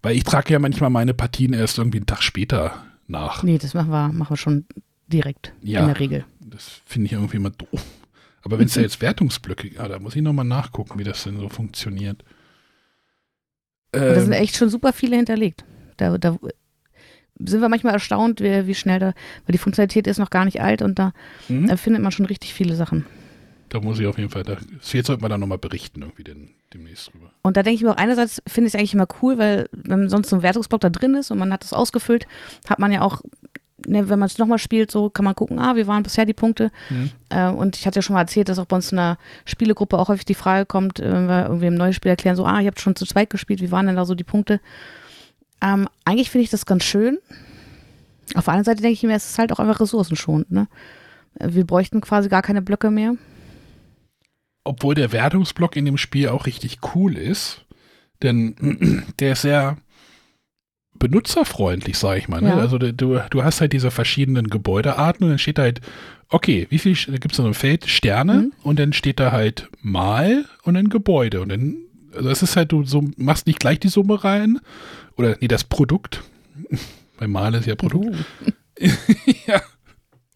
Weil 0.00 0.16
ich 0.16 0.24
trage 0.24 0.52
ja 0.52 0.58
manchmal 0.58 0.90
meine 0.90 1.14
Partien 1.14 1.52
erst 1.52 1.78
irgendwie 1.78 1.98
einen 1.98 2.06
Tag 2.06 2.22
später 2.22 2.84
nach. 3.06 3.42
Nee, 3.42 3.58
das 3.58 3.74
machen 3.74 3.90
wir, 3.90 4.08
machen 4.08 4.32
wir 4.32 4.36
schon 4.36 4.66
direkt 5.06 5.52
ja, 5.62 5.80
in 5.80 5.86
der 5.86 6.00
Regel. 6.00 6.24
Das 6.40 6.80
finde 6.86 7.06
ich 7.06 7.12
irgendwie 7.12 7.36
immer 7.36 7.50
doof. 7.50 7.84
Aber 8.42 8.58
wenn 8.58 8.66
es 8.66 8.74
da 8.74 8.80
jetzt 8.80 9.00
Wertungsblöcke, 9.00 9.68
ja, 9.74 9.86
da 9.86 9.98
muss 9.98 10.16
ich 10.16 10.22
nochmal 10.22 10.44
nachgucken, 10.44 10.98
wie 10.98 11.04
das 11.04 11.22
denn 11.22 11.38
so 11.38 11.48
funktioniert. 11.48 12.24
Ähm, 13.92 14.14
da 14.14 14.20
sind 14.20 14.32
echt 14.32 14.56
schon 14.56 14.70
super 14.70 14.92
viele 14.92 15.16
hinterlegt. 15.16 15.64
Da, 15.96 16.18
da 16.18 16.36
sind 17.44 17.60
wir 17.60 17.68
manchmal 17.68 17.94
erstaunt, 17.94 18.40
wie, 18.40 18.66
wie, 18.66 18.74
schnell 18.74 18.98
da, 18.98 19.06
weil 19.46 19.52
die 19.52 19.58
Funktionalität 19.58 20.06
ist 20.06 20.18
noch 20.18 20.30
gar 20.30 20.44
nicht 20.44 20.60
alt 20.60 20.82
und 20.82 20.98
da, 20.98 21.12
mhm. 21.48 21.68
da 21.68 21.76
findet 21.76 22.02
man 22.02 22.12
schon 22.12 22.26
richtig 22.26 22.54
viele 22.54 22.76
Sachen. 22.76 23.06
Da 23.68 23.80
muss 23.80 23.98
ich 23.98 24.06
auf 24.06 24.18
jeden 24.18 24.30
Fall, 24.30 24.42
da, 24.42 24.56
jetzt 24.92 25.06
sollten 25.06 25.22
wir 25.22 25.28
dann 25.28 25.40
nochmal 25.40 25.58
berichten, 25.58 26.02
irgendwie 26.02 26.24
den, 26.24 26.50
demnächst 26.74 27.12
drüber. 27.12 27.30
Und 27.42 27.56
da 27.56 27.62
denke 27.62 27.76
ich 27.76 27.82
mir 27.82 27.90
auch, 27.90 27.96
einerseits 27.96 28.42
finde 28.46 28.68
ich 28.68 28.74
es 28.74 28.78
eigentlich 28.78 28.94
immer 28.94 29.08
cool, 29.22 29.38
weil 29.38 29.68
wenn 29.72 30.10
sonst 30.10 30.28
so 30.28 30.36
ein 30.36 30.42
Wertungsblock 30.42 30.80
da 30.80 30.90
drin 30.90 31.14
ist 31.14 31.30
und 31.30 31.38
man 31.38 31.52
hat 31.52 31.62
das 31.62 31.72
ausgefüllt, 31.72 32.26
hat 32.68 32.78
man 32.78 32.92
ja 32.92 33.00
auch 33.00 33.22
ne, 33.86 34.08
wenn 34.08 34.18
man 34.18 34.26
es 34.26 34.38
nochmal 34.38 34.58
spielt, 34.58 34.90
so 34.90 35.10
kann 35.10 35.24
man 35.24 35.34
gucken, 35.34 35.58
ah, 35.58 35.76
wie 35.76 35.86
waren 35.86 36.02
bisher 36.02 36.24
die 36.24 36.32
Punkte. 36.32 36.70
Mhm. 36.90 37.10
Äh, 37.30 37.48
und 37.48 37.76
ich 37.76 37.86
hatte 37.86 37.98
ja 37.98 38.02
schon 38.02 38.14
mal 38.14 38.20
erzählt, 38.20 38.48
dass 38.48 38.58
auch 38.58 38.66
bei 38.66 38.76
uns 38.76 38.92
in 38.92 38.96
der 38.96 39.18
Spielegruppe 39.44 39.98
auch 39.98 40.08
häufig 40.08 40.24
die 40.24 40.34
Frage 40.34 40.66
kommt, 40.66 41.00
äh, 41.00 41.10
wenn 41.10 41.26
wir 41.26 41.46
irgendwie 41.46 41.66
im 41.66 41.74
neuen 41.74 41.92
Spiel 41.92 42.10
erklären, 42.10 42.36
so, 42.36 42.44
ah, 42.44 42.60
ihr 42.60 42.66
habt 42.66 42.80
schon 42.80 42.96
zu 42.96 43.06
zweit 43.06 43.30
gespielt, 43.30 43.60
wie 43.60 43.70
waren 43.70 43.86
denn 43.86 43.96
da 43.96 44.04
so 44.04 44.14
die 44.14 44.24
Punkte? 44.24 44.60
Ähm, 45.62 45.88
eigentlich 46.04 46.30
finde 46.30 46.44
ich 46.44 46.50
das 46.50 46.66
ganz 46.66 46.84
schön. 46.84 47.18
Auf 48.34 48.44
der 48.44 48.54
anderen 48.54 48.64
Seite 48.64 48.82
denke 48.82 48.94
ich 48.94 49.02
mir, 49.02 49.14
es 49.14 49.30
ist 49.30 49.38
halt 49.38 49.52
auch 49.52 49.58
einfach 49.58 49.80
ressourcenschonend. 49.80 50.50
Ne? 50.50 50.68
Wir 51.38 51.64
bräuchten 51.64 52.00
quasi 52.00 52.28
gar 52.28 52.42
keine 52.42 52.62
Blöcke 52.62 52.90
mehr. 52.90 53.14
Obwohl 54.64 54.94
der 54.94 55.12
Wertungsblock 55.12 55.76
in 55.76 55.84
dem 55.84 55.98
Spiel 55.98 56.28
auch 56.28 56.46
richtig 56.46 56.78
cool 56.94 57.16
ist, 57.16 57.64
denn 58.22 59.04
der 59.20 59.32
ist 59.32 59.42
sehr 59.42 59.76
benutzerfreundlich, 60.98 61.98
sage 61.98 62.18
ich 62.18 62.28
mal. 62.28 62.40
Ne? 62.40 62.50
Ja. 62.50 62.58
Also 62.58 62.78
du, 62.78 62.92
du 62.92 63.44
hast 63.44 63.60
halt 63.60 63.72
diese 63.72 63.90
verschiedenen 63.90 64.48
Gebäudearten 64.48 65.24
und 65.24 65.30
dann 65.30 65.38
steht 65.38 65.58
da 65.58 65.62
halt, 65.62 65.80
okay, 66.28 66.66
wie 66.70 66.78
viel, 66.78 66.96
da 67.06 67.18
gibt 67.18 67.32
es 67.32 67.36
so 67.36 67.44
ein 67.44 67.54
Feld 67.54 67.88
Sterne 67.88 68.34
mhm. 68.34 68.52
und 68.62 68.78
dann 68.78 68.92
steht 68.92 69.20
da 69.20 69.32
halt 69.32 69.68
Mal 69.80 70.44
und 70.62 70.74
dann 70.74 70.88
Gebäude 70.88 71.40
und 71.40 71.48
dann, 71.48 71.76
also 72.14 72.28
es 72.28 72.42
ist 72.42 72.56
halt, 72.56 72.72
du 72.72 72.84
so, 72.84 73.04
machst 73.16 73.46
nicht 73.46 73.60
gleich 73.60 73.80
die 73.80 73.88
Summe 73.88 74.22
rein 74.22 74.60
oder 75.16 75.36
nee, 75.40 75.48
das 75.48 75.64
Produkt. 75.64 76.22
Bei 77.18 77.26
Mal 77.26 77.54
ist 77.54 77.66
ja 77.66 77.74
Produkt. 77.74 78.16
Uh. 78.80 78.86
ja. 79.46 79.62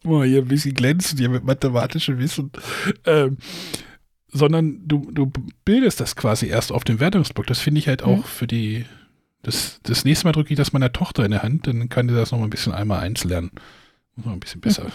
Oh, 0.03 0.23
hier 0.23 0.41
ein 0.41 0.47
bisschen 0.47 0.73
glänzend, 0.73 1.19
hier 1.19 1.29
mit 1.29 1.43
mathematischem 1.43 2.17
Wissen. 2.19 2.51
Ähm, 3.05 3.37
sondern 4.29 4.87
du, 4.87 5.11
du 5.11 5.31
bildest 5.65 5.99
das 5.99 6.15
quasi 6.15 6.47
erst 6.47 6.71
auf 6.71 6.83
dem 6.83 6.99
Wertungsblock. 6.99 7.47
Das 7.47 7.59
finde 7.59 7.79
ich 7.79 7.87
halt 7.87 8.03
auch 8.03 8.17
mhm. 8.17 8.23
für 8.23 8.47
die 8.47 8.85
das, 9.47 9.79
das 9.83 10.03
nächste 10.03 10.25
Mal 10.25 10.33
drücke 10.33 10.51
ich 10.51 10.57
das 10.57 10.73
meiner 10.73 10.91
Tochter 10.91 11.23
in 11.23 11.31
der 11.31 11.43
Hand, 11.43 11.67
dann 11.67 11.87
kann 11.87 12.07
die 12.07 12.13
das 12.13 12.31
noch 12.31 12.39
mal 12.39 12.45
ein 12.45 12.49
bisschen 12.49 12.73
einmal 12.73 12.99
eins 12.99 13.23
lernen. 13.23 13.51
Noch 14.17 14.33
ein 14.33 14.39
bisschen 14.39 14.61
besser. 14.61 14.91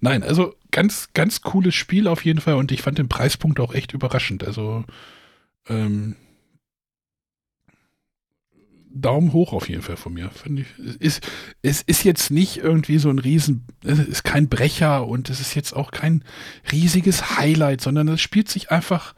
Nein, 0.00 0.22
also 0.22 0.54
ganz, 0.70 1.08
ganz 1.12 1.40
cooles 1.40 1.74
Spiel 1.74 2.06
auf 2.06 2.24
jeden 2.24 2.40
Fall 2.40 2.54
und 2.54 2.70
ich 2.72 2.82
fand 2.82 2.98
den 2.98 3.08
Preispunkt 3.08 3.58
auch 3.58 3.74
echt 3.74 3.94
überraschend. 3.94 4.44
Also 4.44 4.84
ähm, 5.68 6.16
Daumen 8.94 9.32
hoch 9.32 9.52
auf 9.52 9.68
jeden 9.68 9.82
Fall 9.82 9.96
von 9.96 10.12
mir. 10.12 10.30
Ich, 10.54 10.66
es, 10.78 10.96
ist, 10.96 11.26
es 11.62 11.82
ist 11.82 12.04
jetzt 12.04 12.30
nicht 12.30 12.58
irgendwie 12.58 12.98
so 12.98 13.08
ein 13.10 13.18
Riesen, 13.18 13.66
es 13.84 13.98
ist 13.98 14.22
kein 14.22 14.48
Brecher 14.48 15.06
und 15.06 15.30
es 15.30 15.40
ist 15.40 15.54
jetzt 15.54 15.72
auch 15.72 15.90
kein 15.90 16.24
riesiges 16.70 17.36
Highlight, 17.38 17.80
sondern 17.80 18.08
es 18.08 18.20
spielt 18.20 18.48
sich 18.48 18.70
einfach 18.70 19.14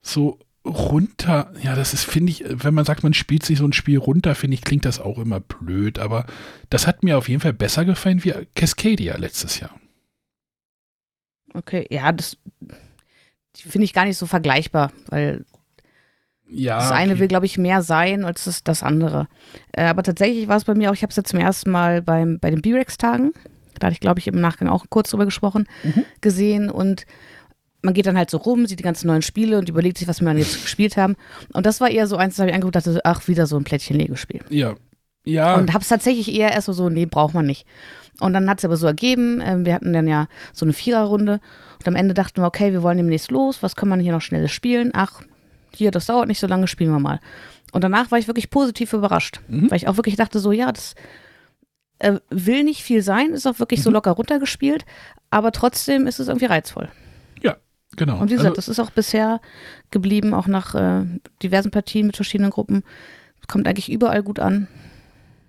so 0.00 0.38
runter, 0.64 1.52
ja, 1.62 1.74
das 1.74 1.94
ist, 1.94 2.04
finde 2.04 2.30
ich, 2.30 2.44
wenn 2.46 2.74
man 2.74 2.84
sagt, 2.84 3.02
man 3.02 3.14
spielt 3.14 3.44
sich 3.44 3.58
so 3.58 3.64
ein 3.64 3.72
Spiel 3.72 3.98
runter, 3.98 4.34
finde 4.34 4.54
ich, 4.54 4.62
klingt 4.62 4.84
das 4.84 5.00
auch 5.00 5.18
immer 5.18 5.40
blöd, 5.40 5.98
aber 5.98 6.26
das 6.70 6.86
hat 6.86 7.02
mir 7.02 7.16
auf 7.16 7.28
jeden 7.28 7.40
Fall 7.40 7.52
besser 7.52 7.84
gefallen 7.84 8.22
wie 8.24 8.34
Cascadia 8.54 9.16
letztes 9.16 9.60
Jahr. 9.60 9.78
Okay, 11.54 11.86
ja, 11.90 12.12
das 12.12 12.36
finde 13.62 13.84
ich 13.84 13.92
gar 13.92 14.04
nicht 14.04 14.16
so 14.16 14.26
vergleichbar, 14.26 14.92
weil 15.08 15.44
ja, 16.48 16.78
das 16.78 16.92
eine 16.92 17.12
okay. 17.12 17.20
will, 17.20 17.28
glaube 17.28 17.46
ich, 17.46 17.58
mehr 17.58 17.82
sein 17.82 18.24
als 18.24 18.44
das, 18.44 18.64
das 18.64 18.82
andere. 18.82 19.28
Äh, 19.72 19.84
aber 19.84 20.02
tatsächlich 20.02 20.48
war 20.48 20.56
es 20.56 20.64
bei 20.64 20.74
mir 20.74 20.90
auch, 20.90 20.94
ich 20.94 21.02
habe 21.02 21.10
es 21.10 21.16
jetzt 21.16 21.30
zum 21.30 21.40
ersten 21.40 21.70
Mal 21.70 22.02
beim, 22.02 22.38
bei 22.38 22.50
den 22.50 22.62
B-Rex-Tagen, 22.62 23.32
da 23.78 23.86
hatte 23.86 23.94
ich, 23.94 24.00
glaube 24.00 24.20
ich, 24.20 24.26
im 24.26 24.40
Nachgang 24.40 24.68
auch 24.68 24.86
kurz 24.88 25.10
drüber 25.10 25.24
gesprochen, 25.24 25.68
mhm. 25.84 26.04
gesehen 26.20 26.70
und 26.70 27.04
man 27.82 27.94
geht 27.94 28.06
dann 28.06 28.18
halt 28.18 28.30
so 28.30 28.38
rum, 28.38 28.66
sieht 28.66 28.80
die 28.80 28.84
ganzen 28.84 29.06
neuen 29.06 29.22
Spiele 29.22 29.58
und 29.58 29.68
überlegt 29.68 29.98
sich, 29.98 30.08
was 30.08 30.20
wir 30.20 30.32
jetzt 30.36 30.62
gespielt 30.62 30.96
haben. 30.96 31.14
Und 31.52 31.64
das 31.64 31.80
war 31.80 31.88
eher 31.90 32.06
so 32.06 32.16
eins, 32.16 32.34
das 32.34 32.40
habe 32.40 32.50
ich 32.50 32.54
angeguckt 32.54 32.74
dachte, 32.74 33.00
ach, 33.04 33.28
wieder 33.28 33.46
so 33.46 33.56
ein 33.56 33.64
Plättchen-Lego-Spiel. 33.64 34.40
Ja. 34.48 34.74
Ja. 35.24 35.56
Und 35.56 35.72
habe 35.74 35.82
es 35.82 35.88
tatsächlich 35.88 36.32
eher 36.34 36.52
erst 36.52 36.66
so, 36.66 36.72
so, 36.72 36.88
nee, 36.88 37.06
braucht 37.06 37.34
man 37.34 37.46
nicht. 37.46 37.66
Und 38.20 38.32
dann 38.32 38.48
hat 38.50 38.58
es 38.58 38.64
aber 38.64 38.76
so 38.76 38.86
ergeben, 38.86 39.40
äh, 39.40 39.64
wir 39.64 39.74
hatten 39.74 39.92
dann 39.92 40.08
ja 40.08 40.26
so 40.52 40.64
eine 40.64 40.72
Viererrunde 40.72 41.40
und 41.78 41.88
am 41.88 41.94
Ende 41.94 42.14
dachten 42.14 42.40
wir, 42.40 42.46
okay, 42.46 42.72
wir 42.72 42.82
wollen 42.82 42.96
demnächst 42.96 43.30
los, 43.30 43.62
was 43.62 43.76
kann 43.76 43.88
man 43.88 44.00
hier 44.00 44.12
noch 44.12 44.20
schnelles 44.22 44.50
spielen? 44.50 44.90
Ach, 44.94 45.22
hier, 45.74 45.90
das 45.90 46.06
dauert 46.06 46.28
nicht 46.28 46.40
so 46.40 46.46
lange, 46.46 46.66
spielen 46.66 46.90
wir 46.90 46.98
mal. 46.98 47.20
Und 47.72 47.84
danach 47.84 48.10
war 48.10 48.18
ich 48.18 48.26
wirklich 48.26 48.50
positiv 48.50 48.92
überrascht, 48.92 49.40
mhm. 49.48 49.70
weil 49.70 49.76
ich 49.76 49.88
auch 49.88 49.96
wirklich 49.96 50.16
dachte 50.16 50.40
so, 50.40 50.52
ja, 50.52 50.72
das 50.72 50.94
äh, 51.98 52.18
will 52.30 52.64
nicht 52.64 52.82
viel 52.82 53.02
sein, 53.02 53.30
ist 53.30 53.46
auch 53.46 53.58
wirklich 53.58 53.80
mhm. 53.80 53.84
so 53.84 53.90
locker 53.90 54.12
runtergespielt, 54.12 54.84
aber 55.30 55.52
trotzdem 55.52 56.06
ist 56.06 56.18
es 56.18 56.28
irgendwie 56.28 56.46
reizvoll. 56.46 56.88
Genau. 57.96 58.18
Und 58.18 58.30
wie 58.30 58.34
gesagt, 58.34 58.56
also, 58.56 58.56
das 58.56 58.68
ist 58.68 58.80
auch 58.80 58.90
bisher 58.90 59.40
geblieben, 59.90 60.34
auch 60.34 60.46
nach 60.46 60.74
äh, 60.74 61.04
diversen 61.42 61.70
Partien 61.70 62.06
mit 62.06 62.16
verschiedenen 62.16 62.50
Gruppen. 62.50 62.84
Kommt 63.46 63.66
eigentlich 63.66 63.90
überall 63.90 64.22
gut 64.22 64.38
an. 64.38 64.68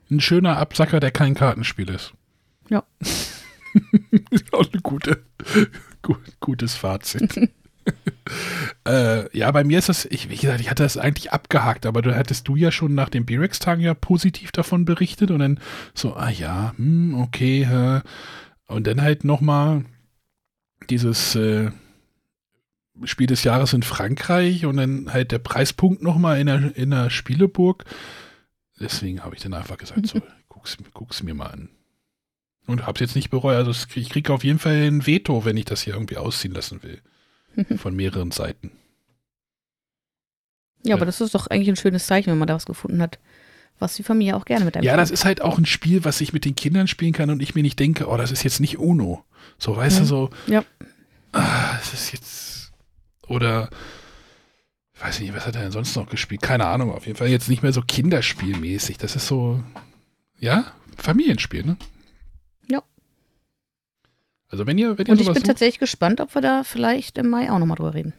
Ein 0.09 0.21
schöner 0.21 0.57
Absacker, 0.57 0.99
der 0.99 1.11
kein 1.11 1.35
Kartenspiel 1.35 1.89
ist. 1.89 2.13
Ja. 2.69 2.83
ist 2.99 4.53
auch 4.53 4.71
ein 4.71 4.81
gute, 4.83 5.23
gut, 6.01 6.19
gutes 6.39 6.75
Fazit. 6.75 7.49
äh, 8.87 9.37
ja, 9.37 9.51
bei 9.51 9.63
mir 9.63 9.79
ist 9.79 9.89
das, 9.89 10.05
ich, 10.05 10.29
wie 10.29 10.37
gesagt, 10.37 10.61
ich 10.61 10.69
hatte 10.69 10.83
das 10.83 10.97
eigentlich 10.97 11.31
abgehakt, 11.31 11.85
aber 11.85 12.01
du 12.01 12.15
hattest 12.15 12.47
du 12.47 12.55
ja 12.55 12.71
schon 12.71 12.93
nach 12.93 13.09
den 13.09 13.25
B-Rex-Tagen 13.25 13.81
ja 13.81 13.93
positiv 13.93 14.51
davon 14.51 14.85
berichtet 14.85 15.31
und 15.31 15.39
dann 15.39 15.59
so, 15.93 16.15
ah 16.15 16.29
ja, 16.29 16.73
hm, 16.77 17.19
okay, 17.19 17.63
äh, 17.63 18.01
und 18.67 18.85
dann 18.85 19.01
halt 19.01 19.23
nochmal 19.23 19.85
dieses, 20.89 21.35
äh, 21.35 21.71
Spiel 23.05 23.27
des 23.27 23.43
Jahres 23.43 23.73
in 23.73 23.83
Frankreich 23.83 24.65
und 24.65 24.77
dann 24.77 25.13
halt 25.13 25.31
der 25.31 25.39
Preispunkt 25.39 26.01
nochmal 26.01 26.39
in 26.39 26.47
der, 26.47 26.75
in 26.75 26.91
der 26.91 27.09
Spieleburg. 27.09 27.85
Deswegen 28.79 29.23
habe 29.23 29.35
ich 29.35 29.41
dann 29.41 29.53
einfach 29.53 29.77
gesagt, 29.77 30.07
so, 30.07 30.21
guck's, 30.49 30.77
guck's 30.93 31.23
mir 31.23 31.33
mal 31.33 31.47
an. 31.47 31.69
Und 32.69 32.85
hab's 32.85 32.99
jetzt 32.99 33.15
nicht 33.15 33.29
bereut. 33.31 33.55
Also 33.55 33.71
ich 33.95 34.09
kriege 34.09 34.31
auf 34.31 34.43
jeden 34.43 34.59
Fall 34.59 34.75
ein 34.87 35.07
Veto, 35.07 35.43
wenn 35.43 35.57
ich 35.57 35.65
das 35.65 35.81
hier 35.81 35.93
irgendwie 35.95 36.17
ausziehen 36.17 36.53
lassen 36.53 36.81
will. 36.83 37.01
Von 37.77 37.95
mehreren 37.95 38.29
Seiten. 38.31 38.71
Ja, 40.83 40.95
aber 40.95 41.05
das 41.05 41.19
ist 41.19 41.33
doch 41.35 41.47
eigentlich 41.47 41.67
ein 41.69 41.75
schönes 41.75 42.05
Zeichen, 42.05 42.31
wenn 42.31 42.37
man 42.37 42.47
da 42.47 42.53
was 42.53 42.65
gefunden 42.67 43.01
hat, 43.01 43.17
was 43.79 43.95
die 43.95 44.03
Familie 44.03 44.35
auch 44.35 44.45
gerne 44.45 44.65
mit 44.65 44.75
einem 44.77 44.85
Ja, 44.85 44.95
das 44.97 45.09
ist 45.11 45.25
halt 45.25 45.41
auch 45.41 45.57
ein 45.57 45.65
Spiel, 45.65 46.05
was 46.05 46.21
ich 46.21 46.31
mit 46.31 46.45
den 46.45 46.55
Kindern 46.55 46.87
spielen 46.87 47.11
kann 47.11 47.29
und 47.31 47.41
ich 47.41 47.55
mir 47.55 47.63
nicht 47.63 47.79
denke, 47.79 48.07
oh, 48.07 48.17
das 48.17 48.31
ist 48.31 48.43
jetzt 48.43 48.59
nicht 48.59 48.77
Uno. 48.77 49.25
So, 49.57 49.75
weißt 49.75 49.97
Mhm. 49.97 50.01
du, 50.01 50.05
so, 50.05 50.29
Ja. 50.47 50.63
ah, 51.33 51.75
das 51.79 51.93
ist 51.93 52.11
jetzt, 52.13 52.71
oder, 53.27 53.69
ich 54.93 55.01
weiß 55.01 55.19
nicht, 55.21 55.33
was 55.35 55.45
hat 55.47 55.55
er 55.55 55.63
denn 55.63 55.71
sonst 55.71 55.95
noch 55.95 56.07
gespielt? 56.07 56.41
Keine 56.43 56.67
Ahnung, 56.67 56.91
auf 56.93 57.07
jeden 57.07 57.17
Fall 57.17 57.27
jetzt 57.29 57.49
nicht 57.49 57.63
mehr 57.63 57.73
so 57.73 57.81
kinderspielmäßig. 57.81 58.97
Das 58.99 59.15
ist 59.15 59.27
so, 59.27 59.61
ja, 60.39 60.71
Familienspiel, 60.97 61.65
ne? 61.65 61.77
Also 64.49 64.65
wenn 64.67 64.77
ihr, 64.77 64.97
wenn 64.97 65.05
ihr 65.05 65.11
Und 65.13 65.21
ich 65.21 65.27
bin 65.27 65.35
sucht, 65.35 65.45
tatsächlich 65.45 65.79
gespannt, 65.79 66.19
ob 66.21 66.33
wir 66.35 66.41
da 66.41 66.63
vielleicht 66.63 67.17
im 67.17 67.29
Mai 67.29 67.51
auch 67.51 67.59
nochmal 67.59 67.77
drüber 67.77 67.93
reden. 67.93 68.13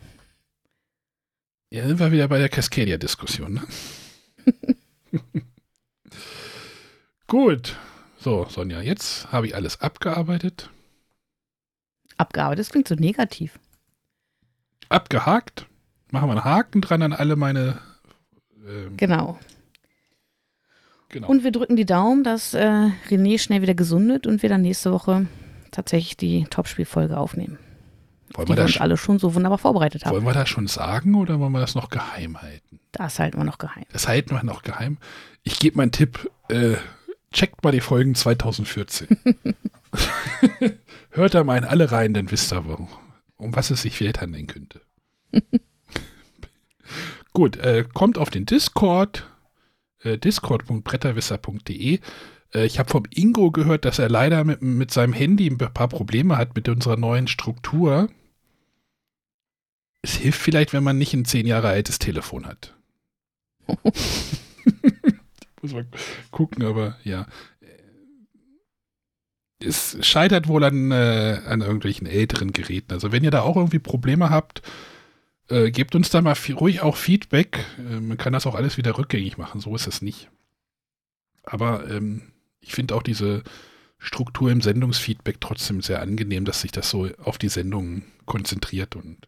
ja, 1.70 1.86
sind 1.86 1.98
wir 1.98 2.12
wieder 2.12 2.28
bei 2.28 2.38
der 2.38 2.48
Cascadia-Diskussion, 2.48 3.54
ne? 3.54 3.62
Gut. 7.26 7.76
So, 8.18 8.46
Sonja, 8.48 8.80
jetzt 8.82 9.32
habe 9.32 9.46
ich 9.46 9.54
alles 9.54 9.80
abgearbeitet, 9.80 10.70
Abgearbeitet, 12.18 12.58
das 12.66 12.70
klingt 12.70 12.86
so 12.86 12.94
negativ. 12.96 13.58
abgehakt. 14.90 15.66
Machen 16.10 16.28
wir 16.28 16.32
einen 16.32 16.44
Haken 16.44 16.80
dran 16.82 17.02
an 17.02 17.12
alle 17.14 17.34
meine. 17.36 17.78
Ähm, 18.66 18.96
Genau. 18.98 19.38
genau. 21.08 21.28
Und 21.28 21.44
wir 21.44 21.52
drücken 21.52 21.76
die 21.76 21.86
Daumen, 21.86 22.22
dass 22.24 22.52
äh, 22.52 22.90
René 23.08 23.38
schnell 23.38 23.62
wieder 23.62 23.74
gesundet 23.74 24.26
und 24.26 24.42
wir 24.42 24.48
dann 24.50 24.60
nächste 24.62 24.92
Woche 24.92 25.26
tatsächlich 25.70 26.16
die 26.16 26.44
Topspielfolge 26.44 27.16
aufnehmen. 27.16 27.58
wollen, 28.34 28.46
Die 28.46 28.52
wir 28.52 28.56
wir 28.56 28.62
das, 28.62 28.72
uns 28.72 28.80
alle 28.80 28.96
schon 28.96 29.18
so 29.18 29.34
wunderbar 29.34 29.58
vorbereitet 29.58 30.04
haben. 30.04 30.14
wollen 30.14 30.24
wir 30.26 30.34
das 30.34 30.48
schon 30.48 30.66
sagen 30.66 31.14
oder 31.14 31.38
wollen 31.40 31.52
wir 31.52 31.60
das 31.60 31.74
noch 31.74 31.88
geheim 31.90 32.40
halten? 32.40 32.80
Das 32.92 33.18
halten 33.18 33.38
wir 33.38 33.44
noch 33.44 33.58
geheim. 33.58 33.84
Das 33.92 34.08
halten 34.08 34.30
wir 34.34 34.42
noch 34.44 34.62
geheim. 34.62 34.98
Ich 35.42 35.58
gebe 35.58 35.76
meinen 35.76 35.92
Tipp. 35.92 36.30
Äh, 36.48 36.76
checkt 37.32 37.62
mal 37.62 37.72
die 37.72 37.80
Folgen 37.80 38.14
2014. 38.14 39.08
Hört 41.10 41.34
da 41.34 41.44
mal 41.44 41.58
in 41.58 41.64
alle 41.64 41.90
rein, 41.92 42.14
dann 42.14 42.30
wisst 42.30 42.52
ihr, 42.52 42.64
wo, 42.66 42.88
um 43.36 43.54
was 43.56 43.70
es 43.70 43.82
sich 43.82 43.96
vielleicht 43.96 44.20
handeln 44.20 44.46
könnte. 44.46 44.80
Gut, 47.32 47.56
äh, 47.58 47.84
kommt 47.92 48.18
auf 48.18 48.30
den 48.30 48.46
Discord, 48.46 49.28
äh, 50.02 50.18
discord.bretterwisser.de. 50.18 52.00
Äh, 52.54 52.66
ich 52.66 52.78
habe 52.78 52.90
vom 52.90 53.04
Ingo 53.10 53.50
gehört, 53.50 53.84
dass 53.84 53.98
er 53.98 54.08
leider 54.08 54.44
mit, 54.44 54.62
mit 54.62 54.90
seinem 54.90 55.12
Handy 55.12 55.48
ein 55.48 55.58
paar 55.58 55.88
Probleme 55.88 56.36
hat 56.36 56.54
mit 56.54 56.68
unserer 56.68 56.96
neuen 56.96 57.28
Struktur. 57.28 58.08
Es 60.02 60.14
hilft 60.16 60.40
vielleicht, 60.40 60.72
wenn 60.72 60.84
man 60.84 60.98
nicht 60.98 61.12
ein 61.12 61.24
zehn 61.24 61.46
Jahre 61.46 61.68
altes 61.68 61.98
Telefon 61.98 62.46
hat. 62.46 62.74
Muss 65.62 65.72
man 65.72 65.88
gucken, 66.30 66.64
aber 66.64 66.96
ja. 67.04 67.26
Es 69.62 69.98
scheitert 70.00 70.48
wohl 70.48 70.64
an, 70.64 70.90
äh, 70.90 71.42
an 71.44 71.60
irgendwelchen 71.60 72.06
älteren 72.06 72.54
Geräten. 72.54 72.94
Also 72.94 73.12
wenn 73.12 73.22
ihr 73.24 73.30
da 73.30 73.42
auch 73.42 73.56
irgendwie 73.56 73.78
Probleme 73.78 74.30
habt, 74.30 74.62
äh, 75.50 75.70
gebt 75.70 75.94
uns 75.94 76.08
da 76.08 76.22
mal 76.22 76.36
ruhig 76.54 76.80
auch 76.80 76.96
Feedback. 76.96 77.66
Äh, 77.78 78.00
man 78.00 78.16
kann 78.16 78.32
das 78.32 78.46
auch 78.46 78.54
alles 78.54 78.78
wieder 78.78 78.96
rückgängig 78.96 79.36
machen, 79.36 79.60
so 79.60 79.74
ist 79.74 79.86
es 79.86 80.00
nicht. 80.00 80.30
Aber 81.42 81.90
ähm, 81.90 82.22
ich 82.60 82.72
finde 82.74 82.94
auch 82.94 83.02
diese 83.02 83.42
Struktur 83.98 84.50
im 84.50 84.60
Sendungsfeedback 84.60 85.40
trotzdem 85.40 85.82
sehr 85.82 86.00
angenehm, 86.00 86.44
dass 86.44 86.62
sich 86.62 86.72
das 86.72 86.88
so 86.88 87.08
auf 87.22 87.36
die 87.38 87.48
Sendung 87.48 88.02
konzentriert 88.24 88.96
und 88.96 89.18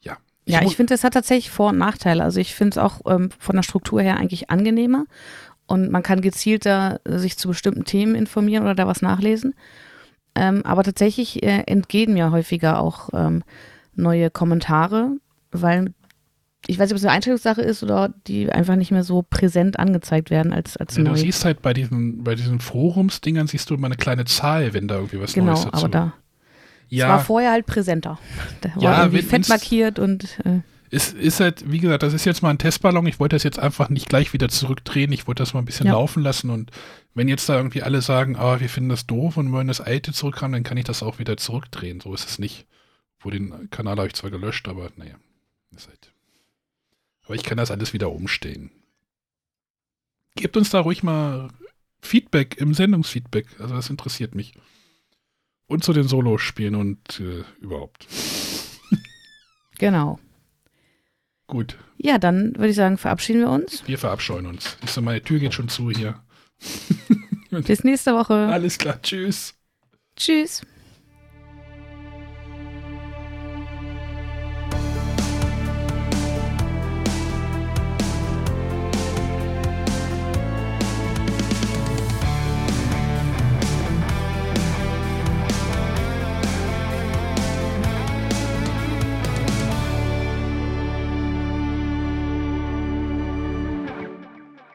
ja. 0.00 0.18
Ja, 0.46 0.60
mu- 0.62 0.68
ich 0.68 0.76
finde, 0.76 0.92
das 0.94 1.04
hat 1.04 1.14
tatsächlich 1.14 1.50
Vor- 1.50 1.70
und 1.70 1.78
Nachteile. 1.78 2.22
Also 2.22 2.40
ich 2.40 2.54
finde 2.54 2.70
es 2.72 2.78
auch 2.78 3.00
ähm, 3.06 3.30
von 3.38 3.56
der 3.56 3.62
Struktur 3.62 4.02
her 4.02 4.16
eigentlich 4.18 4.50
angenehmer 4.50 5.06
und 5.66 5.90
man 5.90 6.02
kann 6.02 6.20
gezielter 6.20 7.00
sich 7.06 7.36
zu 7.38 7.48
bestimmten 7.48 7.84
Themen 7.84 8.14
informieren 8.14 8.64
oder 8.64 8.74
da 8.74 8.86
was 8.86 9.02
nachlesen. 9.02 9.54
Ähm, 10.34 10.64
aber 10.64 10.84
tatsächlich 10.84 11.42
äh, 11.42 11.64
entgehen 11.66 12.12
mir 12.12 12.30
häufiger 12.30 12.80
auch 12.80 13.08
ähm, 13.12 13.42
neue 13.94 14.30
Kommentare, 14.30 15.12
weil 15.50 15.94
ich 16.66 16.78
weiß 16.78 16.88
nicht, 16.88 16.92
ob 16.94 16.98
es 16.98 17.04
eine 17.04 17.12
Einstellungssache 17.12 17.62
ist 17.62 17.82
oder 17.82 18.12
die 18.26 18.50
einfach 18.50 18.76
nicht 18.76 18.90
mehr 18.90 19.04
so 19.04 19.22
präsent 19.22 19.78
angezeigt 19.78 20.30
werden 20.30 20.52
als, 20.52 20.76
als 20.76 20.96
Ja, 20.96 21.04
neu. 21.04 21.10
du 21.10 21.16
siehst 21.18 21.44
halt 21.44 21.62
bei 21.62 21.72
diesen, 21.72 22.24
bei 22.24 22.34
diesen 22.34 22.60
Forumsdingern 22.60 23.46
siehst 23.46 23.70
du 23.70 23.74
immer 23.74 23.86
eine 23.86 23.96
kleine 23.96 24.24
Zahl, 24.24 24.74
wenn 24.74 24.88
da 24.88 24.96
irgendwie 24.96 25.20
was 25.20 25.32
genau, 25.32 25.52
Neues 25.52 25.64
dazu 25.64 25.76
aber 25.84 25.88
da. 25.88 26.04
Es 26.90 26.98
war 27.00 27.08
Ja, 27.08 27.18
vorher 27.18 27.52
halt 27.52 27.66
präsenter. 27.66 28.18
Da 28.62 28.74
war 28.74 28.82
Ja, 28.82 28.98
irgendwie 29.02 29.18
wenn- 29.22 29.28
fett 29.42 29.48
markiert 29.48 29.98
und 29.98 30.24
äh, 30.44 30.60
es 30.90 31.12
ist 31.12 31.38
halt, 31.40 31.70
wie 31.70 31.80
gesagt, 31.80 32.02
das 32.02 32.14
ist 32.14 32.24
jetzt 32.24 32.42
mal 32.42 32.48
ein 32.48 32.56
Testballon. 32.58 33.06
Ich 33.06 33.20
wollte 33.20 33.36
das 33.36 33.42
jetzt 33.42 33.58
einfach 33.58 33.90
nicht 33.90 34.08
gleich 34.08 34.32
wieder 34.32 34.48
zurückdrehen. 34.48 35.12
Ich 35.12 35.26
wollte 35.26 35.42
das 35.42 35.52
mal 35.52 35.60
ein 35.60 35.66
bisschen 35.66 35.86
Ja. 35.86 35.92
laufen 35.92 36.22
lassen. 36.22 36.48
Und 36.48 36.70
wenn 37.12 37.28
jetzt 37.28 37.46
da 37.46 37.56
irgendwie 37.56 37.82
alle 37.82 38.00
sagen, 38.00 38.36
ah, 38.36 38.58
wir 38.58 38.70
finden 38.70 38.88
das 38.88 39.06
doof 39.06 39.36
und 39.36 39.52
wollen 39.52 39.68
das 39.68 39.82
alte 39.82 40.14
zurückhaben, 40.14 40.54
dann 40.54 40.62
kann 40.62 40.78
ich 40.78 40.84
das 40.86 41.02
auch 41.02 41.18
wieder 41.18 41.36
zurückdrehen. 41.36 42.00
So 42.00 42.14
ist 42.14 42.26
es 42.26 42.38
nicht. 42.38 42.66
Wo 43.20 43.28
den 43.28 43.68
Kanal 43.68 43.98
habe 43.98 44.06
ich 44.06 44.14
zwar 44.14 44.30
gelöscht, 44.30 44.66
aber 44.66 44.88
naja. 44.96 45.16
Ist 45.76 45.88
halt. 45.88 46.07
Aber 47.28 47.34
ich 47.34 47.42
kann 47.42 47.58
das 47.58 47.70
alles 47.70 47.92
wieder 47.92 48.10
umstellen. 48.10 48.70
Gebt 50.34 50.56
uns 50.56 50.70
da 50.70 50.80
ruhig 50.80 51.02
mal 51.02 51.50
Feedback 52.00 52.56
im 52.56 52.72
Sendungsfeedback. 52.72 53.60
Also 53.60 53.74
das 53.74 53.90
interessiert 53.90 54.34
mich. 54.34 54.54
Und 55.66 55.84
zu 55.84 55.92
den 55.92 56.08
Solospielen 56.08 56.74
und 56.74 57.20
äh, 57.20 57.44
überhaupt. 57.60 58.06
genau. 59.78 60.18
Gut, 61.48 61.76
Ja, 61.98 62.16
dann 62.16 62.54
würde 62.56 62.68
ich 62.68 62.76
sagen, 62.76 62.96
verabschieden 62.96 63.40
wir 63.40 63.50
uns. 63.50 63.86
wir 63.86 63.98
verabscheuen 63.98 64.46
uns. 64.46 64.78
Siehst 64.80 64.96
du, 64.96 65.02
meine 65.02 65.22
Tür 65.22 65.38
geht 65.38 65.52
schon 65.52 65.68
zu 65.68 65.90
hier. 65.90 66.22
Bis 67.50 67.84
nächste 67.84 68.14
Woche. 68.14 68.34
Alles 68.34 68.78
klar, 68.78 69.00
tschüss. 69.02 69.54
Tschüss. 70.16 70.62